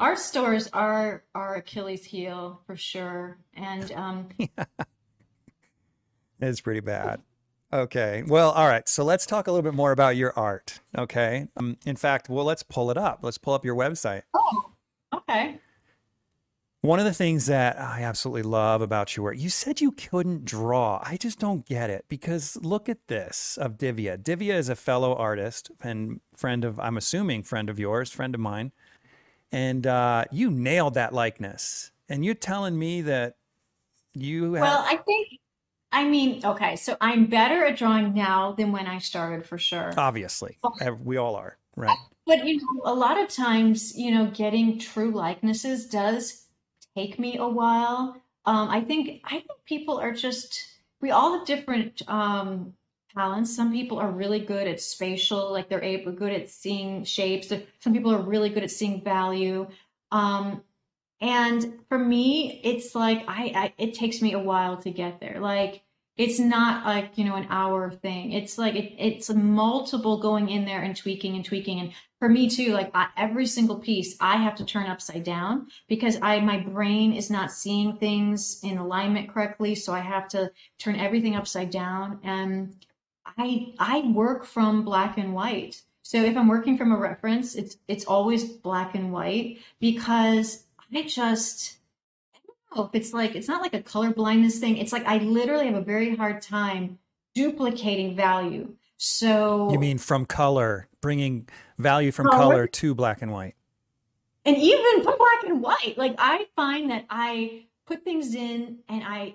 Our 0.00 0.16
stores 0.16 0.68
are 0.72 1.24
our 1.34 1.56
Achilles 1.56 2.04
heel 2.04 2.60
for 2.66 2.76
sure. 2.76 3.38
And 3.54 3.90
um, 3.92 4.28
It's 6.40 6.60
pretty 6.60 6.80
bad. 6.80 7.20
Okay. 7.72 8.22
Well, 8.26 8.52
all 8.52 8.66
right. 8.66 8.88
So 8.88 9.04
let's 9.04 9.26
talk 9.26 9.46
a 9.46 9.52
little 9.52 9.62
bit 9.62 9.74
more 9.74 9.92
about 9.92 10.16
your 10.16 10.32
art. 10.38 10.80
Okay. 10.96 11.48
Um, 11.56 11.76
in 11.84 11.96
fact, 11.96 12.28
well, 12.28 12.44
let's 12.44 12.62
pull 12.62 12.90
it 12.90 12.96
up. 12.96 13.20
Let's 13.22 13.38
pull 13.38 13.54
up 13.54 13.64
your 13.64 13.76
website. 13.76 14.22
Oh, 14.34 14.72
okay. 15.12 15.58
One 16.80 17.00
of 17.00 17.04
the 17.04 17.12
things 17.12 17.46
that 17.46 17.78
I 17.80 18.04
absolutely 18.04 18.44
love 18.44 18.80
about 18.82 19.16
your 19.16 19.24
work, 19.24 19.38
you 19.38 19.50
said 19.50 19.80
you 19.80 19.90
couldn't 19.90 20.44
draw. 20.44 21.02
I 21.04 21.16
just 21.16 21.40
don't 21.40 21.66
get 21.66 21.90
it 21.90 22.04
because 22.08 22.56
look 22.62 22.88
at 22.88 23.08
this 23.08 23.58
of 23.60 23.76
Divya. 23.76 24.16
Divya 24.22 24.54
is 24.54 24.68
a 24.68 24.76
fellow 24.76 25.14
artist 25.14 25.70
and 25.82 26.20
friend 26.36 26.64
of, 26.64 26.78
I'm 26.78 26.96
assuming, 26.96 27.42
friend 27.42 27.68
of 27.68 27.80
yours, 27.80 28.12
friend 28.12 28.34
of 28.34 28.40
mine. 28.40 28.70
And 29.50 29.86
uh, 29.86 30.24
you 30.30 30.50
nailed 30.50 30.94
that 30.94 31.12
likeness. 31.12 31.90
And 32.08 32.24
you're 32.24 32.34
telling 32.34 32.78
me 32.78 33.02
that 33.02 33.34
you 34.14 34.54
have. 34.54 34.62
Well, 34.62 34.84
I 34.86 34.96
think, 34.98 35.28
I 35.90 36.04
mean, 36.04 36.44
okay, 36.44 36.76
so 36.76 36.96
I'm 37.00 37.26
better 37.26 37.64
at 37.64 37.78
drawing 37.78 38.14
now 38.14 38.52
than 38.52 38.72
when 38.72 38.86
I 38.86 38.98
started 38.98 39.46
for 39.46 39.56
sure. 39.56 39.92
Obviously, 39.96 40.58
we 41.02 41.16
all 41.16 41.34
are, 41.36 41.56
right? 41.76 41.96
But 42.26 42.44
you 42.46 42.58
know, 42.58 42.82
a 42.84 42.94
lot 42.94 43.18
of 43.18 43.28
times, 43.28 43.96
you 43.96 44.10
know, 44.12 44.26
getting 44.26 44.78
true 44.78 45.10
likenesses 45.10 45.86
does 45.86 46.44
take 46.94 47.18
me 47.18 47.38
a 47.38 47.48
while. 47.48 48.20
Um, 48.44 48.68
I 48.68 48.82
think 48.82 49.22
I 49.24 49.36
think 49.38 49.64
people 49.64 49.98
are 49.98 50.12
just 50.12 50.62
we 51.00 51.10
all 51.10 51.38
have 51.38 51.46
different 51.46 52.02
um, 52.08 52.74
talents. 53.14 53.54
Some 53.54 53.72
people 53.72 53.98
are 53.98 54.10
really 54.10 54.40
good 54.40 54.66
at 54.66 54.80
spatial, 54.80 55.50
like 55.52 55.68
they're 55.68 55.82
able 55.82 56.12
good 56.12 56.32
at 56.32 56.50
seeing 56.50 57.04
shapes. 57.04 57.52
Some 57.80 57.92
people 57.92 58.12
are 58.12 58.22
really 58.22 58.50
good 58.50 58.62
at 58.62 58.70
seeing 58.70 59.02
value. 59.02 59.66
Um, 60.10 60.62
and 61.20 61.80
for 61.88 61.98
me, 61.98 62.60
it's 62.62 62.94
like 62.94 63.24
I, 63.26 63.52
I 63.54 63.74
it 63.78 63.94
takes 63.94 64.22
me 64.22 64.32
a 64.34 64.38
while 64.38 64.76
to 64.78 64.90
get 64.90 65.20
there. 65.20 65.40
Like 65.40 65.82
it's 66.16 66.38
not 66.38 66.84
like 66.84 67.16
you 67.16 67.24
know 67.24 67.36
an 67.36 67.46
hour 67.50 67.90
thing. 67.90 68.32
It's 68.32 68.56
like 68.58 68.74
it, 68.74 68.94
it's 68.98 69.30
multiple 69.30 70.18
going 70.20 70.48
in 70.48 70.64
there 70.64 70.82
and 70.82 70.96
tweaking 70.96 71.34
and 71.34 71.44
tweaking. 71.44 71.80
And 71.80 71.92
for 72.20 72.28
me 72.28 72.48
too 72.48 72.72
like 72.72 72.90
I, 72.94 73.08
every 73.16 73.46
single 73.46 73.78
piece 73.78 74.16
i 74.20 74.36
have 74.36 74.56
to 74.56 74.64
turn 74.64 74.86
upside 74.86 75.22
down 75.22 75.68
because 75.88 76.18
i 76.20 76.40
my 76.40 76.58
brain 76.58 77.12
is 77.12 77.30
not 77.30 77.52
seeing 77.52 77.96
things 77.96 78.60
in 78.62 78.78
alignment 78.78 79.28
correctly. 79.28 79.74
So 79.74 79.92
i 79.92 80.00
have 80.00 80.28
to 80.28 80.50
turn 80.78 80.96
everything 80.96 81.34
upside 81.36 81.70
down. 81.70 82.20
And 82.22 82.74
i 83.38 83.72
i 83.78 84.00
work 84.12 84.44
from 84.44 84.84
black 84.84 85.18
and 85.18 85.34
white. 85.34 85.82
So 86.02 86.22
if 86.22 86.36
i'm 86.36 86.48
working 86.48 86.78
from 86.78 86.92
a 86.92 86.96
reference 86.96 87.56
it's 87.56 87.76
it's 87.88 88.04
always 88.04 88.44
black 88.44 88.94
and 88.94 89.12
white 89.12 89.58
because 89.80 90.64
i 90.94 91.02
just 91.02 91.78
I 92.34 92.38
don't 92.46 92.76
know 92.76 92.84
if 92.84 92.94
it's 92.94 93.12
like 93.12 93.34
it's 93.34 93.48
not 93.48 93.62
like 93.62 93.74
a 93.74 93.82
color 93.82 94.10
blindness 94.10 94.58
thing. 94.58 94.76
It's 94.76 94.92
like 94.92 95.06
I 95.06 95.18
literally 95.18 95.66
have 95.66 95.74
a 95.74 95.80
very 95.80 96.16
hard 96.16 96.42
time 96.42 96.98
duplicating 97.34 98.16
value. 98.16 98.74
So 98.96 99.70
you 99.70 99.78
mean 99.78 99.98
from 99.98 100.26
color, 100.26 100.88
bringing 101.00 101.48
value 101.78 102.10
from 102.10 102.26
color, 102.26 102.38
color 102.38 102.66
to 102.66 102.94
black 102.94 103.22
and 103.22 103.32
white, 103.32 103.54
and 104.44 104.56
even 104.56 105.02
from 105.02 105.16
black 105.18 105.44
and 105.44 105.62
white. 105.62 105.94
Like 105.96 106.16
I 106.18 106.46
find 106.56 106.90
that 106.90 107.04
I 107.08 107.66
put 107.86 108.02
things 108.04 108.34
in, 108.34 108.78
and 108.88 109.02
I 109.04 109.34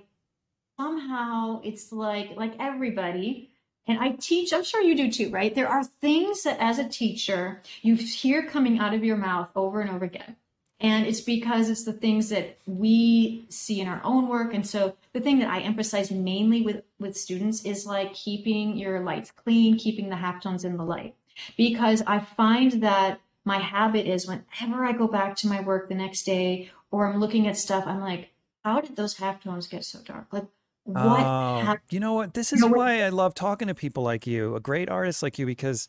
somehow 0.78 1.62
it's 1.64 1.92
like 1.92 2.36
like 2.36 2.56
everybody. 2.60 3.50
And 3.86 4.00
I 4.00 4.12
teach, 4.12 4.54
I'm 4.54 4.64
sure 4.64 4.82
you 4.82 4.96
do 4.96 5.12
too, 5.12 5.30
right? 5.30 5.54
There 5.54 5.68
are 5.68 5.84
things 5.84 6.44
that 6.44 6.58
as 6.62 6.80
a 6.80 6.88
teacher 6.88 7.62
you 7.82 7.96
hear 7.96 8.48
coming 8.48 8.80
out 8.80 8.94
of 8.94 9.04
your 9.04 9.18
mouth 9.18 9.50
over 9.58 9.82
and 9.82 9.90
over 9.90 10.06
again 10.06 10.38
and 10.84 11.08
it's 11.08 11.22
because 11.22 11.70
it's 11.70 11.86
the 11.86 11.94
things 11.94 12.30
that 12.30 12.58
we 12.66 13.46
see 13.48 13.80
in 13.80 13.88
our 13.88 14.02
own 14.04 14.28
work. 14.28 14.54
And 14.54 14.68
so 14.68 14.96
the 15.14 15.22
thing 15.22 15.40
that 15.40 15.50
i 15.50 15.60
emphasize 15.62 16.12
mainly 16.12 16.62
with 16.62 16.84
with 17.00 17.18
students 17.18 17.64
is 17.66 17.86
like 17.86 18.14
keeping 18.14 18.78
your 18.78 19.00
lights 19.00 19.32
clean 19.32 19.78
keeping 19.80 20.10
the 20.10 20.16
halftones 20.16 20.66
in 20.66 20.78
the 20.78 20.84
light. 20.84 21.16
Because 21.58 22.04
i 22.06 22.20
find 22.20 22.84
that 22.84 23.20
my 23.46 23.58
habit 23.58 24.06
is 24.06 24.28
whenever 24.28 24.86
i 24.86 24.92
go 24.92 25.08
back 25.08 25.36
to 25.38 25.48
my 25.48 25.62
work 25.62 25.90
the 25.90 25.96
next 25.96 26.24
day 26.24 26.70
or 26.92 27.08
i'm 27.08 27.20
looking 27.20 27.48
at 27.48 27.58
stuff 27.58 27.86
i'm 27.88 28.02
like 28.02 28.30
how 28.64 28.80
did 28.80 28.96
those 28.96 29.16
halftones 29.16 29.70
get 29.70 29.84
so 29.84 30.00
dark? 30.06 30.28
Like 30.32 30.48
what 30.86 31.20
oh, 31.20 31.78
you 31.90 32.00
know 32.00 32.14
what? 32.14 32.34
This 32.34 32.52
is 32.52 32.64
why 32.64 33.02
i 33.02 33.10
love 33.10 33.34
talking 33.34 33.70
to 33.70 33.76
people 33.76 34.04
like 34.04 34.28
you 34.28 34.56
a 34.56 34.60
great 34.60 34.90
artist 34.90 35.24
like 35.24 35.40
you 35.40 35.46
because 35.46 35.88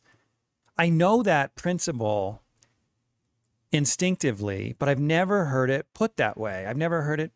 i 0.79 0.89
know 0.89 1.23
that 1.23 1.57
principle 1.57 2.44
instinctively, 3.75 4.77
but 4.79 4.89
I've 4.89 5.01
never 5.01 5.47
heard 5.47 5.69
it 5.69 5.87
put 5.95 6.17
that 6.17 6.39
way. 6.39 6.65
I've 6.65 6.77
never 6.77 7.03
heard 7.03 7.19
it. 7.19 7.33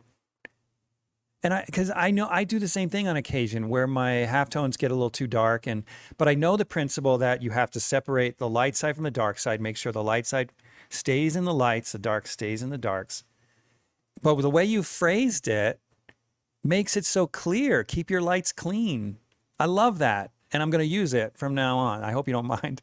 And 1.43 1.53
I, 1.53 1.65
because 1.67 1.91
I 1.95 2.13
know 2.13 2.29
I 2.31 2.45
do 2.45 2.61
the 2.61 2.69
same 2.69 2.89
thing 2.89 3.09
on 3.09 3.17
occasion 3.17 3.69
where 3.69 3.89
my 3.89 4.27
halftones 4.29 4.79
get 4.79 4.93
a 4.93 4.95
little 4.95 5.11
too 5.11 5.27
dark. 5.27 5.67
And, 5.67 5.83
but 6.17 6.29
I 6.29 6.35
know 6.35 6.57
the 6.57 6.65
principle 6.65 7.19
that 7.19 7.43
you 7.43 7.51
have 7.51 7.73
to 7.73 7.81
separate 7.81 8.39
the 8.39 8.49
light 8.49 8.77
side 8.77 8.95
from 8.95 9.05
the 9.05 9.11
dark 9.11 9.39
side, 9.39 9.61
make 9.61 9.77
sure 9.77 9.91
the 9.91 10.03
light 10.03 10.27
side 10.27 10.53
stays 10.89 11.35
in 11.35 11.45
the 11.45 11.53
lights, 11.53 11.91
the 11.91 11.99
dark 11.99 12.29
stays 12.29 12.63
in 12.63 12.71
the 12.71 12.79
darks. 12.79 13.25
But 14.23 14.41
the 14.41 14.51
way 14.51 14.65
you 14.65 14.85
phrased 14.85 15.49
it 15.49 15.81
makes 16.63 16.97
it 16.97 17.05
so 17.05 17.27
clear. 17.27 17.83
Keep 17.83 18.11
your 18.11 18.23
lights 18.23 18.53
clean. 18.53 19.19
I 19.59 19.67
love 19.67 19.99
that. 19.99 20.31
And 20.53 20.63
I'm 20.63 20.71
going 20.71 20.85
to 20.85 20.87
use 20.87 21.15
it 21.15 21.37
from 21.37 21.55
now 21.55 21.79
on. 21.79 22.05
I 22.05 22.13
hope 22.13 22.29
you 22.29 22.33
don't 22.33 22.47
mind. 22.63 22.83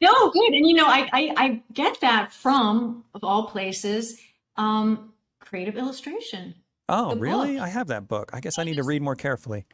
No, 0.00 0.30
good. 0.30 0.52
And 0.52 0.66
you 0.66 0.74
know, 0.74 0.86
I, 0.86 1.08
I, 1.12 1.34
I 1.36 1.62
get 1.72 2.00
that 2.00 2.32
from, 2.32 3.04
of 3.14 3.24
all 3.24 3.46
places, 3.48 4.20
um, 4.56 5.12
creative 5.40 5.76
illustration. 5.76 6.54
Oh, 6.88 7.16
really? 7.16 7.54
Book. 7.54 7.62
I 7.62 7.68
have 7.68 7.88
that 7.88 8.06
book. 8.06 8.30
I 8.32 8.40
guess 8.40 8.58
I 8.58 8.64
need 8.64 8.76
to 8.76 8.84
read 8.84 9.02
more 9.02 9.16
carefully. 9.16 9.66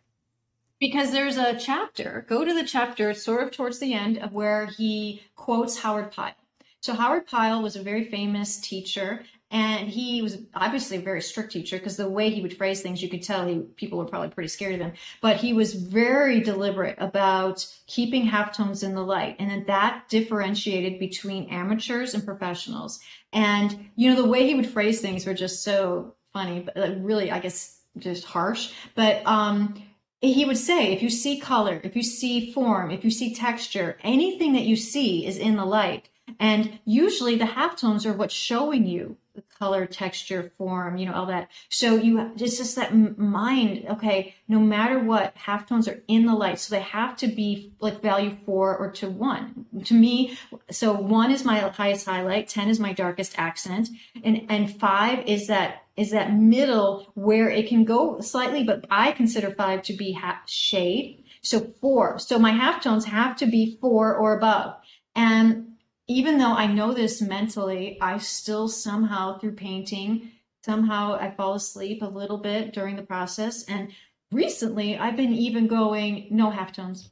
Because 0.80 1.12
there's 1.12 1.36
a 1.36 1.56
chapter, 1.58 2.26
go 2.28 2.44
to 2.44 2.54
the 2.54 2.64
chapter 2.64 3.14
sort 3.14 3.42
of 3.44 3.52
towards 3.52 3.78
the 3.78 3.94
end 3.94 4.18
of 4.18 4.32
where 4.32 4.66
he 4.66 5.22
quotes 5.36 5.78
Howard 5.78 6.10
Pyle. 6.10 6.34
So 6.80 6.94
Howard 6.94 7.26
Pyle 7.26 7.62
was 7.62 7.76
a 7.76 7.82
very 7.82 8.04
famous 8.04 8.58
teacher 8.58 9.24
and 9.52 9.86
he 9.86 10.22
was 10.22 10.38
obviously 10.54 10.96
a 10.96 11.00
very 11.00 11.20
strict 11.20 11.52
teacher 11.52 11.76
because 11.76 11.98
the 11.98 12.08
way 12.08 12.30
he 12.30 12.40
would 12.40 12.56
phrase 12.56 12.80
things, 12.80 13.02
you 13.02 13.10
could 13.10 13.22
tell 13.22 13.46
he 13.46 13.60
people 13.76 13.98
were 13.98 14.06
probably 14.06 14.30
pretty 14.30 14.48
scared 14.48 14.74
of 14.74 14.80
him. 14.80 14.94
But 15.20 15.36
he 15.36 15.52
was 15.52 15.74
very 15.74 16.40
deliberate 16.40 16.96
about 16.98 17.66
keeping 17.86 18.26
halftones 18.26 18.82
in 18.82 18.94
the 18.94 19.04
light, 19.04 19.36
and 19.38 19.50
then 19.50 19.64
that 19.66 20.08
differentiated 20.08 20.98
between 20.98 21.50
amateurs 21.50 22.14
and 22.14 22.24
professionals. 22.24 22.98
And 23.34 23.90
you 23.94 24.10
know 24.10 24.20
the 24.20 24.28
way 24.28 24.46
he 24.46 24.54
would 24.54 24.68
phrase 24.68 25.02
things 25.02 25.26
were 25.26 25.34
just 25.34 25.62
so 25.62 26.14
funny, 26.32 26.60
but 26.60 26.74
like 26.74 26.96
really, 27.00 27.30
I 27.30 27.38
guess, 27.38 27.78
just 27.98 28.24
harsh. 28.24 28.72
But 28.94 29.20
um, 29.26 29.82
he 30.22 30.46
would 30.46 30.56
say, 30.56 30.92
if 30.92 31.02
you 31.02 31.10
see 31.10 31.38
color, 31.38 31.80
if 31.84 31.94
you 31.94 32.02
see 32.02 32.52
form, 32.52 32.90
if 32.90 33.04
you 33.04 33.10
see 33.10 33.34
texture, 33.34 33.98
anything 34.02 34.54
that 34.54 34.62
you 34.62 34.76
see 34.76 35.26
is 35.26 35.36
in 35.36 35.56
the 35.56 35.66
light. 35.66 36.08
And 36.38 36.78
usually 36.84 37.36
the 37.36 37.44
halftones 37.44 38.06
are 38.06 38.12
what's 38.12 38.34
showing 38.34 38.86
you 38.86 39.16
the 39.34 39.42
color, 39.58 39.86
texture, 39.86 40.52
form, 40.58 40.98
you 40.98 41.06
know, 41.06 41.14
all 41.14 41.26
that. 41.26 41.48
So 41.70 41.96
you, 41.96 42.32
it's 42.36 42.58
just 42.58 42.76
that 42.76 42.94
mind, 42.94 43.86
okay, 43.88 44.34
no 44.46 44.58
matter 44.58 44.98
what, 44.98 45.34
halftones 45.36 45.90
are 45.90 46.02
in 46.06 46.26
the 46.26 46.34
light. 46.34 46.58
So 46.58 46.74
they 46.74 46.82
have 46.82 47.16
to 47.18 47.28
be 47.28 47.72
like 47.80 48.02
value 48.02 48.36
four 48.44 48.76
or 48.76 48.90
to 48.92 49.08
one. 49.08 49.64
To 49.84 49.94
me, 49.94 50.36
so 50.70 50.92
one 50.92 51.30
is 51.30 51.44
my 51.44 51.60
highest 51.60 52.04
highlight, 52.04 52.48
10 52.48 52.68
is 52.68 52.78
my 52.78 52.92
darkest 52.92 53.38
accent, 53.38 53.88
and, 54.22 54.46
and 54.50 54.78
five 54.78 55.26
is 55.26 55.46
that, 55.46 55.84
is 55.96 56.10
that 56.10 56.34
middle 56.34 57.10
where 57.14 57.48
it 57.48 57.68
can 57.68 57.84
go 57.84 58.20
slightly, 58.20 58.64
but 58.64 58.84
I 58.90 59.12
consider 59.12 59.50
five 59.50 59.82
to 59.84 59.94
be 59.94 60.12
half 60.12 60.48
shade. 60.48 61.24
So 61.40 61.72
four. 61.80 62.18
So 62.18 62.38
my 62.38 62.52
halftones 62.52 63.04
have 63.04 63.36
to 63.36 63.46
be 63.46 63.78
four 63.80 64.14
or 64.14 64.36
above. 64.36 64.76
And 65.16 65.71
even 66.12 66.38
though 66.38 66.52
I 66.52 66.66
know 66.66 66.92
this 66.92 67.22
mentally, 67.22 67.98
I 68.00 68.18
still 68.18 68.68
somehow 68.68 69.38
through 69.38 69.54
painting, 69.54 70.30
somehow 70.64 71.14
I 71.14 71.30
fall 71.30 71.54
asleep 71.54 72.02
a 72.02 72.06
little 72.06 72.38
bit 72.38 72.72
during 72.72 72.96
the 72.96 73.02
process. 73.02 73.64
And 73.64 73.92
recently 74.30 74.98
I've 74.98 75.16
been 75.16 75.32
even 75.32 75.66
going, 75.66 76.28
no 76.30 76.50
halftones, 76.50 77.08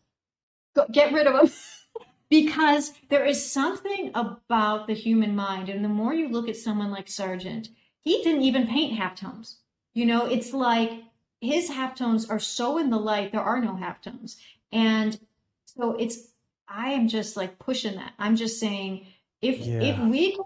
Go, 0.75 0.87
get 0.93 1.13
rid 1.13 1.27
of 1.27 1.35
them. 1.35 1.51
because 2.31 2.93
there 3.09 3.25
is 3.25 3.53
something 3.53 4.13
about 4.15 4.87
the 4.87 4.95
human 4.95 5.35
mind. 5.35 5.69
And 5.69 5.85
the 5.85 5.89
more 5.89 6.15
you 6.15 6.29
look 6.29 6.49
at 6.49 6.57
someone 6.57 6.91
like 6.91 7.09
Sargent, 7.09 7.71
he 8.01 8.23
didn't 8.23 8.43
even 8.43 8.69
paint 8.69 8.99
halftones. 8.99 9.57
You 9.95 10.07
know, 10.07 10.27
it's 10.27 10.53
like 10.53 10.93
his 11.41 11.71
halftones 11.71 12.31
are 12.31 12.39
so 12.39 12.79
in 12.79 12.91
the 12.91 12.99
light, 12.99 13.33
there 13.33 13.41
are 13.41 13.61
no 13.61 13.73
halftones. 13.73 14.37
And 14.71 15.19
so 15.65 15.97
it's 15.97 16.30
I 16.71 16.91
am 16.91 17.09
just 17.09 17.37
like 17.37 17.59
pushing 17.59 17.97
that. 17.97 18.13
I'm 18.19 18.37
just 18.37 18.61
saying 18.61 19.07
if 19.43 19.59
yeah. 19.59 19.81
if 19.81 19.99
we 19.99 20.39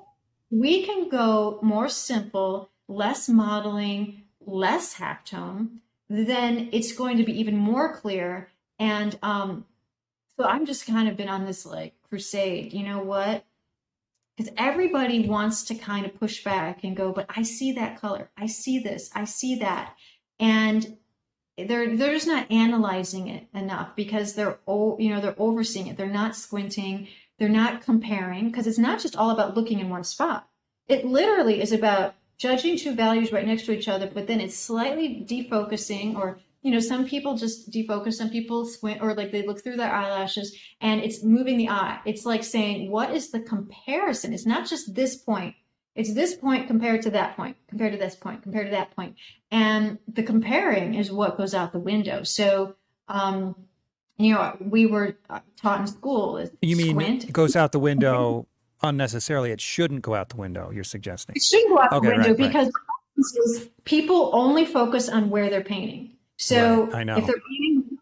we 0.50 0.86
can 0.86 1.08
go 1.08 1.58
more 1.62 1.88
simple, 1.88 2.70
less 2.88 3.28
modeling, 3.28 4.22
less 4.40 4.94
halftone, 4.94 5.78
then 6.08 6.70
it's 6.72 6.92
going 6.92 7.18
to 7.18 7.24
be 7.24 7.38
even 7.38 7.56
more 7.56 7.94
clear. 7.94 8.48
And 8.78 9.18
um, 9.22 9.66
so 10.36 10.44
I'm 10.44 10.64
just 10.66 10.86
kind 10.86 11.08
of 11.08 11.16
been 11.16 11.28
on 11.28 11.44
this 11.44 11.66
like 11.66 11.94
crusade. 12.08 12.72
You 12.72 12.84
know 12.84 13.02
what? 13.02 13.44
Because 14.36 14.52
everybody 14.56 15.28
wants 15.28 15.64
to 15.64 15.74
kind 15.74 16.06
of 16.06 16.18
push 16.18 16.42
back 16.42 16.82
and 16.82 16.96
go, 16.96 17.12
but 17.12 17.26
I 17.28 17.42
see 17.42 17.72
that 17.72 18.00
color. 18.00 18.30
I 18.36 18.46
see 18.46 18.80
this. 18.80 19.10
I 19.14 19.24
see 19.24 19.56
that. 19.56 19.94
And 20.40 20.96
they're 21.56 21.96
they're 21.96 22.14
just 22.14 22.26
not 22.26 22.50
analyzing 22.50 23.28
it 23.28 23.46
enough 23.54 23.94
because 23.94 24.34
they're 24.34 24.58
oh 24.66 24.98
you 24.98 25.10
know 25.10 25.20
they're 25.20 25.34
overseeing 25.38 25.86
it. 25.86 25.96
They're 25.96 26.06
not 26.08 26.36
squinting. 26.36 27.08
They're 27.38 27.48
not 27.48 27.82
comparing 27.82 28.46
because 28.46 28.66
it's 28.66 28.78
not 28.78 29.00
just 29.00 29.16
all 29.16 29.30
about 29.30 29.56
looking 29.56 29.80
in 29.80 29.88
one 29.88 30.04
spot. 30.04 30.48
It 30.88 31.04
literally 31.04 31.60
is 31.60 31.72
about 31.72 32.14
judging 32.36 32.76
two 32.76 32.94
values 32.94 33.32
right 33.32 33.46
next 33.46 33.64
to 33.64 33.72
each 33.72 33.86
other 33.86 34.10
but 34.12 34.26
then 34.26 34.40
it's 34.40 34.56
slightly 34.56 35.24
defocusing 35.24 36.16
or 36.16 36.40
you 36.62 36.72
know 36.72 36.80
some 36.80 37.06
people 37.06 37.36
just 37.36 37.70
defocus 37.70 38.14
some 38.14 38.28
people 38.28 38.66
squint 38.66 39.00
or 39.00 39.14
like 39.14 39.30
they 39.30 39.46
look 39.46 39.62
through 39.62 39.76
their 39.76 39.92
eyelashes 39.92 40.56
and 40.80 41.00
it's 41.00 41.22
moving 41.22 41.56
the 41.56 41.68
eye. 41.68 42.00
It's 42.04 42.26
like 42.26 42.42
saying 42.42 42.90
what 42.90 43.14
is 43.14 43.30
the 43.30 43.40
comparison? 43.40 44.32
It's 44.32 44.46
not 44.46 44.68
just 44.68 44.94
this 44.94 45.16
point 45.16 45.54
it's 45.94 46.12
this 46.12 46.34
point 46.34 46.66
compared 46.66 47.02
to 47.02 47.10
that 47.10 47.36
point, 47.36 47.56
compared 47.68 47.92
to 47.92 47.98
this 47.98 48.16
point, 48.16 48.42
compared 48.42 48.66
to 48.66 48.70
that 48.72 48.94
point. 48.96 49.16
And 49.50 49.98
the 50.12 50.22
comparing 50.22 50.94
is 50.94 51.12
what 51.12 51.36
goes 51.36 51.54
out 51.54 51.72
the 51.72 51.78
window. 51.78 52.24
So, 52.24 52.74
um, 53.08 53.54
you 54.16 54.34
know, 54.34 54.56
we 54.60 54.86
were 54.86 55.16
taught 55.56 55.80
in 55.80 55.86
school. 55.86 56.38
Is 56.38 56.50
you 56.62 56.76
mean 56.76 56.90
squint. 56.90 57.24
it 57.24 57.32
goes 57.32 57.54
out 57.54 57.72
the 57.72 57.78
window 57.78 58.46
unnecessarily? 58.82 59.52
It 59.52 59.60
shouldn't 59.60 60.02
go 60.02 60.14
out 60.14 60.30
the 60.30 60.36
window, 60.36 60.70
you're 60.70 60.84
suggesting. 60.84 61.36
It 61.36 61.42
shouldn't 61.42 61.70
go 61.70 61.80
out 61.80 61.92
okay, 61.92 62.08
the 62.08 62.12
window 62.14 62.28
right, 62.30 62.36
because 62.36 62.72
right. 63.56 63.70
people 63.84 64.30
only 64.34 64.64
focus 64.64 65.08
on 65.08 65.30
where 65.30 65.48
they're 65.48 65.62
painting. 65.62 66.10
So 66.38 66.86
right, 66.86 66.94
I 66.96 67.04
know. 67.04 67.18
if 67.18 67.26
they're 67.26 67.36
painting 67.36 67.93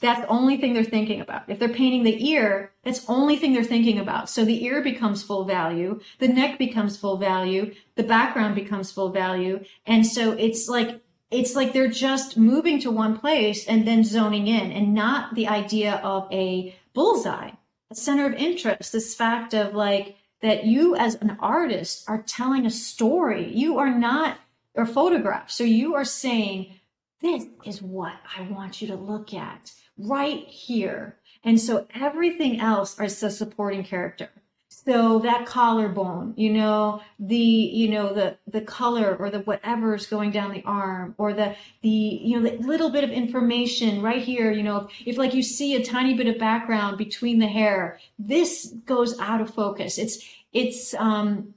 that's 0.00 0.20
the 0.20 0.26
only 0.28 0.56
thing 0.56 0.74
they're 0.74 0.84
thinking 0.84 1.20
about. 1.20 1.44
If 1.48 1.58
they're 1.58 1.68
painting 1.68 2.04
the 2.04 2.30
ear, 2.30 2.72
that's 2.84 3.00
the 3.00 3.12
only 3.12 3.36
thing 3.36 3.52
they're 3.52 3.64
thinking 3.64 3.98
about. 3.98 4.28
So 4.30 4.44
the 4.44 4.64
ear 4.64 4.82
becomes 4.82 5.22
full 5.22 5.44
value, 5.44 6.00
the 6.18 6.28
neck 6.28 6.58
becomes 6.58 6.96
full 6.96 7.16
value, 7.16 7.74
the 7.94 8.02
background 8.02 8.54
becomes 8.54 8.92
full 8.92 9.10
value. 9.10 9.64
And 9.86 10.06
so 10.06 10.32
it's 10.32 10.68
like 10.68 11.00
it's 11.30 11.56
like 11.56 11.72
they're 11.72 11.88
just 11.88 12.36
moving 12.36 12.80
to 12.80 12.90
one 12.90 13.18
place 13.18 13.66
and 13.66 13.86
then 13.86 14.04
zoning 14.04 14.46
in 14.46 14.70
and 14.70 14.94
not 14.94 15.34
the 15.34 15.48
idea 15.48 15.96
of 15.96 16.28
a 16.32 16.74
bullseye, 16.94 17.50
a 17.90 17.94
center 17.94 18.26
of 18.26 18.34
interest, 18.34 18.92
this 18.92 19.14
fact 19.14 19.52
of 19.52 19.74
like 19.74 20.16
that 20.42 20.64
you 20.64 20.94
as 20.94 21.16
an 21.16 21.36
artist 21.40 22.08
are 22.08 22.22
telling 22.22 22.64
a 22.64 22.70
story. 22.70 23.52
You 23.52 23.78
are 23.78 23.90
not 23.90 24.38
a 24.76 24.86
photograph. 24.86 25.50
So 25.50 25.64
you 25.64 25.94
are 25.94 26.04
saying, 26.04 26.75
this 27.20 27.46
is 27.64 27.82
what 27.82 28.14
I 28.36 28.42
want 28.42 28.80
you 28.80 28.88
to 28.88 28.96
look 28.96 29.32
at 29.34 29.72
right 29.98 30.46
here. 30.46 31.16
And 31.44 31.60
so 31.60 31.86
everything 31.94 32.60
else 32.60 32.98
is 33.00 33.22
a 33.22 33.30
supporting 33.30 33.84
character. 33.84 34.30
So 34.68 35.18
that 35.20 35.46
collarbone, 35.46 36.34
you 36.36 36.52
know, 36.52 37.02
the, 37.18 37.36
you 37.36 37.88
know, 37.88 38.12
the, 38.12 38.36
the 38.46 38.60
color 38.60 39.16
or 39.18 39.30
the 39.30 39.40
whatever's 39.40 40.06
going 40.06 40.30
down 40.30 40.52
the 40.52 40.62
arm 40.64 41.14
or 41.18 41.32
the, 41.32 41.56
the, 41.82 41.88
you 41.88 42.38
know, 42.38 42.48
the 42.48 42.56
little 42.58 42.90
bit 42.90 43.02
of 43.02 43.10
information 43.10 44.00
right 44.00 44.22
here, 44.22 44.52
you 44.52 44.62
know, 44.62 44.88
if 45.04 45.16
like 45.16 45.34
you 45.34 45.42
see 45.42 45.74
a 45.74 45.84
tiny 45.84 46.14
bit 46.14 46.28
of 46.28 46.38
background 46.38 46.98
between 46.98 47.40
the 47.40 47.48
hair, 47.48 47.98
this 48.18 48.74
goes 48.84 49.18
out 49.18 49.40
of 49.40 49.52
focus. 49.52 49.98
It's, 49.98 50.24
it's, 50.52 50.94
um, 50.94 51.54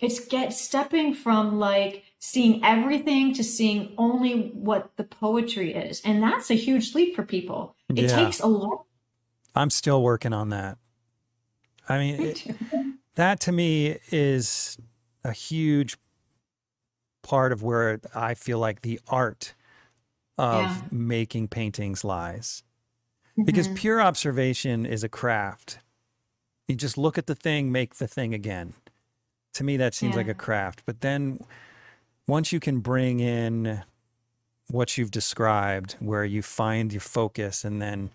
it's 0.00 0.18
get 0.26 0.52
stepping 0.52 1.14
from 1.14 1.60
like 1.60 2.02
seeing 2.24 2.64
everything 2.64 3.34
to 3.34 3.42
seeing 3.42 3.92
only 3.98 4.52
what 4.54 4.92
the 4.96 5.02
poetry 5.02 5.74
is. 5.74 6.00
And 6.04 6.22
that's 6.22 6.52
a 6.52 6.54
huge 6.54 6.94
leap 6.94 7.16
for 7.16 7.24
people. 7.24 7.74
It 7.88 8.04
yeah. 8.04 8.14
takes 8.14 8.38
a 8.38 8.46
lot. 8.46 8.84
I'm 9.56 9.70
still 9.70 10.00
working 10.00 10.32
on 10.32 10.50
that. 10.50 10.78
I 11.88 11.98
mean, 11.98 12.22
it, 12.22 12.46
that 13.16 13.40
to 13.40 13.50
me 13.50 13.98
is 14.12 14.78
a 15.24 15.32
huge 15.32 15.96
part 17.22 17.50
of 17.50 17.64
where 17.64 18.00
I 18.14 18.34
feel 18.34 18.60
like 18.60 18.82
the 18.82 19.00
art 19.08 19.54
of 20.38 20.62
yeah. 20.62 20.80
making 20.92 21.48
paintings 21.48 22.04
lies. 22.04 22.62
Mm-hmm. 23.32 23.46
Because 23.46 23.66
pure 23.74 24.00
observation 24.00 24.86
is 24.86 25.02
a 25.02 25.08
craft. 25.08 25.80
You 26.68 26.76
just 26.76 26.96
look 26.96 27.18
at 27.18 27.26
the 27.26 27.34
thing, 27.34 27.72
make 27.72 27.96
the 27.96 28.06
thing 28.06 28.32
again. 28.32 28.74
To 29.54 29.64
me, 29.64 29.76
that 29.76 29.92
seems 29.92 30.12
yeah. 30.12 30.18
like 30.18 30.28
a 30.28 30.34
craft. 30.34 30.84
But 30.86 31.00
then 31.00 31.40
once 32.26 32.52
you 32.52 32.60
can 32.60 32.80
bring 32.80 33.20
in 33.20 33.82
what 34.70 34.96
you've 34.96 35.10
described 35.10 35.96
where 36.00 36.24
you 36.24 36.42
find 36.42 36.92
your 36.92 37.00
focus 37.00 37.64
and 37.64 37.80
then 37.80 38.10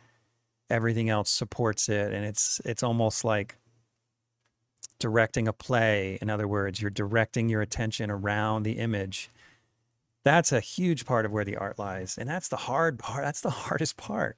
everything 0.69 1.09
else 1.09 1.29
supports 1.29 1.87
it 1.87 2.11
and 2.11 2.25
it's 2.25 2.59
it's 2.65 2.83
almost 2.83 3.23
like 3.23 3.57
directing 4.99 5.47
a 5.47 5.53
play 5.53 6.17
in 6.21 6.29
other 6.29 6.47
words 6.47 6.81
you're 6.81 6.89
directing 6.89 7.47
your 7.47 7.61
attention 7.61 8.09
around 8.09 8.63
the 8.63 8.73
image 8.73 9.29
that's 10.23 10.51
a 10.51 10.59
huge 10.59 11.05
part 11.05 11.25
of 11.25 11.31
where 11.31 11.45
the 11.45 11.55
art 11.55 11.77
lies 11.77 12.17
and 12.17 12.27
that's 12.27 12.49
the 12.49 12.57
hard 12.57 12.97
part 12.97 13.23
that's 13.23 13.41
the 13.41 13.49
hardest 13.49 13.95
part 13.97 14.35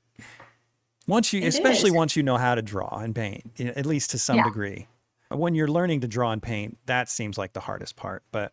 once 1.07 1.31
you 1.31 1.41
it 1.41 1.47
especially 1.47 1.89
is. 1.89 1.95
once 1.95 2.15
you 2.15 2.21
know 2.21 2.37
how 2.37 2.53
to 2.53 2.61
draw 2.61 2.99
and 2.99 3.15
paint 3.15 3.49
at 3.59 3.85
least 3.85 4.11
to 4.11 4.19
some 4.19 4.37
yeah. 4.37 4.43
degree 4.43 4.87
when 5.29 5.55
you're 5.55 5.67
learning 5.67 6.01
to 6.01 6.07
draw 6.07 6.31
and 6.31 6.43
paint 6.43 6.77
that 6.85 7.09
seems 7.09 7.37
like 7.37 7.53
the 7.53 7.61
hardest 7.61 7.95
part 7.95 8.23
but 8.31 8.51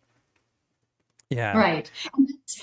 yeah. 1.29 1.57
Right. 1.57 1.91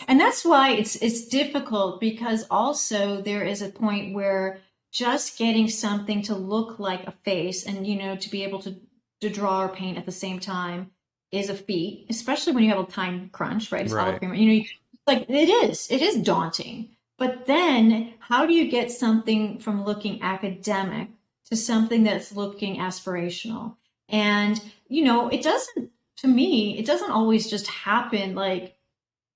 And 0.08 0.18
that's 0.18 0.44
why 0.44 0.70
it's 0.72 0.96
it's 0.96 1.26
difficult 1.26 2.00
because 2.00 2.46
also 2.50 3.20
there 3.20 3.44
is 3.44 3.60
a 3.60 3.68
point 3.68 4.14
where 4.14 4.60
just 4.90 5.36
getting 5.38 5.68
something 5.68 6.22
to 6.22 6.34
look 6.34 6.78
like 6.78 7.06
a 7.06 7.12
face 7.24 7.66
and 7.66 7.86
you 7.86 7.96
know 7.96 8.16
to 8.16 8.30
be 8.30 8.42
able 8.44 8.60
to 8.60 8.76
to 9.20 9.28
draw 9.28 9.62
or 9.62 9.68
paint 9.68 9.98
at 9.98 10.06
the 10.06 10.12
same 10.12 10.38
time 10.38 10.90
is 11.30 11.50
a 11.50 11.54
feat, 11.54 12.06
especially 12.08 12.52
when 12.52 12.64
you 12.64 12.70
have 12.70 12.78
a 12.78 12.90
time 12.90 13.28
crunch, 13.30 13.72
right? 13.72 13.82
It's 13.82 13.92
right. 13.92 14.22
all 14.22 14.34
you 14.34 14.60
know, 14.60 14.64
like 15.06 15.28
it 15.28 15.48
is. 15.48 15.90
It 15.90 16.00
is 16.00 16.16
daunting. 16.16 16.90
But 17.18 17.46
then 17.46 18.14
how 18.18 18.46
do 18.46 18.54
you 18.54 18.70
get 18.70 18.90
something 18.90 19.58
from 19.58 19.84
looking 19.84 20.22
academic 20.22 21.08
to 21.50 21.56
something 21.56 22.02
that's 22.02 22.32
looking 22.32 22.76
aspirational? 22.76 23.76
And 24.08 24.62
you 24.88 25.04
know, 25.04 25.28
it 25.28 25.42
doesn't 25.42 25.90
to 26.18 26.28
me, 26.28 26.78
it 26.78 26.86
doesn't 26.86 27.10
always 27.10 27.50
just 27.50 27.66
happen 27.66 28.34
like 28.34 28.76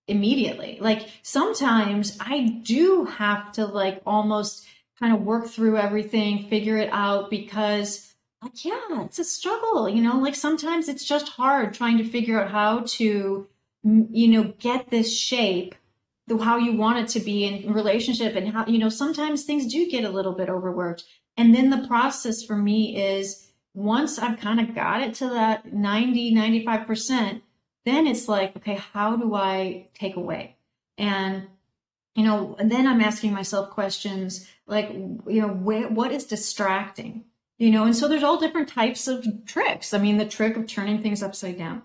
immediately. 0.07 0.79
Like 0.81 1.09
sometimes 1.23 2.17
I 2.21 2.61
do 2.63 3.05
have 3.05 3.53
to 3.53 3.67
like 3.67 4.03
almost 4.07 4.67
kind 4.99 5.15
of 5.15 5.23
work 5.23 5.49
through 5.49 5.77
everything, 5.77 6.49
figure 6.49 6.77
it 6.77 6.91
out 6.93 7.31
because 7.31 8.15
like 8.43 8.65
yeah, 8.65 9.05
it's 9.05 9.19
a 9.19 9.25
struggle, 9.25 9.89
you 9.89 10.03
know? 10.03 10.19
Like 10.19 10.35
sometimes 10.35 10.89
it's 10.89 11.05
just 11.05 11.29
hard 11.29 11.75
trying 11.75 11.99
to 11.99 12.05
figure 12.05 12.41
out 12.41 12.51
how 12.51 12.85
to 12.87 13.49
you 13.85 14.29
know, 14.29 14.53
get 14.59 14.91
this 14.91 15.17
shape 15.17 15.75
the 16.29 16.39
how 16.39 16.59
you 16.59 16.73
want 16.75 16.99
it 16.99 17.09
to 17.09 17.21
be 17.21 17.45
in 17.45 17.73
relationship 17.73 18.37
and 18.37 18.53
how 18.53 18.67
you 18.67 18.79
know 18.79 18.89
sometimes 18.89 19.45
things 19.45 19.73
do 19.73 19.91
get 19.91 20.05
a 20.05 20.11
little 20.11 20.35
bit 20.35 20.49
overworked 20.49 21.05
and 21.37 21.55
then 21.55 21.71
the 21.71 21.87
process 21.89 22.43
for 22.45 22.57
me 22.57 22.97
is 22.97 23.48
once 23.79 24.19
I've 24.19 24.41
kind 24.41 24.59
of 24.59 24.75
got 24.75 25.03
it 25.03 25.15
to 25.15 25.29
that 25.29 25.73
90, 25.73 26.35
95%, 26.35 27.41
then 27.85 28.07
it's 28.09 28.29
like, 28.29 28.57
okay, 28.57 28.75
how 28.93 29.17
do 29.17 29.35
I 29.37 29.89
take 29.95 30.17
away? 30.17 30.57
And, 30.99 31.47
you 32.17 32.25
know, 32.25 32.57
and 32.59 32.73
then 32.73 32.89
I'm 32.89 33.01
asking 33.01 33.33
myself 33.33 33.71
questions 33.71 34.49
like, 34.67 34.91
you 34.91 35.41
know, 35.41 35.49
where, 35.49 35.89
what 35.89 36.11
is 36.11 36.25
distracting? 36.25 37.25
You 37.59 37.71
know, 37.71 37.85
and 37.85 37.95
so 37.95 38.09
there's 38.09 38.25
all 38.25 38.41
different 38.41 38.69
types 38.69 39.07
of 39.07 39.25
tricks. 39.47 39.95
I 39.95 39.99
mean, 39.99 40.17
the 40.17 40.27
trick 40.27 40.57
of 40.57 40.67
turning 40.67 41.01
things 41.01 41.23
upside 41.23 41.57
down. 41.57 41.83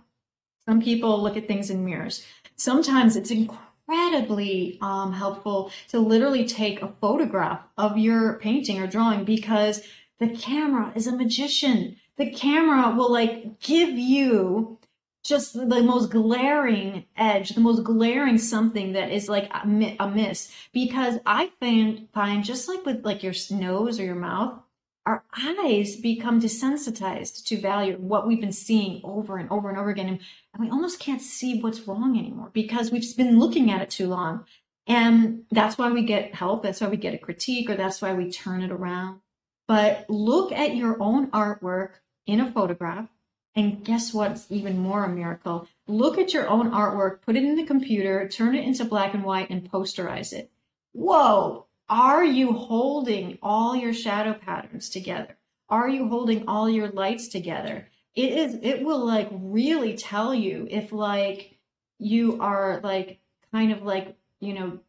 Some 0.68 0.82
people 0.82 1.22
look 1.22 1.38
at 1.38 1.48
things 1.48 1.70
in 1.70 1.86
mirrors. 1.86 2.26
Sometimes 2.56 3.16
it's 3.16 3.32
incredibly 3.32 4.80
um, 4.82 5.14
helpful 5.14 5.72
to 5.90 6.00
literally 6.00 6.46
take 6.48 6.82
a 6.82 6.94
photograph 7.02 7.62
of 7.78 8.00
your 8.00 8.40
painting 8.40 8.82
or 8.82 8.88
drawing 8.88 9.26
because 9.26 9.84
the 10.20 10.30
camera 10.30 10.92
is 10.96 11.08
a 11.08 11.16
magician. 11.16 11.98
The 12.18 12.32
camera 12.32 12.96
will 12.96 13.12
like 13.12 13.60
give 13.60 13.90
you 13.90 14.80
just 15.24 15.54
the 15.54 15.82
most 15.82 16.12
glaring 16.12 17.06
edge, 17.16 17.50
the 17.50 17.62
most 17.62 17.84
glaring 17.84 18.38
something 18.38 18.94
that 18.94 19.12
is 19.12 19.30
like 19.30 19.50
a 19.54 19.66
miss. 19.66 20.52
Because 20.74 21.20
I 21.26 21.52
find, 21.60 22.08
find 22.14 22.44
just 22.44 22.68
like 22.68 22.86
with 22.86 23.06
like 23.06 23.24
your 23.24 23.34
nose 23.52 24.00
or 24.00 24.04
your 24.04 24.16
mouth, 24.16 24.60
our 25.06 25.24
eyes 25.38 25.96
become 25.98 26.40
desensitized 26.40 27.46
to 27.46 27.60
value 27.60 27.98
what 27.98 28.28
we've 28.28 28.40
been 28.40 28.54
seeing 28.54 29.02
over 29.04 29.38
and 29.38 29.50
over 29.50 29.70
and 29.70 29.78
over 29.78 29.90
again. 29.90 30.08
And 30.08 30.20
we 30.60 30.70
almost 30.70 31.00
can't 31.00 31.22
see 31.22 31.60
what's 31.60 31.88
wrong 31.88 32.18
anymore 32.18 32.52
because 32.54 32.92
we've 32.92 33.18
been 33.18 33.40
looking 33.40 33.72
at 33.72 33.82
it 33.82 33.90
too 33.90 34.08
long. 34.08 34.46
And 34.88 35.44
that's 35.52 35.78
why 35.78 35.92
we 35.92 36.04
get 36.04 36.36
help. 36.36 36.64
That's 36.64 36.82
why 36.82 36.88
we 36.88 36.98
get 36.98 37.14
a 37.14 37.18
critique, 37.18 37.70
or 37.70 37.76
that's 37.76 38.02
why 38.02 38.14
we 38.14 38.30
turn 38.30 38.62
it 38.62 38.72
around. 38.72 39.22
But 39.68 40.10
look 40.10 40.52
at 40.52 40.76
your 40.76 41.02
own 41.02 41.32
artwork 41.32 41.92
in 42.26 42.40
a 42.40 42.52
photograph. 42.52 43.10
And 43.56 43.84
guess 43.86 44.14
what's 44.14 44.52
even 44.52 44.80
more 44.80 45.06
a 45.06 45.10
miracle? 45.10 45.68
Look 45.88 46.18
at 46.18 46.34
your 46.34 46.50
own 46.50 46.72
artwork, 46.72 47.22
put 47.22 47.36
it 47.36 47.44
in 47.44 47.56
the 47.56 47.66
computer, 47.66 48.28
turn 48.28 48.56
it 48.56 48.66
into 48.66 48.84
black 48.84 49.14
and 49.14 49.24
white, 49.24 49.50
and 49.52 49.70
posterize 49.72 50.34
it. 50.34 50.50
Whoa! 50.94 51.68
Are 51.88 52.24
you 52.24 52.54
holding 52.54 53.38
all 53.44 53.76
your 53.76 53.94
shadow 53.94 54.34
patterns 54.34 54.90
together? 54.90 55.38
Are 55.70 55.88
you 55.88 56.08
holding 56.08 56.48
all 56.48 56.70
your 56.70 56.88
lights 56.90 57.28
together? 57.28 57.90
It 58.16 58.32
is, 58.34 58.58
it 58.62 58.84
will 58.84 59.06
like 59.06 59.30
really 59.32 59.96
tell 59.98 60.34
you 60.34 60.68
if 60.70 60.92
like 60.92 61.58
you 62.00 62.40
are 62.42 62.80
like 62.84 63.20
kind 63.52 63.72
of 63.72 63.84
like, 63.84 64.16
you 64.40 64.54
know, 64.54 64.80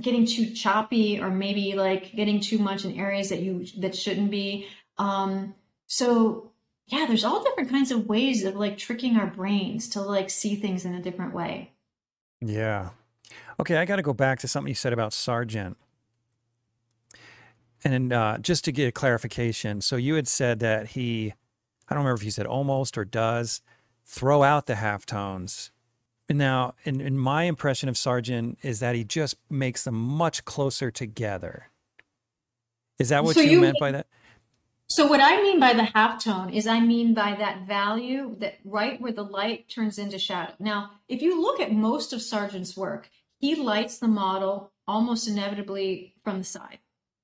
getting 0.00 0.26
too 0.26 0.50
choppy 0.50 1.20
or 1.20 1.30
maybe 1.30 1.74
like 1.74 2.12
getting 2.14 2.40
too 2.40 2.58
much 2.58 2.84
in 2.84 2.98
areas 2.98 3.28
that 3.30 3.40
you 3.40 3.66
that 3.78 3.94
shouldn't 3.96 4.30
be. 4.30 4.66
Um, 4.98 5.54
so 5.86 6.50
yeah, 6.86 7.06
there's 7.06 7.24
all 7.24 7.42
different 7.42 7.70
kinds 7.70 7.90
of 7.90 8.06
ways 8.06 8.44
of 8.44 8.56
like 8.56 8.76
tricking 8.76 9.16
our 9.16 9.26
brains 9.26 9.88
to 9.90 10.00
like 10.00 10.28
see 10.28 10.56
things 10.56 10.84
in 10.84 10.94
a 10.94 11.02
different 11.02 11.34
way. 11.34 11.72
Yeah. 12.40 12.90
Okay, 13.60 13.76
I 13.76 13.84
got 13.84 13.96
to 13.96 14.02
go 14.02 14.12
back 14.12 14.40
to 14.40 14.48
something 14.48 14.68
you 14.68 14.74
said 14.74 14.92
about 14.92 15.12
Sargent. 15.12 15.76
And 17.84 18.12
uh, 18.12 18.38
just 18.38 18.64
to 18.64 18.72
get 18.72 18.88
a 18.88 18.92
clarification, 18.92 19.80
so 19.80 19.96
you 19.96 20.14
had 20.14 20.28
said 20.28 20.58
that 20.60 20.88
he, 20.88 21.32
I 21.88 21.94
don't 21.94 22.04
remember 22.04 22.20
if 22.20 22.24
you 22.24 22.30
said 22.30 22.46
almost 22.46 22.98
or 22.98 23.04
does, 23.04 23.62
throw 24.04 24.42
out 24.42 24.66
the 24.66 24.74
halftones. 24.74 25.70
Now, 26.30 26.74
in, 26.84 27.00
in 27.00 27.18
my 27.18 27.44
impression 27.44 27.88
of 27.88 27.98
Sargent 27.98 28.58
is 28.62 28.80
that 28.80 28.94
he 28.94 29.02
just 29.02 29.36
makes 29.50 29.84
them 29.84 29.94
much 29.94 30.44
closer 30.44 30.90
together. 30.90 31.66
Is 32.98 33.08
that 33.08 33.24
what 33.24 33.34
So 33.34 33.40
you 33.40 33.50
you 33.50 33.60
meant 33.60 33.78
by 33.78 33.92
that? 33.92 34.06
So 34.88 35.06
what 35.06 35.20
I 35.20 35.40
mean 35.40 35.60
by 35.60 35.72
the 35.72 35.82
halftone 35.82 36.52
is 36.52 36.66
I 36.66 36.80
mean 36.80 37.14
by 37.14 37.34
that 37.36 37.66
value 37.66 38.36
that 38.40 38.58
right 38.64 39.00
where 39.00 39.12
the 39.12 39.22
light 39.22 39.68
turns 39.68 39.98
into 39.98 40.18
shadow. 40.18 40.52
Now, 40.58 40.90
if 41.08 41.22
you 41.22 41.40
look 41.40 41.60
at 41.60 41.72
most 41.72 42.12
of 42.12 42.20
Sargent's 42.20 42.76
work, 42.76 43.08
he 43.38 43.54
lights 43.54 43.98
the 43.98 44.08
model 44.08 44.72
almost 44.86 45.28
inevitably 45.28 46.14
from 46.24 46.38
the 46.38 46.44
side. 46.44 46.78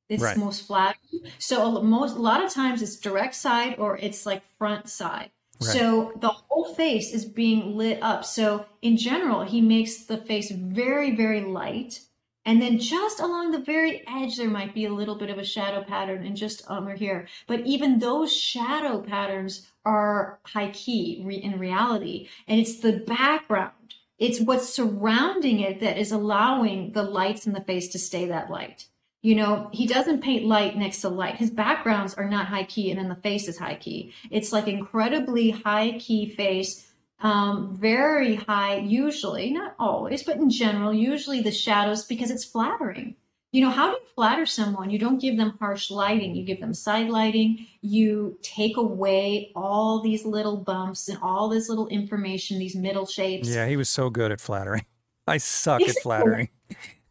It's 0.09 0.23
Right. 0.23 0.37
most 0.37 0.67
flat. 0.67 0.97
So 1.39 1.77
a, 1.77 1.83
most, 1.83 2.17
a 2.17 2.21
lot 2.21 2.45
of 2.45 2.53
times 2.53 2.83
it's 2.83 2.97
direct 2.97 3.35
side 3.35 3.77
or 3.79 3.97
it's 3.99 4.25
like 4.25 4.43
front 4.59 4.89
side. 4.89 5.31
Right. 5.61 5.73
So 5.73 6.13
the 6.21 6.29
whole 6.29 6.75
face 6.75 7.13
is 7.13 7.25
being 7.25 7.77
lit 7.77 8.03
up. 8.03 8.25
So 8.25 8.67
in 8.83 8.97
general, 8.97 9.43
he 9.43 9.61
makes 9.61 10.05
the 10.05 10.19
face 10.19 10.51
very, 10.51 11.17
very 11.17 11.41
light. 11.43 12.01
And 12.45 12.63
then 12.63 12.79
just 12.79 13.19
along 13.19 13.51
the 13.51 13.59
very 13.59 14.05
edge, 14.07 14.37
there 14.37 14.49
might 14.49 14.73
be 14.73 14.85
a 14.85 14.93
little 14.93 15.17
bit 15.17 15.31
of 15.31 15.39
a 15.39 15.45
shadow 15.45 15.83
pattern 15.83 16.25
and 16.25 16.37
just 16.37 16.63
um, 16.71 16.85
under 16.85 16.95
here. 16.95 17.27
But 17.49 17.67
even 17.67 17.99
those 17.99 18.35
shadow 18.35 19.01
patterns 19.01 19.67
are 19.85 20.39
high 20.45 20.71
key 20.71 21.23
re- 21.25 21.37
in 21.37 21.59
reality. 21.59 22.29
And 22.47 22.61
it's 22.61 22.79
the 22.79 22.99
background, 23.07 23.95
it's 24.19 24.41
what's 24.41 24.69
surrounding 24.69 25.61
it 25.61 25.81
that 25.81 25.99
is 25.99 26.13
allowing 26.13 26.93
the 26.93 27.03
lights 27.03 27.47
in 27.47 27.53
the 27.53 27.65
face 27.65 27.89
to 27.89 27.99
stay 27.99 28.27
that 28.27 28.51
light. 28.51 28.87
You 29.27 29.35
know, 29.35 29.69
he 29.73 29.89
doesn't 29.89 30.23
paint 30.23 30.45
light 30.45 30.77
next 30.77 31.01
to 31.01 31.09
light. 31.09 31.35
His 31.35 31.51
backgrounds 31.51 32.15
are 32.15 32.29
not 32.29 32.47
high 32.47 32.63
key, 32.63 32.93
and 32.93 33.01
then 33.01 33.09
the 33.09 33.17
face 33.17 33.49
is 33.49 33.59
high 33.59 33.75
key. 33.75 34.13
It's 34.31 34.53
like 34.53 34.69
incredibly 34.69 35.51
high 35.51 35.99
key 35.99 36.31
face 36.31 36.87
um, 37.19 37.77
very 37.77 38.37
high, 38.37 38.77
usually, 38.77 39.51
not 39.51 39.75
always, 39.81 40.23
but 40.23 40.37
in 40.37 40.49
general, 40.49 40.93
usually 40.95 41.41
the 41.41 41.51
shadows 41.51 42.05
because 42.05 42.31
it's 42.31 42.45
flattering. 42.45 43.17
You 43.51 43.63
know, 43.63 43.71
how 43.71 43.87
do 43.87 43.95
you 43.95 44.07
flatter 44.15 44.47
someone? 44.47 44.91
You 44.91 45.01
don't 45.01 45.21
give 45.21 45.37
them 45.37 45.57
harsh 45.59 45.91
lighting, 45.91 46.37
you 46.37 46.45
give 46.45 46.61
them 46.61 46.73
side 46.73 47.09
lighting, 47.09 47.67
you 47.81 48.39
take 48.43 48.77
away 48.77 49.51
all 49.57 50.03
these 50.03 50.25
little 50.25 50.59
bumps 50.59 51.09
and 51.09 51.19
all 51.21 51.49
this 51.49 51.69
little 51.69 51.89
information, 51.89 52.61
these 52.61 52.77
middle 52.77 53.07
shapes. 53.07 53.49
Yeah, 53.49 53.67
he 53.67 53.77
was 53.77 53.89
so 53.89 54.09
good 54.09 54.31
at 54.31 54.41
flattering. 54.41 54.87
I 55.27 55.39
suck 55.39 55.83
at 55.83 55.97
flattering. 56.01 56.49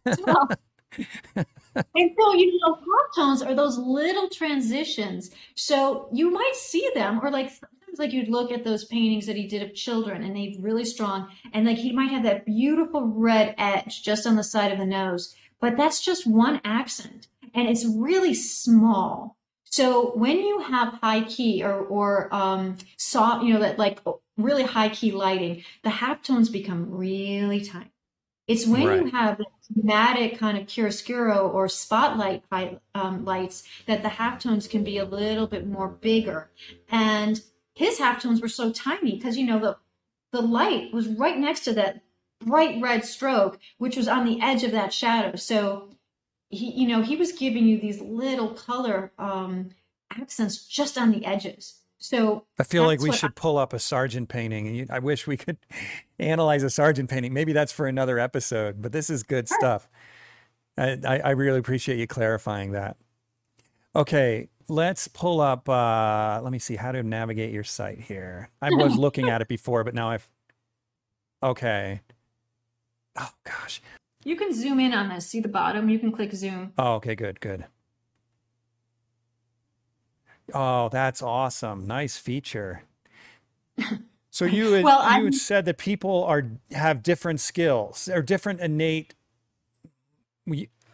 And 1.95 2.11
so, 2.19 2.33
you 2.33 2.57
know, 2.59 2.75
half 2.75 3.15
tones 3.15 3.41
are 3.41 3.53
those 3.53 3.77
little 3.77 4.29
transitions. 4.29 5.31
So 5.55 6.07
you 6.11 6.31
might 6.31 6.55
see 6.55 6.89
them, 6.93 7.19
or 7.21 7.29
like 7.31 7.49
sometimes, 7.49 7.99
like 7.99 8.13
you'd 8.13 8.29
look 8.29 8.51
at 8.51 8.63
those 8.63 8.85
paintings 8.85 9.25
that 9.27 9.35
he 9.35 9.47
did 9.47 9.61
of 9.61 9.73
children, 9.73 10.23
and 10.23 10.35
they 10.35 10.57
really 10.59 10.85
strong, 10.85 11.29
and 11.53 11.65
like 11.65 11.77
he 11.77 11.91
might 11.91 12.11
have 12.11 12.23
that 12.23 12.45
beautiful 12.45 13.07
red 13.07 13.55
edge 13.57 14.03
just 14.03 14.25
on 14.25 14.35
the 14.35 14.43
side 14.43 14.71
of 14.71 14.77
the 14.79 14.85
nose, 14.85 15.35
but 15.59 15.77
that's 15.77 16.03
just 16.03 16.25
one 16.27 16.61
accent, 16.63 17.27
and 17.53 17.67
it's 17.67 17.85
really 17.85 18.33
small. 18.33 19.37
So 19.65 20.11
when 20.15 20.39
you 20.39 20.59
have 20.59 20.99
high 21.01 21.23
key 21.23 21.63
or 21.63 21.79
or 21.81 22.33
um, 22.33 22.77
soft, 22.97 23.43
you 23.43 23.53
know, 23.53 23.59
that 23.59 23.77
like 23.79 23.99
really 24.37 24.63
high 24.63 24.89
key 24.89 25.11
lighting, 25.11 25.63
the 25.83 25.89
half 25.89 26.21
tones 26.21 26.49
become 26.49 26.89
really 26.91 27.61
tiny. 27.63 27.91
It's 28.47 28.67
when 28.67 28.83
you 28.83 29.11
have 29.11 29.41
dramatic 29.73 30.37
kind 30.37 30.57
of 30.57 30.67
chiaroscuro 30.67 31.51
or 31.51 31.67
spotlight 31.67 32.43
um, 32.93 33.25
lights 33.25 33.63
that 33.87 34.03
the 34.03 34.09
halftones 34.09 34.69
can 34.69 34.83
be 34.83 34.97
a 34.97 35.05
little 35.05 35.47
bit 35.47 35.67
more 35.67 35.87
bigger. 35.87 36.51
And 36.89 37.41
his 37.73 37.99
halftones 37.99 38.41
were 38.41 38.47
so 38.47 38.71
tiny 38.71 39.15
because 39.15 39.37
you 39.37 39.45
know 39.45 39.59
the 39.59 39.77
the 40.31 40.41
light 40.41 40.93
was 40.93 41.07
right 41.07 41.37
next 41.37 41.61
to 41.61 41.73
that 41.73 42.01
bright 42.39 42.81
red 42.81 43.05
stroke, 43.05 43.59
which 43.77 43.95
was 43.95 44.07
on 44.07 44.25
the 44.25 44.41
edge 44.41 44.63
of 44.63 44.71
that 44.71 44.93
shadow. 44.93 45.35
So 45.35 45.95
he, 46.49 46.71
you 46.71 46.87
know, 46.87 47.01
he 47.01 47.15
was 47.15 47.31
giving 47.31 47.65
you 47.65 47.79
these 47.79 48.01
little 48.01 48.49
color 48.49 49.11
um, 49.17 49.69
accents 50.11 50.67
just 50.67 50.97
on 50.97 51.11
the 51.11 51.25
edges. 51.25 51.81
So 51.97 52.45
I 52.59 52.63
feel 52.63 52.83
like 52.85 52.99
we 52.99 53.09
what 53.09 53.15
I- 53.15 53.17
should 53.19 53.35
pull 53.35 53.57
up 53.57 53.73
a 53.73 53.79
Sargent 53.79 54.29
painting. 54.29 54.67
And 54.67 54.77
you, 54.77 54.87
I 54.89 54.99
wish 54.99 55.25
we 55.27 55.37
could 55.37 55.57
analyze 56.19 56.63
a 56.63 56.69
Sargent 56.69 57.09
painting. 57.09 57.33
Maybe 57.33 57.53
that's 57.53 57.71
for 57.71 57.87
another 57.87 58.19
episode, 58.19 58.81
but 58.81 58.91
this 58.91 59.09
is 59.09 59.23
good 59.23 59.47
stuff. 59.47 59.89
I, 60.77 60.97
I, 61.05 61.19
I 61.19 61.29
really 61.31 61.59
appreciate 61.59 61.97
you 61.97 62.05
clarifying 62.07 62.71
that. 62.73 62.97
Okay, 63.95 64.49
let's 64.67 65.07
pull 65.07 65.39
up. 65.39 65.69
Uh, 65.69 66.41
let 66.43 66.51
me 66.51 66.59
see 66.59 66.75
how 66.75 66.91
to 66.91 67.01
navigate 67.01 67.53
your 67.53 67.63
site 67.63 67.99
here. 68.01 68.49
I 68.61 68.69
was 68.71 68.95
looking 68.97 69.29
at 69.29 69.41
it 69.41 69.47
before, 69.47 69.83
but 69.83 69.93
now 69.95 70.09
I've. 70.09 70.27
Okay. 71.41 72.01
Oh, 73.17 73.29
gosh. 73.45 73.81
You 74.25 74.35
can 74.35 74.53
zoom 74.53 74.79
in 74.79 74.93
on 74.93 75.07
this. 75.09 75.25
See 75.27 75.39
the 75.39 75.47
bottom? 75.47 75.87
You 75.87 75.99
can 75.99 76.11
click 76.11 76.33
zoom. 76.33 76.73
Oh, 76.77 76.95
okay, 76.95 77.15
good, 77.15 77.39
good. 77.39 77.65
Oh, 80.53 80.89
that's 80.89 81.21
awesome. 81.21 81.87
Nice 81.87 82.17
feature. 82.17 82.83
So 84.29 84.45
you 84.45 84.73
had, 84.73 84.83
Well, 84.83 85.17
you 85.17 85.25
had 85.25 85.33
said 85.33 85.65
that 85.65 85.77
people 85.77 86.23
are 86.23 86.43
have 86.71 87.03
different 87.03 87.39
skills 87.39 88.07
or 88.07 88.21
different 88.21 88.59
innate 88.59 89.15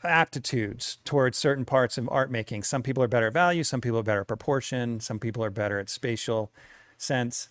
aptitudes 0.04 0.98
towards 1.06 1.38
certain 1.38 1.66
parts 1.66 1.98
of 1.98 2.08
art 2.10 2.32
making. 2.32 2.64
Some 2.64 2.84
people 2.84 3.04
are 3.04 3.08
better 3.08 3.28
at 3.28 3.34
value, 3.34 3.64
some 3.64 3.82
people 3.82 4.00
are 4.00 4.04
better 4.04 4.22
at 4.22 4.28
proportion, 4.28 5.00
some 5.00 5.20
people 5.20 5.44
are 5.44 5.50
better 5.50 5.80
at 5.80 5.90
spatial 5.90 6.52
sense. 6.98 7.50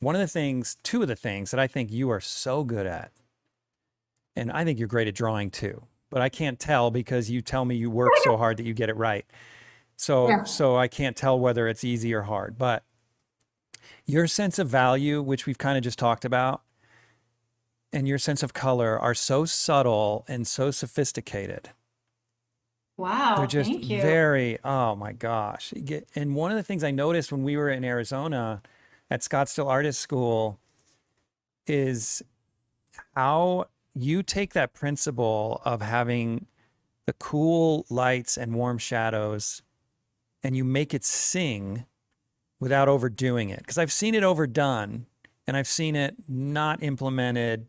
One 0.00 0.14
of 0.14 0.20
the 0.20 0.26
things, 0.26 0.76
two 0.82 1.02
of 1.02 1.08
the 1.08 1.16
things 1.16 1.50
that 1.50 1.60
I 1.60 1.66
think 1.66 1.90
you 1.90 2.10
are 2.10 2.20
so 2.20 2.64
good 2.64 2.86
at, 2.86 3.12
and 4.34 4.52
I 4.52 4.64
think 4.64 4.78
you're 4.78 4.88
great 4.88 5.08
at 5.08 5.14
drawing 5.14 5.50
too, 5.50 5.84
but 6.10 6.20
I 6.22 6.28
can't 6.28 6.58
tell 6.58 6.90
because 6.90 7.30
you 7.30 7.40
tell 7.40 7.64
me 7.64 7.76
you 7.76 7.90
work 7.90 8.12
so 8.22 8.36
hard 8.36 8.58
that 8.58 8.66
you 8.66 8.74
get 8.74 8.90
it 8.90 8.96
right. 8.96 9.24
So 9.96 10.28
Yeah. 10.28 10.44
so 10.44 10.76
I 10.76 10.88
can't 10.88 11.16
tell 11.16 11.38
whether 11.38 11.66
it's 11.68 11.84
easy 11.84 12.12
or 12.14 12.22
hard, 12.22 12.58
but 12.58 12.84
your 14.04 14.26
sense 14.26 14.58
of 14.58 14.68
value, 14.68 15.22
which 15.22 15.46
we've 15.46 15.58
kind 15.58 15.76
of 15.76 15.84
just 15.84 15.98
talked 15.98 16.24
about, 16.24 16.62
and 17.92 18.06
your 18.06 18.18
sense 18.18 18.42
of 18.42 18.52
color 18.52 18.98
are 18.98 19.14
so 19.14 19.44
subtle 19.44 20.24
and 20.28 20.46
so 20.46 20.70
sophisticated. 20.70 21.70
wow, 22.96 23.36
They're 23.36 23.46
just 23.46 23.70
thank 23.70 23.88
you. 23.88 24.00
very, 24.00 24.58
oh 24.64 24.94
my 24.96 25.12
gosh. 25.12 25.72
And 26.14 26.34
one 26.34 26.50
of 26.50 26.56
the 26.56 26.62
things 26.62 26.84
I 26.84 26.90
noticed 26.90 27.32
when 27.32 27.42
we 27.42 27.56
were 27.56 27.70
in 27.70 27.84
Arizona 27.84 28.62
at 29.10 29.20
Scottsdale 29.22 29.66
Artist 29.68 30.00
School 30.00 30.58
is 31.66 32.22
how 33.14 33.66
you 33.94 34.22
take 34.22 34.52
that 34.54 34.72
principle 34.72 35.60
of 35.64 35.82
having 35.82 36.46
the 37.06 37.12
cool 37.14 37.86
lights 37.90 38.36
and 38.36 38.54
warm 38.54 38.78
shadows 38.78 39.62
and 40.46 40.56
you 40.56 40.62
make 40.62 40.94
it 40.94 41.04
sing 41.04 41.86
without 42.60 42.88
overdoing 42.88 43.50
it. 43.50 43.58
Because 43.58 43.78
I've 43.78 43.90
seen 43.90 44.14
it 44.14 44.22
overdone 44.22 45.06
and 45.44 45.56
I've 45.56 45.66
seen 45.66 45.96
it 45.96 46.14
not 46.28 46.84
implemented 46.84 47.66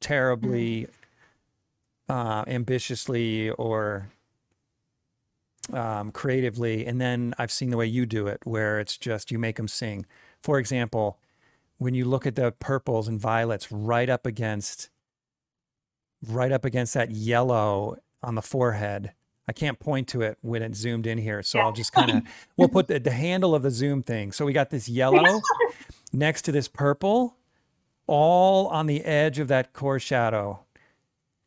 terribly 0.00 0.88
uh, 2.08 2.42
ambitiously 2.48 3.50
or 3.50 4.10
um, 5.72 6.10
creatively. 6.10 6.84
And 6.84 7.00
then 7.00 7.32
I've 7.38 7.52
seen 7.52 7.70
the 7.70 7.76
way 7.76 7.86
you 7.86 8.06
do 8.06 8.26
it, 8.26 8.40
where 8.42 8.80
it's 8.80 8.98
just 8.98 9.30
you 9.30 9.38
make 9.38 9.54
them 9.54 9.68
sing. 9.68 10.04
For 10.42 10.58
example, 10.58 11.20
when 11.78 11.94
you 11.94 12.04
look 12.04 12.26
at 12.26 12.34
the 12.34 12.50
purples 12.50 13.06
and 13.06 13.20
violets 13.20 13.70
right 13.70 14.10
up 14.10 14.26
against, 14.26 14.90
right 16.26 16.50
up 16.50 16.64
against 16.64 16.92
that 16.94 17.12
yellow 17.12 17.98
on 18.20 18.34
the 18.34 18.42
forehead. 18.42 19.12
I 19.48 19.52
can't 19.52 19.78
point 19.78 20.08
to 20.08 20.22
it 20.22 20.38
when 20.42 20.62
it's 20.62 20.78
zoomed 20.78 21.06
in 21.06 21.18
here, 21.18 21.42
so 21.42 21.58
I'll 21.58 21.72
just 21.72 21.92
kind 21.92 22.10
of 22.10 22.22
we'll 22.56 22.68
put 22.68 22.88
the, 22.88 22.98
the 23.00 23.10
handle 23.10 23.54
of 23.54 23.62
the 23.62 23.70
zoom 23.70 24.02
thing. 24.02 24.32
So 24.32 24.44
we 24.44 24.52
got 24.52 24.70
this 24.70 24.88
yellow 24.88 25.40
next 26.12 26.42
to 26.42 26.52
this 26.52 26.68
purple, 26.68 27.36
all 28.06 28.68
on 28.68 28.86
the 28.86 29.04
edge 29.04 29.38
of 29.38 29.48
that 29.48 29.72
core 29.72 29.98
shadow. 29.98 30.64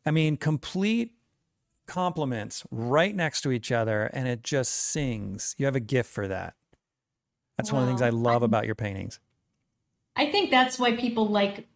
I 0.04 0.10
mean, 0.10 0.36
complete 0.36 1.14
compliments 1.86 2.64
right 2.70 3.14
next 3.14 3.42
to 3.42 3.52
each 3.52 3.72
other, 3.72 4.04
and 4.12 4.28
it 4.28 4.42
just 4.42 4.72
sings. 4.72 5.54
You 5.58 5.66
have 5.66 5.76
a 5.76 5.80
gift 5.80 6.10
for 6.10 6.28
that. 6.28 6.54
That's 7.56 7.72
one 7.72 7.82
of 7.82 7.86
the 7.86 7.92
things 7.92 8.02
I 8.02 8.10
love 8.10 8.42
about 8.42 8.66
your 8.66 8.74
paintings. 8.74 9.20
I 10.16 10.30
think 10.30 10.50
that's 10.50 10.78
why 10.78 10.96
people 10.96 11.26
like 11.28 11.66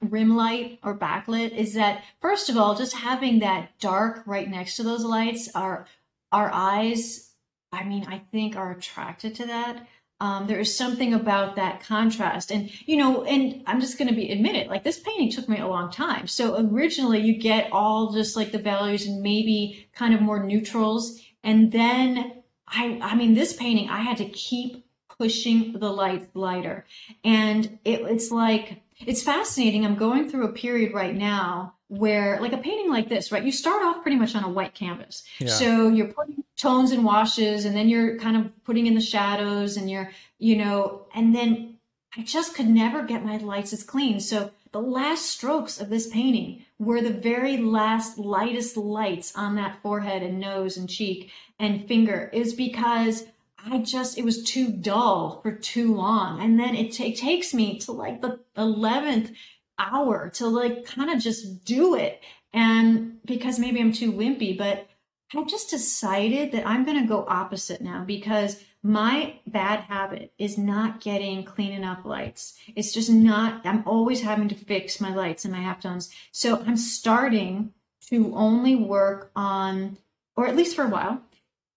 rim 0.00 0.36
light 0.36 0.78
or 0.82 0.96
backlit 0.96 1.56
is 1.56 1.74
that 1.74 2.04
first 2.20 2.48
of 2.48 2.56
all, 2.56 2.74
just 2.74 2.94
having 2.94 3.40
that 3.40 3.78
dark 3.80 4.22
right 4.26 4.48
next 4.48 4.76
to 4.76 4.82
those 4.82 5.04
lights, 5.04 5.48
our 5.54 5.86
our 6.32 6.50
eyes, 6.52 7.32
I 7.72 7.84
mean, 7.84 8.06
I 8.08 8.18
think 8.30 8.56
are 8.56 8.72
attracted 8.72 9.34
to 9.36 9.46
that. 9.46 9.86
Um, 10.18 10.46
there 10.46 10.58
is 10.58 10.74
something 10.74 11.12
about 11.12 11.56
that 11.56 11.82
contrast, 11.82 12.50
and 12.50 12.70
you 12.88 12.96
know, 12.96 13.24
and 13.24 13.62
I'm 13.66 13.80
just 13.80 13.98
going 13.98 14.08
to 14.08 14.14
be 14.14 14.32
admit 14.32 14.56
it. 14.56 14.68
Like 14.68 14.82
this 14.82 14.98
painting 14.98 15.30
took 15.30 15.48
me 15.48 15.58
a 15.58 15.68
long 15.68 15.90
time. 15.90 16.26
So 16.26 16.56
originally, 16.58 17.20
you 17.20 17.38
get 17.38 17.70
all 17.70 18.12
just 18.12 18.34
like 18.34 18.50
the 18.50 18.58
values 18.58 19.06
and 19.06 19.22
maybe 19.22 19.88
kind 19.94 20.14
of 20.14 20.22
more 20.22 20.42
neutrals, 20.42 21.20
and 21.44 21.70
then 21.70 22.42
I, 22.68 22.98
I 23.02 23.14
mean, 23.14 23.34
this 23.34 23.52
painting, 23.52 23.88
I 23.88 24.00
had 24.00 24.16
to 24.18 24.28
keep 24.28 24.84
pushing 25.18 25.78
the 25.78 25.90
light 25.90 26.28
lighter. 26.34 26.84
And 27.24 27.78
it, 27.84 28.00
it's 28.02 28.30
like, 28.30 28.82
it's 29.04 29.22
fascinating. 29.22 29.84
I'm 29.84 29.96
going 29.96 30.28
through 30.28 30.46
a 30.46 30.52
period 30.52 30.94
right 30.94 31.14
now 31.14 31.74
where, 31.88 32.40
like 32.40 32.52
a 32.52 32.58
painting 32.58 32.90
like 32.90 33.08
this, 33.08 33.30
right? 33.30 33.44
You 33.44 33.52
start 33.52 33.82
off 33.82 34.02
pretty 34.02 34.16
much 34.16 34.34
on 34.34 34.44
a 34.44 34.48
white 34.48 34.74
canvas. 34.74 35.24
Yeah. 35.38 35.48
So 35.48 35.88
you're 35.88 36.12
putting 36.12 36.42
tones 36.56 36.90
and 36.92 37.04
washes, 37.04 37.64
and 37.64 37.76
then 37.76 37.88
you're 37.88 38.18
kind 38.18 38.36
of 38.36 38.64
putting 38.64 38.86
in 38.86 38.94
the 38.94 39.00
shadows, 39.00 39.76
and 39.76 39.90
you're, 39.90 40.10
you 40.38 40.56
know, 40.56 41.06
and 41.14 41.34
then 41.34 41.76
I 42.16 42.22
just 42.22 42.54
could 42.54 42.68
never 42.68 43.02
get 43.02 43.24
my 43.24 43.36
lights 43.36 43.72
as 43.72 43.82
clean. 43.82 44.20
So 44.20 44.50
the 44.72 44.80
last 44.80 45.26
strokes 45.26 45.80
of 45.80 45.90
this 45.90 46.08
painting 46.08 46.64
were 46.78 47.00
the 47.00 47.12
very 47.12 47.56
last 47.58 48.18
lightest 48.18 48.76
lights 48.76 49.34
on 49.36 49.54
that 49.56 49.80
forehead 49.82 50.22
and 50.22 50.40
nose 50.40 50.76
and 50.76 50.88
cheek 50.88 51.30
and 51.58 51.86
finger 51.86 52.30
is 52.32 52.52
because 52.54 53.24
I 53.70 53.78
just, 53.78 54.18
it 54.18 54.24
was 54.24 54.44
too 54.44 54.70
dull 54.70 55.40
for 55.42 55.52
too 55.52 55.94
long. 55.94 56.40
And 56.40 56.58
then 56.58 56.74
it, 56.74 56.92
t- 56.92 57.14
takes 57.14 57.52
me 57.52 57.78
to 57.80 57.92
like 57.92 58.22
the 58.22 58.40
11th 58.56 59.34
hour 59.78 60.30
to 60.30 60.46
like 60.46 60.84
kind 60.84 61.10
of 61.10 61.20
just 61.20 61.64
do 61.64 61.94
it. 61.94 62.22
And 62.52 63.18
because 63.24 63.58
maybe 63.58 63.80
I'm 63.80 63.92
too 63.92 64.12
wimpy, 64.12 64.56
but 64.56 64.88
I 65.34 65.42
just 65.44 65.70
decided 65.70 66.52
that 66.52 66.66
I'm 66.66 66.84
going 66.84 67.00
to 67.00 67.08
go 67.08 67.26
opposite 67.28 67.80
now 67.80 68.04
because 68.04 68.62
my 68.82 69.40
bad 69.46 69.80
habit 69.80 70.32
is 70.38 70.56
not 70.56 71.00
getting 71.00 71.42
clean 71.42 71.72
enough 71.72 72.04
lights. 72.04 72.56
It's 72.76 72.92
just 72.92 73.10
not, 73.10 73.66
I'm 73.66 73.82
always 73.86 74.22
having 74.22 74.48
to 74.48 74.54
fix 74.54 75.00
my 75.00 75.12
lights 75.12 75.44
and 75.44 75.52
my 75.52 75.58
halftones. 75.60 76.10
So 76.30 76.62
I'm 76.64 76.76
starting 76.76 77.72
to 78.08 78.32
only 78.36 78.76
work 78.76 79.32
on, 79.34 79.98
or 80.36 80.46
at 80.46 80.54
least 80.56 80.76
for 80.76 80.84
a 80.84 80.88
while, 80.88 81.20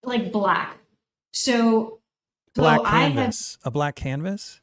like 0.03 0.31
black. 0.31 0.78
So 1.31 1.99
black 2.53 2.83
canvas, 2.83 3.57
have, 3.63 3.67
a 3.67 3.71
black 3.71 3.95
canvas. 3.95 4.61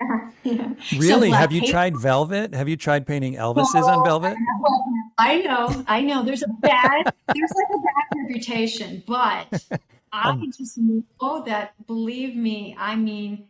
yeah. 0.42 0.74
Really? 0.96 1.30
So 1.30 1.36
have 1.36 1.52
you 1.52 1.62
paper. 1.62 1.72
tried 1.72 1.96
velvet? 1.96 2.54
Have 2.54 2.68
you 2.68 2.76
tried 2.76 3.06
painting 3.06 3.34
Elvises 3.34 3.74
oh, 3.74 3.88
on 3.88 4.04
velvet? 4.04 4.36
I 5.18 5.42
know, 5.42 5.84
I 5.86 6.00
know. 6.00 6.24
There's 6.24 6.42
a 6.42 6.48
bad, 6.48 7.12
there's 7.28 7.52
like 7.54 7.66
a 7.72 7.78
bad 7.78 8.22
reputation, 8.22 9.02
but 9.06 9.64
I 10.12 10.30
um, 10.30 10.50
just 10.56 10.76
know 10.76 11.44
that. 11.46 11.74
Believe 11.86 12.36
me, 12.36 12.76
I 12.78 12.96
mean, 12.96 13.46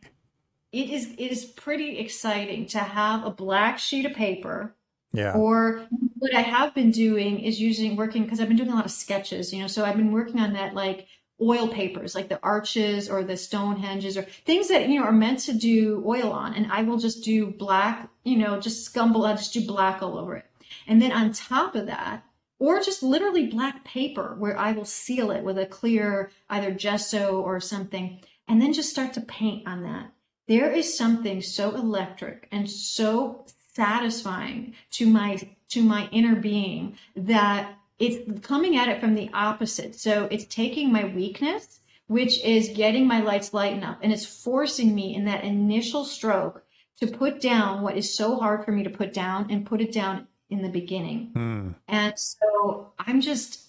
it 0.72 0.90
is 0.90 1.12
it 1.18 1.32
is 1.32 1.44
pretty 1.44 1.98
exciting 1.98 2.66
to 2.68 2.78
have 2.78 3.24
a 3.24 3.31
black 3.31 3.78
sheet 3.78 4.05
of 4.05 4.12
paper 4.12 4.74
yeah. 5.14 5.32
Or 5.32 5.86
what 6.18 6.35
I 6.35 6.40
have 6.40 6.74
been 6.74 6.90
doing 6.90 7.39
is 7.39 7.60
using 7.60 7.94
working 7.94 8.24
because 8.24 8.40
I've 8.40 8.48
been 8.48 8.56
doing 8.56 8.70
a 8.70 8.74
lot 8.74 8.85
of 8.85 8.90
sketches, 8.90 9.52
you 9.52 9.62
know, 9.62 9.68
so 9.68 9.85
I've 9.85 9.97
been 9.97 10.10
working 10.10 10.40
on 10.40 10.55
that 10.55 10.74
like 10.74 11.06
oil 11.40 11.69
papers, 11.69 12.15
like 12.15 12.28
the 12.28 12.40
arches 12.43 13.11
or 13.11 13.24
the 13.24 13.36
stone 13.36 13.77
Stonehenges 13.77 14.16
or 14.16 14.23
things 14.23 14.69
that, 14.69 14.89
you 14.89 14.98
know, 14.98 15.06
are 15.06 15.12
meant 15.12 15.40
to 15.40 15.52
do 15.52 16.02
oil 16.06 16.32
on. 16.32 16.55
And 16.55 16.70
I 16.70 16.82
will 16.82 16.98
just 16.98 17.24
do 17.24 17.47
black, 17.47 18.09
you 18.24 18.36
know, 18.36 18.61
just 18.61 18.93
scumble, 18.93 19.27
I 19.27 19.32
just 19.32 19.52
do 19.52 19.66
black 19.66 20.02
all 20.02 20.19
over 20.19 20.36
it. 20.36 20.47
And 20.86 21.01
then 21.01 21.12
on 21.12 21.32
top 21.32 21.74
of 21.74 21.86
that, 21.86 22.24
or 22.59 22.81
just 22.81 23.02
literally 23.02 23.47
black 23.47 23.85
paper 23.85 24.36
where 24.39 24.59
I 24.59 24.73
will 24.73 24.85
seal 24.85 25.31
it 25.31 25.43
with 25.43 25.59
a 25.59 25.66
clear 25.66 26.31
either 26.48 26.70
gesso 26.70 27.40
or 27.40 27.61
something, 27.61 28.20
and 28.48 28.61
then 28.61 28.73
just 28.73 28.90
start 28.90 29.12
to 29.15 29.20
paint 29.23 29.66
on 29.66 29.82
that. 29.82 30.12
There 30.47 30.70
is 30.70 30.97
something 30.97 31.40
so 31.40 31.74
electric 31.74 32.48
and 32.52 32.70
so 32.70 33.44
satisfying 33.74 34.74
to 34.93 35.06
my 35.06 35.40
to 35.70 35.82
my 35.82 36.09
inner 36.12 36.36
being 36.36 36.97
that 37.16 37.77
it's 37.99 38.41
coming 38.47 38.77
at 38.77 38.89
it 38.89 39.01
from 39.01 39.15
the 39.15 39.31
opposite. 39.33 39.95
So 39.95 40.29
it's 40.31 40.47
taking 40.47 40.93
my 40.93 41.05
weakness, 41.05 41.81
which 42.07 42.43
is 42.43 42.71
getting 42.75 43.07
my 43.07 43.21
lights 43.21 43.55
lighten 43.55 43.85
up, 43.85 43.99
and 44.03 44.12
it's 44.12 44.27
forcing 44.27 44.95
me 44.95 45.15
in 45.15 45.25
that 45.27 45.45
initial 45.45 46.05
stroke 46.05 46.65
to 47.01 47.07
put 47.07 47.41
down 47.41 47.83
what 47.83 47.97
is 47.97 48.15
so 48.15 48.37
hard 48.37 48.65
for 48.65 48.73
me 48.73 48.85
to 48.85 48.91
put 48.91 49.12
down 49.12 49.51
and 49.51 49.66
put 49.66 49.81
it 49.81 49.93
down 49.93 50.27
in 50.51 50.62
the 50.62 50.69
beginning. 50.69 51.33
Mm. 51.35 51.75
And 51.89 52.19
so 52.19 52.93
I'm 52.99 53.21
just 53.21 53.61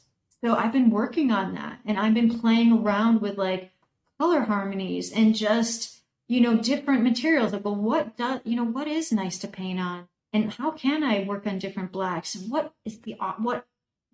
so 0.44 0.56
I've 0.56 0.74
been 0.74 0.92
working 0.92 1.32
on 1.32 1.56
that 1.56 1.80
and 1.86 1.98
I've 1.98 2.14
been 2.14 2.40
playing 2.40 2.72
around 2.72 3.22
with 3.22 3.38
like 3.38 3.72
color 4.20 4.42
harmonies 4.42 5.12
and 5.12 5.34
just 5.34 5.96
you 6.28 6.42
know, 6.42 6.58
different 6.58 7.04
materials. 7.04 7.54
Like, 7.54 7.66
well, 7.66 7.76
what 7.76 8.18
does, 8.18 8.42
you 8.44 8.56
know, 8.56 8.64
what 8.64 8.88
is 8.88 9.12
nice 9.12 9.38
to 9.40 9.48
paint 9.48 9.80
on? 9.80 10.08
And 10.34 10.52
how 10.52 10.72
can 10.72 11.04
I 11.04 11.24
work 11.24 11.48
on 11.48 11.60
different 11.60 11.92
blacks? 11.92 12.36
And 12.36 12.52
what 12.52 12.74
is 12.84 13.00
the, 13.00 13.16
what, 13.38 13.66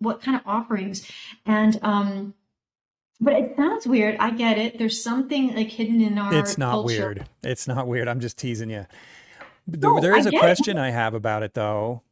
what 0.02 0.22
kind 0.22 0.36
of 0.36 0.42
offerings? 0.46 1.10
And, 1.46 1.78
um, 1.82 2.34
but 3.20 3.34
it 3.34 3.54
sounds 3.56 3.86
weird. 3.86 4.16
I 4.18 4.30
get 4.30 4.58
it. 4.58 4.78
There's 4.78 5.02
something 5.02 5.54
like 5.54 5.68
hidden 5.68 6.00
in 6.00 6.18
our. 6.18 6.34
It's 6.34 6.58
not 6.58 6.72
culture. 6.72 6.86
weird. 6.86 7.28
It's 7.42 7.68
not 7.68 7.86
weird. 7.86 8.08
I'm 8.08 8.20
just 8.20 8.38
teasing 8.38 8.70
you. 8.70 8.86
No, 9.66 10.00
there 10.00 10.16
is 10.16 10.26
a 10.26 10.32
question 10.32 10.76
it. 10.76 10.80
I 10.80 10.90
have 10.90 11.14
about 11.14 11.42
it 11.42 11.54
though. 11.54 12.02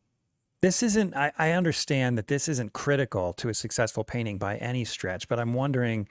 This 0.63 0.83
isn't, 0.83 1.17
I, 1.17 1.33
I 1.39 1.53
understand 1.53 2.19
that 2.19 2.29
this 2.29 2.47
isn't 2.47 2.75
critical 2.75 3.33
to 3.35 3.49
a 3.49 3.55
successful 3.55 4.05
painting 4.05 4.37
by 4.37 4.57
any 4.59 4.85
stretch, 4.85 5.27
but 5.27 5.41
I'm 5.41 5.55
wondering, 5.55 6.07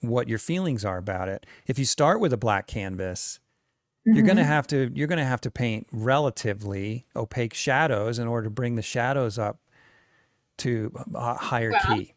what 0.00 0.28
your 0.28 0.38
feelings 0.38 0.84
are 0.84 0.98
about 0.98 1.28
it. 1.28 1.46
If 1.66 1.78
you 1.78 1.84
start 1.84 2.20
with 2.20 2.32
a 2.32 2.36
black 2.36 2.66
canvas, 2.66 3.40
mm-hmm. 4.06 4.16
you're 4.16 4.26
going 4.26 4.36
to 4.36 4.44
have 4.44 4.66
to 4.68 4.90
you're 4.94 5.08
going 5.08 5.18
to 5.18 5.24
have 5.24 5.40
to 5.42 5.50
paint 5.50 5.86
relatively 5.92 7.06
opaque 7.14 7.54
shadows 7.54 8.18
in 8.18 8.28
order 8.28 8.44
to 8.44 8.50
bring 8.50 8.76
the 8.76 8.82
shadows 8.82 9.38
up 9.38 9.58
to 10.58 10.92
a 11.14 11.34
higher 11.34 11.70
well, 11.70 11.96
key. 11.96 12.14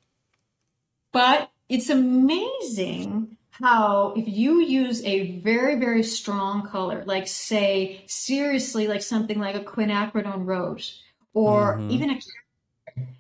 But 1.12 1.52
it's 1.68 1.90
amazing 1.90 3.38
how 3.52 4.14
if 4.16 4.28
you 4.28 4.62
use 4.62 5.04
a 5.04 5.38
very 5.40 5.76
very 5.76 6.02
strong 6.02 6.66
color 6.66 7.04
like 7.06 7.28
say 7.28 8.02
seriously 8.08 8.88
like 8.88 9.02
something 9.02 9.38
like 9.38 9.54
a 9.54 9.60
quinacridone 9.60 10.46
rose 10.46 11.04
or 11.34 11.76
mm-hmm. 11.76 11.92
even 11.92 12.10
a 12.10 12.20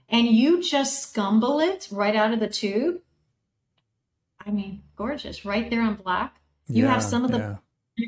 and 0.07 0.27
you 0.27 0.63
just 0.63 1.13
scumble 1.13 1.61
it 1.61 1.89
right 1.91 2.15
out 2.15 2.31
of 2.31 2.39
the 2.39 2.47
tube 2.47 3.01
I 4.45 4.51
mean, 4.51 4.81
gorgeous, 4.95 5.45
right 5.45 5.69
there 5.69 5.81
on 5.81 5.95
black. 5.95 6.35
You 6.67 6.85
yeah, 6.85 6.93
have 6.93 7.03
some 7.03 7.25
of 7.25 7.31
the 7.31 7.59
yeah. 7.97 8.05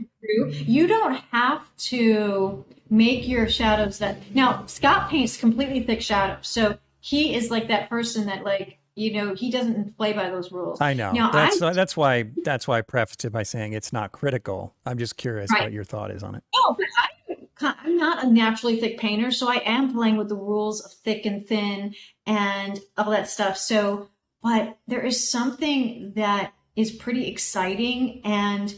You 0.50 0.88
don't 0.88 1.16
have 1.32 1.64
to 1.78 2.64
make 2.90 3.28
your 3.28 3.50
shadows 3.50 4.00
that 4.00 4.18
now 4.34 4.66
Scott 4.66 5.10
paints 5.10 5.36
completely 5.36 5.84
thick 5.84 6.02
shadows. 6.02 6.48
So 6.48 6.78
he 7.02 7.36
is 7.36 7.52
like 7.52 7.68
that 7.68 7.90
person 7.90 8.28
that 8.28 8.44
like 8.44 8.78
you 8.96 9.14
know 9.14 9.34
he 9.34 9.52
doesn't 9.52 9.98
play 9.98 10.14
by 10.14 10.30
those 10.30 10.52
rules. 10.52 10.80
I 10.80 10.94
know. 10.94 11.12
Now, 11.12 11.32
that's 11.32 11.62
I, 11.62 11.74
that's 11.74 11.98
why 11.98 12.30
that's 12.44 12.68
why 12.68 12.78
I 12.78 12.82
prefaced 12.82 13.26
it 13.26 13.32
by 13.32 13.44
saying 13.44 13.74
it's 13.74 13.92
not 13.92 14.12
critical. 14.12 14.76
I'm 14.86 14.98
just 14.98 15.18
curious 15.18 15.52
right. 15.52 15.64
what 15.64 15.72
your 15.74 15.84
thought 15.84 16.12
is 16.12 16.24
on 16.24 16.36
it. 16.36 16.44
No, 16.56 16.76
but 16.76 16.86
I, 16.98 17.76
I'm 17.84 17.98
not 17.98 18.24
a 18.24 18.28
naturally 18.30 18.80
thick 18.80 18.98
painter, 18.98 19.32
so 19.32 19.50
I 19.50 19.62
am 19.66 19.94
playing 19.94 20.18
with 20.18 20.30
the 20.30 20.36
rules 20.36 20.82
of 20.86 20.92
thick 20.92 21.26
and 21.26 21.46
thin 21.46 21.96
and 22.26 22.80
all 22.98 23.12
that 23.12 23.30
stuff. 23.30 23.58
So 23.58 24.10
but 24.42 24.78
there 24.88 25.02
is 25.06 25.30
something 25.30 26.14
that 26.16 26.54
is 26.76 26.92
pretty 26.92 27.28
exciting 27.28 28.22
and 28.24 28.74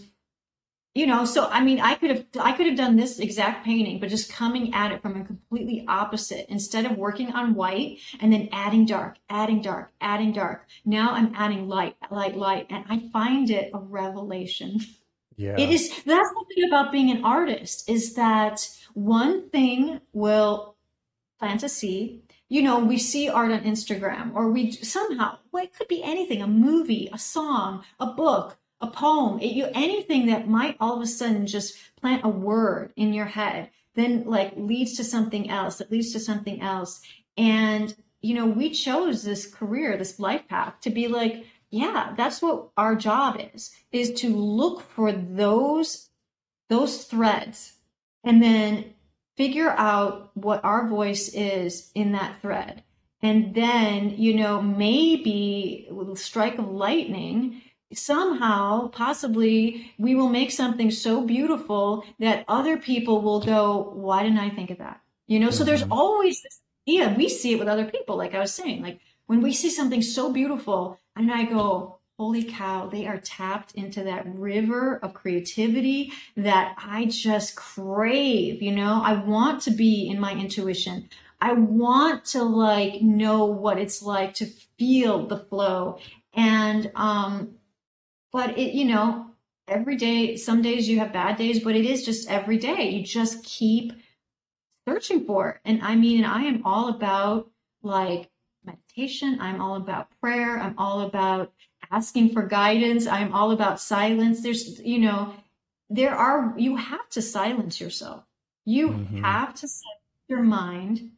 you 0.93 1.07
know 1.07 1.25
so 1.25 1.47
i 1.49 1.63
mean 1.63 1.79
i 1.79 1.95
could 1.95 2.09
have 2.11 2.25
i 2.39 2.51
could 2.51 2.65
have 2.65 2.77
done 2.77 2.95
this 2.95 3.19
exact 3.19 3.65
painting 3.65 3.99
but 3.99 4.09
just 4.09 4.31
coming 4.31 4.73
at 4.73 4.91
it 4.91 5.01
from 5.01 5.19
a 5.19 5.25
completely 5.25 5.85
opposite. 5.87 6.45
Instead 6.49 6.85
of 6.85 6.97
working 6.97 7.31
on 7.33 7.55
white 7.55 7.99
and 8.19 8.31
then 8.31 8.49
adding 8.51 8.85
dark 8.85 9.17
adding 9.29 9.61
dark 9.61 9.91
adding 10.01 10.31
dark 10.31 10.67
now 10.85 11.11
i'm 11.11 11.33
adding 11.35 11.67
light 11.67 11.95
light 12.11 12.35
light 12.35 12.67
and 12.69 12.85
i 12.89 12.99
find 13.11 13.49
it 13.49 13.71
a 13.73 13.79
revelation. 13.79 14.79
Yeah. 15.35 15.55
It 15.57 15.69
is 15.71 15.89
that's 15.89 16.29
the 16.29 16.45
thing 16.53 16.67
about 16.67 16.91
being 16.91 17.09
an 17.09 17.23
artist 17.23 17.89
is 17.89 18.13
that 18.13 18.69
one 18.93 19.49
thing 19.49 19.99
will 20.13 20.75
plant 21.39 21.63
a 21.63 21.69
seed. 21.69 22.21
You 22.49 22.61
know, 22.61 22.79
we 22.79 22.97
see 22.99 23.29
art 23.29 23.51
on 23.51 23.61
Instagram 23.61 24.33
or 24.35 24.51
we 24.51 24.71
somehow, 24.71 25.39
well, 25.51 25.63
it 25.63 25.73
could 25.73 25.87
be 25.87 26.03
anything, 26.03 26.41
a 26.41 26.47
movie, 26.47 27.09
a 27.11 27.17
song, 27.17 27.83
a 27.99 28.05
book, 28.05 28.57
a 28.83 28.87
poem, 28.91 29.39
it, 29.39 29.53
you, 29.53 29.67
anything 29.73 30.27
that 30.27 30.47
might 30.47 30.77
all 30.79 30.97
of 30.97 31.01
a 31.01 31.07
sudden 31.07 31.47
just 31.47 31.77
plant 31.99 32.25
a 32.25 32.29
word 32.29 32.91
in 32.95 33.13
your 33.13 33.25
head, 33.25 33.69
then 33.95 34.25
like 34.25 34.53
leads 34.57 34.97
to 34.97 35.03
something 35.03 35.49
else, 35.49 35.77
that 35.77 35.91
leads 35.91 36.11
to 36.11 36.19
something 36.19 36.61
else. 36.61 37.01
And, 37.37 37.95
you 38.21 38.35
know, 38.35 38.45
we 38.45 38.69
chose 38.71 39.23
this 39.23 39.47
career, 39.47 39.97
this 39.97 40.19
life 40.19 40.47
path 40.47 40.75
to 40.81 40.89
be 40.89 41.07
like, 41.07 41.45
yeah, 41.71 42.13
that's 42.15 42.41
what 42.41 42.69
our 42.77 42.95
job 42.95 43.41
is, 43.55 43.71
is 43.91 44.11
to 44.21 44.29
look 44.29 44.81
for 44.81 45.11
those, 45.11 46.09
those 46.69 47.05
threads 47.05 47.73
and 48.23 48.43
then 48.43 48.93
figure 49.37 49.71
out 49.71 50.29
what 50.35 50.63
our 50.63 50.87
voice 50.87 51.29
is 51.29 51.89
in 51.95 52.11
that 52.11 52.41
thread. 52.41 52.83
And 53.23 53.55
then, 53.55 54.09
you 54.17 54.35
know, 54.35 54.61
maybe 54.61 55.87
a 55.89 56.15
strike 56.15 56.59
of 56.59 56.69
lightning, 56.69 57.61
somehow, 57.97 58.87
possibly, 58.89 59.93
we 59.97 60.15
will 60.15 60.29
make 60.29 60.51
something 60.51 60.91
so 60.91 61.25
beautiful 61.25 62.05
that 62.19 62.45
other 62.47 62.77
people 62.77 63.21
will 63.21 63.41
go, 63.41 63.91
Why 63.93 64.23
didn't 64.23 64.39
I 64.39 64.49
think 64.49 64.71
of 64.71 64.79
that? 64.79 65.01
You 65.27 65.39
know, 65.39 65.47
mm-hmm. 65.47 65.55
so 65.55 65.63
there's 65.63 65.83
mm-hmm. 65.83 65.91
always 65.91 66.41
this 66.41 66.61
idea. 66.87 67.15
We 67.17 67.29
see 67.29 67.53
it 67.53 67.59
with 67.59 67.67
other 67.67 67.85
people, 67.85 68.17
like 68.17 68.35
I 68.35 68.39
was 68.39 68.53
saying, 68.53 68.81
like 68.81 68.99
when 69.27 69.41
we 69.41 69.53
see 69.53 69.69
something 69.69 70.01
so 70.01 70.31
beautiful, 70.31 70.99
and 71.15 71.31
I 71.31 71.43
go, 71.43 71.99
holy 72.17 72.43
cow, 72.43 72.87
they 72.87 73.07
are 73.07 73.17
tapped 73.17 73.73
into 73.75 74.03
that 74.03 74.25
river 74.27 74.97
of 74.97 75.13
creativity 75.13 76.11
that 76.37 76.75
I 76.77 77.05
just 77.05 77.55
crave. 77.55 78.61
You 78.61 78.75
know, 78.75 79.01
I 79.03 79.13
want 79.13 79.61
to 79.63 79.71
be 79.71 80.07
in 80.07 80.19
my 80.19 80.33
intuition. 80.33 81.09
I 81.41 81.53
want 81.53 82.25
to 82.25 82.43
like 82.43 83.01
know 83.01 83.45
what 83.45 83.77
it's 83.77 84.01
like 84.01 84.35
to 84.35 84.45
feel 84.77 85.27
the 85.27 85.39
flow. 85.39 85.99
And, 86.33 86.91
um, 86.95 87.55
but 88.33 88.57
it, 88.57 88.73
you 88.73 88.85
know, 88.85 89.27
every 89.67 89.95
day, 89.95 90.35
some 90.35 90.61
days 90.61 90.89
you 90.89 90.99
have 90.99 91.13
bad 91.13 91.37
days, 91.37 91.63
but 91.63 91.75
it 91.75 91.85
is 91.85 92.03
just 92.03 92.29
every 92.29 92.57
day. 92.57 92.89
You 92.89 93.03
just 93.03 93.45
keep 93.45 93.93
searching 94.87 95.25
for 95.25 95.49
it. 95.49 95.57
And 95.63 95.81
I 95.81 95.95
mean, 95.95 96.25
I 96.25 96.41
am 96.41 96.63
all 96.65 96.89
about 96.89 97.49
like 97.83 98.29
meditation. 98.65 99.37
I'm 99.39 99.61
all 99.61 99.75
about 99.75 100.09
prayer. 100.19 100.59
I'm 100.59 100.75
all 100.77 101.01
about 101.01 101.53
asking 101.91 102.29
for 102.29 102.43
guidance. 102.43 103.07
I'm 103.07 103.33
all 103.33 103.51
about 103.51 103.79
silence. 103.79 104.41
There's, 104.41 104.79
you 104.81 104.99
know, 104.99 105.33
there 105.89 106.15
are, 106.15 106.53
you 106.57 106.75
have 106.75 107.07
to 107.11 107.21
silence 107.21 107.79
yourself. 107.79 108.23
You 108.65 108.89
mm-hmm. 108.89 109.23
have 109.23 109.53
to 109.55 109.67
set 109.67 109.99
your 110.27 110.41
mind. 110.41 111.11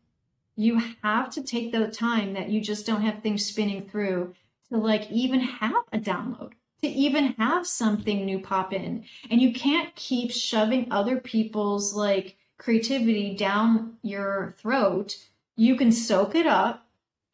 You 0.55 0.81
have 1.03 1.29
to 1.31 1.43
take 1.43 1.71
the 1.71 1.87
time 1.87 2.33
that 2.33 2.49
you 2.49 2.61
just 2.61 2.85
don't 2.85 3.01
have 3.01 3.21
things 3.21 3.45
spinning 3.45 3.87
through 3.89 4.33
to 4.69 4.77
like 4.77 5.09
even 5.11 5.39
have 5.39 5.83
a 5.93 5.99
download, 5.99 6.53
to 6.81 6.87
even 6.87 7.33
have 7.33 7.65
something 7.65 8.25
new 8.25 8.39
pop 8.39 8.73
in. 8.73 9.05
And 9.29 9.41
you 9.41 9.53
can't 9.53 9.95
keep 9.95 10.31
shoving 10.31 10.91
other 10.91 11.19
people's 11.19 11.93
like 11.93 12.37
creativity 12.57 13.35
down 13.35 13.97
your 14.01 14.55
throat. 14.57 15.17
You 15.55 15.75
can 15.75 15.91
soak 15.91 16.35
it 16.35 16.47
up 16.47 16.85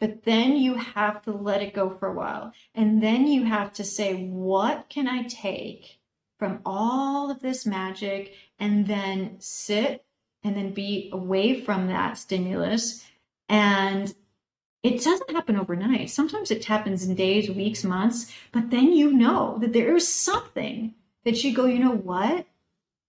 but 0.01 0.23
then 0.23 0.57
you 0.57 0.73
have 0.73 1.21
to 1.25 1.31
let 1.31 1.61
it 1.61 1.75
go 1.75 1.91
for 1.91 2.07
a 2.07 2.13
while. 2.13 2.53
And 2.73 3.03
then 3.03 3.27
you 3.27 3.43
have 3.43 3.71
to 3.73 3.83
say, 3.83 4.15
what 4.15 4.89
can 4.89 5.07
I 5.07 5.21
take 5.27 5.99
from 6.39 6.59
all 6.65 7.29
of 7.29 7.39
this 7.39 7.67
magic 7.67 8.33
and 8.57 8.87
then 8.87 9.35
sit 9.37 10.03
and 10.43 10.57
then 10.57 10.73
be 10.73 11.11
away 11.13 11.61
from 11.61 11.85
that 11.85 12.17
stimulus. 12.17 13.05
And 13.47 14.11
it 14.83 15.03
doesn't 15.03 15.31
happen 15.31 15.57
overnight. 15.57 16.09
Sometimes 16.09 16.51
it 16.51 16.65
happens 16.65 17.03
in 17.03 17.15
days, 17.15 17.49
weeks, 17.49 17.83
months, 17.83 18.31
but 18.51 18.69
then 18.71 18.93
you 18.93 19.13
know 19.13 19.57
that 19.59 19.73
there 19.73 19.95
is 19.95 20.07
something 20.07 20.93
that 21.23 21.43
you 21.43 21.53
go, 21.53 21.65
you 21.65 21.79
know 21.79 21.95
what? 21.95 22.45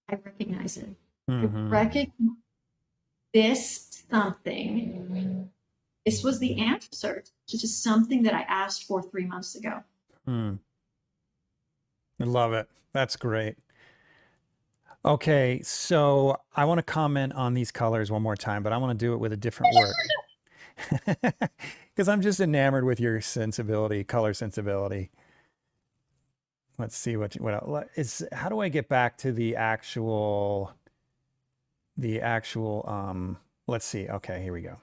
I 0.09 0.16
recognize 0.24 0.77
it. 0.77 0.90
Mm-hmm. 1.31 1.66
I 1.66 1.70
recognize 1.70 2.36
this 3.32 4.05
something 4.11 5.51
this 6.05 6.24
was 6.24 6.39
the 6.39 6.61
answer 6.61 7.23
to 7.47 7.59
just 7.59 7.82
something 7.82 8.24
that 8.24 8.35
I 8.35 8.43
asked 8.43 8.85
for 8.85 9.03
three 9.03 9.24
months 9.24 9.55
ago. 9.55 9.82
Hmm. 10.27 10.55
I 12.20 12.24
love 12.24 12.53
it. 12.53 12.69
That's 12.93 13.16
great. 13.16 13.57
Okay, 15.05 15.61
so 15.65 16.36
I 16.55 16.65
want 16.65 16.78
to 16.78 16.82
comment 16.82 17.32
on 17.32 17.55
these 17.55 17.73
colors 17.73 18.11
one 18.11 18.23
more 18.23 18.36
time, 18.36 18.62
but 18.62 18.73
I 18.73 18.77
want 18.77 18.97
to 18.99 19.05
do 19.05 19.15
it 19.15 19.16
with 19.16 19.32
a 19.32 19.36
different 19.36 19.74
word. 19.74 19.93
Because 21.94 22.09
I'm 22.09 22.23
just 22.23 22.40
enamored 22.40 22.85
with 22.85 23.01
your 23.01 23.20
sensibility, 23.20 24.03
color 24.03 24.32
sensibility. 24.32 25.11
Let's 26.78 26.97
see 26.97 27.19
what 27.19 27.35
what 27.35 27.89
is. 27.97 28.27
How 28.32 28.49
do 28.49 28.61
I 28.61 28.70
get 28.70 28.89
back 28.89 29.19
to 29.19 29.31
the 29.31 29.57
actual, 29.57 30.73
the 31.99 32.23
actual? 32.23 32.86
Um, 32.89 33.36
let's 33.66 33.85
see. 33.85 34.09
Okay, 34.09 34.43
here 34.43 34.55
we 34.55 34.62
go 34.62 34.78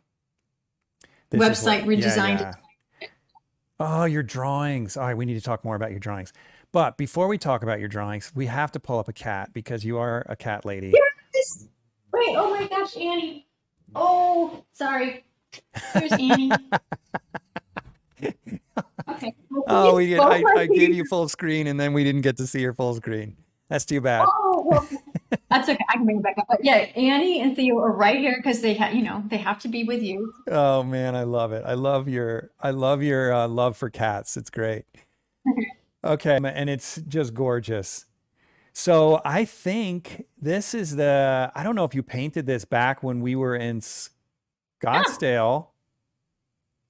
this 1.30 1.42
website 1.42 1.86
what, 1.86 1.98
redesigned. 1.98 2.42
Yeah, 2.42 2.54
yeah. 3.02 3.08
Oh, 3.80 4.06
your 4.06 4.24
drawings. 4.24 4.98
All 4.98 5.06
right, 5.06 5.18
we 5.18 5.26
need 5.26 5.36
to 5.36 5.42
talk 5.42 5.64
more 5.64 5.76
about 5.76 5.92
your 5.92 6.00
drawings. 6.00 6.34
But 6.72 6.98
before 6.98 7.28
we 7.28 7.38
talk 7.38 7.64
about 7.64 7.80
your 7.80 7.88
drawings, 7.88 8.32
we 8.36 8.46
have 8.48 8.72
to 8.74 8.80
pull 8.80 9.00
up 9.00 9.08
a 9.08 9.14
cat 9.14 9.54
because 9.54 9.84
you 9.84 9.98
are 9.98 10.26
a 10.28 10.36
cat 10.36 10.66
lady. 10.66 10.94
Yes. 11.34 11.68
Wait, 12.14 12.36
oh 12.38 12.52
my 12.52 12.68
gosh, 12.68 12.96
Annie. 12.98 13.48
Oh, 13.96 14.64
sorry. 14.74 15.24
Here's 15.94 16.12
Annie. 16.12 16.52
okay. 19.10 19.36
oh, 19.68 19.96
we 19.96 20.08
did. 20.08 20.20
I, 20.20 20.44
I 20.56 20.68
gave 20.68 20.94
you 20.94 21.06
full 21.06 21.28
screen 21.30 21.68
and 21.68 21.80
then 21.80 21.94
we 21.94 22.04
didn't 22.04 22.22
get 22.22 22.38
to 22.38 22.48
see 22.48 22.62
your 22.62 22.74
full 22.74 22.96
screen. 22.96 23.36
That's 23.70 23.86
too 23.86 24.02
bad. 24.02 24.26
Oh, 24.28 24.64
well, 24.66 24.88
that's 25.50 25.70
okay. 25.70 25.86
I 25.90 25.94
can 25.94 26.06
bring 26.06 26.18
it 26.18 26.24
back 26.24 26.38
up. 26.40 26.48
But 26.50 26.64
yeah, 26.64 26.88
Annie 26.96 27.40
and 27.42 27.56
Theo 27.56 27.78
are 27.78 27.92
right 27.92 28.18
here 28.18 28.36
because 28.38 28.62
they 28.62 28.74
have, 28.74 28.96
you 28.96 29.04
know, 29.04 29.24
they 29.28 29.38
have 29.38 29.60
to 29.60 29.68
be 29.68 29.84
with 29.84 30.02
you. 30.02 30.34
Oh 30.48 30.82
man, 30.82 31.16
I 31.16 31.24
love 31.24 31.52
it. 31.52 31.64
I 31.66 31.76
love 31.76 32.08
your, 32.08 32.50
I 32.60 32.72
love 32.72 33.04
your 33.04 33.32
uh, 33.32 33.48
love 33.48 33.78
for 33.78 33.92
cats. 33.92 34.38
It's 34.38 34.50
great. 34.50 34.86
okay, 36.04 36.40
and 36.44 36.70
it's 36.70 36.96
just 37.08 37.36
gorgeous. 37.36 38.06
So 38.74 39.22
I 39.24 39.46
think 39.46 40.26
this 40.42 40.74
is 40.74 40.96
the. 40.96 41.52
I 41.54 41.64
don't 41.64 41.76
know 41.76 41.86
if 41.86 41.94
you 41.94 42.02
painted 42.02 42.48
this 42.48 42.66
back 42.66 43.04
when 43.04 43.22
we 43.22 43.36
were 43.36 43.56
in 43.56 43.82
Scottsdale. 44.82 45.68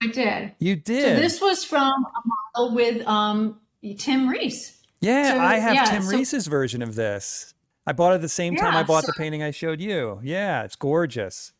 I 0.02 0.08
did. 0.08 0.52
You 0.60 0.76
did. 0.76 1.04
So 1.04 1.22
this 1.22 1.42
was 1.42 1.64
from 1.64 2.06
a 2.06 2.22
model 2.56 2.76
with 2.76 3.06
um, 3.06 3.60
Tim 3.98 4.30
Reese. 4.30 4.82
Yeah, 5.02 5.34
so, 5.34 5.40
I 5.40 5.56
have 5.56 5.76
yeah, 5.76 5.86
Tim 5.86 6.04
so, 6.04 6.10
Reese's 6.10 6.48
version 6.48 6.82
of 6.82 6.96
this. 6.96 7.54
I 7.88 7.94
bought 7.94 8.14
it 8.14 8.22
the 8.22 8.30
same 8.30 8.54
yeah, 8.54 8.62
time 8.62 8.76
I 8.76 8.84
bought 8.84 9.06
so, 9.06 9.08
the 9.08 9.14
painting 9.14 9.42
I 9.44 9.52
showed 9.52 9.82
you. 9.82 10.20
Yeah, 10.24 10.64
it's 10.64 10.76
gorgeous. 10.76 11.54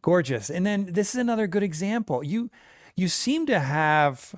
Gorgeous. 0.00 0.50
And 0.50 0.64
then 0.64 0.86
this 0.92 1.14
is 1.14 1.20
another 1.20 1.46
good 1.46 1.62
example. 1.62 2.24
You 2.24 2.50
you 2.96 3.08
seem 3.08 3.46
to 3.46 3.60
have 3.60 4.34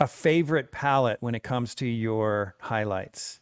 a 0.00 0.06
favorite 0.06 0.72
palette 0.72 1.18
when 1.20 1.34
it 1.34 1.42
comes 1.42 1.74
to 1.76 1.86
your 1.86 2.56
highlights. 2.60 3.40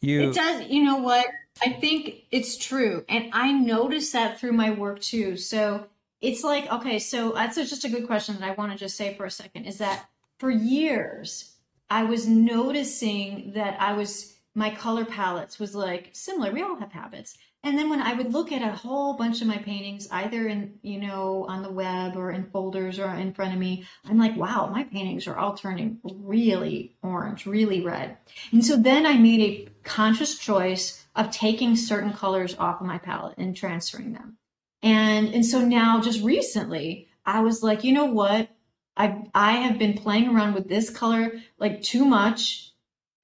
You 0.00 0.30
It 0.30 0.34
does, 0.34 0.68
you 0.68 0.84
know 0.84 0.98
what? 0.98 1.26
I 1.62 1.70
think 1.70 2.24
it's 2.30 2.56
true. 2.56 3.04
And 3.08 3.30
I 3.32 3.52
notice 3.52 4.12
that 4.12 4.40
through 4.40 4.52
my 4.52 4.70
work 4.70 5.00
too. 5.00 5.36
So 5.36 5.86
it's 6.20 6.42
like, 6.42 6.70
okay, 6.72 6.98
so 6.98 7.32
that's 7.32 7.56
just 7.56 7.84
a 7.84 7.88
good 7.88 8.06
question 8.06 8.36
that 8.38 8.48
I 8.48 8.54
want 8.54 8.72
to 8.72 8.78
just 8.78 8.96
say 8.96 9.14
for 9.14 9.24
a 9.24 9.30
second 9.30 9.64
is 9.64 9.78
that 9.78 10.08
for 10.38 10.50
years, 10.50 11.54
I 11.88 12.04
was 12.04 12.26
noticing 12.26 13.52
that 13.54 13.80
I 13.80 13.92
was 13.92 14.36
my 14.54 14.70
color 14.70 15.04
palettes 15.04 15.58
was 15.58 15.74
like 15.74 16.10
similar. 16.12 16.50
We 16.52 16.62
all 16.62 16.76
have 16.76 16.92
habits. 16.92 17.38
And 17.62 17.78
then 17.78 17.90
when 17.90 18.00
I 18.00 18.14
would 18.14 18.32
look 18.32 18.52
at 18.52 18.62
a 18.62 18.74
whole 18.74 19.14
bunch 19.14 19.42
of 19.42 19.46
my 19.46 19.58
paintings, 19.58 20.08
either 20.10 20.48
in, 20.48 20.78
you 20.82 20.98
know, 20.98 21.44
on 21.46 21.62
the 21.62 21.70
web 21.70 22.16
or 22.16 22.30
in 22.30 22.44
folders 22.50 22.98
or 22.98 23.14
in 23.14 23.34
front 23.34 23.52
of 23.52 23.58
me, 23.58 23.84
I'm 24.06 24.18
like, 24.18 24.34
wow, 24.34 24.70
my 24.72 24.84
paintings 24.84 25.26
are 25.26 25.36
all 25.36 25.54
turning 25.54 25.98
really 26.02 26.96
orange, 27.02 27.44
really 27.44 27.82
red. 27.82 28.16
And 28.50 28.64
so 28.64 28.76
then 28.76 29.04
I 29.04 29.18
made 29.18 29.40
a 29.40 29.69
conscious 29.82 30.38
choice 30.38 31.06
of 31.14 31.30
taking 31.30 31.76
certain 31.76 32.12
colors 32.12 32.56
off 32.58 32.80
of 32.80 32.86
my 32.86 32.98
palette 32.98 33.38
and 33.38 33.56
transferring 33.56 34.12
them. 34.12 34.36
And 34.82 35.34
and 35.34 35.44
so 35.44 35.60
now 35.60 36.00
just 36.00 36.22
recently, 36.22 37.08
I 37.26 37.40
was 37.40 37.62
like, 37.62 37.84
you 37.84 37.92
know 37.92 38.06
what? 38.06 38.48
I 38.96 39.24
I 39.34 39.52
have 39.52 39.78
been 39.78 39.94
playing 39.94 40.28
around 40.28 40.54
with 40.54 40.68
this 40.68 40.90
color 40.90 41.32
like 41.58 41.82
too 41.82 42.04
much. 42.04 42.72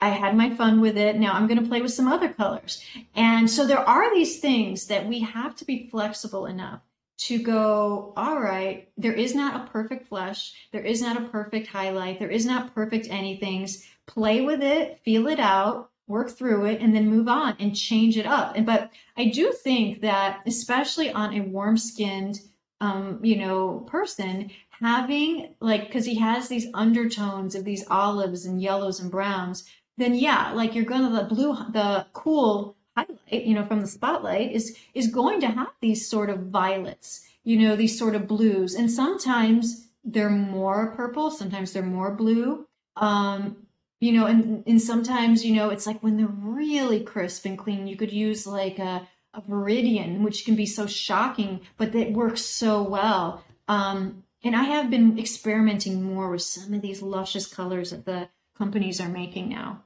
I 0.00 0.10
had 0.10 0.36
my 0.36 0.54
fun 0.54 0.80
with 0.80 0.98
it. 0.98 1.16
Now 1.16 1.32
I'm 1.32 1.46
going 1.46 1.60
to 1.60 1.68
play 1.68 1.80
with 1.80 1.92
some 1.92 2.06
other 2.06 2.28
colors. 2.28 2.84
And 3.14 3.50
so 3.50 3.66
there 3.66 3.80
are 3.80 4.14
these 4.14 4.40
things 4.40 4.88
that 4.88 5.06
we 5.06 5.20
have 5.20 5.56
to 5.56 5.64
be 5.64 5.88
flexible 5.90 6.44
enough 6.44 6.80
to 7.18 7.42
go, 7.42 8.12
all 8.14 8.38
right, 8.38 8.90
there 8.98 9.14
is 9.14 9.34
not 9.34 9.56
a 9.56 9.70
perfect 9.70 10.08
flush. 10.08 10.52
There 10.70 10.84
is 10.84 11.00
not 11.00 11.16
a 11.16 11.28
perfect 11.28 11.68
highlight. 11.68 12.18
There 12.18 12.30
is 12.30 12.44
not 12.44 12.74
perfect 12.74 13.08
anythings. 13.08 13.86
Play 14.04 14.42
with 14.42 14.62
it, 14.62 15.00
feel 15.02 15.26
it 15.28 15.40
out, 15.40 15.90
work 16.06 16.30
through 16.30 16.66
it, 16.66 16.80
and 16.80 16.94
then 16.94 17.08
move 17.08 17.28
on 17.28 17.56
and 17.58 17.76
change 17.76 18.16
it 18.16 18.26
up. 18.26 18.56
And 18.56 18.66
but 18.66 18.90
I 19.16 19.26
do 19.26 19.52
think 19.52 20.00
that 20.02 20.42
especially 20.46 21.10
on 21.12 21.34
a 21.34 21.40
warm 21.40 21.76
skinned 21.76 22.40
um, 22.82 23.20
you 23.24 23.38
know, 23.38 23.86
person, 23.88 24.50
having 24.80 25.54
like 25.60 25.86
because 25.86 26.04
he 26.04 26.18
has 26.18 26.48
these 26.48 26.66
undertones 26.74 27.54
of 27.54 27.64
these 27.64 27.84
olives 27.88 28.44
and 28.44 28.60
yellows 28.60 29.00
and 29.00 29.10
browns 29.10 29.64
then 29.96 30.14
yeah 30.14 30.52
like 30.52 30.74
you're 30.74 30.84
gonna 30.84 31.10
the 31.10 31.34
blue 31.34 31.54
the 31.72 32.06
cool 32.12 32.76
highlight 32.96 33.46
you 33.46 33.54
know 33.54 33.64
from 33.64 33.80
the 33.80 33.86
spotlight 33.86 34.52
is 34.52 34.76
is 34.94 35.08
going 35.08 35.40
to 35.40 35.46
have 35.46 35.70
these 35.80 36.08
sort 36.08 36.28
of 36.28 36.48
violets 36.48 37.26
you 37.44 37.56
know 37.56 37.76
these 37.76 37.98
sort 37.98 38.14
of 38.14 38.26
blues 38.26 38.74
and 38.74 38.90
sometimes 38.90 39.88
they're 40.04 40.30
more 40.30 40.92
purple 40.94 41.30
sometimes 41.30 41.72
they're 41.72 41.82
more 41.82 42.14
blue 42.14 42.66
um 42.96 43.56
you 44.00 44.12
know 44.12 44.26
and 44.26 44.62
and 44.66 44.80
sometimes 44.80 45.44
you 45.44 45.54
know 45.54 45.70
it's 45.70 45.86
like 45.86 46.02
when 46.02 46.16
they're 46.16 46.26
really 46.26 47.00
crisp 47.00 47.46
and 47.46 47.58
clean 47.58 47.86
you 47.86 47.96
could 47.96 48.12
use 48.12 48.46
like 48.46 48.78
a 48.78 49.08
a 49.36 49.42
viridian, 49.42 50.20
which 50.22 50.44
can 50.44 50.56
be 50.56 50.66
so 50.66 50.86
shocking, 50.86 51.60
but 51.76 51.92
that 51.92 52.12
works 52.12 52.42
so 52.42 52.82
well. 52.82 53.44
Um, 53.68 54.24
and 54.42 54.56
I 54.56 54.64
have 54.64 54.90
been 54.90 55.18
experimenting 55.18 56.02
more 56.02 56.30
with 56.30 56.42
some 56.42 56.72
of 56.72 56.82
these 56.82 57.02
luscious 57.02 57.46
colors 57.46 57.90
that 57.90 58.06
the 58.06 58.28
companies 58.56 59.00
are 59.00 59.08
making 59.08 59.50
now. 59.50 59.84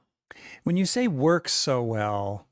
When 0.63 0.77
you 0.77 0.85
say 0.85 1.07
works 1.07 1.51
so 1.51 1.83
well, 1.83 2.47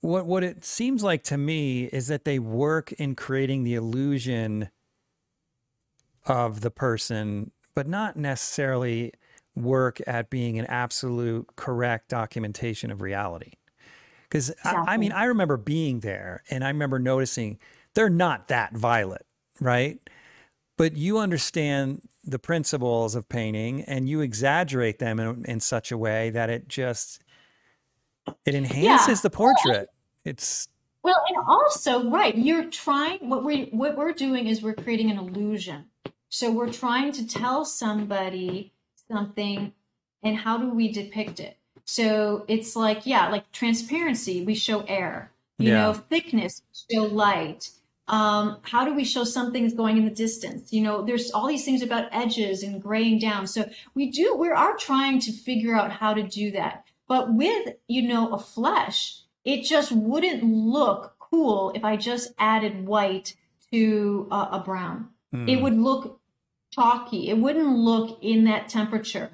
what 0.00 0.26
what 0.26 0.44
it 0.44 0.64
seems 0.64 1.02
like 1.02 1.24
to 1.24 1.36
me 1.36 1.84
is 1.84 2.06
that 2.06 2.24
they 2.24 2.38
work 2.38 2.92
in 2.92 3.16
creating 3.16 3.64
the 3.64 3.74
illusion 3.74 4.70
of 6.26 6.60
the 6.60 6.70
person, 6.70 7.50
but 7.74 7.88
not 7.88 8.16
necessarily 8.16 9.12
work 9.56 10.00
at 10.06 10.30
being 10.30 10.58
an 10.58 10.66
absolute 10.66 11.48
correct 11.56 12.08
documentation 12.08 12.90
of 12.90 13.00
reality. 13.00 13.52
Because 14.24 14.50
exactly. 14.50 14.84
I, 14.86 14.94
I 14.94 14.96
mean, 14.96 15.12
I 15.12 15.24
remember 15.24 15.56
being 15.56 16.00
there 16.00 16.42
and 16.50 16.62
I 16.62 16.68
remember 16.68 16.98
noticing 16.98 17.58
they're 17.94 18.10
not 18.10 18.48
that 18.48 18.74
violet, 18.74 19.26
right? 19.60 19.98
But 20.76 20.96
you 20.96 21.18
understand 21.18 22.02
the 22.22 22.38
principles 22.38 23.14
of 23.14 23.28
painting 23.28 23.82
and 23.82 24.08
you 24.08 24.20
exaggerate 24.20 24.98
them 24.98 25.18
in, 25.20 25.44
in 25.46 25.60
such 25.60 25.92
a 25.92 25.96
way 25.96 26.30
that 26.30 26.50
it 26.50 26.68
just 26.68 27.22
it 28.44 28.54
enhances 28.54 29.18
yeah. 29.18 29.22
the 29.22 29.30
portrait. 29.30 29.88
It's 30.24 30.68
well, 31.02 31.22
and 31.28 31.38
also, 31.46 32.10
right, 32.10 32.36
you're 32.36 32.68
trying 32.68 33.28
what 33.28 33.44
we 33.44 33.68
what 33.70 33.96
we're 33.96 34.12
doing 34.12 34.48
is 34.48 34.60
we're 34.60 34.74
creating 34.74 35.10
an 35.12 35.18
illusion. 35.18 35.84
So 36.28 36.50
we're 36.50 36.72
trying 36.72 37.12
to 37.12 37.26
tell 37.26 37.64
somebody 37.64 38.72
something 39.10 39.72
and 40.22 40.36
how 40.36 40.58
do 40.58 40.70
we 40.70 40.90
depict 40.92 41.40
it? 41.40 41.56
So 41.84 42.44
it's 42.48 42.74
like, 42.74 43.06
yeah, 43.06 43.28
like 43.28 43.50
transparency, 43.52 44.44
we 44.44 44.54
show 44.54 44.80
air. 44.82 45.30
You 45.58 45.70
yeah. 45.70 45.82
know, 45.82 45.92
thickness, 45.94 46.62
show 46.90 47.04
light. 47.04 47.70
Um, 48.08 48.58
how 48.62 48.84
do 48.84 48.94
we 48.94 49.04
show 49.04 49.24
something 49.24 49.64
is 49.64 49.72
going 49.74 49.96
in 49.96 50.04
the 50.04 50.10
distance? 50.10 50.72
You 50.72 50.82
know, 50.82 51.02
there's 51.02 51.30
all 51.30 51.46
these 51.46 51.64
things 51.64 51.82
about 51.82 52.08
edges 52.12 52.62
and 52.62 52.82
graying 52.82 53.18
down. 53.18 53.46
So 53.46 53.68
we 53.94 54.10
do, 54.10 54.36
we 54.36 54.48
are 54.48 54.76
trying 54.76 55.18
to 55.20 55.32
figure 55.32 55.74
out 55.74 55.90
how 55.90 56.12
to 56.12 56.22
do 56.22 56.50
that. 56.52 56.84
But 57.08 57.32
with, 57.32 57.74
you 57.88 58.02
know, 58.02 58.32
a 58.32 58.38
flesh, 58.38 59.20
it 59.44 59.62
just 59.62 59.92
wouldn't 59.92 60.44
look 60.44 61.16
cool 61.18 61.72
if 61.74 61.84
I 61.84 61.96
just 61.96 62.32
added 62.38 62.86
white 62.86 63.34
to 63.72 64.28
a, 64.30 64.48
a 64.52 64.62
brown. 64.64 65.08
Mm. 65.34 65.48
It 65.48 65.62
would 65.62 65.76
look 65.76 66.15
chalky. 66.76 67.30
It 67.30 67.38
wouldn't 67.38 67.76
look 67.76 68.18
in 68.22 68.44
that 68.44 68.68
temperature. 68.68 69.30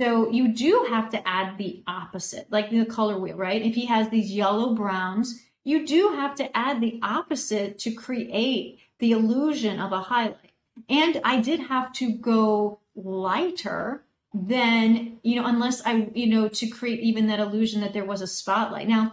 So 0.00 0.30
you 0.30 0.48
do 0.48 0.86
have 0.90 1.10
to 1.10 1.28
add 1.28 1.58
the 1.58 1.82
opposite, 1.86 2.46
like 2.50 2.70
the 2.70 2.84
color 2.84 3.18
wheel, 3.18 3.36
right? 3.36 3.62
If 3.62 3.74
he 3.74 3.86
has 3.86 4.08
these 4.08 4.30
yellow 4.30 4.74
browns, 4.74 5.42
you 5.64 5.86
do 5.86 6.10
have 6.10 6.34
to 6.36 6.56
add 6.56 6.80
the 6.80 6.98
opposite 7.02 7.78
to 7.80 7.92
create 7.92 8.80
the 8.98 9.12
illusion 9.12 9.80
of 9.80 9.92
a 9.92 10.00
highlight. 10.00 10.52
And 10.88 11.20
I 11.24 11.40
did 11.40 11.60
have 11.60 11.92
to 11.94 12.12
go 12.12 12.80
lighter 12.94 14.04
than, 14.34 15.18
you 15.22 15.36
know, 15.36 15.46
unless 15.46 15.82
I, 15.84 16.10
you 16.14 16.26
know, 16.26 16.48
to 16.48 16.66
create 16.68 17.00
even 17.00 17.26
that 17.26 17.40
illusion 17.40 17.82
that 17.82 17.92
there 17.92 18.04
was 18.04 18.22
a 18.22 18.26
spotlight. 18.26 18.88
Now, 18.88 19.12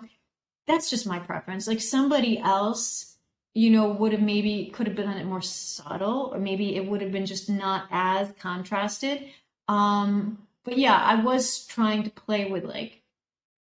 that's 0.66 0.90
just 0.90 1.06
my 1.06 1.20
preference. 1.20 1.68
Like 1.68 1.82
somebody 1.82 2.40
else, 2.40 3.09
you 3.60 3.70
know, 3.70 3.90
would 3.90 4.14
have 4.14 4.22
maybe 4.22 4.72
could 4.74 4.88
have 4.88 4.96
been 4.96 5.10
it 5.10 5.26
more 5.26 5.42
subtle, 5.42 6.32
or 6.34 6.40
maybe 6.40 6.78
it 6.78 6.86
would 6.86 7.02
have 7.02 7.12
been 7.12 7.26
just 7.26 7.50
not 7.50 7.88
as 7.92 8.32
contrasted. 8.40 9.26
Um, 9.68 10.48
but 10.64 10.78
yeah, 10.78 10.96
I 10.96 11.16
was 11.16 11.66
trying 11.66 12.04
to 12.04 12.10
play 12.10 12.50
with 12.50 12.64
like 12.64 13.02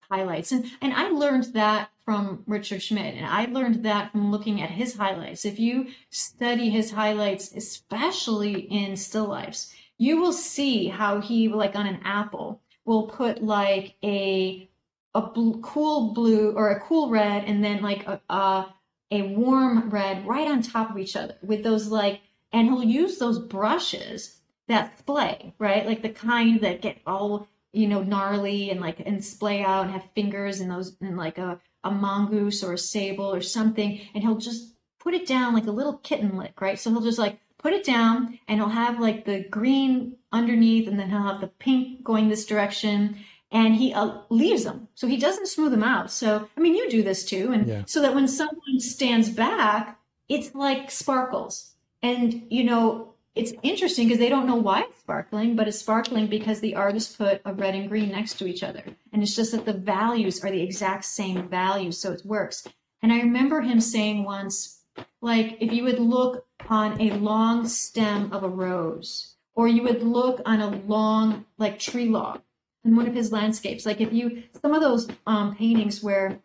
highlights. 0.08 0.52
And 0.52 0.70
and 0.80 0.92
I 0.94 1.08
learned 1.08 1.52
that 1.54 1.90
from 2.04 2.44
Richard 2.46 2.80
Schmid 2.80 3.16
and 3.16 3.26
I 3.26 3.46
learned 3.46 3.84
that 3.84 4.12
from 4.12 4.30
looking 4.30 4.62
at 4.62 4.70
his 4.70 4.96
highlights. 4.96 5.44
If 5.44 5.58
you 5.58 5.88
study 6.10 6.70
his 6.70 6.92
highlights, 6.92 7.52
especially 7.56 8.54
in 8.54 8.96
still 8.96 9.26
lifes, 9.26 9.74
you 9.98 10.20
will 10.20 10.32
see 10.32 10.86
how 10.86 11.20
he 11.20 11.48
like 11.48 11.74
on 11.74 11.88
an 11.88 12.00
apple 12.04 12.62
will 12.84 13.08
put 13.08 13.42
like 13.42 13.96
a 14.04 14.68
a 15.16 15.22
bl- 15.22 15.58
cool 15.58 16.14
blue 16.14 16.52
or 16.52 16.70
a 16.70 16.80
cool 16.80 17.10
red 17.10 17.42
and 17.44 17.64
then 17.64 17.82
like 17.82 18.06
a, 18.06 18.20
a 18.30 18.74
a 19.10 19.22
warm 19.22 19.90
red 19.90 20.26
right 20.26 20.48
on 20.48 20.62
top 20.62 20.90
of 20.90 20.98
each 20.98 21.16
other 21.16 21.36
with 21.42 21.62
those 21.62 21.88
like 21.88 22.20
and 22.52 22.68
he'll 22.68 22.82
use 22.82 23.18
those 23.18 23.38
brushes 23.38 24.38
that 24.68 24.98
splay, 24.98 25.54
right? 25.58 25.86
Like 25.86 26.02
the 26.02 26.10
kind 26.10 26.60
that 26.60 26.82
get 26.82 26.98
all 27.06 27.48
you 27.72 27.86
know 27.86 28.02
gnarly 28.02 28.70
and 28.70 28.80
like 28.80 29.00
and 29.00 29.24
splay 29.24 29.62
out 29.62 29.84
and 29.84 29.92
have 29.92 30.08
fingers 30.14 30.60
and 30.60 30.70
those 30.70 30.96
and 31.00 31.16
like 31.16 31.38
a 31.38 31.60
a 31.84 31.90
mongoose 31.90 32.62
or 32.62 32.74
a 32.74 32.78
sable 32.78 33.32
or 33.32 33.40
something, 33.40 34.00
and 34.14 34.22
he'll 34.22 34.36
just 34.36 34.74
put 34.98 35.14
it 35.14 35.26
down 35.26 35.54
like 35.54 35.66
a 35.66 35.72
little 35.72 35.98
kitten 35.98 36.36
lick, 36.36 36.60
right? 36.60 36.78
So 36.78 36.90
he'll 36.90 37.00
just 37.00 37.18
like 37.18 37.38
put 37.58 37.72
it 37.72 37.84
down 37.84 38.38
and 38.46 38.60
he'll 38.60 38.68
have 38.68 39.00
like 39.00 39.24
the 39.24 39.44
green 39.48 40.16
underneath 40.32 40.86
and 40.86 40.98
then 40.98 41.10
he'll 41.10 41.22
have 41.22 41.40
the 41.40 41.48
pink 41.48 42.04
going 42.04 42.28
this 42.28 42.46
direction 42.46 43.16
and 43.50 43.74
he 43.74 43.92
uh, 43.92 44.18
leaves 44.28 44.64
them. 44.64 44.88
So 44.94 45.06
he 45.06 45.16
doesn't 45.16 45.48
smooth 45.48 45.70
them 45.70 45.84
out. 45.84 46.10
So, 46.10 46.48
I 46.56 46.60
mean, 46.60 46.74
you 46.74 46.90
do 46.90 47.02
this 47.02 47.24
too. 47.24 47.52
And 47.52 47.66
yeah. 47.66 47.82
so 47.86 48.02
that 48.02 48.14
when 48.14 48.28
someone 48.28 48.78
stands 48.78 49.30
back, 49.30 49.98
it's 50.28 50.54
like 50.54 50.90
sparkles. 50.90 51.72
And, 52.02 52.46
you 52.50 52.64
know, 52.64 53.14
it's 53.34 53.52
interesting 53.62 54.08
because 54.08 54.18
they 54.18 54.28
don't 54.28 54.46
know 54.46 54.56
why 54.56 54.82
it's 54.82 54.98
sparkling, 54.98 55.56
but 55.56 55.68
it's 55.68 55.78
sparkling 55.78 56.26
because 56.26 56.60
the 56.60 56.74
artist 56.74 57.16
put 57.16 57.40
a 57.44 57.54
red 57.54 57.74
and 57.74 57.88
green 57.88 58.10
next 58.10 58.34
to 58.34 58.46
each 58.46 58.62
other. 58.62 58.82
And 59.12 59.22
it's 59.22 59.34
just 59.34 59.52
that 59.52 59.64
the 59.64 59.72
values 59.72 60.44
are 60.44 60.50
the 60.50 60.62
exact 60.62 61.04
same 61.04 61.48
values, 61.48 61.98
so 61.98 62.12
it 62.12 62.22
works. 62.24 62.66
And 63.00 63.12
I 63.12 63.20
remember 63.20 63.60
him 63.60 63.80
saying 63.80 64.24
once, 64.24 64.80
like, 65.20 65.56
if 65.60 65.72
you 65.72 65.84
would 65.84 66.00
look 66.00 66.44
on 66.68 67.00
a 67.00 67.12
long 67.12 67.68
stem 67.68 68.32
of 68.32 68.42
a 68.42 68.48
rose, 68.48 69.36
or 69.54 69.68
you 69.68 69.82
would 69.84 70.02
look 70.02 70.40
on 70.44 70.60
a 70.60 70.70
long, 70.70 71.44
like, 71.58 71.78
tree 71.78 72.08
log 72.08 72.40
in 72.84 72.96
one 72.96 73.06
of 73.06 73.14
his 73.14 73.32
landscapes, 73.32 73.84
like 73.84 74.00
if 74.00 74.12
you, 74.12 74.42
some 74.60 74.72
of 74.72 74.80
those 74.80 75.08
um, 75.26 75.54
paintings 75.56 76.02
where 76.02 76.40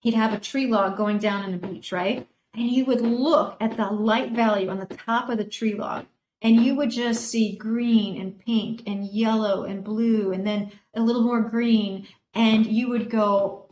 he'd 0.00 0.14
have 0.14 0.32
a 0.32 0.40
tree 0.40 0.66
log 0.66 0.96
going 0.96 1.18
down 1.18 1.42
on 1.42 1.52
the 1.52 1.58
beach, 1.58 1.92
right? 1.92 2.26
And 2.54 2.70
you 2.70 2.84
would 2.84 3.00
look 3.00 3.56
at 3.60 3.76
the 3.76 3.86
light 3.86 4.32
value 4.32 4.68
on 4.68 4.78
the 4.78 4.86
top 4.86 5.28
of 5.28 5.38
the 5.38 5.44
tree 5.44 5.74
log 5.74 6.06
and 6.42 6.56
you 6.56 6.74
would 6.74 6.90
just 6.90 7.30
see 7.30 7.56
green 7.56 8.20
and 8.20 8.38
pink 8.38 8.82
and 8.86 9.06
yellow 9.06 9.64
and 9.64 9.82
blue 9.82 10.32
and 10.32 10.46
then 10.46 10.72
a 10.94 11.00
little 11.00 11.22
more 11.22 11.40
green 11.40 12.06
and 12.34 12.66
you 12.66 12.88
would 12.88 13.08
go 13.08 13.62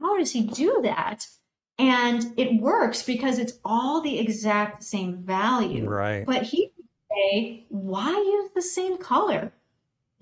how 0.00 0.18
does 0.18 0.32
he 0.32 0.42
do 0.42 0.80
that? 0.82 1.26
And 1.78 2.34
it 2.36 2.60
works 2.60 3.02
because 3.02 3.38
it's 3.38 3.58
all 3.64 4.00
the 4.00 4.18
exact 4.18 4.82
same 4.82 5.22
value. 5.22 5.88
Right. 5.88 6.26
But 6.26 6.42
he 6.42 6.72
would 6.76 6.88
say 7.10 7.66
why 7.68 8.10
use 8.10 8.50
the 8.54 8.62
same 8.62 8.98
color 8.98 9.52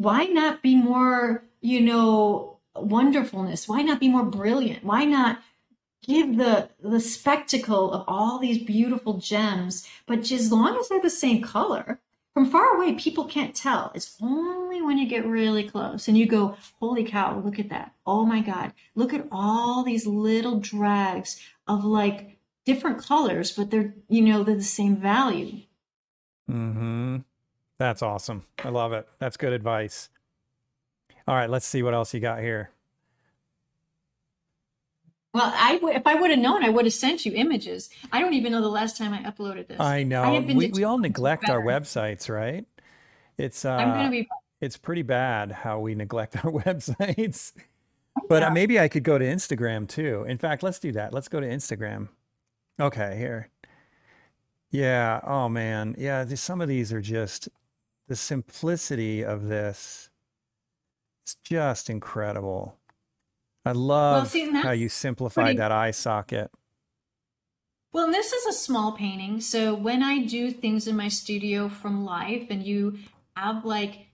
why 0.01 0.24
not 0.24 0.62
be 0.62 0.74
more 0.74 1.44
you 1.60 1.78
know 1.82 2.56
wonderfulness? 2.74 3.68
Why 3.68 3.82
not 3.82 4.01
be 4.01 4.09
more 4.09 4.24
brilliant? 4.24 4.82
Why 4.82 5.05
not 5.05 5.43
give 6.02 6.39
the 6.39 6.70
the 6.82 7.01
spectacle 7.01 7.93
of 7.93 8.05
all 8.09 8.39
these 8.39 8.64
beautiful 8.64 9.18
gems? 9.18 9.86
But 10.06 10.22
just 10.22 10.44
as 10.44 10.52
long 10.52 10.78
as 10.78 10.89
they're 10.89 11.02
the 11.02 11.10
same 11.10 11.43
color 11.43 12.01
from 12.32 12.51
far 12.51 12.77
away 12.77 12.94
people 12.94 13.27
can't 13.27 13.55
tell. 13.55 13.93
It's 13.94 14.16
only 14.22 14.81
when 14.81 14.97
you 14.97 15.06
get 15.06 15.27
really 15.27 15.68
close 15.68 16.09
and 16.09 16.16
you 16.16 16.24
go 16.24 16.56
holy 16.81 17.05
cow 17.05 17.39
look 17.39 17.59
at 17.59 17.68
that. 17.68 17.93
Oh 18.06 18.24
my 18.24 18.40
god. 18.40 18.72
Look 18.94 19.12
at 19.12 19.28
all 19.31 19.85
these 19.85 20.06
little 20.06 20.60
drags 20.60 21.39
of 21.68 21.85
like 21.85 22.39
different 22.64 23.05
colors 23.05 23.52
but 23.52 23.70
they're 23.70 23.93
you 24.09 24.22
know 24.22 24.44
they're 24.44 24.56
the 24.56 24.62
same 24.62 24.97
value. 24.97 25.60
Mm-hmm 26.51 27.18
that's 27.81 28.02
awesome 28.02 28.44
i 28.62 28.69
love 28.69 28.93
it 28.93 29.09
that's 29.19 29.39
good 29.39 29.55
advice 29.55 30.11
all 31.27 31.35
right 31.35 31.48
let's 31.48 31.66
see 31.66 31.82
what 31.82 31.94
else 31.94 32.12
you 32.12 32.20
got 32.20 32.40
here 32.40 32.70
well, 35.32 35.52
I 35.55 35.74
w- 35.74 35.94
if 35.94 36.07
I 36.07 36.16
would 36.16 36.31
have 36.31 36.40
known, 36.40 36.65
I 36.65 36.70
would 36.70 36.86
have 36.86 36.94
sent 36.94 37.24
you 37.24 37.32
images. 37.35 37.89
I 38.11 38.20
don't 38.20 38.35
even 38.35 38.51
know 38.51 38.61
the 38.61 38.69
last 38.69 38.97
time 38.97 39.12
I 39.12 39.23
uploaded 39.23 39.69
this. 39.69 39.78
I 39.78 40.02
know. 40.02 40.23
I 40.24 40.40
we, 40.40 40.70
we 40.70 40.82
all 40.82 40.98
neglect 40.98 41.48
our 41.48 41.62
websites, 41.62 42.28
right? 42.28 42.65
It's 43.39 43.65
uh, 43.65 43.74
I'm 43.74 43.90
gonna 43.90 44.11
be. 44.11 44.28
It's 44.61 44.77
pretty 44.77 45.02
bad 45.02 45.52
how 45.52 45.78
we 45.78 45.94
neglect 45.94 46.44
our 46.44 46.51
websites. 46.65 47.52
But 48.28 48.43
uh, 48.43 48.47
yeah. 48.47 48.52
maybe 48.52 48.81
I 48.81 48.89
could 48.89 49.05
go 49.05 49.19
to 49.19 49.24
Instagram 49.24 49.86
too. 49.89 50.24
In 50.28 50.36
fact, 50.36 50.65
let's 50.65 50.81
do 50.81 50.90
that. 50.93 51.15
Let's 51.15 51.28
go 51.28 51.39
to 51.39 51.47
Instagram. 51.47 52.09
Okay, 52.81 53.16
here. 53.16 53.51
Yeah. 54.73 55.20
Oh 55.23 55.48
man. 55.48 55.94
Yeah. 55.97 56.24
Some 56.35 56.61
of 56.61 56.69
these 56.69 56.93
are 56.93 57.01
just 57.01 57.48
the 58.11 58.16
simplicity 58.16 59.24
of 59.24 59.47
this. 59.47 60.11
It's 61.23 61.37
just 61.45 61.89
incredible. 61.89 62.77
I 63.65 63.70
love 63.70 64.23
well, 64.23 64.27
see, 64.27 64.51
how 64.51 64.73
you 64.73 64.89
simplified 64.89 65.45
pretty... 65.45 65.59
that 65.59 65.70
eye 65.70 65.93
socket. 65.93 66.51
Well, 67.93 68.11
this 68.11 68.32
is 68.32 68.47
a 68.47 68.53
small 68.53 68.97
painting. 68.97 69.41
So 69.41 69.77
when 69.77 70.03
I 70.03 70.24
do 70.24 70.51
things 70.51 70.89
in 70.89 70.97
my 70.97 71.07
studio 71.07 71.69
from 71.69 72.05
life 72.05 72.49
and 72.51 72.66
you 72.66 72.99
have 73.37 73.65
like, 73.65 74.09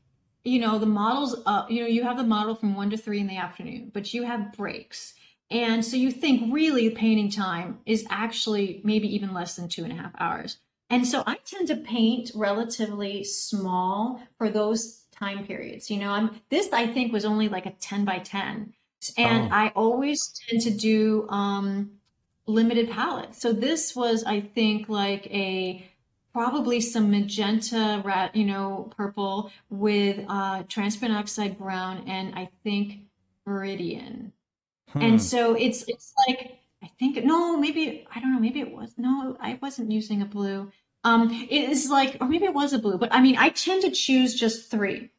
you 0.45 0.59
know, 0.59 0.79
the 0.79 0.85
models, 0.85 1.41
uh, 1.47 1.65
you 1.71 1.81
know, 1.81 1.89
you 1.89 2.03
have 2.03 2.19
the 2.19 2.23
model 2.23 2.55
from 2.55 2.75
one 2.75 2.91
to 2.91 2.99
three 2.99 3.21
in 3.21 3.29
the 3.29 3.39
afternoon, 3.39 3.93
but 3.95 4.13
you 4.13 4.25
have 4.25 4.53
breaks 4.53 5.15
And 5.51 5.85
so 5.85 5.97
you 5.97 6.11
think 6.11 6.53
really 6.53 6.91
painting 6.91 7.31
time 7.31 7.79
is 7.87 8.05
actually 8.11 8.81
maybe 8.85 9.15
even 9.15 9.33
less 9.33 9.57
than 9.57 9.69
two 9.69 9.85
and 9.85 9.93
a 9.93 9.97
half 9.97 10.13
hours. 10.19 10.59
And 10.91 11.07
so 11.07 11.23
I 11.27 11.37
tend 11.45 11.69
to 11.69 11.77
paint 11.77 12.31
relatively 12.35 13.25
small 13.25 14.21
for 14.39 14.49
those 14.51 15.05
time 15.11 15.47
periods. 15.47 15.91
You 15.91 15.99
know, 15.99 16.11
I'm 16.11 16.41
this 16.51 16.73
I 16.73 16.87
think 16.87 17.13
was 17.13 17.25
only 17.25 17.49
like 17.49 17.67
a 17.67 17.73
10 17.73 18.05
by 18.05 18.19
10. 18.19 18.73
And 19.19 19.53
oh. 19.53 19.55
I 19.55 19.73
always 19.75 20.33
tend 20.49 20.63
to 20.63 20.71
do 20.71 21.29
um 21.29 21.93
limited 22.47 22.91
palettes. 22.91 23.41
So 23.41 23.53
this 23.53 23.97
was 23.97 24.25
I 24.25 24.41
think 24.41 24.89
like 24.89 25.27
a 25.27 25.89
probably 26.33 26.81
some 26.81 27.11
magenta 27.11 28.03
rat, 28.05 28.37
you 28.37 28.45
know, 28.45 28.93
purple 28.97 29.51
with 29.71 30.25
uh 30.29 30.63
transparent 30.69 31.19
oxide 31.19 31.59
brown 31.59 32.05
and 32.07 32.35
I 32.35 32.49
think 32.63 33.01
Viridian. 33.47 34.31
Hmm. 34.91 35.03
And 35.03 35.23
so 35.23 35.55
it's 35.55 35.85
it's 35.89 36.15
like 36.29 36.59
I 36.87 36.91
think 37.01 37.25
no, 37.25 37.57
maybe 37.57 38.07
I 38.15 38.21
don't 38.21 38.33
know, 38.33 38.39
maybe 38.39 38.61
it 38.61 38.71
was 38.71 38.95
no, 38.97 39.37
I 39.41 39.59
wasn't 39.61 39.91
using 39.91 40.23
a 40.23 40.25
blue. 40.25 40.71
Um, 41.03 41.31
it 41.51 41.71
is 41.71 41.91
like, 41.91 42.17
or 42.21 42.29
maybe 42.29 42.45
it 42.45 42.55
was 42.55 42.73
a 42.73 42.79
blue, 42.79 42.97
but 42.97 43.13
I 43.13 43.21
mean, 43.21 43.37
I 43.37 43.49
tend 43.49 43.83
to 43.83 43.91
choose 43.91 44.39
just 44.39 44.71
three. 44.71 45.11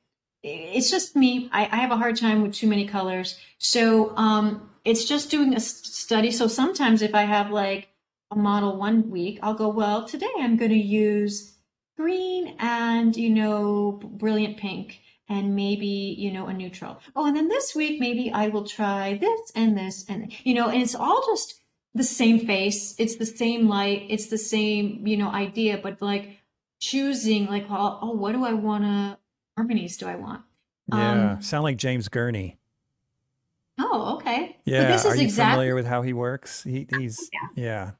It's 0.43 0.89
just 0.89 1.15
me. 1.15 1.49
I, 1.51 1.63
I 1.65 1.77
have 1.77 1.91
a 1.91 1.97
hard 1.97 2.15
time 2.15 2.41
with 2.41 2.53
too 2.53 2.67
many 2.67 2.87
colors, 2.87 3.37
so 3.57 4.15
um, 4.15 4.69
it's 4.85 5.03
just 5.03 5.29
doing 5.29 5.55
a 5.55 5.59
study. 5.59 6.31
So 6.31 6.47
sometimes 6.47 7.01
if 7.01 7.13
I 7.13 7.23
have 7.23 7.51
like 7.51 7.89
a 8.31 8.35
model 8.37 8.77
one 8.77 9.09
week, 9.09 9.39
I'll 9.41 9.53
go, 9.53 9.67
well, 9.67 10.07
today 10.07 10.31
I'm 10.39 10.55
going 10.55 10.71
to 10.71 10.77
use 10.77 11.53
green 11.97 12.55
and 12.59 13.17
you 13.17 13.29
know 13.29 13.99
brilliant 14.03 14.55
pink 14.57 15.01
and 15.29 15.55
maybe 15.55 16.15
you 16.17 16.31
know 16.31 16.47
a 16.47 16.53
neutral. 16.53 16.99
Oh 17.15 17.25
and 17.25 17.35
then 17.35 17.47
this 17.47 17.75
week 17.75 17.99
maybe 17.99 18.31
i 18.31 18.47
will 18.47 18.65
try 18.65 19.17
this 19.17 19.51
and 19.55 19.77
this 19.77 20.05
and 20.07 20.31
you 20.43 20.53
know 20.53 20.69
and 20.69 20.81
it's 20.81 20.95
all 20.95 21.23
just 21.27 21.61
the 21.93 22.03
same 22.03 22.45
face. 22.45 22.95
It's 22.99 23.15
the 23.15 23.25
same 23.25 23.67
light. 23.67 24.05
It's 24.09 24.27
the 24.27 24.37
same 24.37 25.05
you 25.05 25.17
know 25.17 25.29
idea 25.29 25.79
but 25.81 26.01
like 26.01 26.37
choosing 26.79 27.47
like 27.47 27.69
well, 27.69 27.99
oh 28.01 28.11
what 28.11 28.33
do 28.33 28.45
i 28.45 28.53
want 28.53 28.83
to 28.83 29.17
harmonies 29.57 29.97
do 29.97 30.05
i 30.07 30.15
want? 30.15 30.41
Yeah 30.93 31.33
um, 31.33 31.41
sound 31.41 31.63
like 31.63 31.77
james 31.77 32.07
gurney. 32.07 32.57
Oh 33.79 34.15
okay. 34.15 34.57
Yeah 34.65 34.91
this 34.91 35.05
is 35.05 35.11
are 35.11 35.15
you 35.15 35.23
exactly, 35.23 35.53
familiar 35.53 35.75
with 35.75 35.85
how 35.87 36.01
he 36.01 36.13
works? 36.13 36.63
He, 36.63 36.87
he's 36.97 37.29
yeah, 37.55 37.63
yeah. 37.63 37.91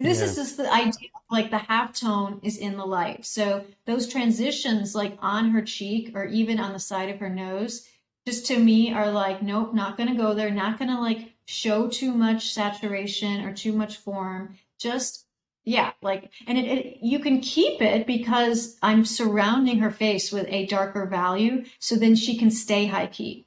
This 0.00 0.20
yeah. 0.20 0.24
is 0.24 0.36
just 0.36 0.56
the 0.56 0.72
idea, 0.72 1.10
like 1.30 1.50
the 1.50 1.58
half 1.58 1.92
tone 1.92 2.40
is 2.42 2.56
in 2.56 2.78
the 2.78 2.86
light. 2.86 3.26
So 3.26 3.66
those 3.84 4.08
transitions, 4.08 4.94
like 4.94 5.18
on 5.20 5.50
her 5.50 5.60
cheek 5.60 6.12
or 6.16 6.24
even 6.24 6.58
on 6.58 6.72
the 6.72 6.78
side 6.80 7.10
of 7.10 7.18
her 7.18 7.28
nose, 7.28 7.86
just 8.26 8.46
to 8.46 8.58
me 8.58 8.94
are 8.94 9.10
like, 9.10 9.42
nope, 9.42 9.74
not 9.74 9.98
going 9.98 10.08
to 10.08 10.14
go 10.14 10.32
there. 10.32 10.50
Not 10.50 10.78
going 10.78 10.90
to 10.90 10.98
like 10.98 11.34
show 11.44 11.86
too 11.86 12.14
much 12.14 12.52
saturation 12.52 13.44
or 13.44 13.52
too 13.52 13.74
much 13.74 13.98
form. 13.98 14.56
Just, 14.78 15.26
yeah, 15.64 15.92
like, 16.00 16.30
and 16.46 16.56
it, 16.56 16.64
it, 16.64 16.98
you 17.02 17.18
can 17.18 17.40
keep 17.40 17.82
it 17.82 18.06
because 18.06 18.78
I'm 18.82 19.04
surrounding 19.04 19.80
her 19.80 19.90
face 19.90 20.32
with 20.32 20.46
a 20.48 20.64
darker 20.64 21.04
value. 21.04 21.64
So 21.78 21.96
then 21.96 22.14
she 22.16 22.38
can 22.38 22.50
stay 22.50 22.86
high 22.86 23.08
key. 23.08 23.46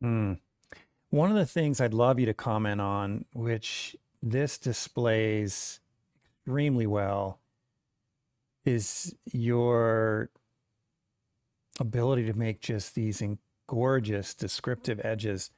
Hmm. 0.00 0.34
One 1.10 1.30
of 1.30 1.36
the 1.36 1.46
things 1.46 1.80
I'd 1.80 1.94
love 1.94 2.20
you 2.20 2.26
to 2.26 2.34
comment 2.34 2.80
on, 2.80 3.24
which 3.34 3.96
this 4.22 4.58
displays 4.58 5.80
extremely 6.42 6.86
well 6.86 7.40
is 8.64 9.14
your 9.32 10.30
ability 11.80 12.26
to 12.26 12.34
make 12.34 12.60
just 12.60 12.94
these 12.94 13.22
gorgeous 13.66 14.34
descriptive 14.34 15.00
edges. 15.04 15.50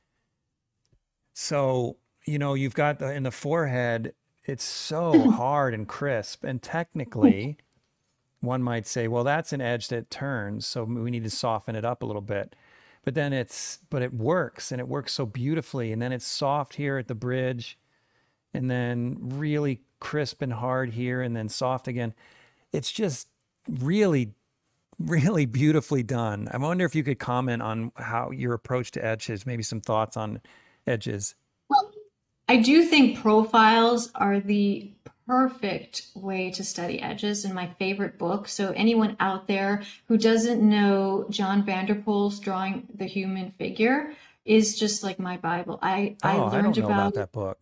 So, 1.34 1.96
you 2.26 2.38
know, 2.38 2.54
you've 2.54 2.74
got 2.74 2.98
the, 2.98 3.12
in 3.12 3.24
the 3.24 3.30
forehead, 3.30 4.14
it's 4.44 4.64
so 4.64 5.12
hmm. 5.12 5.30
hard 5.30 5.74
and 5.74 5.88
crisp. 5.88 6.44
And 6.44 6.62
technically, 6.62 7.58
one 8.40 8.62
might 8.62 8.86
say, 8.86 9.08
well, 9.08 9.24
that's 9.24 9.52
an 9.52 9.60
edge 9.60 9.88
that 9.88 10.10
turns. 10.10 10.66
So 10.66 10.84
we 10.84 11.10
need 11.10 11.24
to 11.24 11.30
soften 11.30 11.76
it 11.76 11.84
up 11.84 12.02
a 12.02 12.06
little 12.06 12.22
bit. 12.22 12.54
But 13.04 13.14
then 13.14 13.34
it's, 13.34 13.80
but 13.90 14.02
it 14.02 14.14
works 14.14 14.72
and 14.72 14.80
it 14.80 14.88
works 14.88 15.12
so 15.12 15.26
beautifully. 15.26 15.92
And 15.92 16.00
then 16.00 16.12
it's 16.12 16.26
soft 16.26 16.76
here 16.76 16.96
at 16.96 17.08
the 17.08 17.14
bridge 17.14 17.78
and 18.54 18.70
then 18.70 19.16
really 19.20 19.80
crisp 20.00 20.42
and 20.42 20.52
hard 20.52 20.90
here 20.90 21.20
and 21.22 21.36
then 21.36 21.48
soft 21.48 21.88
again. 21.88 22.14
It's 22.72 22.90
just 22.90 23.28
really, 23.68 24.32
really 24.98 25.46
beautifully 25.46 26.02
done. 26.02 26.48
I 26.50 26.58
wonder 26.58 26.84
if 26.84 26.94
you 26.94 27.02
could 27.02 27.18
comment 27.18 27.62
on 27.62 27.92
how 27.96 28.30
your 28.30 28.54
approach 28.54 28.92
to 28.92 29.04
edges, 29.04 29.46
maybe 29.46 29.62
some 29.62 29.80
thoughts 29.80 30.16
on 30.16 30.40
edges. 30.86 31.34
Well, 31.68 31.92
I 32.48 32.58
do 32.58 32.84
think 32.84 33.20
profiles 33.20 34.10
are 34.14 34.40
the 34.40 34.92
perfect 35.26 36.08
way 36.14 36.50
to 36.50 36.62
study 36.62 37.00
edges 37.00 37.44
and 37.44 37.54
my 37.54 37.66
favorite 37.78 38.18
book. 38.18 38.46
So 38.46 38.72
anyone 38.76 39.16
out 39.20 39.46
there 39.46 39.82
who 40.06 40.18
doesn't 40.18 40.60
know 40.60 41.26
John 41.30 41.64
Vanderpoel's 41.64 42.38
drawing 42.40 42.86
the 42.94 43.06
human 43.06 43.52
figure 43.52 44.12
is 44.44 44.78
just 44.78 45.02
like 45.02 45.18
my 45.18 45.38
Bible. 45.38 45.78
I, 45.80 46.16
oh, 46.22 46.28
I 46.28 46.36
learned 46.50 46.78
I 46.78 46.82
about, 46.82 46.90
about 46.90 47.14
that 47.14 47.32
book. 47.32 47.58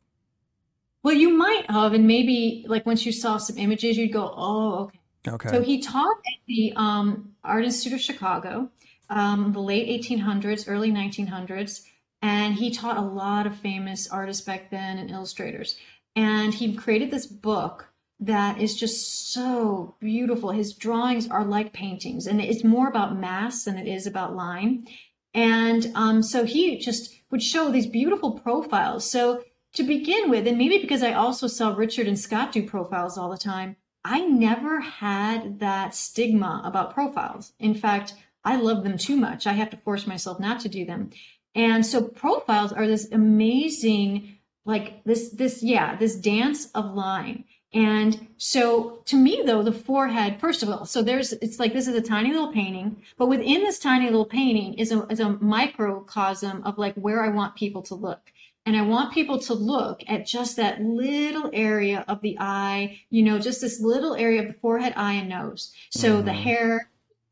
Well, 1.02 1.14
you 1.14 1.36
might 1.36 1.70
have, 1.70 1.94
and 1.94 2.06
maybe 2.06 2.64
like 2.68 2.86
once 2.86 3.04
you 3.04 3.12
saw 3.12 3.36
some 3.36 3.58
images, 3.58 3.96
you'd 3.96 4.12
go, 4.12 4.32
"Oh, 4.36 4.84
okay." 4.84 4.98
Okay. 5.28 5.50
So 5.50 5.62
he 5.62 5.80
taught 5.80 6.16
at 6.16 6.40
the 6.46 6.72
um, 6.76 7.34
Art 7.44 7.64
Institute 7.64 7.92
of 7.94 8.00
Chicago, 8.00 8.70
um, 9.08 9.52
the 9.52 9.60
late 9.60 10.02
1800s, 10.02 10.64
early 10.66 10.90
1900s, 10.90 11.82
and 12.22 12.54
he 12.54 12.70
taught 12.70 12.96
a 12.96 13.02
lot 13.02 13.46
of 13.46 13.56
famous 13.56 14.08
artists 14.08 14.44
back 14.44 14.70
then 14.70 14.98
and 14.98 15.10
illustrators. 15.10 15.76
And 16.16 16.52
he 16.52 16.74
created 16.74 17.10
this 17.10 17.26
book 17.26 17.88
that 18.20 18.60
is 18.60 18.76
just 18.76 19.32
so 19.32 19.96
beautiful. 20.00 20.50
His 20.50 20.72
drawings 20.74 21.28
are 21.28 21.44
like 21.44 21.72
paintings, 21.72 22.26
and 22.26 22.40
it's 22.40 22.64
more 22.64 22.88
about 22.88 23.18
mass 23.18 23.64
than 23.64 23.76
it 23.78 23.86
is 23.86 24.06
about 24.06 24.34
line. 24.34 24.86
And 25.34 25.90
um, 25.94 26.22
so 26.22 26.44
he 26.44 26.78
just 26.78 27.14
would 27.30 27.42
show 27.42 27.70
these 27.70 27.86
beautiful 27.86 28.32
profiles. 28.32 29.10
So 29.10 29.42
to 29.74 29.82
begin 29.82 30.28
with, 30.28 30.46
and 30.46 30.58
maybe 30.58 30.78
because 30.78 31.02
I 31.02 31.12
also 31.12 31.46
saw 31.46 31.74
Richard 31.74 32.06
and 32.06 32.18
Scott 32.18 32.52
do 32.52 32.62
profiles 32.62 33.16
all 33.16 33.30
the 33.30 33.38
time, 33.38 33.76
I 34.04 34.20
never 34.20 34.80
had 34.80 35.60
that 35.60 35.94
stigma 35.94 36.60
about 36.64 36.92
profiles. 36.92 37.52
In 37.58 37.74
fact, 37.74 38.14
I 38.44 38.56
love 38.56 38.82
them 38.82 38.98
too 38.98 39.16
much. 39.16 39.46
I 39.46 39.52
have 39.52 39.70
to 39.70 39.76
force 39.76 40.06
myself 40.06 40.40
not 40.40 40.60
to 40.60 40.68
do 40.68 40.84
them. 40.84 41.10
And 41.54 41.86
so 41.86 42.02
profiles 42.02 42.72
are 42.72 42.86
this 42.86 43.10
amazing, 43.12 44.38
like 44.64 45.04
this, 45.04 45.30
this, 45.30 45.62
yeah, 45.62 45.96
this 45.96 46.16
dance 46.16 46.66
of 46.72 46.94
line. 46.94 47.44
And 47.74 48.26
so 48.36 49.02
to 49.06 49.16
me 49.16 49.42
though, 49.46 49.62
the 49.62 49.72
forehead, 49.72 50.40
first 50.40 50.62
of 50.62 50.68
all, 50.68 50.84
so 50.84 51.02
there's, 51.02 51.32
it's 51.34 51.58
like, 51.58 51.72
this 51.72 51.88
is 51.88 51.94
a 51.94 52.02
tiny 52.02 52.30
little 52.32 52.52
painting, 52.52 53.02
but 53.16 53.28
within 53.28 53.62
this 53.62 53.78
tiny 53.78 54.06
little 54.06 54.26
painting 54.26 54.74
is 54.74 54.92
a, 54.92 55.06
is 55.06 55.20
a 55.20 55.30
microcosm 55.30 56.62
of 56.64 56.76
like 56.76 56.94
where 56.94 57.24
I 57.24 57.28
want 57.28 57.54
people 57.54 57.82
to 57.82 57.94
look. 57.94 58.31
And 58.64 58.76
I 58.76 58.82
want 58.82 59.12
people 59.12 59.40
to 59.40 59.54
look 59.54 60.02
at 60.06 60.26
just 60.26 60.56
that 60.56 60.80
little 60.80 61.50
area 61.52 62.04
of 62.06 62.20
the 62.20 62.36
eye, 62.38 63.00
you 63.10 63.22
know, 63.22 63.38
just 63.38 63.60
this 63.60 63.80
little 63.80 64.14
area 64.14 64.42
of 64.42 64.46
the 64.48 64.60
forehead, 64.60 64.92
eye, 64.96 65.14
and 65.14 65.28
nose. 65.28 65.72
So 65.90 66.16
mm-hmm. 66.16 66.26
the 66.26 66.32
hair, 66.32 66.88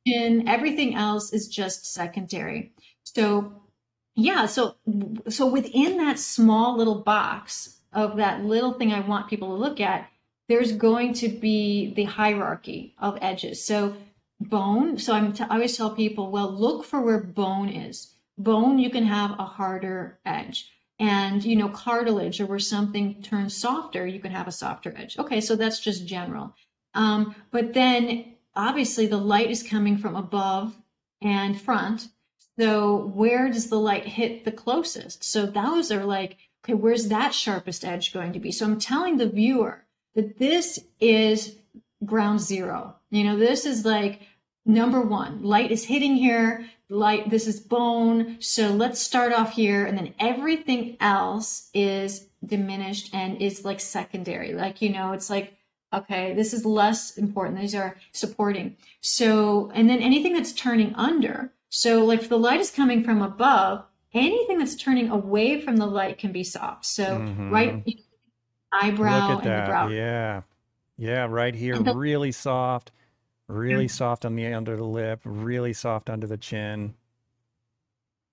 and 0.06 0.48
everything 0.48 0.96
else 0.96 1.32
is 1.32 1.46
just 1.46 1.92
secondary. 1.92 2.72
So 3.04 3.52
yeah, 4.16 4.46
so 4.46 4.74
so 5.28 5.46
within 5.46 5.98
that 5.98 6.18
small 6.18 6.76
little 6.76 7.00
box 7.02 7.78
of 7.92 8.16
that 8.16 8.44
little 8.44 8.72
thing 8.72 8.92
I 8.92 9.00
want 9.00 9.28
people 9.30 9.48
to 9.48 9.54
look 9.62 9.80
at, 9.80 10.08
there's 10.48 10.72
going 10.72 11.14
to 11.14 11.28
be 11.28 11.94
the 11.94 12.04
hierarchy 12.04 12.94
of 12.98 13.18
edges. 13.22 13.64
So 13.64 13.94
bone. 14.40 14.98
So 14.98 15.14
I'm 15.14 15.32
t- 15.32 15.44
I 15.44 15.54
always 15.54 15.76
tell 15.76 15.90
people, 15.90 16.30
well, 16.30 16.50
look 16.50 16.84
for 16.84 17.00
where 17.00 17.22
bone 17.22 17.68
is. 17.68 18.14
Bone, 18.36 18.78
you 18.78 18.90
can 18.90 19.04
have 19.04 19.32
a 19.38 19.44
harder 19.44 20.18
edge 20.24 20.70
and 21.00 21.42
you 21.42 21.56
know 21.56 21.68
cartilage 21.70 22.40
or 22.40 22.46
where 22.46 22.58
something 22.58 23.20
turns 23.22 23.56
softer 23.56 24.06
you 24.06 24.20
can 24.20 24.30
have 24.30 24.46
a 24.46 24.52
softer 24.52 24.94
edge. 24.96 25.18
Okay 25.18 25.40
so 25.40 25.56
that's 25.56 25.80
just 25.80 26.06
general. 26.06 26.54
Um, 26.94 27.34
but 27.50 27.72
then 27.72 28.36
obviously 28.54 29.06
the 29.06 29.16
light 29.16 29.50
is 29.50 29.62
coming 29.62 29.96
from 29.96 30.14
above 30.14 30.76
and 31.22 31.60
front. 31.60 32.08
So 32.58 33.06
where 33.14 33.48
does 33.48 33.70
the 33.70 33.80
light 33.80 34.06
hit 34.06 34.44
the 34.44 34.52
closest? 34.52 35.24
So 35.24 35.46
those 35.46 35.90
are 35.90 36.04
like 36.04 36.36
okay 36.64 36.74
where's 36.74 37.08
that 37.08 37.34
sharpest 37.34 37.84
edge 37.84 38.12
going 38.12 38.34
to 38.34 38.40
be? 38.40 38.52
So 38.52 38.66
i'm 38.66 38.78
telling 38.78 39.16
the 39.16 39.28
viewer 39.28 39.84
that 40.14 40.38
this 40.38 40.78
is 41.00 41.56
ground 42.04 42.40
zero. 42.40 42.94
You 43.10 43.24
know 43.24 43.38
this 43.38 43.64
is 43.64 43.86
like 43.86 44.20
number 44.66 45.00
one. 45.00 45.42
Light 45.42 45.72
is 45.72 45.84
hitting 45.86 46.16
here 46.16 46.68
light 46.90 47.30
this 47.30 47.46
is 47.46 47.60
bone 47.60 48.36
so 48.40 48.68
let's 48.68 49.00
start 49.00 49.32
off 49.32 49.52
here 49.52 49.86
and 49.86 49.96
then 49.96 50.12
everything 50.18 50.96
else 51.00 51.70
is 51.72 52.26
diminished 52.44 53.14
and 53.14 53.40
is 53.40 53.64
like 53.64 53.80
secondary 53.80 54.52
like 54.52 54.82
you 54.82 54.90
know 54.90 55.12
it's 55.12 55.30
like 55.30 55.54
okay 55.92 56.34
this 56.34 56.52
is 56.52 56.64
less 56.66 57.16
important 57.16 57.58
these 57.58 57.74
are 57.74 57.96
supporting 58.12 58.76
so 59.00 59.70
and 59.74 59.88
then 59.88 60.00
anything 60.00 60.32
that's 60.34 60.52
turning 60.52 60.92
under 60.96 61.52
so 61.68 62.04
like 62.04 62.20
if 62.20 62.28
the 62.28 62.38
light 62.38 62.60
is 62.60 62.70
coming 62.70 63.02
from 63.04 63.22
above 63.22 63.84
anything 64.12 64.58
that's 64.58 64.74
turning 64.74 65.08
away 65.10 65.60
from 65.60 65.76
the 65.76 65.86
light 65.86 66.18
can 66.18 66.32
be 66.32 66.42
soft. 66.42 66.84
So 66.84 67.04
Mm-hmm. 67.04 67.50
right 67.52 67.84
eyebrow 68.72 69.28
Look 69.28 69.30
at 69.30 69.34
and 69.36 69.44
the 69.44 69.48
that. 69.50 69.68
brow. 69.68 69.88
Yeah. 69.88 70.42
Yeah, 70.96 71.26
right 71.30 71.54
here, 71.54 71.78
the- 71.78 71.94
really 71.94 72.32
soft, 72.32 72.90
really 73.50 73.86
Mm. 73.86 73.90
soft 73.90 74.24
on 74.24 74.36
the 74.36 74.46
under 74.52 74.76
the 74.76 74.84
lip, 74.84 75.20
really 75.24 75.72
soft 75.72 76.08
under 76.08 76.26
the 76.26 76.36
chin. 76.38 76.94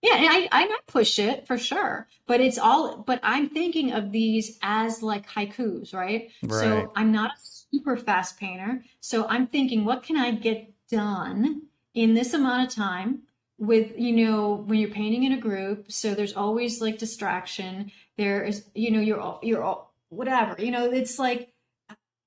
Yeah, 0.01 0.15
and 0.17 0.27
I, 0.29 0.47
I 0.51 0.65
might 0.65 0.85
push 0.87 1.17
it 1.17 1.47
for 1.47 1.57
sure, 1.57 2.07
but 2.27 2.39
it's 2.39 2.59
all, 2.59 2.97
but 2.97 3.19
I'm 3.23 3.49
thinking 3.49 3.91
of 3.91 4.11
these 4.11 4.59
as 4.61 5.01
like 5.01 5.27
haikus, 5.27 5.93
right? 5.93 6.29
Right. 6.43 6.51
So 6.61 6.91
I'm 6.95 7.11
not 7.11 7.31
a 7.31 7.39
super 7.39 7.97
fast 7.97 8.39
painter. 8.39 8.83
So 8.99 9.27
I'm 9.27 9.47
thinking, 9.47 9.85
what 9.85 10.03
can 10.03 10.15
I 10.15 10.31
get 10.31 10.71
done 10.89 11.63
in 11.93 12.13
this 12.13 12.33
amount 12.33 12.67
of 12.67 12.75
time 12.75 13.23
with, 13.57 13.97
you 13.97 14.13
know, 14.13 14.63
when 14.67 14.79
you're 14.79 14.89
painting 14.89 15.23
in 15.23 15.31
a 15.33 15.41
group. 15.41 15.91
So 15.91 16.13
there's 16.13 16.33
always 16.33 16.79
like 16.79 16.99
distraction. 16.99 17.91
There 18.17 18.43
is, 18.43 18.65
you 18.75 18.91
know, 18.91 18.99
you're 18.99 19.19
all, 19.19 19.39
you're 19.41 19.63
all, 19.63 19.95
whatever, 20.09 20.55
you 20.61 20.71
know, 20.71 20.85
it's 20.91 21.17
like, 21.17 21.51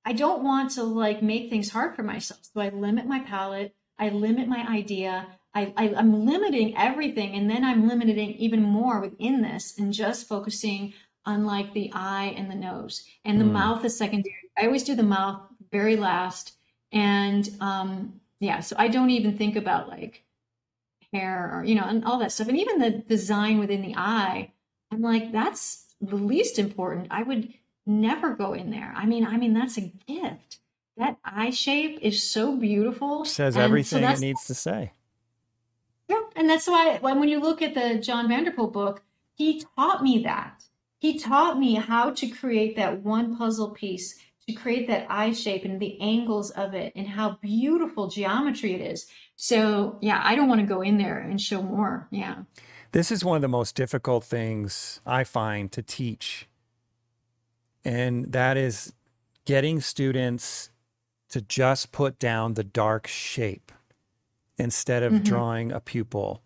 I 0.05 0.13
don't 0.13 0.43
want 0.43 0.71
to 0.71 0.83
like 0.83 1.21
make 1.21 1.49
things 1.49 1.69
hard 1.69 1.95
for 1.95 2.03
myself. 2.03 2.39
So 2.53 2.61
I 2.61 2.69
limit 2.69 3.05
my 3.05 3.19
palette. 3.19 3.75
I 3.99 4.09
limit 4.09 4.47
my 4.47 4.65
idea. 4.67 5.27
I, 5.53 5.73
I, 5.77 5.93
I'm 5.95 6.25
limiting 6.25 6.75
everything. 6.77 7.35
And 7.35 7.49
then 7.49 7.63
I'm 7.63 7.87
limiting 7.87 8.31
even 8.35 8.61
more 8.63 8.99
within 8.99 9.41
this 9.41 9.77
and 9.77 9.93
just 9.93 10.27
focusing 10.27 10.93
on 11.25 11.45
like 11.45 11.73
the 11.73 11.91
eye 11.93 12.33
and 12.35 12.49
the 12.49 12.55
nose 12.55 13.05
and 13.23 13.39
the 13.39 13.45
Hmm. 13.45 13.53
mouth 13.53 13.85
is 13.85 13.95
secondary. 13.97 14.33
I 14.57 14.65
always 14.65 14.83
do 14.83 14.95
the 14.95 15.03
mouth 15.03 15.41
very 15.71 15.95
last. 15.97 16.53
And 16.91 17.47
um, 17.59 18.21
yeah, 18.39 18.59
so 18.61 18.75
I 18.79 18.87
don't 18.87 19.11
even 19.11 19.37
think 19.37 19.55
about 19.55 19.87
like 19.87 20.23
hair 21.13 21.51
or, 21.53 21.63
you 21.63 21.75
know, 21.75 21.83
and 21.83 22.05
all 22.05 22.19
that 22.19 22.31
stuff. 22.31 22.47
And 22.47 22.59
even 22.59 22.79
the 22.79 22.91
design 22.91 23.59
within 23.59 23.81
the 23.81 23.95
eye, 23.95 24.51
I'm 24.91 25.01
like, 25.01 25.31
that's 25.31 25.93
the 26.01 26.15
least 26.15 26.57
important. 26.59 27.07
I 27.11 27.23
would 27.23 27.53
never 27.85 28.35
go 28.35 28.53
in 28.53 28.69
there. 28.71 28.93
I 28.95 29.05
mean, 29.05 29.25
I 29.25 29.37
mean, 29.37 29.53
that's 29.53 29.77
a 29.77 29.91
gift. 30.07 30.59
That 30.97 31.17
eye 31.23 31.49
shape 31.51 31.99
is 32.01 32.21
so 32.23 32.55
beautiful. 32.57 33.25
Says 33.25 33.55
And 33.55 33.61
so 33.61 33.65
everything 33.65 34.03
it 34.03 34.19
needs 34.19 34.45
to 34.45 34.53
say. 34.53 34.91
yeah, 36.07 36.21
and 36.35 36.49
that's 36.49 36.67
why 36.67 36.97
when 36.99 37.19
when 37.19 37.29
you 37.29 37.39
look 37.39 37.61
at 37.61 37.73
the 37.73 37.97
John 37.99 38.27
Vanderpoel 38.27 38.67
book, 38.67 39.03
he 39.33 39.63
taught 39.75 40.03
me 40.03 40.23
that. 40.23 40.63
He 40.99 41.17
taught 41.17 41.57
me 41.57 41.75
how 41.75 42.11
to 42.11 42.27
create 42.27 42.75
that 42.75 43.01
one 43.01 43.35
puzzle 43.35 43.71
piece, 43.71 44.19
to 44.47 44.53
create 44.53 44.87
that 44.87 45.07
eye 45.09 45.31
shape 45.31 45.65
and 45.65 45.79
the 45.79 45.99
angles 45.99 46.51
of 46.51 46.75
it, 46.75 46.93
and 46.95 47.07
how 47.07 47.39
beautiful 47.41 48.07
geometry 48.07 48.73
it 48.73 48.81
is. 48.81 49.07
So 49.35 49.97
yeah, 50.01 50.21
I 50.23 50.35
don't 50.35 50.49
want 50.49 50.61
to 50.61 50.67
go 50.67 50.81
in 50.81 50.97
there 50.97 51.17
and 51.17 51.41
show 51.41 51.63
more. 51.63 52.07
Yeah. 52.11 52.43
This 52.91 53.09
is 53.09 53.23
one 53.23 53.37
of 53.37 53.41
the 53.41 53.47
most 53.47 53.73
difficult 53.75 54.25
things 54.25 54.99
I 55.05 55.23
find 55.23 55.71
to 55.71 55.81
teach. 55.81 56.47
And 57.83 58.31
that 58.31 58.57
is 58.57 58.93
getting 59.45 59.81
students 59.81 60.69
to 61.29 61.41
just 61.41 61.91
put 61.91 62.19
down 62.19 62.53
the 62.53 62.63
dark 62.63 63.07
shape 63.07 63.71
instead 64.57 65.01
of 65.03 65.13
Mhm. 65.13 65.23
drawing 65.23 65.71
a 65.71 65.79
pupil 65.79 66.43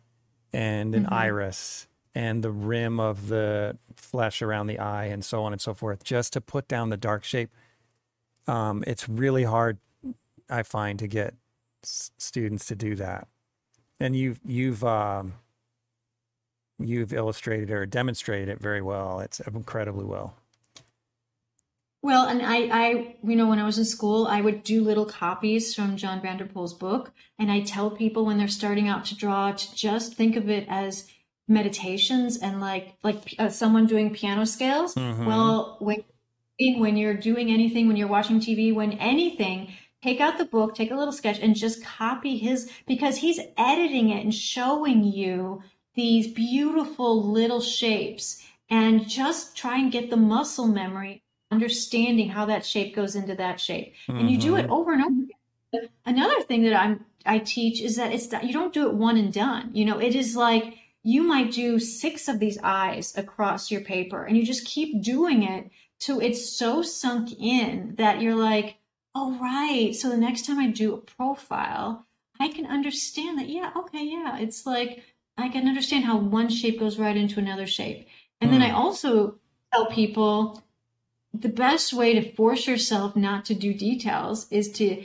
and 0.53 0.95
an 0.95 1.05
Mhm. 1.05 1.11
iris 1.11 1.87
and 2.13 2.43
the 2.43 2.51
rim 2.51 2.99
of 2.99 3.27
the 3.27 3.77
flesh 3.97 4.41
around 4.41 4.67
the 4.67 4.79
eye 4.79 5.05
and 5.05 5.25
so 5.25 5.43
on 5.43 5.51
and 5.51 5.61
so 5.61 5.73
forth, 5.73 6.03
just 6.03 6.31
to 6.33 6.39
put 6.41 6.67
down 6.67 6.89
the 6.89 6.97
dark 6.97 7.23
shape. 7.25 7.51
Um, 8.47 8.83
it's 8.87 9.09
really 9.09 9.43
hard, 9.43 9.79
I 10.49 10.63
find, 10.63 10.97
to 10.99 11.07
get 11.07 11.33
s- 11.83 12.11
students 12.17 12.65
to 12.67 12.75
do 12.75 12.95
that. 12.95 13.27
And 13.99 14.15
you've 14.15 14.39
you've 14.45 14.83
um, 14.83 15.33
you've 16.77 17.11
illustrated 17.13 17.71
or 17.71 17.85
demonstrated 17.85 18.49
it 18.49 18.59
very 18.59 18.81
well. 18.81 19.19
It's 19.19 19.39
incredibly 19.41 20.05
well. 20.05 20.35
Well, 22.05 22.27
and 22.27 22.43
I, 22.43 22.57
I, 22.71 23.15
you 23.23 23.35
know, 23.35 23.47
when 23.47 23.57
I 23.57 23.65
was 23.65 23.79
in 23.79 23.83
school, 23.83 24.27
I 24.27 24.39
would 24.39 24.61
do 24.61 24.83
little 24.83 25.07
copies 25.07 25.73
from 25.73 25.97
John 25.97 26.21
Vanderpoel's 26.21 26.75
book, 26.75 27.11
and 27.39 27.51
I 27.51 27.61
tell 27.61 27.89
people 27.89 28.27
when 28.27 28.37
they're 28.37 28.47
starting 28.47 28.87
out 28.87 29.05
to 29.05 29.15
draw 29.15 29.53
to 29.53 29.75
just 29.75 30.13
think 30.13 30.35
of 30.35 30.47
it 30.47 30.67
as 30.69 31.09
meditations 31.47 32.37
and 32.37 32.61
like 32.61 32.93
like 33.01 33.33
uh, 33.39 33.49
someone 33.49 33.87
doing 33.87 34.13
piano 34.13 34.45
scales. 34.45 34.93
Mhm. 34.93 35.25
Well, 35.25 35.77
when 35.79 36.03
when 36.77 36.95
you're 36.95 37.17
doing 37.17 37.49
anything, 37.49 37.87
when 37.87 37.97
you're 37.97 38.07
watching 38.07 38.39
TV, 38.39 38.71
when 38.71 38.91
anything, 38.99 39.73
take 40.03 40.21
out 40.21 40.37
the 40.37 40.45
book, 40.45 40.75
take 40.75 40.91
a 40.91 40.95
little 40.95 41.11
sketch, 41.11 41.39
and 41.39 41.55
just 41.55 41.83
copy 41.83 42.37
his 42.37 42.69
because 42.85 43.17
he's 43.17 43.39
editing 43.57 44.09
it 44.09 44.23
and 44.23 44.31
showing 44.31 45.03
you 45.03 45.63
these 45.95 46.27
beautiful 46.27 47.31
little 47.31 47.61
shapes, 47.61 48.45
and 48.69 49.09
just 49.09 49.57
try 49.57 49.79
and 49.79 49.91
get 49.91 50.11
the 50.11 50.17
muscle 50.17 50.67
memory 50.67 51.23
understanding 51.55 52.29
how 52.29 52.45
that 52.45 52.65
shape 52.65 52.95
goes 52.95 53.15
into 53.15 53.35
that 53.35 53.59
shape. 53.59 53.93
And 54.17 54.29
you 54.29 54.37
do 54.39 54.55
it 54.57 54.65
Mhm. 54.65 54.69
over 54.69 54.91
and 54.93 55.01
over 55.03 55.13
again. 55.23 55.89
Another 56.05 56.41
thing 56.43 56.63
that 56.63 56.73
i'm 56.79 57.05
i 57.25 57.39
teach 57.39 57.81
is 57.81 57.95
that 57.95 58.13
it's 58.13 58.27
that 58.27 58.43
you 58.45 58.53
don't 58.53 58.73
do 58.73 58.87
it 58.87 58.93
one 58.95 59.17
and 59.17 59.33
done. 59.33 59.71
You 59.73 59.85
know 59.85 59.99
it 59.99 60.15
is 60.15 60.35
like 60.35 60.75
you 61.03 61.23
might 61.23 61.51
do 61.51 61.79
six 61.79 62.27
of 62.27 62.39
these 62.39 62.57
eyes 62.63 63.15
across 63.17 63.69
your 63.71 63.81
paper 63.81 64.23
and 64.25 64.37
you 64.37 64.43
just 64.45 64.65
keep 64.65 65.03
doing 65.03 65.43
it 65.43 65.69
till 65.99 66.19
it's 66.19 66.49
so 66.57 66.81
sunk 66.81 67.33
in 67.39 67.95
that 67.97 68.21
you're 68.21 68.35
like 68.35 68.77
oh 69.15 69.37
right. 69.39 69.93
So 69.95 70.09
the 70.09 70.17
next 70.17 70.45
time 70.45 70.59
i 70.59 70.67
do 70.67 70.93
a 70.93 71.01
profile 71.01 72.05
i 72.39 72.47
can 72.49 72.65
understand 72.65 73.37
that 73.39 73.49
yeah 73.49 73.71
okay 73.75 74.03
yeah 74.05 74.37
it's 74.39 74.65
like 74.65 75.03
i 75.37 75.49
can 75.49 75.67
understand 75.67 76.05
how 76.05 76.17
one 76.17 76.49
shape 76.49 76.79
goes 76.79 76.99
right 76.99 77.17
into 77.17 77.39
another 77.39 77.67
shape. 77.67 78.07
And 78.41 78.51
then 78.53 78.61
i 78.61 78.69
Hmm. 78.69 78.75
also 78.75 79.39
tell 79.73 79.87
people 79.87 80.61
the 81.41 81.49
best 81.49 81.93
way 81.93 82.13
to 82.13 82.33
force 82.35 82.67
yourself 82.67 83.15
not 83.15 83.45
to 83.45 83.53
do 83.53 83.73
details 83.73 84.47
is 84.51 84.71
to 84.73 85.03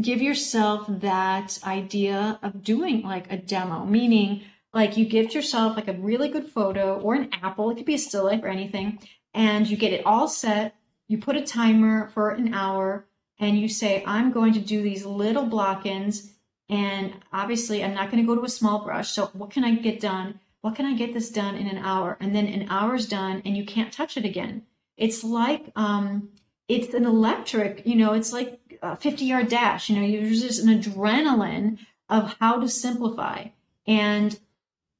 give 0.00 0.22
yourself 0.22 0.86
that 0.88 1.58
idea 1.64 2.38
of 2.42 2.62
doing 2.62 3.02
like 3.02 3.30
a 3.30 3.36
demo, 3.36 3.84
meaning 3.84 4.42
like 4.72 4.96
you 4.96 5.04
give 5.04 5.34
yourself 5.34 5.76
like 5.76 5.88
a 5.88 5.92
really 5.92 6.28
good 6.28 6.48
photo 6.48 6.98
or 7.00 7.14
an 7.14 7.30
apple, 7.42 7.70
it 7.70 7.76
could 7.76 7.86
be 7.86 7.94
a 7.94 7.98
still 7.98 8.24
life 8.24 8.42
or 8.42 8.48
anything, 8.48 8.98
and 9.34 9.68
you 9.68 9.76
get 9.76 9.92
it 9.92 10.06
all 10.06 10.28
set. 10.28 10.74
You 11.08 11.18
put 11.18 11.36
a 11.36 11.42
timer 11.42 12.08
for 12.08 12.30
an 12.30 12.54
hour 12.54 13.06
and 13.38 13.58
you 13.58 13.68
say, 13.68 14.02
I'm 14.06 14.32
going 14.32 14.54
to 14.54 14.60
do 14.60 14.82
these 14.82 15.04
little 15.04 15.44
block 15.44 15.84
ins. 15.84 16.32
And 16.68 17.14
obviously, 17.32 17.84
I'm 17.84 17.92
not 17.92 18.10
going 18.10 18.22
to 18.22 18.26
go 18.26 18.34
to 18.34 18.46
a 18.46 18.48
small 18.48 18.84
brush. 18.84 19.10
So, 19.10 19.26
what 19.34 19.50
can 19.50 19.64
I 19.64 19.74
get 19.74 20.00
done? 20.00 20.40
What 20.62 20.76
can 20.76 20.86
I 20.86 20.94
get 20.94 21.12
this 21.12 21.30
done 21.30 21.56
in 21.56 21.66
an 21.66 21.78
hour? 21.78 22.16
And 22.20 22.34
then 22.34 22.46
an 22.46 22.68
hour's 22.70 23.06
done 23.06 23.42
and 23.44 23.56
you 23.56 23.66
can't 23.66 23.92
touch 23.92 24.16
it 24.16 24.24
again. 24.24 24.62
It's 25.02 25.24
like 25.24 25.72
um, 25.74 26.28
it's 26.68 26.94
an 26.94 27.04
electric, 27.06 27.84
you 27.84 27.96
know, 27.96 28.12
it's 28.12 28.32
like 28.32 28.78
a 28.82 28.94
50 28.94 29.24
yard 29.24 29.48
dash, 29.48 29.90
you 29.90 29.96
know, 29.96 30.08
there's 30.08 30.42
just 30.42 30.62
an 30.62 30.80
adrenaline 30.80 31.78
of 32.08 32.36
how 32.38 32.60
to 32.60 32.68
simplify. 32.68 33.46
And 33.84 34.38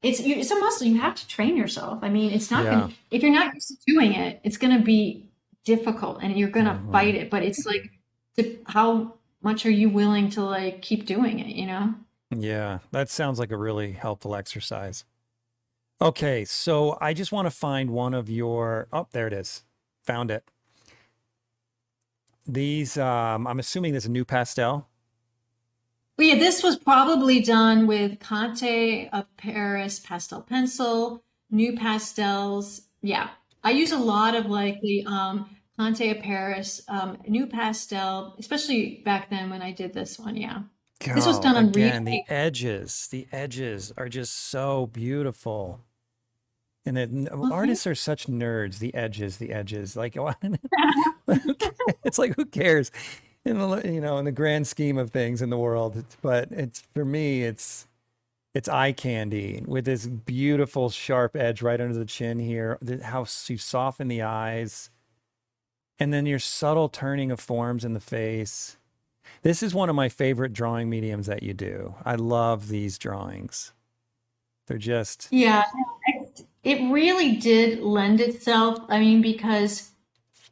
it's 0.03 0.19
you, 0.21 0.35
it's 0.35 0.51
a 0.51 0.59
muscle. 0.59 0.89
You 0.89 1.01
have 1.01 1.15
to 1.15 1.29
train 1.29 1.57
yourself. 1.57 2.01
I 2.03 2.09
mean, 2.09 2.33
it's 2.33 2.51
not 2.51 2.65
Yeah. 2.65 2.71
gonna, 2.73 2.93
if 3.13 3.23
you're 3.23 3.33
not 3.33 3.55
used 3.55 3.69
to 3.69 3.77
doing 3.87 4.13
it, 4.15 4.41
it's 4.43 4.57
going 4.57 4.77
to 4.77 4.83
be 4.85 5.31
difficult 5.65 6.19
and 6.21 6.37
you're 6.37 6.51
going 6.51 6.67
to 6.67 6.73
Mhm. 6.73 6.91
fight 6.91 7.15
it. 7.15 7.31
But 7.31 7.45
it's 7.45 7.65
like, 7.65 7.89
to, 8.37 8.59
how 8.67 9.15
much 9.41 9.65
are 9.67 9.71
you 9.71 9.89
willing 9.89 10.31
to 10.31 10.43
like 10.43 10.83
keep 10.83 11.07
doing 11.07 11.39
it, 11.39 11.55
you 11.55 11.67
know? 11.67 11.95
Yeah, 12.37 12.81
that 12.91 13.09
sounds 13.09 13.39
like 13.39 13.53
a 13.53 13.57
really 13.57 13.93
helpful 13.93 14.35
exercise. 14.35 15.05
Okay, 16.01 16.45
so 16.45 16.99
I 17.01 17.15
just 17.15 17.31
want 17.31 17.47
to 17.47 17.53
find 17.53 17.91
one 17.91 18.15
of 18.15 18.29
your. 18.29 18.89
Oh, 18.93 19.07
there 19.13 19.29
it 19.29 19.33
is. 19.33 19.63
Found 20.05 20.31
it. 20.31 20.45
These, 22.47 22.99
um, 22.99 23.47
I'm 23.47 23.61
assuming 23.61 23.93
there's 23.93 24.07
a 24.07 24.11
NuPastel. 24.11 24.85
Well, 26.19 26.29
yeah, 26.29 26.39
this 26.39 26.63
was 26.63 26.77
probably 26.77 27.41
done 27.41 27.87
with 27.87 28.21
Conte 28.21 29.09
of 29.11 29.25
Paris 29.37 30.01
pastel 30.01 30.43
pencil, 30.43 31.25
NuPastels. 31.53 32.83
Yeah, 33.01 33.31
I 33.65 33.71
use 33.71 33.93
a 33.93 33.99
lot 33.99 34.35
of 34.35 34.47
like 34.47 34.81
the 34.83 35.05
um, 35.07 35.57
Conte 35.79 36.11
of 36.11 36.23
Paris 36.23 36.83
um, 36.89 37.17
NuPastel, 37.29 38.39
especially 38.39 39.03
back 39.05 39.31
then 39.31 39.49
when 39.51 39.63
I 39.63 39.73
did 39.73 39.95
this 39.95 40.19
one. 40.19 40.37
Yeah, 40.37 40.63
This 41.01 41.27
was 41.27 41.41
done 41.41 41.57
on 41.57 41.69
again. 41.69 42.05
The 42.05 42.23
edges, 42.29 43.09
the 43.11 43.27
edges 43.33 43.93
are 43.97 44.09
just 44.09 44.51
so 44.51 44.87
beautiful. 44.87 45.81
And 46.85 46.97
then 46.97 47.29
Well, 47.31 47.43
thank- 47.43 47.53
artists 47.55 47.87
are 47.87 47.95
such 47.95 48.27
nerds. 48.27 48.79
The 48.79 48.95
edges, 48.95 49.37
the 49.39 49.53
edges. 49.53 49.97
Like, 51.27 51.43
it's 52.05 52.19
like 52.19 52.35
who 52.37 52.45
cares? 52.45 52.91
In 53.45 53.59
the 53.59 53.83
you 53.85 54.01
know, 54.01 54.19
in 54.19 54.25
the 54.25 54.33
grand 54.33 54.67
scheme 54.67 54.99
of 54.99 55.11
things 55.11 55.41
in 55.43 55.51
the 55.51 55.59
world, 55.59 56.05
but 56.21 56.49
it's 56.51 56.81
for 56.95 57.05
me, 57.05 57.45
it's 57.45 57.87
it's 58.55 58.69
eye 58.69 58.93
candy 58.93 59.63
with 59.67 59.85
this 59.85 60.07
beautiful 60.07 60.91
sharp 60.91 61.35
edge 61.37 61.63
right 61.63 61.81
under 61.81 61.95
the 61.95 62.05
chin 62.05 62.39
here. 62.39 62.79
the- 62.83 63.03
How 63.05 63.25
you 63.49 63.57
soften 63.59 64.09
the 64.09 64.23
eyes, 64.23 64.91
and 65.99 66.13
then 66.13 66.27
your 66.27 66.39
subtle 66.39 66.89
turning 66.89 67.31
of 67.31 67.41
forms 67.41 67.85
in 67.85 67.95
the 67.95 68.01
face. 68.01 68.77
This 69.43 69.63
is 69.63 69.75
one 69.75 69.89
of 69.89 69.97
my 69.97 70.09
favorite 70.09 70.53
drawing 70.53 70.91
mediums 70.91 71.27
that 71.27 71.43
you 71.43 71.55
do. 71.55 71.95
I 72.05 72.17
love 72.17 72.69
these 72.69 72.99
drawings. 72.99 73.73
They're 74.67 74.79
just 74.79 75.29
yeah. 75.31 75.65
It 76.63 76.93
really 76.93 77.37
did 77.37 77.81
lend 77.81 78.21
itself. 78.21 78.79
I 78.89 79.01
mean, 79.01 79.21
because 79.21 79.91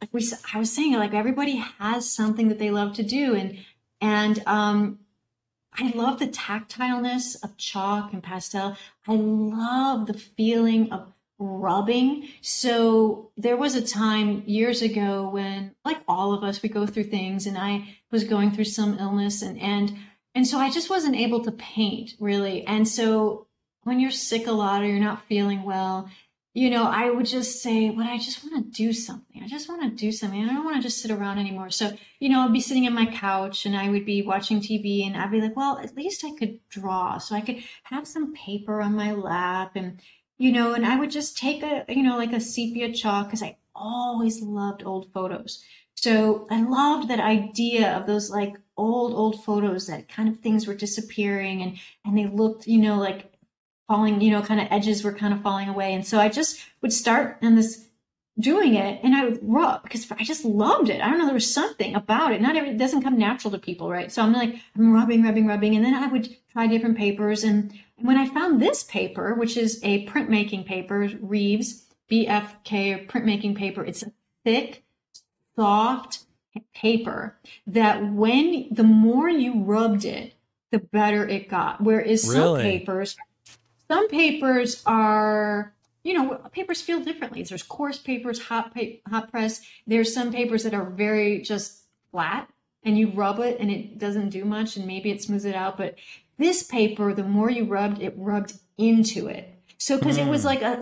like 0.01 0.13
we, 0.13 0.27
I 0.53 0.59
was 0.59 0.73
saying, 0.73 0.93
like 0.93 1.13
everybody 1.13 1.63
has 1.79 2.09
something 2.09 2.49
that 2.49 2.59
they 2.59 2.71
love 2.71 2.93
to 2.95 3.03
do, 3.03 3.35
and 3.35 3.59
and 4.01 4.43
um, 4.47 4.99
I 5.73 5.91
love 5.95 6.19
the 6.19 6.27
tactileness 6.27 7.41
of 7.43 7.55
chalk 7.57 8.11
and 8.11 8.21
pastel. 8.23 8.75
I 9.07 9.13
love 9.15 10.07
the 10.07 10.13
feeling 10.13 10.91
of 10.91 11.13
rubbing. 11.37 12.27
So 12.41 13.31
there 13.37 13.57
was 13.57 13.75
a 13.75 13.81
time 13.85 14.43
years 14.45 14.81
ago 14.81 15.29
when, 15.29 15.75
like 15.85 15.99
all 16.07 16.33
of 16.33 16.43
us, 16.43 16.61
we 16.61 16.69
go 16.69 16.85
through 16.85 17.05
things, 17.05 17.45
and 17.45 17.57
I 17.57 17.95
was 18.11 18.23
going 18.23 18.51
through 18.51 18.65
some 18.65 18.97
illness, 18.99 19.41
and 19.41 19.59
and 19.61 19.95
and 20.33 20.47
so 20.47 20.57
I 20.57 20.71
just 20.71 20.89
wasn't 20.89 21.15
able 21.15 21.43
to 21.43 21.51
paint 21.51 22.15
really. 22.19 22.65
And 22.65 22.87
so 22.87 23.47
when 23.83 23.99
you're 23.99 24.11
sick 24.11 24.47
a 24.47 24.51
lot 24.51 24.81
or 24.81 24.85
you're 24.85 24.99
not 24.99 25.25
feeling 25.27 25.63
well, 25.63 26.09
you 26.53 26.69
know, 26.69 26.83
I 26.83 27.09
would 27.09 27.25
just 27.25 27.61
say, 27.61 27.91
but 27.91 28.05
I 28.05 28.17
just 28.17 28.43
want 28.43 28.55
to 28.65 28.77
do 28.77 28.91
something. 28.91 29.41
I 29.41 29.47
just 29.47 29.69
want 29.69 29.83
to 29.83 29.89
do 29.89 30.11
something. 30.11 30.43
I 30.43 30.53
don't 30.53 30.65
want 30.65 30.75
to 30.75 30.81
just 30.81 31.01
sit 31.01 31.09
around 31.09 31.39
anymore. 31.39 31.69
So, 31.69 31.91
you 32.19 32.27
know, 32.27 32.41
I'd 32.41 32.51
be 32.51 32.59
sitting 32.59 32.85
on 32.87 32.93
my 32.93 33.05
couch 33.05 33.65
and 33.65 33.75
I 33.75 33.89
would 33.89 34.05
be 34.05 34.21
watching 34.21 34.59
TV 34.59 35.05
and 35.05 35.15
I'd 35.15 35.31
be 35.31 35.39
like, 35.39 35.55
well, 35.55 35.77
at 35.77 35.95
least 35.95 36.25
I 36.25 36.35
could 36.37 36.59
draw. 36.69 37.19
So 37.19 37.35
I 37.35 37.41
could 37.41 37.63
have 37.83 38.05
some 38.05 38.33
paper 38.33 38.81
on 38.81 38.95
my 38.95 39.13
lap 39.13 39.71
and, 39.75 40.01
you 40.37 40.51
know, 40.51 40.73
and 40.73 40.85
I 40.85 40.99
would 40.99 41.09
just 41.09 41.37
take 41.37 41.63
a, 41.63 41.85
you 41.87 42.03
know, 42.03 42.17
like 42.17 42.33
a 42.33 42.41
sepia 42.41 42.91
chalk 42.91 43.27
because 43.27 43.43
I 43.43 43.57
always 43.73 44.41
loved 44.41 44.83
old 44.83 45.09
photos. 45.13 45.63
So 45.95 46.47
I 46.51 46.63
loved 46.63 47.09
that 47.09 47.19
idea 47.21 47.95
of 47.95 48.07
those 48.07 48.29
like 48.29 48.55
old, 48.75 49.13
old 49.13 49.41
photos 49.45 49.87
that 49.87 50.09
kind 50.09 50.27
of 50.27 50.39
things 50.39 50.67
were 50.67 50.75
disappearing 50.75 51.61
and, 51.61 51.77
and 52.03 52.17
they 52.17 52.27
looked, 52.27 52.67
you 52.67 52.79
know, 52.79 52.97
like 52.97 53.30
falling, 53.87 54.21
you 54.21 54.31
know, 54.31 54.41
kind 54.41 54.61
of 54.61 54.67
edges 54.71 55.03
were 55.03 55.13
kind 55.13 55.33
of 55.33 55.41
falling 55.41 55.69
away. 55.69 55.93
And 55.93 56.05
so 56.05 56.19
I 56.19 56.29
just 56.29 56.59
would 56.81 56.93
start 56.93 57.37
on 57.41 57.55
this 57.55 57.87
doing 58.39 58.75
it 58.75 58.99
and 59.03 59.15
I 59.15 59.25
would 59.25 59.39
rub 59.41 59.83
because 59.83 60.09
I 60.11 60.23
just 60.23 60.45
loved 60.45 60.89
it. 60.89 61.01
I 61.01 61.09
don't 61.09 61.19
know, 61.19 61.25
there 61.25 61.33
was 61.33 61.53
something 61.53 61.95
about 61.95 62.33
it. 62.33 62.41
Not 62.41 62.55
every, 62.55 62.71
it 62.71 62.77
doesn't 62.77 63.03
come 63.03 63.17
natural 63.17 63.51
to 63.51 63.59
people, 63.59 63.89
right? 63.89 64.11
So 64.11 64.21
I'm 64.21 64.33
like, 64.33 64.55
I'm 64.75 64.93
rubbing, 64.93 65.23
rubbing, 65.23 65.47
rubbing. 65.47 65.75
And 65.75 65.85
then 65.85 65.93
I 65.93 66.07
would 66.07 66.35
try 66.51 66.67
different 66.67 66.97
papers. 66.97 67.43
And 67.43 67.77
when 67.97 68.17
I 68.17 68.27
found 68.27 68.61
this 68.61 68.83
paper, 68.83 69.35
which 69.35 69.57
is 69.57 69.79
a 69.83 70.05
printmaking 70.07 70.65
paper, 70.65 71.09
Rives 71.21 71.85
BFK 72.09 73.07
printmaking 73.07 73.55
paper, 73.55 73.83
it's 73.85 74.03
a 74.03 74.11
thick, 74.43 74.83
soft 75.55 76.23
paper 76.73 77.37
that 77.67 78.11
when 78.11 78.67
the 78.71 78.83
more 78.83 79.29
you 79.29 79.63
rubbed 79.63 80.05
it, 80.05 80.33
the 80.71 80.79
better 80.79 81.27
it 81.27 81.49
got. 81.49 81.81
Whereas 81.81 82.27
really? 82.27 82.35
some 82.35 82.57
papers 82.61 83.15
some 83.91 84.07
papers 84.07 84.81
are, 84.85 85.73
you 86.03 86.13
know, 86.13 86.35
papers 86.53 86.81
feel 86.81 87.01
differently. 87.01 87.43
There's 87.43 87.61
coarse 87.61 87.97
papers, 87.97 88.41
hot 88.41 88.73
pa- 88.73 89.01
hot 89.09 89.29
press. 89.29 89.59
There's 89.85 90.13
some 90.13 90.31
papers 90.31 90.63
that 90.63 90.73
are 90.73 90.89
very 90.89 91.41
just 91.41 91.83
flat, 92.09 92.49
and 92.83 92.97
you 92.97 93.11
rub 93.11 93.39
it 93.39 93.59
and 93.59 93.69
it 93.69 93.97
doesn't 93.97 94.29
do 94.29 94.45
much, 94.45 94.77
and 94.77 94.87
maybe 94.87 95.11
it 95.11 95.21
smooths 95.21 95.43
it 95.43 95.55
out. 95.55 95.77
But 95.77 95.95
this 96.37 96.63
paper, 96.63 97.13
the 97.13 97.25
more 97.25 97.49
you 97.49 97.65
rubbed, 97.65 98.01
it 98.01 98.13
rubbed 98.15 98.53
into 98.77 99.27
it. 99.27 99.53
So 99.77 99.97
because 99.97 100.17
mm. 100.17 100.25
it 100.25 100.29
was 100.29 100.43
mm. 100.43 100.45
like 100.45 100.61
a 100.61 100.81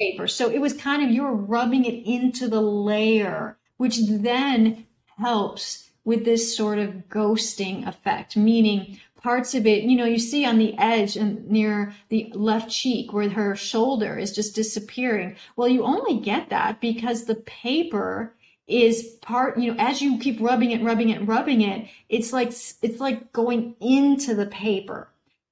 paper, 0.00 0.26
so 0.26 0.50
it 0.50 0.60
was 0.60 0.72
kind 0.72 1.04
of 1.04 1.10
you 1.10 1.22
were 1.22 1.34
rubbing 1.34 1.84
it 1.84 2.04
into 2.04 2.48
the 2.48 2.60
layer, 2.60 3.58
which 3.76 3.98
then 4.08 4.86
helps 5.18 5.90
with 6.04 6.24
this 6.24 6.56
sort 6.56 6.80
of 6.80 7.08
ghosting 7.08 7.86
effect, 7.86 8.36
meaning 8.36 8.98
parts 9.22 9.54
of 9.54 9.66
it, 9.66 9.84
you 9.84 9.96
know, 9.96 10.04
you 10.04 10.18
see 10.18 10.44
on 10.44 10.58
the 10.58 10.76
edge 10.78 11.16
and 11.16 11.48
near 11.50 11.94
the 12.08 12.32
left 12.34 12.70
cheek 12.70 13.12
where 13.12 13.28
her 13.28 13.54
shoulder 13.54 14.18
is 14.18 14.32
just 14.32 14.54
disappearing. 14.54 15.36
Well, 15.56 15.68
you 15.68 15.84
only 15.84 16.20
get 16.20 16.50
that 16.50 16.80
because 16.80 17.24
the 17.24 17.34
paper 17.34 18.34
is 18.66 19.02
part, 19.20 19.58
you 19.58 19.72
know, 19.72 19.80
as 19.80 20.00
you 20.00 20.18
keep 20.18 20.40
rubbing 20.40 20.70
it, 20.70 20.82
rubbing 20.82 21.10
it, 21.10 21.26
rubbing 21.26 21.60
it, 21.60 21.88
it's 22.08 22.32
like, 22.32 22.48
it's 22.48 23.00
like 23.00 23.32
going 23.32 23.74
into 23.80 24.34
the 24.34 24.46
paper. 24.46 25.08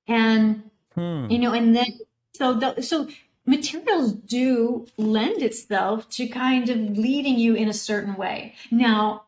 And, 0.07 0.71
hmm. 0.95 1.27
you 1.29 1.39
know, 1.39 1.53
and 1.53 1.75
then, 1.75 1.99
so, 2.35 2.55
the, 2.55 2.81
so 2.81 3.09
materials 3.45 4.13
do 4.13 4.87
lend 4.97 5.43
itself 5.43 6.09
to 6.11 6.29
kind 6.29 6.69
of 6.69 6.97
leading 6.97 7.39
you 7.39 7.55
in 7.55 7.69
a 7.69 7.75
certain 7.75 8.15
way. 8.15 8.55
Now, 8.71 9.25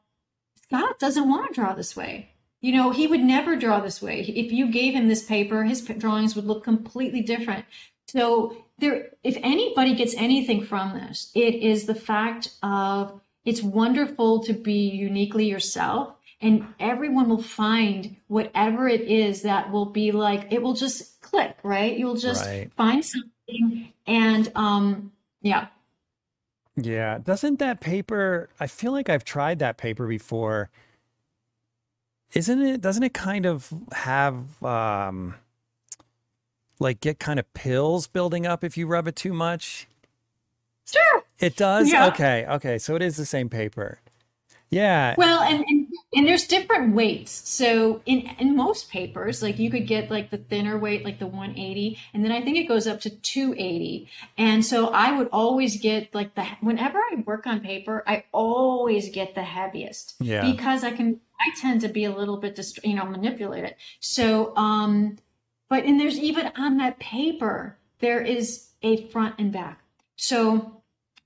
Scott 0.62 0.98
doesn't 1.00 1.28
want 1.28 1.48
to 1.48 1.60
draw 1.60 1.74
this 1.74 1.96
way. 1.96 2.29
You 2.60 2.72
know, 2.72 2.90
he 2.90 3.06
would 3.06 3.22
never 3.22 3.56
draw 3.56 3.80
this 3.80 4.02
way. 4.02 4.20
If 4.20 4.52
you 4.52 4.70
gave 4.70 4.94
him 4.94 5.08
this 5.08 5.22
paper, 5.22 5.64
his 5.64 5.80
drawings 5.80 6.36
would 6.36 6.46
look 6.46 6.62
completely 6.62 7.22
different. 7.22 7.64
So 8.08 8.64
there, 8.78 9.10
if 9.22 9.36
anybody 9.42 9.94
gets 9.94 10.14
anything 10.14 10.64
from 10.64 10.94
this, 10.94 11.30
it 11.34 11.54
is 11.54 11.86
the 11.86 11.94
fact 11.94 12.50
of 12.62 13.20
it's 13.44 13.62
wonderful 13.62 14.42
to 14.44 14.52
be 14.52 14.90
uniquely 14.90 15.48
yourself 15.48 16.14
and 16.42 16.66
everyone 16.78 17.28
will 17.28 17.42
find 17.42 18.16
whatever 18.28 18.88
it 18.88 19.02
is 19.02 19.42
that 19.42 19.70
will 19.70 19.86
be 19.86 20.12
like, 20.12 20.52
it 20.52 20.62
will 20.62 20.74
just 20.74 21.20
click, 21.20 21.56
right? 21.62 21.96
You'll 21.96 22.16
just 22.16 22.44
right. 22.44 22.72
find 22.76 23.04
something 23.04 23.92
and, 24.06 24.50
um, 24.54 25.12
yeah. 25.42 25.68
Yeah. 26.76 27.18
Doesn't 27.18 27.58
that 27.58 27.80
paper, 27.80 28.48
I 28.58 28.66
feel 28.66 28.92
like 28.92 29.08
I've 29.08 29.24
tried 29.24 29.58
that 29.58 29.76
paper 29.76 30.06
before 30.06 30.70
isn't 32.32 32.62
it 32.62 32.80
doesn't 32.80 33.02
it 33.02 33.14
kind 33.14 33.46
of 33.46 33.72
have 33.92 34.62
um 34.62 35.34
like 36.78 37.00
get 37.00 37.18
kind 37.18 37.38
of 37.38 37.52
pills 37.54 38.06
building 38.06 38.46
up 38.46 38.64
if 38.64 38.76
you 38.76 38.86
rub 38.86 39.08
it 39.08 39.16
too 39.16 39.32
much? 39.32 39.88
Sure. 40.86 41.24
It 41.38 41.56
does? 41.56 41.90
Yeah. 41.90 42.08
okay 42.08 42.46
okay 42.48 42.78
so 42.78 42.94
it 42.96 43.02
is 43.02 43.16
the 43.16 43.26
same 43.26 43.48
paper. 43.48 43.98
Yeah. 44.70 45.14
Well 45.18 45.42
and, 45.42 45.64
and 45.66 45.86
and 46.12 46.26
there's 46.26 46.46
different 46.46 46.94
weights. 46.94 47.30
So 47.48 48.02
in 48.06 48.30
in 48.38 48.56
most 48.56 48.90
papers 48.90 49.42
like 49.42 49.58
you 49.58 49.70
could 49.70 49.86
get 49.86 50.10
like 50.10 50.30
the 50.30 50.38
thinner 50.38 50.78
weight 50.78 51.04
like 51.04 51.18
the 51.18 51.26
180 51.26 51.98
and 52.12 52.24
then 52.24 52.32
i 52.32 52.42
think 52.42 52.56
it 52.56 52.64
goes 52.64 52.86
up 52.86 53.00
to 53.00 53.10
280 53.10 54.08
and 54.36 54.64
so 54.64 54.88
i 54.88 55.16
would 55.16 55.28
always 55.32 55.80
get 55.80 56.14
like 56.14 56.34
the 56.34 56.44
whenever 56.60 56.98
i 56.98 57.22
work 57.24 57.46
on 57.46 57.60
paper 57.60 58.02
i 58.06 58.24
always 58.32 59.08
get 59.08 59.34
the 59.34 59.42
heaviest 59.42 60.14
yeah. 60.20 60.42
because 60.50 60.84
i 60.84 60.90
can 60.90 61.20
I 61.40 61.50
tend 61.60 61.80
to 61.82 61.88
be 61.88 62.04
a 62.04 62.14
little 62.14 62.36
bit, 62.36 62.54
dist- 62.54 62.84
you 62.84 62.94
know, 62.94 63.06
manipulated. 63.06 63.74
So, 64.00 64.54
um, 64.56 65.16
but 65.68 65.84
and 65.84 65.98
there's 65.98 66.18
even 66.18 66.50
on 66.56 66.76
that 66.78 66.98
paper, 66.98 67.78
there 68.00 68.20
is 68.20 68.68
a 68.82 69.06
front 69.06 69.36
and 69.38 69.52
back. 69.52 69.80
So 70.16 70.82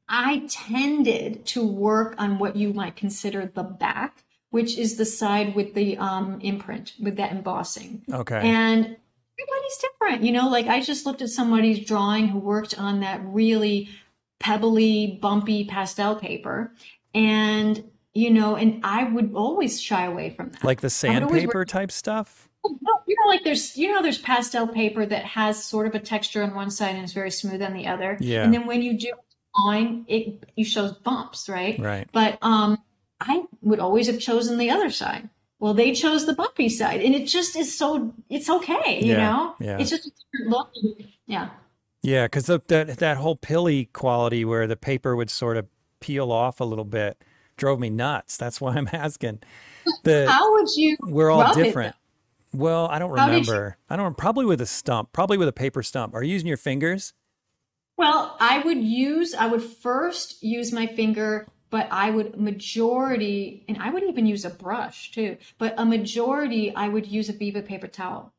I 0.09 0.47
tended 0.49 1.47
to 1.47 1.67
work 1.67 2.15
on 2.19 2.39
what 2.39 2.57
you 2.57 2.73
might 2.73 2.97
consider 2.97 3.51
the 3.53 3.63
back, 3.63 4.25
which 4.51 4.77
is 4.79 4.97
the 4.97 5.05
side 5.05 5.55
with 5.55 5.75
the 5.75 5.97
um, 5.99 6.41
imprint, 6.41 6.93
with 7.01 7.17
that 7.17 7.33
embossing. 7.33 8.03
Okay. 8.13 8.37
And 8.37 8.85
everybody's 8.85 9.79
different, 9.81 10.23
you 10.23 10.33
know, 10.33 10.49
like 10.49 10.67
I 10.67 10.81
just 10.81 11.07
looked 11.07 11.23
at 11.23 11.31
somebody's 11.31 11.85
drawing 11.85 12.29
who 12.29 12.39
worked 12.39 12.79
on 12.79 13.01
that 13.01 13.21
really 13.25 13.89
pebbly, 14.39 15.19
bumpy 15.21 15.65
pastel 15.65 16.17
paper. 16.17 16.73
And 17.15 17.83
you 18.15 18.31
know, 18.31 18.55
and 18.57 18.81
I 18.85 19.05
would 19.05 19.33
always 19.35 19.81
shy 19.81 20.05
away 20.05 20.31
from 20.31 20.51
that. 20.51 20.65
Like 20.65 20.81
the 20.81 20.91
sandpaper 20.91 21.65
type 21.65 21.91
stuff? 21.91 22.49
you 22.65 23.17
know, 23.21 23.29
like 23.29 23.45
there's, 23.45 23.77
you 23.77 23.93
know, 23.93 24.01
there's 24.01 24.19
pastel 24.19 24.67
paper 24.67 25.05
that 25.05 25.25
has 25.25 25.63
sort 25.63 25.87
of 25.87 25.95
a 25.95 25.99
texture 25.99 26.43
on 26.43 26.55
one 26.55 26.71
side 26.71 26.95
and 26.95 27.05
it's 27.05 27.13
very 27.13 27.31
smooth 27.31 27.61
on 27.61 27.75
the 27.75 27.87
other. 27.87 28.17
Yeah. 28.21 28.43
And 28.43 28.55
then 28.55 28.67
when 28.67 28.83
you 28.83 28.99
do 28.99 29.13
drawing, 29.55 30.05
it 30.09 30.45
you 30.57 30.65
shows 30.65 30.93
bumps, 30.93 31.49
right? 31.49 31.79
Right. 31.79 32.09
But 32.13 32.39
um, 32.41 32.79
I 33.21 33.45
would 33.61 33.81
always 33.81 34.07
have 34.07 34.19
chosen 34.19 34.59
the 34.59 34.71
other 34.71 34.91
side. 34.91 35.29
Well, 35.59 35.75
they 35.75 35.93
chose 35.93 36.27
the 36.27 36.35
bumpy 36.35 36.69
side, 36.69 37.01
and 37.01 37.15
it 37.15 37.27
just 37.27 37.57
is 37.57 37.77
so. 37.77 38.13
It's 38.29 38.51
okay, 38.51 39.01
you 39.01 39.13
yeah. 39.13 39.19
know. 39.19 39.55
Yeah. 39.61 39.79
It's 39.79 39.89
just 39.89 40.07
a 40.07 40.11
different 40.11 40.51
look. 40.51 40.71
Yeah. 41.27 41.51
Yeah, 42.03 42.27
because 42.27 42.47
that 42.47 42.69
that 42.69 43.17
whole 43.17 43.37
pilly 43.37 43.87
quality 43.87 44.45
where 44.45 44.67
the 44.67 44.77
paper 44.77 45.17
would 45.17 45.31
sort 45.31 45.57
of 45.57 45.67
peel 46.01 46.33
off 46.33 46.61
a 46.61 46.65
little 46.65 46.85
bit 46.85 47.23
drove 47.57 47.81
me 47.81 47.91
nuts. 47.91 48.37
That's 48.37 48.61
why 48.61 48.75
I'm 48.75 48.89
asking. 48.93 49.41
The, 50.03 50.27
How 50.31 50.53
would 50.53 50.69
you? 50.77 50.97
We're 51.03 51.31
all 51.31 51.55
different. 51.55 51.95
It, 51.95 52.57
well, 52.57 52.87
I 52.87 52.99
don't 52.99 53.11
remember. 53.11 53.77
You, 53.79 53.85
I 53.95 53.97
don't. 53.97 54.17
Probably 54.17 54.47
with 54.47 54.61
a 54.61 54.67
stump. 54.67 55.13
Probably 55.13 55.37
with 55.37 55.49
a 55.49 55.53
paper 55.53 55.83
stump. 55.83 56.15
Are 56.15 56.23
you 56.23 56.33
using 56.33 56.49
your 56.49 56.57
fingers? 56.57 57.13
Well, 57.97 58.37
I 58.41 58.59
would 58.61 58.79
use. 58.79 59.35
I 59.35 59.47
would 59.47 59.63
first 59.63 60.43
use 60.43 60.73
my 60.73 60.87
finger, 60.87 61.47
but 61.71 61.89
I 61.91 62.11
would 62.11 62.39
majority, 62.41 63.65
and 63.69 63.79
I 63.79 63.91
would 63.91 64.05
even 64.05 64.27
use 64.27 64.45
a 64.45 64.51
brush 64.51 65.11
too. 65.13 65.37
But 65.59 65.75
a 65.79 65.85
majority, 65.85 66.75
I 66.75 66.89
would 66.89 67.07
use 67.07 67.29
a 67.29 67.33
Viva 67.33 67.63
paper 67.63 67.89
towel. 67.89 68.33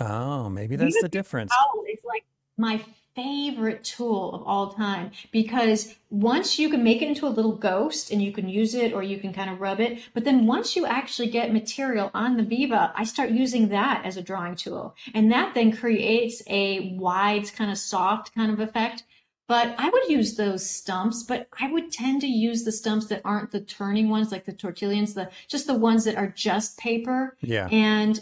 Oh, 0.00 0.48
maybe 0.48 0.76
that's 0.76 0.94
Viva 0.94 1.04
the 1.04 1.08
difference. 1.08 1.50
Towel 1.50 1.84
is 1.92 2.00
like 2.04 2.24
my 2.56 2.80
favorite 3.14 3.84
tool 3.84 4.34
of 4.34 4.42
all 4.46 4.72
time 4.72 5.10
because 5.32 5.94
once 6.10 6.58
you 6.58 6.70
can 6.70 6.82
make 6.82 7.02
it 7.02 7.08
into 7.08 7.26
a 7.26 7.28
little 7.28 7.52
ghost 7.52 8.10
and 8.10 8.22
you 8.22 8.32
can 8.32 8.48
use 8.48 8.74
it 8.74 8.92
or 8.92 9.02
you 9.02 9.18
can 9.18 9.32
kind 9.34 9.50
of 9.50 9.60
rub 9.60 9.80
it, 9.80 10.00
but 10.14 10.24
then 10.24 10.46
once 10.46 10.74
you 10.76 10.86
actually 10.86 11.28
get 11.28 11.52
material 11.52 12.10
on 12.14 12.36
the 12.36 12.42
Viva, 12.42 12.92
I 12.96 13.04
start 13.04 13.30
using 13.30 13.68
that 13.68 14.02
as 14.04 14.16
a 14.16 14.22
drawing 14.22 14.56
tool. 14.56 14.94
And 15.14 15.30
that 15.30 15.54
then 15.54 15.76
creates 15.76 16.42
a 16.46 16.96
wide 16.96 17.52
kind 17.54 17.70
of 17.70 17.76
soft 17.78 18.34
kind 18.34 18.50
of 18.50 18.60
effect. 18.60 19.04
but 19.48 19.74
I 19.76 19.90
would 19.90 20.08
use 20.08 20.36
those 20.36 20.68
stumps, 20.68 21.24
but 21.24 21.46
I 21.60 21.70
would 21.70 21.92
tend 21.92 22.22
to 22.22 22.26
use 22.26 22.64
the 22.64 22.72
stumps 22.72 23.08
that 23.08 23.20
aren't 23.22 23.50
the 23.50 23.60
turning 23.60 24.08
ones, 24.08 24.32
like 24.32 24.46
the 24.46 24.52
tortillons, 24.54 25.12
the 25.12 25.30
just 25.46 25.66
the 25.66 25.74
ones 25.74 26.04
that 26.04 26.16
are 26.16 26.28
just 26.28 26.78
paper. 26.78 27.36
Yeah. 27.42 27.68
And 27.70 28.18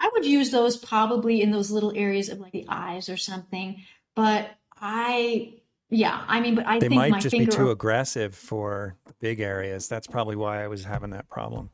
I 0.00 0.10
would 0.12 0.26
use 0.26 0.50
those 0.50 0.76
probably 0.76 1.40
in 1.40 1.50
those 1.50 1.70
little 1.70 1.96
areas 1.96 2.28
of 2.28 2.40
like 2.40 2.52
the 2.52 2.66
eyes 2.68 3.08
or 3.08 3.16
something. 3.16 3.82
But 4.16 4.50
I, 4.80 5.54
yeah, 5.90 6.24
I 6.26 6.40
mean, 6.40 6.56
but 6.56 6.66
I 6.66 6.78
they 6.80 6.88
think 6.88 6.98
might 6.98 7.20
just 7.20 7.32
be 7.32 7.40
finger. 7.40 7.52
too 7.52 7.70
aggressive 7.70 8.34
for 8.34 8.96
the 9.06 9.14
big 9.20 9.40
areas. 9.40 9.88
That's 9.88 10.06
probably 10.08 10.36
why 10.36 10.64
I 10.64 10.68
was 10.68 10.84
having 10.84 11.10
that 11.10 11.28
problem. 11.28 11.70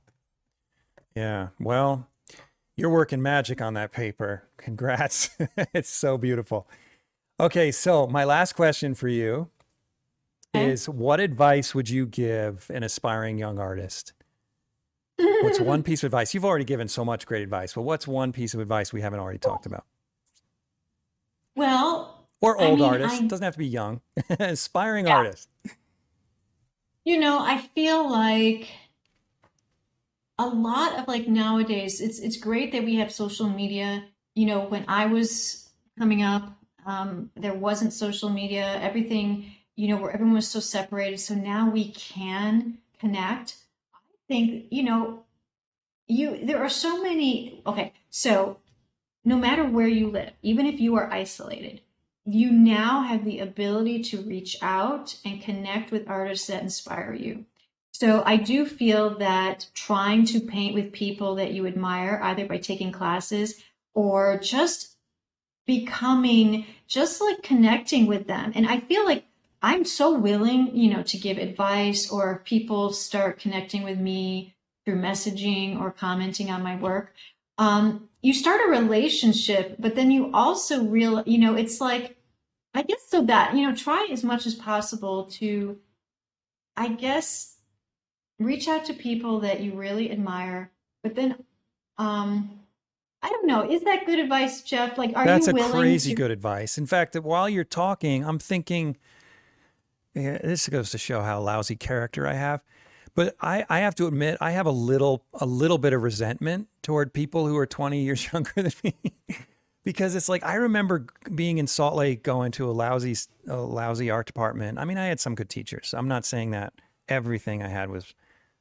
Yeah. 1.17 1.49
Well, 1.61 2.09
you're 2.77 2.91
working 2.91 3.23
magic 3.23 3.61
on 3.63 3.75
that 3.75 3.93
paper. 3.93 4.45
Congrats. 4.57 5.31
it's 5.73 5.91
so 5.91 6.19
beautiful. 6.19 6.69
Okay, 7.41 7.71
so 7.73 8.07
my 8.07 8.25
last 8.25 8.55
question 8.55 8.95
for 8.95 9.09
you 9.09 9.49
Okay. 10.55 10.71
is 10.71 10.89
what 10.89 11.19
advice 11.21 11.75
would 11.75 11.89
you 11.89 12.05
give 12.07 12.71
an 12.75 12.83
aspiring 12.83 13.39
young 13.39 13.59
artist? 13.59 14.13
What's 15.41 15.61
one 15.61 15.83
piece 15.83 16.03
of 16.03 16.09
advice? 16.09 16.35
You've 16.35 16.45
already 16.45 16.65
given 16.67 16.89
so 16.89 17.05
much 17.05 17.25
great 17.27 17.43
advice, 17.43 17.73
but 17.73 17.83
what's 17.83 18.07
one 18.07 18.33
piece 18.33 18.53
of 18.53 18.61
advice 18.61 18.93
we 18.93 19.01
haven't 19.01 19.21
already 19.21 19.39
talked 19.39 19.65
about? 19.67 19.85
well, 21.57 22.22
Or 22.43 22.61
I 22.61 22.69
old 22.69 22.81
mean, 22.81 22.93
artists, 22.93 23.21
I- 23.21 23.27
doesn't 23.29 23.45
have 23.45 23.55
to 23.55 23.59
be 23.59 23.67
young. 23.67 24.01
aspiring 24.39 25.07
Yeah. 25.07 25.17
artists. 25.17 25.49
You 27.05 27.19
know, 27.19 27.39
I 27.41 27.59
feel 27.59 28.09
like 28.11 28.69
a 30.39 30.47
lot 30.47 30.99
of 30.99 31.09
like 31.09 31.29
nowadays, 31.29 32.01
it's 32.01 32.19
it's 32.19 32.37
great 32.37 32.73
that 32.73 32.85
we 32.85 32.97
have 32.97 33.13
social 33.13 33.49
media. 33.49 34.05
You 34.35 34.47
know, 34.47 34.61
when 34.61 34.85
I 34.89 35.07
was 35.07 35.69
coming 35.99 36.23
up, 36.23 36.53
um, 36.87 37.31
there 37.37 37.55
wasn't 37.55 37.93
social 37.93 38.29
media. 38.31 38.79
Everything, 38.83 39.53
you 39.77 39.89
know, 39.89 39.97
where 40.01 40.11
everyone 40.11 40.35
was 40.35 40.49
so 40.49 40.61
separated. 40.61 41.19
So 41.21 41.35
now 41.35 41.71
we 41.71 41.93
can 41.93 42.79
connect. 42.99 43.57
I 43.95 43.99
think, 44.29 44.67
you 44.71 44.83
know, 44.85 45.25
you 46.09 46.45
there 46.45 46.63
are 46.63 46.69
so 46.71 47.03
many. 47.03 47.63
Okay, 47.67 47.93
so 48.11 48.59
no 49.25 49.37
matter 49.37 49.65
where 49.65 49.89
you 49.89 50.11
live, 50.11 50.33
even 50.43 50.67
if 50.67 50.81
you 50.81 50.97
are 50.97 51.11
isolated, 51.13 51.81
you 52.25 52.53
now 52.53 53.03
have 53.03 53.25
the 53.25 53.41
ability 53.41 54.03
to 54.05 54.23
reach 54.23 54.57
out 54.63 55.17
and 55.25 55.43
connect 55.43 55.91
with 55.91 56.09
artists 56.09 56.47
that 56.47 56.63
inspire 56.63 57.15
you. 57.15 57.45
So 57.93 58.23
I 58.25 58.37
do 58.37 58.65
feel 58.65 59.19
that 59.19 59.67
trying 59.75 60.25
to 60.27 60.41
paint 60.41 60.75
with 60.75 60.93
people 60.93 61.35
that 61.37 61.53
you 61.53 61.67
admire, 61.67 62.21
either 62.23 62.47
by 62.47 62.59
taking 62.59 62.91
classes 62.93 63.63
or 63.95 64.39
just 64.39 64.97
becoming, 65.67 66.67
just 66.89 67.21
like 67.21 67.43
connecting 67.43 68.07
with 68.07 68.27
them. 68.27 68.53
And 68.55 68.67
I 68.67 68.81
feel 68.81 69.05
like 69.05 69.25
I'm 69.63 69.85
so 69.85 70.19
willing, 70.19 70.75
you 70.77 70.93
know, 70.93 71.03
to 71.05 71.19
give 71.19 71.39
advice 71.39 72.11
or 72.11 72.37
if 72.37 72.45
people 72.45 72.93
start 72.93 73.39
connecting 73.39 73.83
with 73.83 73.99
me 73.99 74.55
through 74.85 75.01
messaging 75.01 75.81
or 75.81 75.93
commenting 75.93 76.51
on 76.51 76.63
my 76.63 76.77
work. 76.77 77.13
Um, 77.63 78.09
you 78.23 78.35
start 78.35 78.61
a 78.67 78.71
relationship, 78.71 79.77
but 79.79 79.95
then 79.95 80.11
you 80.11 80.31
also 80.33 80.83
real, 80.85 81.23
you 81.27 81.39
know, 81.39 81.55
it's 81.55 81.81
like, 81.81 82.17
I 82.75 82.83
guess 82.83 83.03
so 83.09 83.23
that, 83.23 83.55
you 83.55 83.69
know, 83.69 83.75
try 83.75 84.09
as 84.11 84.25
much 84.25 84.47
as 84.47 84.55
possible 84.55 85.27
to, 85.39 85.79
I 86.77 86.89
guess, 86.89 87.57
reach 88.41 88.67
out 88.67 88.85
to 88.87 88.95
people 88.95 89.41
that 89.41 89.61
you 89.61 89.75
really 89.75 90.11
admire, 90.11 90.73
but 91.05 91.15
then, 91.15 91.37
um, 91.99 92.59
I 93.23 93.29
don't 93.29 93.47
know. 93.47 93.71
Is 93.71 93.83
that 93.83 94.07
good 94.07 94.19
advice, 94.19 94.63
Jeff? 94.63 94.99
Like, 94.99 95.13
are 95.15 95.25
That's 95.25 95.47
you 95.47 95.53
willing? 95.53 95.71
That's 95.71 95.79
a 95.79 95.81
crazy 95.81 96.11
to? 96.11 96.17
good 96.17 96.31
advice. 96.33 96.77
In 96.77 96.87
fact, 96.87 97.13
that 97.13 97.23
while 97.23 97.49
you're 97.49 97.63
talking, 97.63 98.25
I'm 98.25 98.41
thinking, 98.41 98.97
yeah, 100.15 100.39
this 100.43 100.69
goes 100.69 100.91
to 100.91 100.99
show 100.99 101.23
how 101.23 101.41
lousy 101.41 101.77
character 101.77 102.27
I 102.27 102.35
have. 102.35 102.65
But 103.15 103.37
I, 103.41 103.65
I 103.69 103.81
have 103.81 103.95
to 103.97 104.07
admit, 104.07 104.39
I 104.41 104.53
have 104.53 104.65
a 104.67 104.71
little, 104.71 105.25
a 105.35 105.45
little 105.47 105.77
bit 105.79 105.93
of 105.93 106.03
resentment 106.03 106.69
toward 106.83 107.13
people 107.13 107.47
who 107.47 107.57
are 107.59 107.67
20 107.67 108.03
years 108.03 108.27
younger 108.33 108.53
than 108.57 108.73
me, 108.83 108.95
because 109.85 110.15
it's 110.15 110.29
like 110.29 110.43
I 110.45 110.55
remember 110.55 111.07
being 111.35 111.59
in 111.59 111.67
Salt 111.67 111.95
Lake, 111.95 112.23
going 112.23 112.53
to 112.53 112.71
a 112.71 112.73
lousy, 112.73 113.15
a 113.47 113.57
lousy 113.57 114.09
art 114.11 114.27
department. 114.27 114.79
I 114.79 114.85
mean, 114.87 114.97
I 114.99 115.07
had 115.07 115.21
some 115.21 115.35
good 115.35 115.51
teachers. 115.51 115.95
I'm 115.97 116.09
not 116.09 116.25
saying 116.25 116.53
that 116.53 116.73
everything 117.09 117.63
I 117.63 117.69
had 117.69 117.91
was 117.91 118.15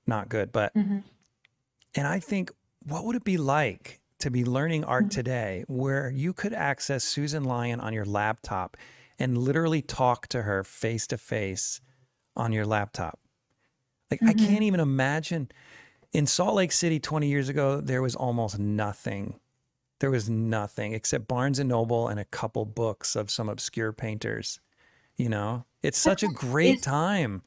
not 0.05 0.27
good, 0.27 0.51
but 0.51 0.73
Mhm. 0.75 1.03
and 1.95 2.07
I 2.07 2.19
think, 2.19 2.51
what 2.85 3.05
would 3.05 3.15
it 3.15 3.23
be 3.23 3.37
like 3.37 4.01
to 4.19 4.29
be 4.31 4.43
learning 4.43 4.83
art 4.83 5.05
Mm-hmm. 5.05 5.09
today 5.09 5.65
where 5.67 6.09
you 6.09 6.33
could 6.33 6.53
access 6.53 7.03
Susan 7.03 7.43
Lyon 7.43 7.79
on 7.79 7.93
your 7.93 8.05
laptop 8.05 8.75
and 9.17 9.37
literally 9.37 9.81
talk 9.81 10.27
to 10.27 10.41
her 10.41 10.63
face 10.63 11.07
to 11.07 11.17
face 11.17 11.79
on 12.35 12.51
your 12.51 12.65
laptop? 12.65 13.19
Like, 14.11 14.21
I 14.23 14.33
Mhm. 14.33 14.47
can't 14.47 14.63
even 14.63 14.79
imagine. 14.81 15.49
In 16.11 16.27
Salt 16.27 16.55
Lake 16.55 16.73
City 16.73 16.99
20 16.99 17.29
years 17.29 17.47
ago, 17.47 17.79
there 17.79 18.01
was 18.01 18.15
almost 18.15 18.59
nothing. 18.59 19.39
There 19.99 20.11
was 20.11 20.29
nothing 20.29 20.93
except 20.93 21.27
Barnes 21.27 21.57
and 21.59 21.69
Noble 21.69 22.09
and 22.09 22.19
a 22.19 22.25
couple 22.25 22.65
books 22.65 23.15
of 23.15 23.31
some 23.31 23.47
obscure 23.47 23.93
painters. 23.93 24.59
You 25.15 25.29
know, 25.29 25.65
it's 25.81 25.97
such 25.97 26.23
a 26.23 26.27
great 26.27 26.69
It's- 26.79 26.83
time. 26.85 27.43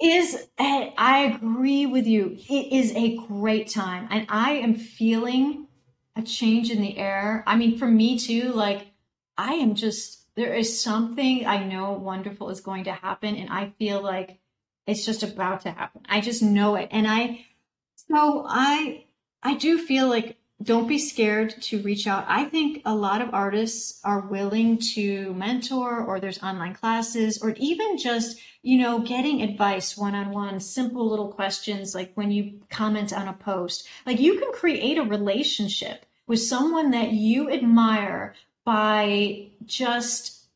is 0.00 0.48
I 0.58 1.32
agree 1.34 1.86
with 1.86 2.06
you. 2.06 2.36
It 2.50 2.72
is 2.72 2.92
a 2.94 3.16
great 3.16 3.68
time, 3.70 4.06
and 4.10 4.26
I 4.28 4.52
am 4.52 4.74
feeling 4.74 5.68
a 6.14 6.22
change 6.22 6.70
in 6.70 6.80
the 6.82 6.98
air. 6.98 7.42
I 7.46 7.56
mean, 7.56 7.76
for 7.78 7.86
me 7.86 8.18
too. 8.18 8.52
Like, 8.52 8.92
I 9.38 9.54
am 9.54 9.74
just 9.74 10.34
there 10.34 10.52
is 10.54 10.80
something 10.82 11.46
I 11.46 11.64
know 11.64 11.92
wonderful 11.92 12.50
is 12.50 12.60
going 12.60 12.84
to 12.84 12.92
happen, 12.92 13.36
and 13.36 13.48
I 13.50 13.70
feel 13.78 14.02
like 14.02 14.38
it's 14.86 15.04
just 15.04 15.22
about 15.22 15.62
to 15.62 15.70
happen. 15.70 16.02
I 16.08 16.20
just 16.20 16.42
know 16.42 16.76
it, 16.76 16.88
and 16.90 17.06
I 17.06 17.44
so 17.94 18.44
I 18.48 19.04
I 19.42 19.54
do 19.54 19.78
feel 19.78 20.08
like 20.08 20.36
don't 20.62 20.88
be 20.88 20.98
scared 20.98 21.60
to 21.60 21.82
reach 21.82 22.06
out. 22.06 22.24
I 22.28 22.44
think 22.44 22.80
a 22.86 22.94
lot 22.94 23.20
of 23.20 23.34
artists 23.34 24.00
are 24.04 24.20
willing 24.20 24.78
to 24.94 25.34
mentor, 25.34 26.02
or 26.02 26.18
there's 26.18 26.42
online 26.42 26.74
classes, 26.74 27.42
or 27.42 27.50
even 27.58 27.98
just 27.98 28.38
you 28.66 28.78
know, 28.78 28.98
getting 28.98 29.42
advice 29.42 29.96
one 29.96 30.16
on 30.16 30.32
one, 30.32 30.58
simple 30.58 31.08
little 31.08 31.28
questions 31.28 31.94
like 31.94 32.10
when 32.14 32.32
you 32.32 32.60
comment 32.68 33.12
on 33.12 33.28
a 33.28 33.32
post. 33.32 33.86
Like 34.04 34.18
you 34.18 34.40
can 34.40 34.50
create 34.52 34.98
a 34.98 35.04
relationship 35.04 36.04
with 36.26 36.42
someone 36.42 36.90
that 36.90 37.12
you 37.12 37.48
admire 37.48 38.34
by 38.64 39.50
just 39.64 40.48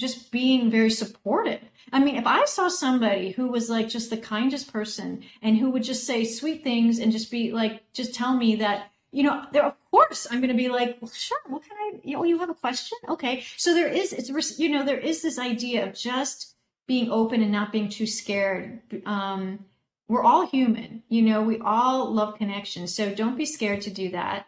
just 0.00 0.32
being 0.32 0.68
very 0.68 0.90
supportive. 0.90 1.60
I 1.92 2.00
mean, 2.00 2.16
if 2.16 2.26
I 2.26 2.44
saw 2.44 2.68
somebody 2.68 3.30
who 3.30 3.48
was 3.48 3.70
like 3.70 3.88
just 3.88 4.10
the 4.10 4.16
kindest 4.16 4.72
person 4.72 5.24
and 5.42 5.56
who 5.56 5.70
would 5.70 5.82
just 5.82 6.04
say 6.04 6.24
sweet 6.24 6.64
things 6.64 6.98
and 6.98 7.12
just 7.12 7.30
be 7.30 7.52
like 7.52 7.82
just 7.92 8.14
tell 8.14 8.36
me 8.36 8.56
that 8.56 8.90
you 9.12 9.22
know, 9.22 9.44
there 9.52 9.64
of 9.64 9.74
course 9.92 10.26
I'm 10.28 10.40
going 10.40 10.50
to 10.50 10.56
be 10.56 10.68
like, 10.68 10.98
well, 11.00 11.10
sure. 11.10 11.38
What 11.46 11.62
can 11.62 11.76
I? 11.76 12.00
You 12.02 12.16
know, 12.16 12.24
you 12.24 12.38
have 12.40 12.50
a 12.50 12.54
question? 12.54 12.98
Okay. 13.08 13.44
So 13.56 13.72
there 13.72 13.86
is, 13.86 14.12
it's 14.12 14.58
you 14.58 14.68
know, 14.68 14.84
there 14.84 14.98
is 14.98 15.22
this 15.22 15.38
idea 15.38 15.86
of 15.86 15.94
just 15.94 16.56
being 16.88 17.10
open 17.10 17.40
and 17.40 17.52
not 17.52 17.70
being 17.70 17.88
too 17.88 18.06
scared. 18.06 18.80
Um, 19.06 19.60
we're 20.08 20.24
all 20.24 20.46
human, 20.46 21.02
you 21.08 21.22
know, 21.22 21.42
we 21.42 21.58
all 21.60 22.12
love 22.12 22.36
connection. 22.36 22.86
So 22.86 23.14
don't 23.14 23.38
be 23.38 23.46
scared 23.46 23.80
to 23.82 23.90
do 23.90 24.10
that. 24.10 24.46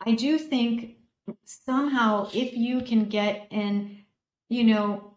I 0.00 0.12
do 0.12 0.36
think 0.36 0.96
somehow 1.44 2.28
if 2.34 2.54
you 2.54 2.82
can 2.82 3.04
get 3.04 3.46
in, 3.50 4.04
you 4.48 4.64
know, 4.64 5.07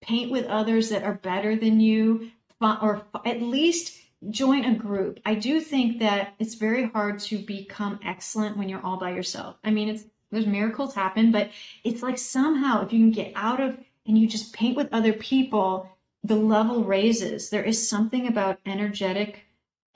paint 0.00 0.30
with 0.30 0.46
others 0.46 0.88
that 0.90 1.02
are 1.02 1.14
better 1.14 1.56
than 1.56 1.80
you, 1.80 2.30
or 2.60 3.02
at 3.24 3.42
least 3.42 4.00
join 4.28 4.64
a 4.64 4.74
group. 4.74 5.18
I 5.24 5.34
do 5.34 5.60
think 5.60 5.98
that 6.00 6.34
it's 6.38 6.54
very 6.54 6.88
hard 6.90 7.18
to 7.20 7.38
become 7.38 8.00
excellent 8.04 8.56
when 8.56 8.68
you're 8.68 8.84
all 8.84 8.98
by 8.98 9.12
yourself. 9.12 9.56
I 9.64 9.70
mean, 9.70 9.88
it's 9.88 10.04
there's 10.30 10.46
miracles 10.46 10.94
happen, 10.94 11.32
but 11.32 11.50
it's 11.82 12.02
like 12.02 12.18
somehow 12.18 12.84
if 12.84 12.92
you 12.92 13.00
can 13.00 13.10
get 13.10 13.32
out 13.34 13.60
of 13.60 13.76
and 14.06 14.16
you 14.16 14.28
just 14.28 14.52
paint 14.52 14.76
with 14.76 14.92
other 14.92 15.12
people, 15.12 15.90
the 16.22 16.36
level 16.36 16.84
raises. 16.84 17.50
There 17.50 17.64
is 17.64 17.88
something 17.88 18.28
about 18.28 18.60
energetic 18.64 19.46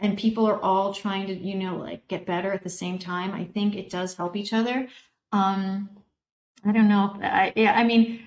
and 0.01 0.19
people 0.19 0.47
are 0.47 0.61
all 0.61 0.93
trying 0.93 1.27
to, 1.29 1.35
you 1.35 1.55
know, 1.55 1.77
like 1.77 2.09
get 2.09 2.27
better 2.27 2.53
at 2.53 2.65
the 2.65 2.69
same 2.69 2.99
time. 2.99 3.33
I 3.33 3.45
think 3.45 3.77
it 3.77 3.91
does 3.91 4.15
help 4.15 4.35
each 4.35 4.53
other. 4.53 4.89
Um 5.33 5.89
I 6.65 6.73
don't 6.73 6.89
know. 6.89 7.17
I 7.23 7.53
yeah, 7.55 7.75
I 7.75 7.85
mean, 7.85 8.27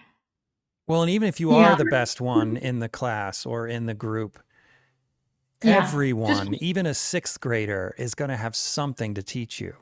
Well, 0.87 1.01
and 1.01 1.11
even 1.11 1.27
if 1.27 1.39
you 1.39 1.51
Yeah. 1.51 1.73
are 1.73 1.75
the 1.75 1.85
best 1.85 2.21
one 2.21 2.55
in 2.57 2.79
the 2.79 2.89
class 2.89 3.45
or 3.45 3.67
in 3.67 3.85
the 3.85 3.93
group, 3.93 4.39
Yeah. 5.61 5.79
everyone, 5.81 6.53
even 6.55 6.85
a 6.85 6.93
sixth 6.93 7.39
grader, 7.41 7.93
is 7.97 8.15
going 8.15 8.29
to 8.29 8.37
have 8.37 8.55
something 8.55 9.13
to 9.15 9.21
teach 9.23 9.59
you. 9.59 9.75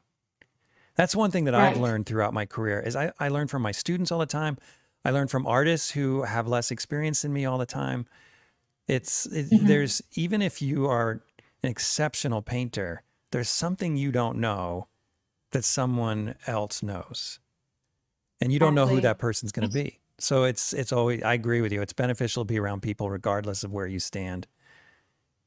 That's 0.96 1.16
one 1.16 1.30
thing 1.30 1.44
that 1.46 1.54
I've 1.56 1.78
learned 1.78 2.06
throughout 2.06 2.34
my 2.34 2.46
career 2.46 2.80
is 2.80 2.96
I, 2.96 3.12
I 3.20 3.28
learn 3.28 3.48
from 3.48 3.62
my 3.62 3.72
students 3.74 4.12
all 4.12 4.20
the 4.20 4.26
time. 4.26 4.58
I 5.04 5.12
learn 5.12 5.28
from 5.28 5.46
artists 5.46 5.92
who 5.92 6.24
have 6.24 6.48
less 6.48 6.72
experience 6.72 7.22
than 7.22 7.34
me 7.34 7.46
all 7.46 7.58
the 7.58 7.66
time. 7.66 8.08
It's 8.88 9.26
it, 9.28 9.48
Mhm. 9.52 9.68
there's 9.68 10.02
even 10.14 10.42
if 10.42 10.62
you 10.62 10.88
are 10.88 11.22
an 11.64 11.70
exceptional 11.70 12.42
painter, 12.42 13.04
there's 13.32 13.50
something 13.50 13.98
you 13.98 14.12
don't 14.12 14.38
know 14.40 14.88
that 15.52 15.66
someone 15.66 16.36
else 16.48 16.82
knows, 16.82 17.40
and 18.42 18.52
you 18.54 18.60
don't 18.60 18.74
know 18.76 18.88
who 18.88 18.98
Exactly. 18.98 19.02
that 19.02 19.20
person's 19.20 19.52
going 19.52 19.68
to 19.68 19.74
be. 19.74 20.00
So 20.18 20.44
it's 20.44 20.74
it's 20.74 20.92
always 20.92 21.24
I 21.24 21.34
agree 21.34 21.62
with 21.62 21.72
you. 21.72 21.82
It's 21.82 21.94
beneficial 21.94 22.44
to 22.44 22.48
be 22.48 22.60
around 22.60 22.82
people 22.82 23.10
regardless 23.10 23.64
of 23.64 23.72
where 23.72 23.88
you 23.88 24.00
stand 24.00 24.48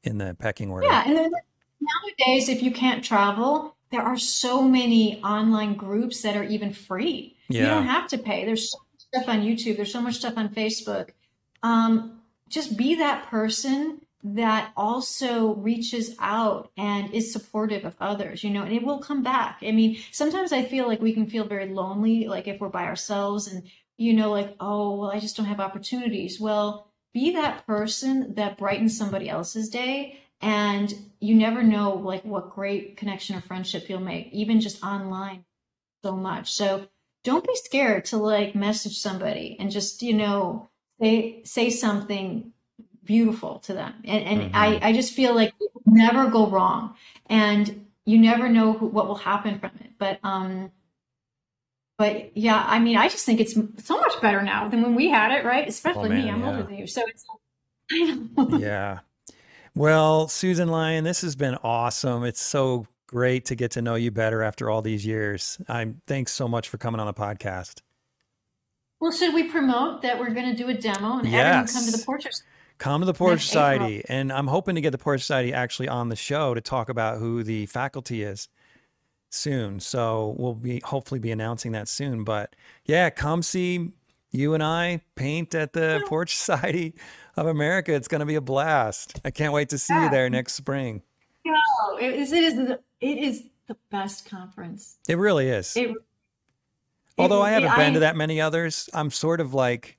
in 0.03 0.17
the 0.17 0.35
pecking 0.39 0.69
order. 0.69 0.85
Yeah, 0.85 1.03
and 1.05 1.17
then 1.17 1.31
nowadays, 1.81 2.49
if 2.49 2.61
you 2.61 2.71
can't 2.71 3.03
travel, 3.03 3.75
there 3.91 4.01
are 4.01 4.17
so 4.17 4.61
many 4.61 5.21
online 5.23 5.73
groups 5.75 6.21
that 6.21 6.37
are 6.37 6.43
even 6.43 6.71
free. 6.71 7.35
Yeah. 7.49 7.61
You 7.61 7.67
don't 7.67 7.87
have 7.87 8.07
to 8.09 8.17
pay. 8.17 8.45
There's 8.45 8.71
so 8.71 8.77
much 8.77 9.01
stuff 9.01 9.29
on 9.35 9.41
YouTube. 9.41 9.75
There's 9.75 9.91
so 9.91 10.01
much 10.01 10.15
stuff 10.15 10.37
on 10.37 10.49
Facebook. 10.49 11.09
Um, 11.63 12.21
just 12.47 12.77
be 12.77 12.95
that 12.95 13.27
person 13.27 14.01
that 14.23 14.71
also 14.75 15.55
reaches 15.55 16.15
out 16.19 16.71
and 16.77 17.13
is 17.13 17.31
supportive 17.31 17.85
of 17.85 17.95
others, 17.99 18.43
you 18.43 18.49
know, 18.49 18.63
and 18.63 18.73
it 18.73 18.83
will 18.83 18.99
come 18.99 19.23
back. 19.23 19.59
I 19.61 19.71
mean, 19.71 19.97
sometimes 20.11 20.51
I 20.51 20.63
feel 20.63 20.87
like 20.87 21.01
we 21.01 21.13
can 21.13 21.25
feel 21.25 21.45
very 21.45 21.69
lonely, 21.69 22.27
like 22.27 22.47
if 22.47 22.59
we're 22.59 22.69
by 22.69 22.83
ourselves 22.83 23.47
and, 23.47 23.63
you 23.99 24.13
know, 24.13 24.31
like, 24.31 24.55
oh, 24.61 24.95
well, 24.95 25.11
I 25.11 25.19
just 25.19 25.35
don't 25.35 25.45
have 25.45 25.59
opportunities. 25.59 26.39
Well, 26.39 26.87
be 27.13 27.31
that 27.31 27.67
person 27.67 28.33
that 28.35 28.57
brightens 28.57 28.97
somebody 28.97 29.29
else's 29.29 29.69
day 29.69 30.21
and 30.41 30.93
you 31.19 31.35
never 31.35 31.61
know 31.63 31.95
like 31.95 32.23
what 32.23 32.51
great 32.51 32.95
connection 32.95 33.35
or 33.35 33.41
friendship 33.41 33.89
you'll 33.89 33.99
make 33.99 34.29
even 34.31 34.61
just 34.61 34.81
online 34.83 35.43
so 36.01 36.15
much. 36.15 36.53
So 36.53 36.87
don't 37.25 37.45
be 37.45 37.55
scared 37.55 38.05
to 38.05 38.17
like 38.17 38.55
message 38.55 38.97
somebody 38.97 39.57
and 39.59 39.69
just 39.69 40.01
you 40.01 40.13
know 40.13 40.69
say 41.01 41.41
say 41.43 41.69
something 41.69 42.53
beautiful 43.03 43.59
to 43.59 43.73
them. 43.73 43.93
And, 44.05 44.23
and 44.23 44.55
I, 44.55 44.79
I 44.81 44.93
just 44.93 45.13
feel 45.13 45.35
like 45.35 45.49
it 45.59 45.71
will 45.73 45.81
never 45.87 46.29
go 46.29 46.47
wrong 46.47 46.95
and 47.25 47.87
you 48.05 48.19
never 48.19 48.47
know 48.47 48.73
who, 48.73 48.85
what 48.85 49.07
will 49.07 49.15
happen 49.15 49.59
from 49.59 49.71
it. 49.81 49.91
But 49.97 50.19
um 50.23 50.71
but 51.99 52.35
yeah 52.35 52.65
i 52.67 52.79
mean 52.79 52.97
i 52.97 53.07
just 53.07 53.25
think 53.25 53.39
it's 53.39 53.53
so 53.53 53.99
much 53.99 54.19
better 54.21 54.41
now 54.41 54.67
than 54.67 54.81
when 54.81 54.95
we 54.95 55.07
had 55.07 55.31
it 55.31 55.45
right 55.45 55.67
especially 55.67 56.09
oh, 56.09 56.13
me 56.13 56.25
man, 56.25 56.33
i'm 56.33 56.41
yeah. 56.41 56.49
older 56.49 56.63
than 56.63 56.75
you 56.75 56.87
so 56.87 57.03
it's 57.05 57.25
yeah. 58.59 58.99
Well, 59.75 60.27
Susan 60.27 60.67
Lyon, 60.67 61.03
this 61.03 61.21
has 61.21 61.35
been 61.35 61.55
awesome. 61.63 62.23
It's 62.23 62.41
so 62.41 62.87
great 63.07 63.45
to 63.45 63.55
get 63.55 63.71
to 63.71 63.81
know 63.81 63.95
you 63.95 64.11
better 64.11 64.43
after 64.43 64.69
all 64.69 64.81
these 64.81 65.05
years. 65.05 65.59
I'm 65.67 66.01
thanks 66.07 66.31
so 66.31 66.47
much 66.47 66.69
for 66.69 66.77
coming 66.77 66.99
on 66.99 67.07
the 67.07 67.13
podcast. 67.13 67.81
Well, 68.99 69.11
should 69.11 69.33
we 69.33 69.43
promote 69.43 70.01
that 70.01 70.19
we're 70.19 70.31
going 70.31 70.49
to 70.49 70.55
do 70.55 70.67
a 70.67 70.73
demo 70.73 71.19
and 71.19 71.27
everyone 71.27 71.67
come 71.67 71.85
to 71.85 71.91
the 71.91 71.97
Yes. 71.97 72.05
portrait? 72.05 72.35
Come 72.77 73.01
to 73.01 73.05
the 73.05 73.13
Portrait 73.13 73.41
April. 73.41 73.47
Society, 73.47 74.03
and 74.07 74.31
I'm 74.31 74.47
hoping 74.47 74.75
to 74.75 74.81
get 74.81 74.91
the 74.91 74.97
Portrait 74.97 75.21
Society 75.21 75.53
actually 75.53 75.89
on 75.89 76.09
the 76.09 76.15
show 76.15 76.53
to 76.53 76.61
talk 76.61 76.87
about 76.87 77.19
who 77.19 77.43
the 77.43 77.65
faculty 77.65 78.23
is 78.23 78.47
soon. 79.29 79.79
So 79.79 80.35
we'll 80.37 80.55
be 80.55 80.81
hopefully 80.83 81.19
be 81.19 81.31
announcing 81.31 81.71
that 81.73 81.87
soon. 81.87 82.23
But 82.23 82.55
yeah, 82.85 83.09
come 83.09 83.41
see 83.43 83.91
you 84.31 84.53
and 84.53 84.61
I 84.63 85.01
paint 85.15 85.55
at 85.55 85.73
the 85.73 86.03
Portrait 86.07 86.29
Society 86.35 86.95
of 87.35 87.47
America. 87.47 87.93
It's 87.93 88.07
going 88.07 88.19
to 88.19 88.25
be 88.25 88.35
a 88.35 88.41
blast. 88.41 89.19
I 89.25 89.31
can't 89.31 89.53
wait 89.53 89.69
to 89.69 89.77
see 89.77 89.93
you 89.93 90.09
there 90.09 90.29
next 90.29 90.53
spring. 90.53 91.01
No, 91.45 91.53
it 91.99 92.13
is. 92.13 92.31
It 92.31 92.43
is. 92.43 92.55
The, 92.55 92.79
it 93.01 93.17
is 93.17 93.43
the 93.67 93.77
best 93.91 94.29
conference. 94.29 94.97
It 95.07 95.17
really 95.17 95.47
is. 95.49 95.75
It. 95.75 95.95
Although 97.17 97.41
it- 97.43 97.47
I 97.47 97.49
haven't 97.51 97.75
been 97.75 97.93
to 97.93 97.99
that 98.01 98.15
many 98.15 98.39
others, 98.41 98.89
I'm 98.93 99.09
sort 99.09 99.41
of 99.41 99.53
like 99.53 99.97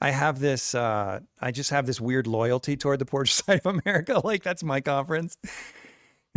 I 0.00 0.10
have 0.10 0.38
this 0.38 0.74
uh 0.74 1.20
I 1.40 1.50
just 1.50 1.70
have 1.70 1.86
this 1.86 2.00
weird 2.00 2.26
loyalty 2.26 2.76
toward 2.76 2.98
the 3.00 3.06
Portrait 3.06 3.30
Society 3.34 3.62
of 3.64 3.78
America. 3.84 4.20
Like 4.24 4.42
that's 4.42 4.62
my 4.62 4.80
conference. 4.80 5.36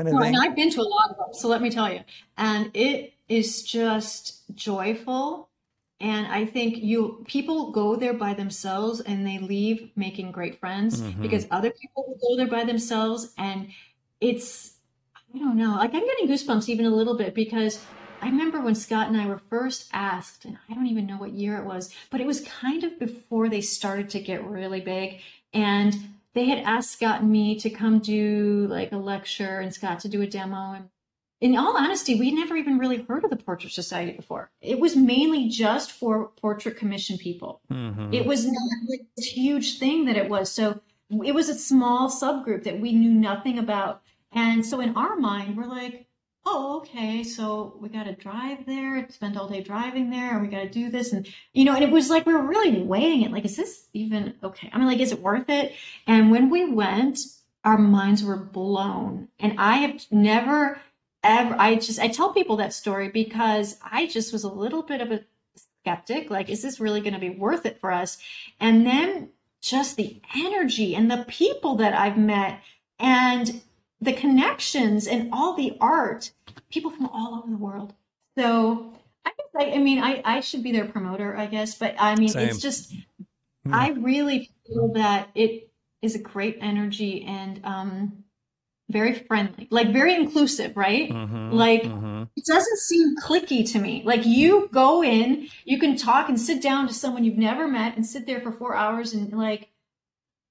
And 0.07 0.09
I 0.09 0.11
Well, 0.11 0.21
think 0.21 0.35
and 0.37 0.43
I've 0.43 0.55
been 0.55 0.69
to 0.71 0.81
a 0.81 0.83
lot 0.83 1.11
of 1.11 1.17
them, 1.17 1.33
so 1.33 1.47
let 1.47 1.61
me 1.61 1.69
tell 1.69 1.91
you. 1.91 2.01
And 2.37 2.71
it 2.73 3.13
is 3.29 3.63
just 3.63 4.43
joyful. 4.55 5.49
And 5.99 6.27
I 6.27 6.45
think 6.45 6.77
you 6.77 7.23
people 7.27 7.71
go 7.71 7.95
there 7.95 8.13
by 8.13 8.33
themselves 8.33 9.01
and 9.01 9.25
they 9.25 9.37
leave 9.39 9.91
making 9.95 10.31
great 10.31 10.59
friends 10.59 11.01
Mhm. 11.01 11.21
because 11.21 11.47
other 11.51 11.71
people 11.71 12.17
go 12.21 12.35
there 12.37 12.47
by 12.47 12.63
themselves 12.63 13.33
and 13.37 13.69
it's 14.19 14.73
I 15.33 15.39
don't 15.39 15.57
know, 15.57 15.75
like 15.75 15.93
I'm 15.93 16.05
getting 16.05 16.27
goosebumps 16.27 16.69
even 16.69 16.85
a 16.85 16.89
little 16.89 17.15
bit 17.17 17.33
because 17.33 17.85
I 18.21 18.27
remember 18.27 18.61
when 18.61 18.75
Scott 18.75 19.07
and 19.07 19.17
I 19.19 19.25
were 19.27 19.41
first 19.49 19.89
asked, 19.93 20.45
and 20.45 20.57
I 20.69 20.73
don't 20.73 20.87
even 20.87 21.07
know 21.07 21.17
what 21.17 21.31
year 21.33 21.57
it 21.57 21.65
was, 21.65 21.93
but 22.11 22.21
it 22.21 22.27
was 22.27 22.41
kind 22.41 22.83
of 22.83 22.99
before 22.99 23.49
they 23.49 23.61
started 23.61 24.09
to 24.11 24.19
get 24.19 24.43
really 24.45 24.81
big. 24.81 25.21
And 25.53 25.95
they 26.33 26.45
had 26.45 26.59
asked 26.59 26.91
Scott 26.91 27.21
and 27.21 27.31
me 27.31 27.59
to 27.59 27.69
come 27.69 27.99
do 27.99 28.67
like 28.69 28.91
a 28.91 28.97
lecture 28.97 29.59
and 29.59 29.73
Scott 29.73 29.99
to 30.01 30.09
do 30.09 30.21
a 30.21 30.27
demo. 30.27 30.73
And 30.73 30.89
in 31.41 31.57
all 31.57 31.75
honesty, 31.75 32.19
we 32.19 32.31
never 32.31 32.55
even 32.55 32.77
really 32.77 33.03
heard 33.03 33.23
of 33.23 33.31
the 33.31 33.35
Portrait 33.35 33.73
Society 33.73 34.11
before. 34.11 34.51
It 34.61 34.79
was 34.79 34.95
mainly 34.95 35.49
just 35.49 35.91
for 35.91 36.27
portrait 36.39 36.77
commission 36.77 37.17
people. 37.17 37.61
Mhm. 37.71 38.13
It 38.13 38.25
was 38.25 38.45
not 38.45 38.55
like 38.89 39.01
this 39.17 39.25
huge 39.25 39.79
thing 39.79 40.05
that 40.05 40.17
it 40.17 40.29
was. 40.29 40.51
So 40.51 40.81
it 41.23 41.33
was 41.33 41.49
a 41.49 41.55
small 41.55 42.09
subgroup 42.09 42.63
that 42.63 42.79
we 42.79 42.93
knew 42.93 43.11
nothing 43.11 43.57
about. 43.57 44.01
And 44.31 44.65
so 44.65 44.79
in 44.79 44.95
our 44.95 45.17
mind, 45.17 45.57
we're 45.57 45.65
like, 45.65 46.07
oh, 46.45 46.77
okay, 46.77 47.23
so 47.23 47.77
we 47.79 47.89
got 47.89 48.03
to 48.03 48.13
drive 48.13 48.65
there, 48.65 49.07
spend 49.09 49.37
all 49.37 49.47
day 49.47 49.61
driving 49.61 50.09
there, 50.09 50.33
and 50.33 50.41
we 50.41 50.47
got 50.47 50.63
to 50.63 50.69
do 50.69 50.89
this. 50.89 51.13
And, 51.13 51.27
you 51.53 51.65
know, 51.65 51.75
and 51.75 51.83
it 51.83 51.91
was 51.91 52.09
like 52.09 52.25
we 52.25 52.33
were 52.33 52.41
really 52.41 52.81
weighing 52.81 53.21
it 53.21 53.31
like, 53.31 53.45
is 53.45 53.55
this 53.55 53.87
even 53.93 54.33
okay? 54.43 54.69
I 54.73 54.77
mean, 54.77 54.87
like, 54.87 54.99
is 54.99 55.11
it 55.11 55.21
worth 55.21 55.49
it? 55.49 55.73
And 56.07 56.31
when 56.31 56.49
we 56.49 56.69
went, 56.69 57.19
our 57.63 57.77
minds 57.77 58.23
were 58.23 58.37
blown. 58.37 59.27
And 59.39 59.59
I 59.59 59.77
have 59.77 60.05
never 60.09 60.81
ever, 61.23 61.55
I 61.59 61.75
just, 61.75 61.99
I 61.99 62.07
tell 62.07 62.33
people 62.33 62.57
that 62.57 62.73
story 62.73 63.09
because 63.09 63.77
I 63.83 64.07
just 64.07 64.33
was 64.33 64.43
a 64.43 64.51
little 64.51 64.81
bit 64.81 65.01
of 65.01 65.11
a 65.11 65.21
skeptic 65.81 66.29
like 66.29 66.49
is 66.49 66.61
this 66.61 66.79
really 66.79 67.01
going 67.01 67.13
to 67.13 67.19
be 67.19 67.31
worth 67.31 67.65
it 67.65 67.79
for 67.79 67.91
us 67.91 68.19
and 68.59 68.85
then 68.85 69.29
just 69.61 69.95
the 69.95 70.21
energy 70.35 70.95
and 70.95 71.09
the 71.09 71.25
people 71.27 71.75
that 71.75 71.93
i've 71.95 72.17
met 72.17 72.61
and 72.99 73.61
the 74.01 74.13
connections 74.13 75.07
and 75.07 75.29
all 75.31 75.53
the 75.55 75.77
art 75.79 76.31
people 76.71 76.89
from 76.91 77.05
all 77.07 77.35
over 77.35 77.49
the 77.49 77.57
world 77.57 77.93
so 78.37 78.93
i 79.25 79.29
guess 79.29 79.47
I, 79.67 79.75
I 79.75 79.77
mean 79.77 80.03
I, 80.03 80.21
I 80.25 80.39
should 80.39 80.63
be 80.63 80.71
their 80.71 80.85
promoter 80.87 81.37
i 81.37 81.45
guess 81.45 81.75
but 81.77 81.95
i 81.99 82.15
mean 82.15 82.29
Same. 82.29 82.49
it's 82.49 82.59
just 82.59 82.93
Hmm. 83.63 83.75
i 83.75 83.89
really 83.91 84.49
feel 84.65 84.91
that 84.93 85.29
it 85.35 85.69
is 86.01 86.15
a 86.15 86.19
great 86.19 86.57
energy 86.61 87.23
and 87.25 87.59
um 87.63 88.23
very 88.89 89.13
friendly 89.13 89.67
like 89.69 89.93
very 89.93 90.15
inclusive 90.15 90.75
right 90.75 91.09
Mhm. 91.11 91.53
like 91.53 91.83
Mhm. 91.83 92.27
it 92.35 92.43
doesn't 92.45 92.77
seem 92.79 93.15
clicky 93.17 93.69
to 93.71 93.79
me. 93.79 94.01
Like 94.03 94.25
you 94.25 94.67
go 94.71 95.03
in, 95.03 95.47
you 95.63 95.77
can 95.79 95.95
talk 95.95 96.27
and 96.27 96.39
sit 96.39 96.61
down 96.61 96.87
to 96.87 96.93
someone 96.93 97.23
you've 97.23 97.37
never 97.37 97.67
met 97.67 97.95
and 97.95 98.05
sit 98.05 98.25
there 98.25 98.41
for 98.41 98.51
four 98.51 98.75
hours 98.75 99.13
and 99.13 99.31
like, 99.33 99.69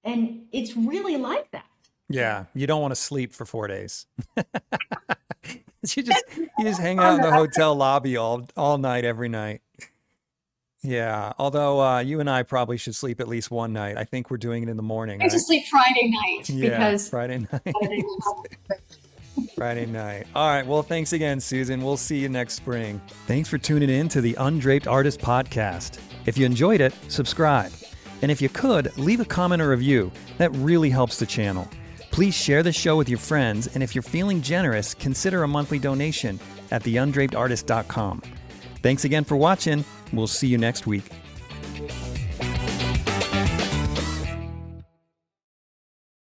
and 0.04 0.46
it's 0.52 0.76
really 0.76 1.16
like 1.16 1.50
that. 1.50 1.64
Yeah, 2.10 2.46
you 2.54 2.66
don't 2.66 2.82
want 2.82 2.92
to 2.92 3.00
sleep 3.00 3.32
for 3.32 3.46
4 3.46 3.68
days. 3.68 4.06
you 4.36 6.02
just 6.02 6.24
you 6.36 6.64
just 6.64 6.80
hang 6.80 6.98
out 6.98 7.14
in 7.14 7.22
the 7.22 7.32
hotel 7.32 7.74
lobby 7.74 8.16
all 8.16 8.46
all 8.56 8.78
night 8.78 9.04
every 9.04 9.28
night. 9.28 9.62
Yeah, 10.82 11.32
although 11.38 11.80
uh, 11.80 12.00
you 12.00 12.20
and 12.20 12.30
I 12.30 12.42
probably 12.42 12.78
should 12.78 12.94
sleep 12.94 13.20
at 13.20 13.28
least 13.28 13.50
one 13.50 13.72
night. 13.72 13.98
I 13.98 14.04
think 14.04 14.30
we're 14.30 14.38
doing 14.38 14.62
it 14.62 14.68
in 14.68 14.78
the 14.78 14.82
morning. 14.82 15.20
I 15.20 15.26
right? 15.26 15.32
sleep 15.32 15.66
Friday 15.66 16.08
night 16.08 16.48
Yeah, 16.48 16.70
because 16.70 17.08
Friday 17.08 17.46
night. 17.52 17.74
Friday 19.56 19.84
night. 19.86 20.26
All 20.34 20.48
right. 20.48 20.66
Well, 20.66 20.82
thanks 20.82 21.12
again, 21.12 21.38
Susan. 21.38 21.82
We'll 21.82 21.98
see 21.98 22.18
you 22.18 22.30
next 22.30 22.54
spring. 22.54 23.00
Thanks 23.26 23.48
for 23.48 23.58
tuning 23.58 23.90
in 23.90 24.08
to 24.08 24.22
the 24.22 24.34
Undraped 24.36 24.86
Artist 24.86 25.20
Podcast. 25.20 25.98
If 26.24 26.38
you 26.38 26.46
enjoyed 26.46 26.80
it, 26.80 26.94
subscribe. 27.08 27.72
And 28.22 28.30
if 28.30 28.40
you 28.40 28.48
could, 28.48 28.96
leave 28.96 29.20
a 29.20 29.24
comment 29.24 29.60
or 29.60 29.68
review. 29.70 30.10
That 30.38 30.50
really 30.52 30.88
helps 30.90 31.18
the 31.18 31.26
channel. 31.26 31.68
Please 32.10 32.34
share 32.34 32.62
the 32.62 32.72
show 32.72 32.96
with 32.96 33.08
your 33.08 33.18
friends, 33.18 33.68
and 33.68 33.82
if 33.82 33.94
you're 33.94 34.02
feeling 34.02 34.42
generous, 34.42 34.94
consider 34.94 35.42
a 35.42 35.48
monthly 35.48 35.78
donation 35.78 36.40
at 36.70 36.82
theundrapedartist.com. 36.82 38.22
Thanks 38.82 39.04
again 39.04 39.24
for 39.24 39.36
watching. 39.36 39.84
We'll 40.12 40.26
see 40.26 40.48
you 40.48 40.58
next 40.58 40.86
week. 40.86 41.04